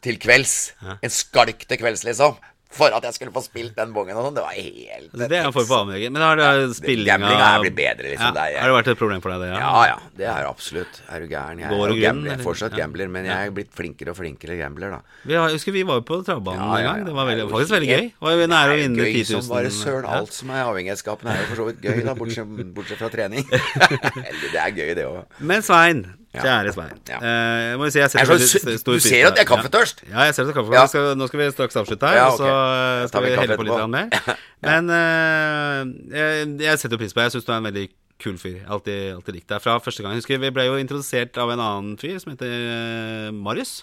til 0.02 0.16
kvelds. 0.22 0.72
En 1.02 1.10
skalk 1.10 1.66
til 1.68 1.78
kvelds, 1.82 2.04
liksom. 2.08 2.38
For 2.70 2.86
at 2.94 3.02
jeg 3.02 3.16
skulle 3.16 3.32
få 3.34 3.40
spilt 3.42 3.72
den 3.74 3.90
bongen 3.90 4.14
og 4.14 4.28
sånn. 4.28 4.34
Det 4.36 4.42
var 4.44 4.52
helt 4.54 5.08
Altså, 5.10 5.26
Det 5.26 5.38
er 5.40 5.46
en 5.48 5.52
form 5.56 5.64
for 5.66 5.80
avhengighet. 5.82 6.12
Men 6.14 6.22
har 6.22 6.36
det 6.38 6.76
spilling 6.76 7.08
Gambling 7.08 7.40
er 7.42 7.56
blitt 7.64 7.74
bedre, 7.74 8.04
liksom. 8.12 8.28
Ja. 8.28 8.30
Det 8.30 8.44
er- 8.54 8.60
Har 8.62 8.68
det 8.70 8.76
vært 8.76 8.90
et 8.92 8.98
problem 9.00 9.20
for 9.24 9.30
deg, 9.32 9.40
det? 9.42 9.48
Ja, 9.58 9.84
ja. 9.90 9.96
Det 10.20 10.26
er 10.30 10.46
absolutt. 10.46 11.00
Er 11.10 11.18
du 11.18 11.26
gæren? 11.26 11.58
Jeg 11.58 11.66
er 11.66 12.00
gambler. 12.04 12.30
Er 12.30 12.44
fortsatt 12.44 12.70
Ja. 12.70 12.76
gambler, 12.86 13.08
men 13.10 13.24
jeg 13.26 13.48
er 13.48 13.50
blitt 13.50 13.72
flinkere 13.74 14.10
og 14.14 14.16
flinkere 14.20 14.56
gambler, 14.56 14.90
da. 14.94 15.00
Vi 15.26 15.34
har, 15.34 15.50
husker 15.50 15.72
vi 15.72 15.82
var 15.82 15.94
jo 15.98 16.02
på 16.02 16.24
travbanen 16.24 16.62
Ja, 16.62 16.70
ja, 16.70 16.78
en 16.78 16.84
gang. 16.94 17.04
Det 17.06 17.14
var 17.18 17.26
veldig, 17.26 17.50
faktisk 17.50 17.74
veldig 17.74 17.90
gøy. 17.90 18.12
Var 18.22 18.30
jo 18.38 18.46
nære 18.54 18.70
å 18.70 18.78
vinne 18.78 18.96
gøy 19.02 19.12
10 19.18 19.32
000. 19.34 19.42
som 19.42 19.50
bare 19.56 19.70
søren. 19.70 20.04
Alt 20.06 20.32
som 20.32 20.50
er 20.50 20.62
avhengighetsskapende 20.70 21.34
er 21.34 21.40
jo 21.42 21.46
for 21.50 21.56
så 21.56 21.66
vidt 21.72 21.80
gøy, 21.82 22.04
da, 22.06 22.14
bortsett, 22.14 22.74
bortsett 22.78 22.98
fra 23.02 23.08
trening. 23.10 23.44
Eller 23.50 24.48
det 24.54 24.62
er 24.62 24.70
gøy, 24.70 24.94
det 24.94 25.06
òg. 25.10 25.24
Men 25.40 25.62
Svein, 25.62 26.04
Ja. 26.06 26.19
Kjære 26.34 26.72
Svein. 26.76 26.98
Ja. 27.10 27.18
Eh, 27.18 27.76
må 27.80 27.88
jo 27.88 27.90
si 27.90 27.98
jeg 27.98 28.10
Jeg 28.14 28.22
er 28.22 28.26
så 28.28 28.32
veldig 28.34 28.48
su- 28.50 28.78
stor 28.78 28.92
du 28.92 29.00
ser 29.00 29.26
at 29.26 29.36
jeg 29.40 29.44
er 29.46 29.48
kaffetørst. 29.50 30.02
Ja, 30.10 30.20
jeg 30.28 30.34
ser 30.34 30.42
at 30.42 30.48
det 30.50 30.54
er 30.56 30.58
kaffetørst. 30.60 30.94
Ja. 30.94 31.14
Nå 31.18 31.26
skal 31.30 31.40
vi 31.40 31.48
straks 31.50 31.76
avslutte 31.80 32.06
her, 32.06 32.16
Ja, 32.20 32.26
og 32.30 32.38
så 32.38 32.50
eh, 32.50 33.08
skal 33.10 33.22
vi 33.26 33.32
helle 33.34 33.56
på 33.58 33.66
litt 33.66 33.90
mer. 33.90 34.36
Men 34.68 34.90
eh, 34.94 35.80
jeg, 36.14 36.52
jeg 36.62 36.78
setter 36.84 37.00
pris 37.00 37.12
på 37.16 37.20
det. 37.20 37.26
Jeg 37.30 37.36
syns 37.38 37.48
du 37.48 37.52
er 37.52 37.56
en 37.58 37.68
veldig 37.70 37.86
kul 38.20 38.36
fyr. 38.38 38.56
Jeg 38.60 38.68
alltid, 38.68 39.14
alltid 39.16 39.34
likt 39.40 39.48
deg 39.48 39.62
fra 39.64 39.78
første 39.80 40.02
gang. 40.04 40.14
Husker 40.14 40.38
Vi 40.38 40.50
ble 40.54 40.66
jo 40.68 40.76
introdusert 40.78 41.38
av 41.40 41.50
en 41.54 41.62
annen 41.66 41.94
fyr 42.00 42.18
som 42.22 42.34
heter 42.34 42.52
eh, 42.52 43.30
Marius. 43.34 43.80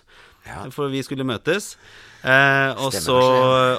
Ja. 0.48 0.64
For 0.72 0.88
vi 0.94 1.02
skulle 1.04 1.26
møtes. 1.28 1.74
Eh, 2.24 2.72
og, 2.82 2.92
så, 2.96 3.16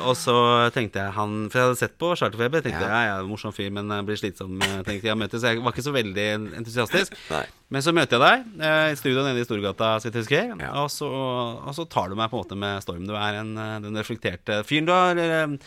og 0.07 0.15
så 0.17 0.35
tenkte 0.73 1.01
jeg 1.03 1.13
han 1.17 1.33
For 1.51 1.59
jeg 1.59 1.67
hadde 1.67 1.79
sett 1.81 1.97
på 2.01 2.13
Charterfeber. 2.17 2.63
Tenkte 2.65 2.85
Ja. 2.87 3.01
jeg, 3.03 3.09
ja, 3.11 3.17
morsom 3.27 3.53
fyr, 3.53 3.71
men 3.75 3.91
jeg 3.91 4.07
blir 4.07 4.21
slitsom. 4.21 4.55
eh, 4.63 4.79
Tenkte 4.87 5.11
jeg 5.11 5.19
møtes 5.19 5.43
Jeg 5.43 5.61
var 5.65 5.75
ikke 5.75 5.85
så 5.89 5.93
veldig 5.97 6.27
entusiastisk. 6.63 7.19
Men 7.75 7.83
så 7.85 7.93
møter 7.93 8.17
jeg 8.17 8.25
deg 8.25 8.65
eh, 8.65 8.93
i 8.95 8.97
studio 8.97 9.27
nede 9.27 9.43
i 9.43 9.45
Storgata, 9.45 9.91
så 10.01 10.09
vidt 10.09 10.15
jeg 10.17 10.25
husker. 10.25 10.55
Ja. 10.63 10.71
Og, 10.81 10.89
så, 10.95 11.09
og 11.11 11.75
så 11.77 11.85
tar 11.91 12.09
du 12.09 12.15
meg 12.17 12.31
på 12.33 12.39
en 12.39 12.45
måte 12.47 12.57
med 12.57 12.81
storm. 12.87 13.05
Du 13.11 13.13
er 13.19 13.43
en, 13.43 13.51
eh, 13.61 13.75
den 13.85 13.99
reflekterte 14.01 14.63
fyren 14.65 14.89
du 14.89 14.95
har 14.95 15.21
eh, 15.21 15.59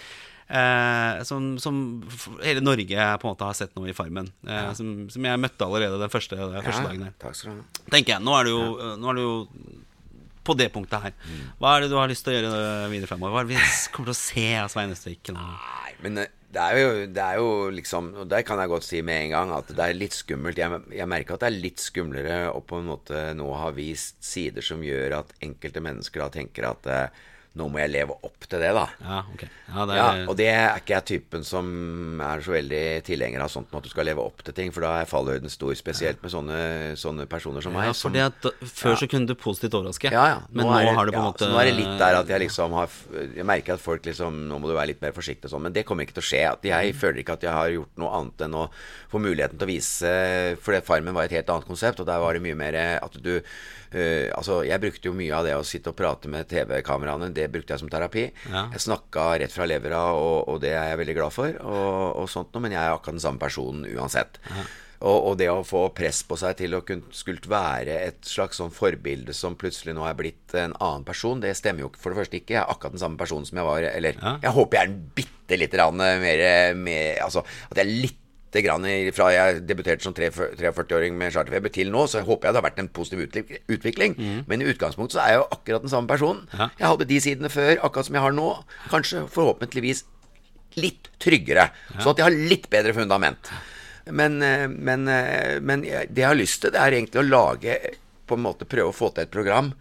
eh, 0.50 1.22
som, 1.28 1.52
som 1.62 1.78
hele 2.42 2.64
Norge 2.66 2.88
på 3.22 3.28
en 3.30 3.36
måte 3.36 3.46
har 3.52 3.54
sett 3.60 3.76
nå 3.78 3.86
i 3.86 3.94
Farmen. 3.94 4.32
Eh, 4.48 4.72
som, 4.80 4.90
som 5.14 5.28
jeg 5.30 5.44
møtte 5.44 5.68
allerede 5.68 6.00
den 6.02 6.10
første, 6.10 6.40
den 6.42 6.66
første 6.66 6.88
dagen 6.88 7.06
her. 7.06 7.62
Tenker 7.94 8.16
jeg, 8.16 8.24
Nå 8.26 8.34
er 8.40 8.50
du 8.50 8.54
jo, 8.56 8.66
eh, 8.82 8.96
nå 8.98 9.12
er 9.14 9.20
du 9.20 9.24
jo 9.28 9.36
på 10.44 10.56
det 10.58 10.70
punktet 10.74 11.06
her. 11.06 11.16
Hva 11.62 11.76
er 11.76 11.84
det 11.84 11.92
du 11.92 11.98
har 12.00 12.10
lyst 12.12 12.26
til 12.26 12.34
å 12.34 12.38
gjøre 12.40 12.92
videre 12.92 13.10
fremover? 13.10 13.34
Hva 13.34 13.42
er 13.44 13.50
det 13.50 13.56
vi 13.56 13.74
kommer 13.94 14.12
til 14.12 14.16
å 14.16 14.22
se 14.22 14.46
av 14.62 14.70
Svein 14.74 14.94
Østvik? 14.96 15.34
Nei, 15.36 15.92
men 16.02 16.22
eh, 16.24 16.32
det 16.52 16.62
er, 16.62 16.78
jo, 16.82 16.88
det 17.16 17.24
er 17.24 17.38
jo 17.40 17.52
liksom 17.72 18.10
Og 18.20 18.26
der 18.28 18.42
kan 18.44 18.60
jeg 18.60 18.72
godt 18.74 18.84
si 18.84 19.00
med 19.08 19.22
en 19.22 19.32
gang 19.32 19.54
at 19.56 19.70
det 19.72 19.86
er 19.86 19.96
litt 19.96 20.18
skummelt. 20.18 20.60
Jeg, 20.60 20.82
jeg 20.98 21.08
merker 21.08 21.38
at 21.38 21.46
det 21.46 21.52
er 21.52 21.64
litt 21.68 21.84
skumlere 21.84 22.40
å 22.52 22.60
på 22.66 22.82
en 22.82 22.90
måte 22.92 23.30
nå 23.38 23.48
ha 23.56 23.70
vist 23.76 24.20
sider 24.26 24.66
som 24.66 24.84
gjør 24.84 25.22
at 25.22 25.36
enkelte 25.46 25.84
mennesker 25.84 26.26
da 26.26 26.32
tenker 26.34 26.68
at 26.74 26.90
eh, 26.92 27.22
nå 27.60 27.66
må 27.68 27.82
jeg 27.82 27.92
leve 27.92 28.16
opp 28.24 28.46
til 28.48 28.62
det, 28.64 28.70
da. 28.72 28.86
Ja, 29.04 29.18
okay. 29.34 29.50
Ja, 29.72 29.86
det 29.88 29.96
Ja, 29.98 30.06
er, 30.16 30.22
og 30.32 30.38
det 30.40 30.46
er 30.48 30.78
ikke 30.80 30.94
jeg 30.96 31.06
typen 31.10 31.44
som 31.44 31.68
er 32.24 32.40
så 32.46 32.54
veldig 32.54 32.84
tilhenger 33.08 33.44
av 33.44 33.50
sånt 33.52 33.74
at 33.76 33.84
du 33.84 33.90
skal 33.92 34.08
leve 34.08 34.24
opp 34.24 34.40
til 34.48 34.56
ting, 34.56 34.72
for 34.72 34.86
da 34.86 34.94
er 35.02 35.10
fallhøyden 35.10 35.52
stor, 35.52 35.74
spesielt 35.76 36.22
med 36.24 36.32
sånne, 36.32 36.60
sånne 37.00 37.26
personer 37.32 37.64
som 37.66 37.76
meg. 37.76 37.90
ja, 37.90 37.94
for 37.98 38.16
det 38.16 38.24
at, 38.30 38.48
Før 38.72 38.96
så 39.02 39.10
kunne 39.12 39.28
du 39.28 39.36
positivt 39.36 39.76
overraske, 39.76 40.12
ja, 40.16 40.26
ja. 40.32 40.40
men 40.50 40.66
nå, 40.66 40.78
det- 40.80 40.96
har 40.96 41.06
du 41.06 41.12
på 41.12 41.20
en 41.20 41.24
ja, 41.26 41.32
måte 41.32 41.44
så 41.44 41.52
Nå 41.52 41.60
er 41.60 41.66
det 41.72 41.76
litt 41.82 42.00
der 42.00 42.20
at 42.22 42.28
jeg 42.32 42.40
liksom 42.46 42.72
har 42.80 42.90
Jeg 43.36 43.46
merker 43.46 43.74
at 43.76 43.84
folk 43.84 44.06
liksom 44.06 44.48
Nå 44.48 44.60
må 44.60 44.68
du 44.72 44.76
være 44.76 44.88
litt 44.94 45.02
mer 45.04 45.12
forsiktig 45.12 45.46
og 45.50 45.56
sånn, 45.58 45.64
men 45.68 45.74
det 45.76 45.86
kommer 45.86 46.08
ikke 46.08 46.16
til 46.20 46.24
å 46.24 46.30
skje. 46.32 46.44
At 46.52 46.64
jeg 46.64 46.96
føler 46.96 47.20
ikke 47.24 47.34
at 47.36 47.44
jeg 47.44 47.52
har 47.52 47.70
gjort 47.76 48.00
noe 48.00 48.16
annet 48.16 48.42
enn 48.48 48.56
å 48.56 48.70
få 49.12 49.20
muligheten 49.20 49.60
til 49.60 49.68
å 49.68 49.72
vise 49.72 50.16
For 50.64 50.72
det 50.76 50.86
Farmen 50.88 51.14
var 51.14 51.28
et 51.28 51.36
helt 51.36 51.50
annet 51.52 51.68
konsept, 51.68 52.00
og 52.00 52.08
der 52.08 52.20
var 52.24 52.34
det 52.34 52.42
mye 52.48 52.56
mer 52.56 52.80
at 53.04 53.20
du 53.22 53.34
uh, 53.42 54.28
Altså, 54.38 54.62
jeg 54.64 54.80
brukte 54.80 55.10
jo 55.10 55.14
mye 55.18 55.36
av 55.36 55.44
det 55.46 55.56
å 55.58 55.66
sitte 55.68 55.92
og 55.92 55.98
prate 56.00 56.30
med 56.32 56.48
TV-kameraene, 56.48 57.32
det 57.42 57.50
brukte 57.54 57.74
jeg 57.76 57.82
som 57.84 57.90
terapi. 57.92 58.28
Ja. 58.52 58.68
Jeg 58.76 58.86
snakka 58.86 59.26
rett 59.42 59.54
fra 59.56 59.66
levra, 59.70 60.06
og, 60.14 60.38
og 60.54 60.62
det 60.64 60.72
er 60.78 60.94
jeg 60.94 61.02
veldig 61.02 61.18
glad 61.18 61.34
for, 61.36 61.58
og, 61.66 62.22
og 62.22 62.30
sånt 62.32 62.54
noe, 62.54 62.64
men 62.68 62.78
jeg 62.78 62.84
er 62.86 62.94
akkurat 62.96 63.18
den 63.18 63.26
samme 63.26 63.42
personen 63.42 63.84
uansett. 63.98 64.40
Og, 65.02 65.18
og 65.32 65.38
det 65.40 65.48
å 65.50 65.64
få 65.66 65.88
press 65.98 66.20
på 66.30 66.36
seg 66.38 66.60
til 66.60 66.76
å 66.78 66.84
kunne 66.86 67.10
skulle 67.18 67.42
være 67.50 67.96
et 68.06 68.20
slags 68.30 68.60
sånn 68.62 68.70
forbilde 68.70 69.34
som 69.34 69.56
plutselig 69.58 69.96
nå 69.98 70.04
er 70.06 70.14
blitt 70.20 70.54
en 70.62 70.76
annen 70.78 71.02
person, 71.08 71.42
det 71.42 71.56
stemmer 71.58 71.88
jo 71.88 71.90
for 71.98 72.14
det 72.14 72.20
første 72.20 72.38
ikke. 72.38 72.54
Jeg 72.54 72.62
er 72.62 72.70
akkurat 72.70 72.94
den 72.94 73.02
samme 73.02 73.18
personen 73.18 73.48
som 73.50 73.58
jeg 73.58 73.66
var 73.66 73.88
Eller 73.90 74.20
Ja. 74.22 74.36
jeg 74.46 74.54
håper 74.60 74.78
jeg 74.78 74.84
er 74.86 74.92
en 74.92 75.00
bitte 75.18 75.58
lite 75.58 75.80
grann 75.80 75.98
mer, 75.98 76.44
mer 76.78 77.18
Altså 77.26 77.42
at 77.42 77.82
jeg 77.82 77.88
er 77.88 77.90
lite 78.52 78.64
grann 78.66 78.86
fra 79.16 79.30
jeg 79.32 79.62
debuterte 79.64 80.04
som 80.04 80.14
43-åring 80.14 81.16
med 81.16 81.32
charterfeber 81.32 81.72
til 81.72 81.92
nå, 81.92 82.04
så 82.08 82.20
håper 82.28 82.50
jeg 82.50 82.54
det 82.54 82.60
har 82.60 82.66
vært 82.68 82.82
en 82.84 82.90
positiv 82.92 83.24
utvikling. 83.24 83.62
utvikling. 83.72 84.16
Men 84.48 84.62
i 84.62 84.68
utgangspunktet 84.68 85.16
så 85.16 85.24
er 85.24 85.30
jeg 85.32 85.40
jo 85.40 85.48
akkurat 85.56 85.86
den 85.86 85.94
samme 85.94 86.08
personen. 86.08 86.44
Ja. 86.52 86.68
Jeg 86.78 86.88
hadde 86.88 87.08
de 87.08 87.20
sidene 87.24 87.52
før, 87.52 87.78
akkurat 87.80 88.10
som 88.10 88.18
jeg 88.18 88.26
har 88.26 88.36
nå. 88.36 88.50
Kanskje 88.92 89.24
forhåpentligvis 89.32 90.04
litt 90.80 91.08
tryggere, 91.20 91.70
sånn 91.98 92.14
at 92.14 92.20
jeg 92.20 92.28
har 92.28 92.40
litt 92.52 92.68
bedre 92.72 92.96
fundament. 92.96 93.52
Men, 94.12 94.42
eh, 94.42 94.68
men, 94.68 95.08
eh, 95.08 95.60
men 95.62 95.82
det 95.86 96.18
jeg 96.18 96.28
har 96.28 96.36
lyst 96.36 96.62
til, 96.62 96.72
det 96.72 96.82
er 96.82 96.98
egentlig 96.98 97.22
å 97.22 97.28
lage 97.28 97.76
På 98.26 98.38
en 98.38 98.46
måte 98.46 98.66
prøve 98.66 98.90
å 98.90 98.96
få 98.96 99.10
til 99.14 99.26
et 99.26 99.32
program 99.32 99.74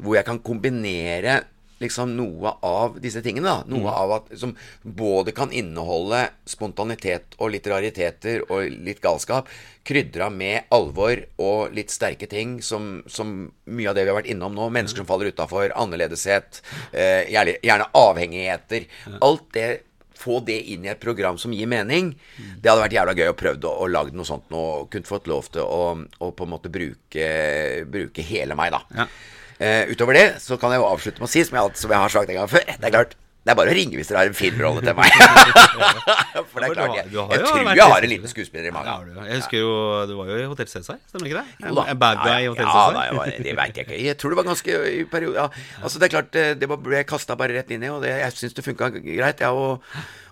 hvor 0.00 0.16
jeg 0.16 0.24
kan 0.24 0.38
kombinere 0.40 1.42
liksom 1.82 2.14
noe 2.16 2.54
av 2.66 2.98
disse 3.02 3.22
tingene. 3.24 3.48
da 3.48 3.66
Noe 3.68 3.92
av 3.92 4.14
at 4.18 4.32
Som 4.38 4.54
både 4.82 5.34
kan 5.36 5.52
inneholde 5.52 6.24
spontanitet 6.48 7.36
og 7.38 7.52
litt 7.54 7.66
rariteter 7.66 8.44
og 8.48 8.70
litt 8.86 9.02
galskap, 9.02 9.50
krydra 9.84 10.30
med 10.30 10.70
alvor 10.70 11.24
og 11.42 11.74
litt 11.74 11.90
sterke 11.90 12.28
ting, 12.30 12.60
som, 12.62 13.02
som 13.06 13.50
mye 13.66 13.90
av 13.90 13.96
det 13.98 14.06
vi 14.06 14.12
har 14.12 14.20
vært 14.20 14.30
innom 14.32 14.54
nå. 14.54 14.70
Mennesker 14.70 15.02
som 15.02 15.08
faller 15.08 15.32
utafor, 15.34 15.72
annerledeshet, 15.74 16.62
eh, 16.92 17.30
gjerne, 17.32 17.58
gjerne 17.62 17.90
avhengigheter. 17.98 18.86
Alt 19.20 19.50
det 19.56 19.70
få 20.22 20.40
det 20.46 20.60
inn 20.72 20.84
i 20.86 20.92
et 20.92 21.00
program 21.02 21.38
som 21.38 21.52
gir 21.54 21.66
mening. 21.70 22.12
Det 22.60 22.70
hadde 22.70 22.84
vært 22.84 22.96
jævla 22.96 23.14
gøy 23.18 23.30
å 23.32 23.38
prøve 23.38 23.68
å, 23.68 23.74
å 23.82 23.90
lage 23.90 24.14
noe 24.16 24.28
sånt 24.28 24.50
nå, 24.54 24.64
kunne 24.92 25.08
fått 25.08 25.30
lov 25.30 25.50
til 25.54 25.66
å, 25.66 25.94
å 25.98 26.32
på 26.36 26.46
en 26.46 26.52
måte 26.52 26.72
bruke, 26.72 27.28
bruke 27.90 28.26
hele 28.26 28.58
meg, 28.58 28.74
da. 28.76 28.82
Ja. 29.02 29.08
Eh, 29.62 29.92
utover 29.94 30.18
det 30.18 30.26
så 30.42 30.58
kan 30.60 30.74
jeg 30.74 30.82
jo 30.82 30.88
avslutte 30.90 31.22
med 31.22 31.28
å 31.30 31.32
si, 31.32 31.44
som 31.46 31.56
jeg, 31.58 31.64
alt- 31.68 31.78
som 31.78 31.92
jeg 31.94 32.02
har 32.02 32.12
sagt 32.20 32.30
en 32.32 32.40
gang 32.42 32.50
før, 32.50 32.64
det 32.72 32.88
er 32.90 32.96
klart 32.98 33.18
det 33.42 33.50
er 33.50 33.56
bare 33.58 33.72
å 33.72 33.74
ringe 33.74 33.96
hvis 33.98 34.06
dere 34.06 34.20
har 34.20 34.28
en 34.30 34.36
filmrolle 34.38 34.82
til 34.86 34.94
meg. 34.94 35.10
For 36.52 36.62
det 36.62 36.68
er 36.68 36.74
klart, 36.76 36.92
jeg, 36.94 37.08
jeg 37.10 37.40
tror 37.42 37.70
jeg 37.74 37.86
har 37.90 38.04
en 38.06 38.12
liten 38.12 38.30
skuespiller 38.30 38.68
i 38.68 38.70
Ja, 38.70 38.74
magen. 38.76 39.08
Ja. 39.16 39.24
Jeg 39.26 39.40
husker 39.40 39.58
jo 39.58 39.72
Du 40.06 40.12
var 40.20 40.30
jo 40.30 40.36
i 40.38 40.44
Hotell 40.52 40.70
Cæsar, 40.70 41.00
stemmer 41.10 41.26
ikke 41.26 41.40
det? 41.40 41.66
Jo 41.66 41.74
da. 41.80 41.84
En 41.90 41.98
bad 41.98 42.20
guy 42.22 42.36
i 42.36 42.44
ja, 42.46 42.52
Hotell 42.52 42.68
ja, 42.68 42.76
Cæsar? 42.76 42.94
da, 42.94 43.02
jeg 43.26 43.42
det 43.48 43.56
veit 43.58 43.80
jeg 43.80 43.88
ikke. 43.88 43.98
Jeg 44.06 44.18
tror 44.22 44.30
det 44.34 44.38
var 44.38 44.46
ganske 44.46 44.78
i 44.92 45.02
periode 45.10 45.42
ja. 45.42 45.48
Altså 45.82 45.98
Det 45.98 46.06
er 46.06 46.14
klart, 46.14 46.30
det, 46.38 46.44
det 46.62 46.70
ble 46.86 47.02
kasta 47.10 47.38
bare 47.42 47.58
rett 47.58 47.74
inn 47.74 47.82
i, 47.82 47.90
og 47.90 47.98
det, 48.06 48.14
jeg 48.22 48.38
syns 48.38 48.54
det 48.60 48.64
funka 48.68 48.92
greit. 48.94 49.42
Ja, 49.42 49.50
og, 49.50 49.82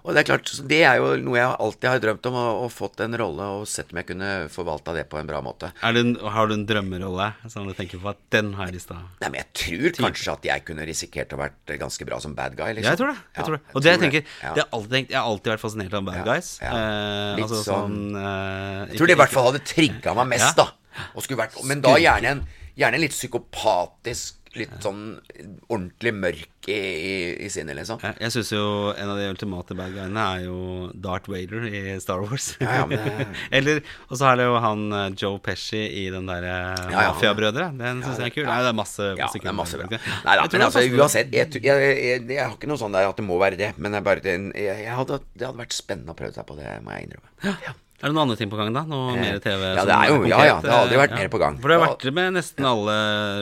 Og 0.05 0.14
det 0.16 0.22
er 0.22 0.28
klart, 0.30 0.51
det 0.70 0.78
er 0.88 0.96
jo 1.01 1.11
noe 1.20 1.36
jeg 1.36 1.51
alltid 1.66 1.88
har 1.90 1.98
drømt 2.01 2.26
om, 2.30 2.36
å, 2.40 2.44
å 2.64 2.68
fått 2.72 3.03
en 3.05 3.16
rolle 3.20 3.46
og 3.59 3.66
sett 3.68 3.90
om 3.92 3.98
jeg 4.01 4.09
kunne 4.09 4.30
forvalta 4.53 4.94
det 4.96 5.05
på 5.12 5.18
en 5.20 5.28
bra 5.28 5.42
måte. 5.44 5.72
En, 5.84 6.14
har 6.34 6.48
du 6.48 6.55
en 6.57 6.64
drømmerolle 6.68 7.26
som 7.53 7.68
du 7.68 7.74
tenker 7.76 8.01
på 8.01 8.09
at 8.14 8.20
den 8.32 8.55
har 8.57 8.70
jeg 8.70 8.78
lyst 8.78 8.88
til 8.88 8.96
å? 8.96 9.03
Nei, 9.20 9.28
men 9.34 9.40
jeg 9.42 9.51
tror 9.61 9.98
kanskje 10.07 10.32
at 10.38 10.48
jeg 10.51 10.64
kunne 10.70 10.86
risikert 10.88 11.34
å 11.36 11.40
vært 11.42 11.74
ganske 11.82 12.09
bra 12.09 12.20
som 12.24 12.34
bad 12.38 12.57
guy, 12.57 12.72
liksom. 12.78 12.88
Ja, 12.88 12.94
jeg 12.96 13.03
tror 13.03 13.12
det. 13.12 13.18
Jeg 13.20 13.40
Ja, 13.42 13.46
tror 13.51 13.59
det. 13.59 13.62
Og 13.76 13.84
det 13.84 13.92
jeg 13.94 14.03
tenker, 14.07 14.24
det 14.40 14.64
har 14.64 14.70
alltid 14.78 14.96
tenkt, 14.96 15.11
jeg 15.12 15.20
har 15.20 15.28
alltid 15.34 15.53
vært 15.55 15.64
fascinert 15.66 15.98
av 16.01 16.09
bad 16.09 16.24
guys. 16.30 16.51
Eh, 16.64 16.70
Litt 17.36 17.44
altså 17.46 17.61
sånn- 17.61 17.98
sånn 18.01 18.16
eh, 18.24 18.86
Jeg 18.94 19.03
tror 19.03 19.12
det 19.12 19.18
i 19.18 19.20
hvert 19.20 19.36
fall 19.36 19.51
hadde 19.53 19.62
trigga 19.68 20.16
meg 20.22 20.32
mest, 20.32 20.57
da. 20.57 20.70
Og 21.14 21.28
vært, 21.38 21.61
men 21.68 21.84
da 21.84 21.94
gjerne 22.01 22.34
en 22.34 22.40
gjerne 22.80 22.98
litt 23.03 23.12
psykopatisk, 23.12 24.39
litt 24.59 24.72
sånn 24.82 25.03
ordentlig 25.70 26.12
mørk 26.16 26.68
i, 26.70 26.76
i, 26.76 27.12
i 27.46 27.48
sinnet, 27.53 27.76
liksom. 27.78 28.01
Ja, 28.03 28.12
Jeg 28.18 28.34
syns 28.34 28.51
jo 28.53 28.62
en 28.92 29.12
av 29.12 29.18
de 29.20 29.28
ultimate 29.30 29.76
bad 29.78 29.92
guyene 29.94 30.24
er 30.36 30.44
jo 30.48 30.57
Darth 30.94 31.30
Vader 31.30 31.66
i 31.70 31.82
Star 32.03 32.24
Wars. 32.24 32.51
Ja, 32.62 32.80
ja, 32.80 32.86
men 32.90 33.34
Eller, 33.57 33.82
og 34.09 34.18
så 34.18 34.30
er 34.30 34.40
det 34.40 34.48
jo 34.48 34.57
han 34.64 34.86
eh, 34.96 35.07
Joe 35.20 35.38
Pesci 35.44 35.82
i 36.03 36.07
den 36.12 36.26
derre 36.30 36.51
Ja, 36.51 36.90
ja. 36.90 37.05
Mafiabrødre. 37.12 37.70
Den 37.78 38.03
syns 38.07 38.22
jeg 38.22 38.32
er 38.32 38.36
kul. 38.40 38.48
Nei, 38.51 38.59
det 38.66 38.72
er 38.72 38.78
masse, 38.80 39.11
Ja, 39.20 39.28
det 39.34 39.53
er 39.53 39.57
masse 39.61 39.80
bra. 39.80 39.90
Nei 39.90 40.01
da, 40.01 40.46
Jeg 40.46 40.55
men 40.57 40.66
altså 40.66 40.84
uansett 40.88 41.36
jeg, 41.36 41.53
jeg, 41.61 41.68
jeg, 41.70 42.01
jeg, 42.11 42.24
jeg 42.34 42.42
har 42.44 42.57
ikke 42.59 42.70
noe 42.70 42.80
sånn 42.80 42.96
der 42.96 43.11
at 43.11 43.20
det 43.20 43.26
må 43.26 43.38
være 43.40 43.61
det, 43.61 43.70
men 43.78 43.94
er 43.94 44.05
bare 44.07 44.24
det, 44.24 44.34
jeg, 44.59 44.82
jeg 44.86 44.98
hadde, 44.98 45.20
det 45.36 45.46
hadde 45.48 45.62
vært 45.62 45.76
spennende 45.78 46.16
å 46.16 46.18
prøve 46.18 46.34
seg 46.36 46.48
på 46.51 46.59
det, 46.59 46.74
må 46.84 46.96
jeg 46.96 47.09
innrømme. 47.09 47.55
Ja. 47.64 47.76
Er 48.01 48.09
det 48.09 48.14
noen 48.16 48.22
andre 48.24 48.36
ting 48.40 48.48
på 48.48 48.57
gang, 48.57 48.72
da? 48.72 48.82
Noe 48.88 49.12
mer 49.20 49.38
TV? 49.44 49.61
Eh, 49.61 49.74
ja, 49.76 49.84
det 49.84 49.92
er 49.96 50.09
jo- 50.09 50.24
ja, 50.24 50.38
ja, 50.48 50.61
det 50.64 50.70
har 50.72 50.86
aldri 50.86 50.96
vært 50.96 51.11
Ja. 51.11 51.16
mer 51.16 51.28
på 51.28 51.38
gang. 51.38 51.59
For 51.61 51.68
du 51.68 51.74
har 51.78 51.86
vært 51.88 52.12
med 52.14 52.32
nesten 52.34 52.64
alle 52.64 52.94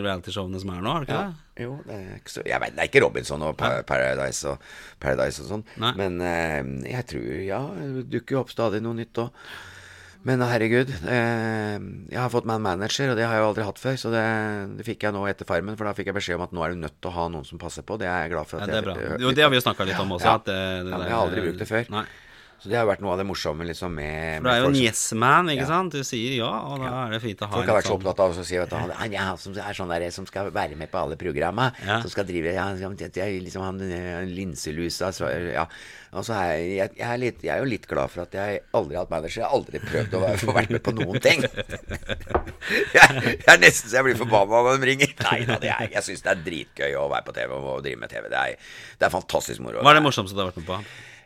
realityshowene 0.03 0.61
som 0.61 0.71
er 0.71 0.81
nå, 0.83 0.93
har 0.93 1.05
du 1.05 1.07
ikke 1.07 1.21
det? 1.27 1.35
Jo, 1.63 1.79
det 1.87 1.95
er 1.95 2.19
ikke 2.19 2.31
så 2.35 2.43
Jeg 2.47 2.61
vet, 2.61 2.75
det 2.77 2.79
er 2.83 2.89
ikke 2.89 3.03
Robinson 3.05 3.43
og 3.43 3.57
Pa- 3.57 3.83
Paradise 3.83 4.45
og, 4.49 4.59
Paradise 5.01 5.41
og 5.43 5.47
sånn, 5.47 5.65
men 5.97 6.21
eh, 6.21 6.63
jeg 6.91 7.07
tror 7.07 7.47
Ja, 7.47 7.63
det 7.69 8.11
dukker 8.11 8.31
jo 8.37 8.41
opp 8.41 8.51
stadig 8.51 8.83
noe 8.83 8.95
nytt 8.95 9.13
òg. 9.15 9.31
Men 10.25 10.41
herregud, 10.41 10.91
eh, 11.07 11.79
jeg 12.11 12.19
har 12.19 12.29
fått 12.29 12.45
man 12.45 12.61
manager, 12.61 13.11
og 13.11 13.17
det 13.17 13.25
har 13.25 13.35
jeg 13.39 13.43
jo 13.45 13.49
aldri 13.55 13.65
hatt 13.65 13.79
før. 13.79 13.95
Så 13.97 14.11
det, 14.11 14.77
det 14.77 14.85
fikk 14.85 15.05
jeg 15.07 15.13
nå 15.15 15.23
etter 15.31 15.47
Farmen, 15.47 15.77
for 15.79 15.85
da 15.87 15.93
fikk 15.95 16.07
jeg 16.07 16.15
beskjed 16.19 16.35
om 16.35 16.43
at 16.43 16.51
nå 16.53 16.65
er 16.67 16.75
du 16.75 16.81
nødt 16.83 17.01
til 17.01 17.11
å 17.11 17.15
ha 17.15 17.29
noen 17.29 17.47
som 17.47 17.57
passer 17.59 17.83
på. 17.87 17.97
Det 17.97 18.09
er 18.11 18.27
jeg 18.27 18.33
glad 18.35 18.47
for. 18.51 18.59
Ja, 18.59 18.67
det 18.67 18.75
er 18.83 18.95
jeg 18.99 19.21
Jo, 19.23 19.31
det 19.31 19.43
har 19.47 19.51
vi 19.51 19.57
jo 19.57 19.63
snakka 19.63 19.87
litt 19.87 19.99
om 20.03 20.11
også. 20.19 20.25
Ja. 20.27 20.35
At 20.35 20.45
det, 20.51 20.59
Ja, 20.91 20.99
jeg 20.99 21.11
har 21.15 21.23
aldri 21.29 21.41
brukt 21.47 21.59
det 21.63 21.69
før. 21.71 21.89
Nei. 21.95 22.05
Så 22.59 22.67
det 22.73 22.75
har 22.75 22.89
vært 22.89 22.99
noe 23.05 23.13
av 23.15 23.21
det 23.21 23.27
morsomme 23.29 23.63
liksom 23.69 23.93
med, 23.95 24.41
For 24.41 24.49
du 24.49 24.51
er 24.51 24.63
jo 24.65 24.71
en 24.73 24.77
yes 24.81 25.03
man, 25.15 25.47
ikke 25.53 25.63
Ja. 25.63 25.67
sant? 25.71 25.93
Du 25.95 26.03
sier 26.03 26.33
ja, 26.41 26.49
og 26.67 26.81
da 26.83 27.05
er 27.07 27.13
det 27.15 27.21
fint 27.23 27.39
å 27.45 27.47
ha 27.47 27.55
Folk 27.55 27.69
har 27.71 27.77
vært 27.79 27.87
så 27.87 27.93
sånn- 27.93 28.01
opptatt 28.03 28.23
av 28.25 28.35
å 28.35 28.45
si 28.49 28.57
at 28.59 28.73
han, 28.75 28.91
han, 28.99 29.13
ja, 29.15 29.27
som 29.39 29.53
er 29.55 29.77
sånn 29.79 29.93
der, 29.93 30.07
som 30.11 30.27
skal 30.27 30.51
være 30.51 30.75
med 30.77 30.91
på 30.91 30.99
alle 30.99 31.15
programma. 31.21 31.69
Ja. 31.87 32.01
Som 32.03 32.11
skal 32.11 32.27
drive 32.27 32.51
ja, 32.57 32.67
liksom 32.75 33.63
han 33.63 33.79
eh, 33.87 34.25
linselusa 34.27 35.13
så, 35.15 35.31
ja. 35.55 35.69
Og 36.19 36.25
så 36.25 36.33
er 36.35 36.53
jeg, 36.57 36.91
jeg, 36.97 37.07
er 37.07 37.19
litt, 37.21 37.43
jeg 37.45 37.53
er 37.55 37.59
jo 37.63 37.69
litt 37.69 37.87
glad 37.87 38.11
for 38.11 38.23
at 38.25 38.33
jeg 38.35 38.63
aldri 38.75 38.97
har 38.97 39.05
hatt 39.05 39.11
manager. 39.13 39.43
Jeg 39.43 39.47
har 39.47 39.55
aldri 39.59 39.79
prøvd 39.85 40.15
å 40.19 40.23
få 40.41 40.55
vært 40.57 40.71
med 40.75 40.83
på 40.83 40.95
noen 40.99 41.21
ting. 41.21 41.45
Jeg, 42.69 43.09
jeg 43.23 43.49
er 43.49 43.61
nesten 43.63 43.89
så 43.91 43.99
jeg 43.99 44.05
blir 44.09 44.17
forbanna 44.19 44.61
når 44.67 44.81
de 44.83 44.89
ringer. 44.91 45.13
Nei 45.25 45.39
da, 45.49 45.57
det 45.63 45.71
er, 45.73 45.87
jeg 45.95 46.05
syns 46.05 46.25
det 46.25 46.31
er 46.33 46.41
dritgøy 46.45 46.97
å 47.01 47.07
være 47.13 47.25
på 47.29 47.35
TV 47.37 47.53
og 47.57 47.79
drive 47.85 48.01
med 48.03 48.11
TV. 48.13 48.27
Det 48.33 48.41
er, 48.41 48.73
det 49.01 49.07
er 49.09 49.13
fantastisk 49.15 49.63
moro. 49.65 49.81
Hva 49.85 49.93
er 49.95 50.01
det 50.01 50.05
morsomste 50.05 50.37
du 50.37 50.43
har 50.43 50.51
vært 50.51 50.61
med 50.61 50.69
på? 50.69 50.79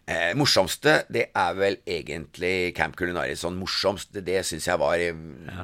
Eh, 0.02 0.32
morsomste, 0.34 0.96
det 1.14 1.28
er 1.38 1.54
vel 1.54 1.76
egentlig 1.86 2.72
Camp 2.74 2.96
Culinaris. 2.98 3.44
Sånn 3.44 3.58
morsomst, 3.60 4.10
det, 4.14 4.24
det 4.26 4.40
syns 4.48 4.66
jeg 4.66 4.80
var 4.82 4.98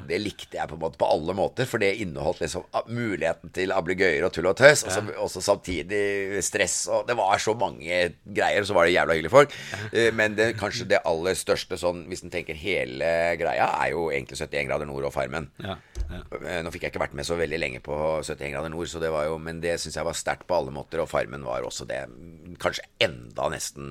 Det 0.07 0.21
likte 0.23 0.61
jeg 0.61 0.71
på 0.71 0.77
en 0.77 0.83
måte 0.85 1.01
på 1.01 1.09
alle 1.11 1.35
måter. 1.35 1.67
For 1.67 1.83
det 1.83 1.97
inneholdt 2.05 2.45
liksom 2.45 2.69
ah, 2.71 2.87
muligheten 2.87 3.51
til 3.55 3.75
ablegøyer 3.75 4.27
og 4.29 4.33
tull 4.35 4.51
og 4.51 4.57
tøys. 4.61 4.85
Og 4.87 5.31
så 5.33 5.43
samtidig 5.43 6.43
stress. 6.47 6.85
Og 6.93 7.09
det 7.09 7.19
var 7.19 7.43
så 7.43 7.57
mange 7.59 8.01
greier. 8.23 8.63
Og 8.63 8.71
så 8.71 8.79
var 8.79 8.87
det 8.87 8.95
jævla 8.95 9.19
hyggelige 9.19 9.35
folk. 9.35 9.59
Eh, 9.91 10.11
men 10.15 10.39
det, 10.39 10.53
kanskje 10.61 10.87
det 10.95 11.03
aller 11.09 11.39
største 11.39 11.81
sånn, 11.81 12.07
hvis 12.11 12.23
en 12.23 12.35
tenker 12.35 12.59
hele 12.59 13.11
greia, 13.41 13.73
er 13.83 13.95
jo 13.97 14.09
egentlig 14.13 14.39
71 14.39 14.71
grader 14.71 14.89
nord 14.89 15.11
og 15.11 15.17
Farmen. 15.19 15.51
Ja, 15.59 15.75
ja. 15.75 15.98
Nå 16.09 16.73
fikk 16.73 16.87
jeg 16.87 16.93
ikke 16.93 17.03
vært 17.03 17.17
med 17.19 17.27
så 17.29 17.37
veldig 17.37 17.59
lenge 17.61 17.81
på 17.85 17.95
71 18.25 18.55
grader 18.55 18.73
nord, 18.73 18.89
så 18.89 19.01
det 19.03 19.11
var 19.13 19.29
jo, 19.29 19.37
men 19.43 19.61
det 19.65 19.77
syns 19.81 19.99
jeg 19.99 20.09
var 20.09 20.17
sterkt 20.17 20.47
på 20.49 20.57
alle 20.57 20.73
måter, 20.75 21.03
og 21.03 21.11
Farmen 21.11 21.45
var 21.45 21.67
også 21.67 21.89
det. 21.89 22.01
Kanskje 22.63 22.87
enda 23.05 23.51
nesten 23.53 23.91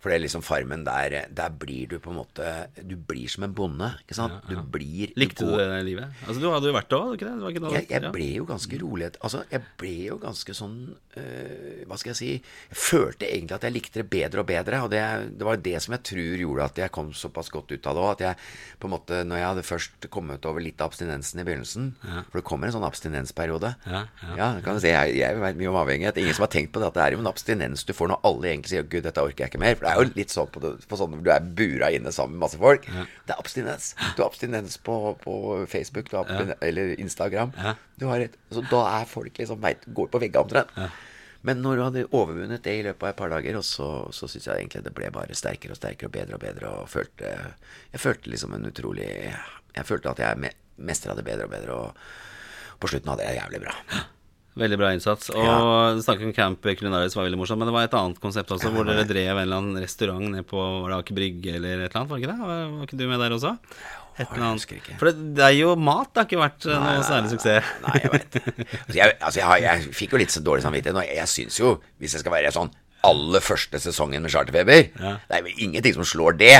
For 0.00 0.08
det 0.08 0.16
er 0.16 0.22
liksom 0.24 0.40
Farmen, 0.42 0.82
der, 0.86 1.26
der 1.36 1.50
blir 1.60 1.86
du 1.90 1.98
på 2.00 2.08
en 2.12 2.16
måte 2.22 2.44
Du 2.88 2.94
blir 2.96 3.28
som 3.28 3.44
en 3.44 3.52
bonde, 3.52 3.90
ikke 4.00 4.16
sant? 4.16 4.38
Du 4.48 4.56
blir 4.72 5.12
Likte 5.20 5.44
du 5.44 5.50
går- 5.52 5.58
det 5.74 5.84
livet? 5.84 6.08
Altså, 6.26 6.40
Du 6.40 6.46
hadde 6.50 6.70
jo 6.70 6.72
vært 6.72 6.88
det 6.88 6.98
òg, 7.00 7.10
ikke 7.18 7.26
det? 7.28 7.34
det 7.36 7.44
var 7.44 7.50
ikke 7.50 7.72
jeg, 7.76 7.86
jeg 7.90 8.02
ja. 8.06 8.10
ble 8.14 8.28
jo 8.38 8.46
ganske 8.48 8.78
rolig 8.80 9.10
Altså, 9.20 9.42
jeg 9.52 9.62
ble 9.76 9.92
jo 10.06 10.16
ganske 10.22 10.54
sånn 10.56 10.76
øh, 11.20 11.84
Hva 11.90 11.98
skal 12.00 12.10
jeg 12.14 12.18
si 12.20 12.30
Jeg 12.32 12.78
følte 12.80 13.28
egentlig 13.28 13.56
at 13.58 13.66
jeg 13.68 13.74
likte 13.76 14.00
det 14.02 14.08
bedre 14.10 14.40
og 14.44 14.48
bedre. 14.48 14.80
Og 14.86 14.90
det, 14.92 15.02
det 15.36 15.46
var 15.50 15.60
det 15.60 15.76
som 15.84 15.92
jeg 15.96 16.02
tror 16.10 16.42
gjorde 16.44 16.68
at 16.70 16.80
jeg 16.84 16.94
kom 16.96 17.12
såpass 17.12 17.50
godt 17.52 17.72
ut 17.76 17.86
av 17.90 17.94
det 17.98 18.04
òg. 18.06 18.10
At 18.16 18.24
jeg 18.24 18.80
på 18.80 18.88
en 18.88 18.94
måte 18.94 19.20
Når 19.28 19.40
jeg 19.42 19.48
hadde 19.50 19.66
først 19.68 20.08
kommet 20.16 20.48
over 20.48 20.64
litt 20.64 20.80
av 20.80 20.90
abstinensen 20.94 21.42
i 21.42 21.46
begynnelsen 21.46 21.90
For 22.30 22.40
det 22.40 22.46
kommer 22.48 22.70
en 22.70 22.76
sånn 22.78 22.86
abstinensperiode. 22.88 23.74
Ja, 23.86 24.04
ja. 24.24 24.34
Ja, 24.40 24.48
kan 24.64 24.78
du 24.78 24.80
si, 24.82 24.88
jeg, 24.92 25.16
jeg 25.20 25.38
vet 25.42 25.58
mye 25.60 25.70
om 25.72 25.78
avhengighet. 25.82 26.16
Ingen 26.22 26.36
som 26.38 26.46
har 26.46 26.52
tenkt 26.54 26.72
på 26.72 26.80
det, 26.80 26.88
at 26.90 26.96
det 26.96 27.04
er 27.04 27.16
jo 27.18 27.22
en 27.24 27.30
abstinens 27.30 27.84
du 27.84 27.92
får 27.96 28.08
når 28.14 28.20
alle 28.30 28.50
egentlig 28.54 28.72
sier 28.72 28.86
'Gud, 28.86 29.02
dette 29.04 29.20
orker 29.22 29.44
jeg 29.44 29.52
ikke 29.52 29.60
mer'. 29.62 29.76
For 29.80 29.89
er 29.90 30.00
jo 30.00 30.12
litt 30.16 30.32
sånn 30.34 30.48
på, 30.54 30.60
det, 30.64 30.70
på 30.88 30.96
sånn 31.00 31.12
hvor 31.14 31.22
du 31.26 31.30
er 31.34 31.44
bura 31.60 31.90
inne 31.94 32.12
sammen 32.14 32.36
med 32.38 32.44
masse 32.46 32.58
folk. 32.60 32.86
Det 33.26 33.34
er 33.34 33.38
abstinens. 33.42 33.92
Du 34.16 34.22
har 34.22 34.28
abstinens 34.30 34.76
på, 34.86 34.96
på 35.22 35.34
Facebook 35.70 36.10
du 36.10 36.16
har 36.16 36.24
abstinens, 36.26 36.58
eller 36.62 36.94
Instagram. 37.00 37.52
Ja. 37.58 37.74
Du 38.00 38.06
har 38.10 38.20
et, 38.24 38.36
så 38.54 38.62
da 38.70 38.82
er 39.00 39.08
folk 39.10 39.38
liksom 39.42 39.60
veit 39.64 39.84
går 39.96 40.08
på 40.12 40.20
veggene 40.22 40.44
omtrent. 40.46 40.76
Men 41.42 41.62
når 41.64 41.76
du 41.78 41.82
hadde 41.86 42.00
overvunnet 42.12 42.62
det 42.66 42.72
i 42.76 42.82
løpet 42.84 43.02
av 43.06 43.08
et 43.14 43.16
par 43.16 43.30
dager, 43.32 43.56
og 43.56 43.64
så, 43.64 43.86
så 44.12 44.26
syns 44.28 44.44
jeg 44.50 44.60
egentlig 44.60 44.82
det 44.84 44.92
ble 44.98 45.08
bare 45.14 45.32
sterkere 45.38 45.72
og 45.72 45.78
sterkere 45.80 46.10
og 46.10 46.12
bedre 46.18 46.36
og 46.36 46.42
bedre. 46.42 46.72
Og 46.82 46.90
følte, 46.92 47.30
jeg 47.94 48.00
følte 48.02 48.28
liksom 48.34 48.52
en 48.58 48.68
utrolig 48.68 49.06
Jeg 49.30 49.86
følte 49.88 50.10
at 50.12 50.18
jeg 50.20 50.36
me- 50.42 50.52
mestra 50.84 51.14
det 51.16 51.24
bedre 51.24 51.46
og 51.48 51.54
bedre. 51.54 51.78
Og 51.86 52.76
på 52.80 52.88
slutten 52.92 53.08
hadde 53.14 53.24
jeg 53.24 53.36
det 53.38 53.40
jævlig 53.40 53.62
bra. 53.64 53.74
Veldig 54.58 54.76
bra 54.80 54.88
innsats. 54.92 55.30
Og 55.30 55.38
Ja. 55.44 55.94
snakket 56.02 56.26
om 56.26 56.32
Camp 56.34 56.60
Culinaris 56.62 57.14
var 57.14 57.24
veldig 57.28 57.38
morsomt, 57.38 57.58
men 57.62 57.68
det 57.70 57.74
var 57.76 57.84
et 57.86 57.94
annet 57.94 58.18
konsept 58.20 58.50
også, 58.50 58.72
hvor 58.74 58.84
dere 58.84 59.04
drev 59.06 59.36
en 59.36 59.42
eller 59.44 59.56
annen 59.60 59.78
restaurant 59.82 60.26
ned 60.32 60.46
på 60.50 60.58
var 60.58 60.90
det 60.90 60.98
Aker 61.04 61.14
Brygge 61.14 61.54
eller 61.54 61.84
et 61.84 61.94
eller 61.94 62.00
annet, 62.00 62.10
var 62.10 62.18
ikke 62.18 62.32
det? 62.32 62.38
Var, 62.40 62.86
ikke 62.88 62.98
du 62.98 63.06
med 63.08 63.20
der 63.22 63.30
også? 63.36 63.52
Et 64.18 64.26
eller 64.26 64.42
jeg 64.42 64.50
annet. 64.50 64.72
ikke. 64.80 64.98
For 64.98 65.06
det, 65.06 65.34
det 65.38 65.44
er 65.46 65.54
jo 65.60 65.76
mat, 65.76 66.10
det 66.12 66.20
har 66.20 66.26
ikke 66.28 66.42
vært 66.42 66.66
nei, 66.66 66.96
noe 66.98 67.06
særlig 67.06 67.30
suksess. 67.30 67.70
Nei, 67.86 67.94
jeg 68.02 68.10
vet 68.12 68.34
altså, 68.42 68.96
jeg, 68.98 69.14
altså, 69.20 69.38
jeg, 69.40 69.62
jeg 69.62 69.94
fikk 70.02 70.10
jo 70.12 70.18
litt 70.24 70.34
så 70.34 70.42
dårlig 70.44 70.62
samvittighet 70.66 70.98
nå. 70.98 71.06
Jeg 71.06 71.30
syns 71.30 71.60
jo, 71.62 71.76
hvis 72.02 72.12
jeg 72.18 72.24
skal 72.26 72.32
være 72.34 72.52
sånn 72.52 72.72
aller 73.06 73.40
første 73.40 73.78
sesongen 73.80 74.20
med 74.20 74.34
Charterfeber 74.34 74.90
Ja. 75.00 75.14
Det 75.30 75.38
er 75.38 75.46
vel 75.46 75.62
ingenting 75.62 75.94
som 75.94 76.04
slår 76.04 76.36
det. 76.42 76.58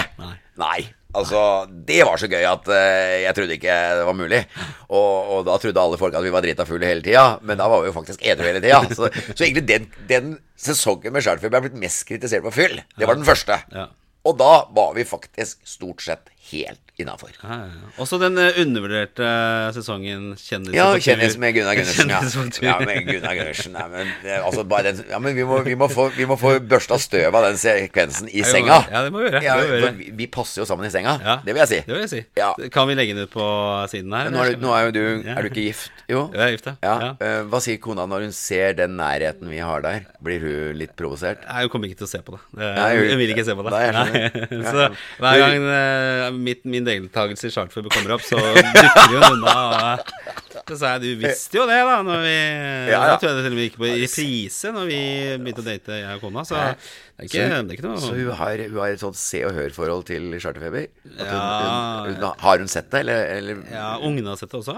Nei. 0.57 0.80
Altså, 1.16 1.40
det 1.88 2.00
var 2.06 2.20
så 2.20 2.28
gøy 2.30 2.44
at 2.46 2.68
uh, 2.70 3.14
jeg 3.24 3.34
trodde 3.36 3.56
ikke 3.56 3.78
det 3.98 4.04
var 4.06 4.16
mulig. 4.18 4.40
Og, 4.88 5.14
og 5.34 5.46
da 5.48 5.56
trodde 5.62 5.82
alle 5.82 5.98
folk 6.00 6.14
at 6.14 6.26
vi 6.26 6.32
var 6.34 6.44
drita 6.44 6.66
fulle 6.68 6.86
hele 6.86 7.04
tida, 7.04 7.24
men 7.42 7.58
da 7.61 7.66
var 7.70 7.82
vi 7.82 7.90
jo 7.90 7.96
faktisk 7.96 8.22
edru 8.22 8.46
hele 8.46 8.62
tida. 8.62 8.82
Så, 8.94 9.11
så 9.32 9.46
egentlig 9.46 9.66
den, 9.68 9.88
den 10.11 10.36
sesongen 10.61 11.14
med 11.14 11.24
Charterfeber 11.24 11.58
ble 11.58 11.70
blitt 11.70 11.82
mest 11.82 12.06
kritisert 12.08 12.44
på 12.46 12.54
fyll. 12.54 12.78
Det 12.96 13.08
var 13.08 13.18
den 13.18 13.26
første. 13.26 13.58
Ja. 13.74 13.88
Og 14.28 14.36
da 14.36 14.52
var 14.76 14.92
vi 14.96 15.06
faktisk 15.08 15.62
stort 15.64 16.04
sett 16.04 16.28
helt 16.51 16.80
innafor. 17.01 17.30
Ja, 17.43 17.57
ja. 17.64 17.88
Også 18.03 18.18
den 18.20 18.36
eh, 18.41 18.57
undervurderte 18.61 19.26
sesongen 19.72 20.34
Kjendiser 20.36 20.74
Ja, 20.76 20.86
kjendis 21.01 21.36
med 21.41 21.55
Gunnar 21.57 21.76
Gundersen. 21.78 22.11
Ja, 22.12 22.18
Kjendis 22.20 22.34
på 22.36 22.45
tur. 22.57 22.64
ja 22.66 22.74
med 22.84 23.07
Gunnar 23.07 23.36
Gundersen. 23.38 23.76
Men, 23.93 24.11
eh, 24.26 24.41
altså, 24.45 24.64
bare 24.68 24.91
den, 24.91 25.05
ja, 25.09 25.20
men 25.22 25.36
vi 25.38 25.45
må, 25.49 25.61
vi 25.64 25.76
må 25.80 25.88
få, 25.88 26.09
vi 26.16 26.26
må 26.28 26.36
få 26.41 26.57
børsta 26.61 26.99
støv 27.01 27.36
av 27.38 27.47
den 27.49 27.57
sekvensen 27.61 28.28
i 28.28 28.43
senga. 28.45 28.80
ja, 28.91 29.03
det 29.07 29.14
må 29.14 29.22
vi 29.22 29.30
gjøre, 29.30 29.43
Ja, 29.47 29.57
vi 29.61 29.68
gjøre. 29.70 29.93
vi, 30.01 30.11
vi 30.20 30.26
passer 30.32 30.61
jo 30.62 30.66
sammen 30.68 30.88
i 30.88 30.93
senga. 30.93 31.14
Ja. 31.24 31.36
Det 31.47 31.55
vil 31.57 31.62
jeg 31.64 31.70
si. 31.72 31.80
Det 31.86 31.95
vil 31.97 32.05
jeg 32.05 32.12
si. 32.12 32.22
Ja. 32.41 32.51
Kan 32.74 32.91
vi 32.91 32.99
legge 32.99 33.16
den 33.16 33.24
ut 33.28 33.32
på 33.32 33.47
siden 33.95 34.12
her? 34.18 34.32
Nå 34.34 34.45
er, 34.45 34.53
du- 34.57 34.66
nå 34.66 34.74
er 34.76 34.91
du 34.97 35.03
Er 35.24 35.41
du 35.41 35.49
ikke 35.53 35.64
gift? 35.70 36.05
Jo. 36.11 36.26
Jeg 36.34 36.43
er 36.43 36.55
gift, 36.57 36.68
ja. 36.82 36.95
Eh, 37.22 37.41
hva 37.49 37.61
sier 37.62 37.78
kona 37.80 38.05
når 38.11 38.26
hun 38.28 38.32
ser 38.36 38.74
den 38.76 38.97
nærheten 38.99 39.49
vi 39.49 39.62
har 39.62 39.80
der? 39.86 40.05
Blir 40.20 40.43
hun 40.45 40.76
litt 40.76 40.97
provosert? 40.99 41.47
Nei, 41.49 41.62
Hun 41.64 41.70
kommer 41.72 41.88
ikke 41.88 42.03
til 42.03 42.09
å 42.09 42.12
se 42.12 42.20
på 42.26 42.34
det. 42.36 42.43
hun- 42.61 43.18
vil 43.20 43.30
ikke 43.32 43.45
se 43.47 43.55
på 43.57 43.64
det. 43.64 43.72
Nei, 43.72 43.82
jeg 43.86 43.95
skjønner. 43.95 44.51
Nei. 44.51 44.72
Så 44.74 44.91
hver 45.22 45.41
gang 45.45 45.68
eh, 45.70 46.30
mitt, 46.33 46.64
min 46.64 46.85
deltakelse 46.87 47.51
i 47.51 47.55
Charterfeber 47.55 47.91
kommer 47.95 48.16
opp, 48.16 48.24
så 48.26 48.37
dukker 48.37 49.14
hun 49.14 49.33
unna. 49.33 49.99
Så 50.68 50.76
sa 50.80 50.94
jeg 50.96 51.02
du 51.04 51.24
visste 51.26 51.56
jo 51.58 51.66
det, 51.70 51.78
da. 51.88 51.96
Når 52.06 52.24
vi, 52.26 52.34
Ja, 52.90 52.98
ja. 52.98 53.04
Da 53.11 53.18
tror 53.20 53.30
jeg 53.32 53.44
til 53.44 53.52
og 53.52 53.58
med 53.58 53.64
gikk 53.68 53.78
på 53.80 53.86
i 53.88 53.94
reprise 54.04 54.72
når 54.76 54.90
vi 54.90 55.00
begynte 55.40 55.62
å 55.64 55.68
date, 55.70 56.00
jeg 56.02 56.18
og 56.18 56.24
kona. 56.26 56.44
Så 56.46 56.56
det 56.56 56.66
er 57.20 57.28
ikke, 57.28 57.46
det 57.48 57.56
er 57.58 57.76
ikke 57.76 57.84
noe 57.84 58.00
Så 58.00 58.12
hun 58.16 58.30
har, 58.38 58.62
hun 58.70 58.78
har 58.80 58.94
et 58.94 59.02
sånt 59.02 59.18
se 59.20 59.42
og 59.44 59.52
hør-forhold 59.56 60.06
til 60.08 60.28
Charterfeber? 60.40 60.86
Hun, 61.04 61.16
Ja. 61.20 61.40
hun, 62.06 62.14
hun, 62.16 62.28
har 62.44 62.62
hun 62.62 62.70
sett 62.72 62.88
det, 62.92 63.02
eller, 63.04 63.24
eller 63.36 63.62
Ja, 63.72 63.88
ungene 64.00 64.32
har 64.32 64.40
sett 64.40 64.50
det 64.52 64.61
også, 64.62 64.76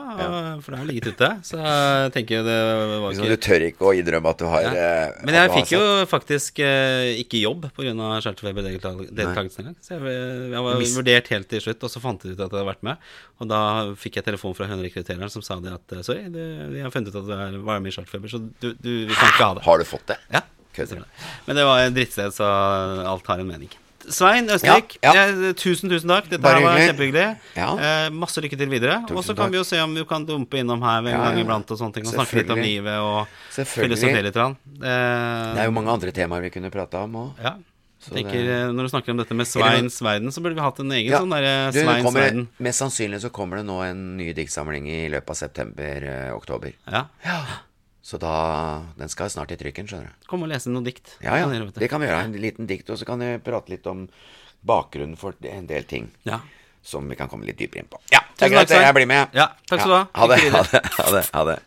for 0.65 0.75
det 0.75 0.81
har 0.81 0.89
ligget 0.89 1.13
ute. 1.13 1.29
Så 1.47 1.61
jeg 1.61 2.13
tenker 2.17 2.43
det 2.47 2.59
var 3.03 3.13
ikke 3.13 3.21
så 3.23 3.31
Du 3.31 3.37
tør 3.47 3.67
ikke 3.69 3.87
å 3.87 3.95
innrømme 3.99 4.33
at 4.35 4.43
du 4.43 4.47
har 4.51 4.67
eh, 4.73 5.15
Men 5.23 5.39
jeg 5.39 5.53
fikk 5.59 5.75
jo 5.77 5.83
faktisk 6.11 6.59
eh, 6.67 7.13
ikke 7.23 7.43
jobb 7.45 7.69
pga. 7.77 7.95
Charterfeber-deltakelsen 8.23 9.63
engang. 9.65 9.77
Så 9.83 9.97
jeg, 9.97 10.17
jeg 10.53 10.65
var 10.67 10.83
vurdert 10.97 11.31
helt 11.33 11.49
til 11.53 11.63
slutt, 11.65 11.87
og 11.87 11.93
så 11.93 12.03
fant 12.03 12.25
jeg 12.27 12.35
ut 12.35 12.41
at 12.41 12.45
jeg 12.47 12.53
hadde 12.53 12.69
vært 12.69 12.85
med. 12.87 13.11
Og 13.43 13.49
da 13.51 13.61
fikk 13.99 14.19
jeg 14.21 14.27
telefon 14.29 14.55
fra 14.57 14.69
hun 14.71 14.83
rekruttereren 14.85 15.31
som 15.33 15.43
sa 15.45 15.57
det 15.63 15.72
at 15.75 15.93
eh, 15.97 16.03
sorry, 16.07 16.25
det, 16.33 16.47
vi 16.73 16.81
har 16.85 16.91
funnet 16.95 17.13
ut 17.13 17.21
at 17.23 17.27
du 17.29 17.33
er, 17.37 17.59
var 17.67 17.81
med 17.81 17.93
i 17.93 17.97
Charterfeber, 17.97 18.29
så 18.33 18.39
du, 18.61 18.73
du, 18.75 18.93
kan 19.13 19.29
ikke 19.33 19.45
ha 19.47 19.55
det. 19.59 19.63
Har 19.67 19.79
du 19.79 19.85
fått 19.89 20.07
det? 20.13 20.19
Ja. 20.33 20.43
kødder. 20.73 21.05
Men 21.47 21.57
det 21.59 21.65
var 21.69 21.83
et 21.85 21.95
drittsted, 21.95 22.33
så 22.33 22.47
alt 23.07 23.27
har 23.29 23.41
en 23.43 23.49
mening. 23.51 23.69
Svein 24.03 24.49
Østvik, 24.51 24.97
Ja, 25.05 25.13
ja. 25.15 25.27
jeg- 25.31 25.55
tusen, 25.61 25.89
tusen 25.93 26.09
takk. 26.11 26.25
Dette 26.31 26.43
Bare 26.43 26.59
her 26.59 26.65
var 26.65 26.81
kjempehyggelig. 26.81 27.27
Ja. 27.55 27.69
Eh, 27.79 28.09
masse 28.11 28.41
lykke 28.43 28.59
til 28.59 28.69
videre. 28.73 28.97
Og 29.15 29.23
så 29.23 29.31
kan 29.37 29.45
takk. 29.47 29.53
vi 29.53 29.61
jo 29.61 29.65
se 29.69 29.79
om 29.79 29.95
vi 29.95 30.03
kan 30.11 30.25
dumpe 30.27 30.59
innom 30.59 30.83
her 30.83 30.99
en 31.07 31.21
gang 31.23 31.39
iblant 31.39 31.71
og 31.71 31.79
sånne 31.79 31.95
ting. 31.95 32.09
Og 32.09 32.17
snakke 32.17 32.41
litt 32.41 32.51
om 32.51 32.59
livet 32.59 32.99
og 32.99 33.29
Selvfølgelig. 33.55 33.99
filosofere 34.01 34.25
litt. 34.27 34.37
Eh, 34.37 34.55
Det 34.81 34.89
er 34.91 35.61
Eh, 35.61 35.65
jo 35.69 35.71
mange 35.71 35.93
andre 35.95 36.11
temaer 36.11 36.41
vi 36.43 36.51
kunne 36.51 36.71
prata 36.73 37.05
om 37.05 37.13
òg. 37.13 37.63
Ja. 38.03 38.09
Så 38.09 38.15
Tenker, 38.15 38.33
det- 38.43 38.61
eh, 38.67 38.73
Når 38.75 38.83
du 38.83 38.89
snakker 38.91 39.11
om 39.11 39.17
dette 39.23 39.35
med 39.35 39.47
Sveins 39.47 40.01
verden, 40.03 40.29
så 40.35 40.43
burde 40.43 40.55
vi 40.59 40.61
hatt 40.61 40.81
en 40.81 40.91
egen 40.91 41.11
Ja. 41.13 41.21
sånn 41.21 41.31
derre 41.31 41.73
Du, 41.73 41.79
det 41.79 41.87
Sveins 41.87 42.05
kommer, 42.05 42.21
verden. 42.21 42.49
mest 42.59 42.79
sannsynlig 42.83 43.21
så 43.23 43.31
kommer 43.31 43.57
det 43.59 43.67
nå 43.67 43.81
en 43.89 44.17
ny 44.17 44.33
diktsamling 44.35 44.87
i 44.89 45.09
løpet 45.09 45.31
av 45.31 45.37
september-oktober. 45.37 46.73
Ja. 46.91 47.07
så 48.03 48.19
da 48.19 48.83
Den 48.99 49.09
skal 49.09 49.29
snart 49.31 49.53
i 49.53 49.57
trykken, 49.57 49.87
skjønner 49.87 50.11
du. 50.11 50.27
Kom 50.27 50.43
og 50.43 50.49
lese 50.51 50.67
noe 50.69 50.83
dikt. 50.83 51.17
Ja, 51.23 51.37
ja. 51.37 51.47
Det 51.47 51.89
kan 51.89 52.01
vi 52.01 52.09
gjøre. 52.09 52.25
En 52.25 52.33
liten 52.33 52.67
dikt, 52.67 52.91
og 52.91 52.99
så 52.99 53.07
kan 53.07 53.19
vi 53.21 53.39
prate 53.39 53.69
litt 53.71 53.87
om 53.87 54.09
bakgrunnen 54.67 55.17
for 55.17 55.35
en 55.45 55.67
del 55.67 55.85
ting. 55.85 56.11
Ja. 56.25 56.41
Som 56.83 57.09
vi 57.09 57.15
kan 57.15 57.29
komme 57.29 57.47
litt 57.47 57.57
dypere 57.59 57.79
inn 57.85 57.87
på. 57.89 58.01
Ja, 58.11 58.19
Tusen 58.37 58.57
takk. 58.67 58.69
Jeg 58.71 58.95
blir 58.95 59.07
med. 59.07 59.29
Ja, 59.33 59.47
takk 59.71 59.81
skal 59.81 59.91
du 59.91 59.95
ha. 59.95 60.07
Ha 60.15 60.27
det. 60.27 60.41
Ha 60.51 61.11
det. 61.13 61.31
Ha 61.33 61.45
det. 61.45 61.63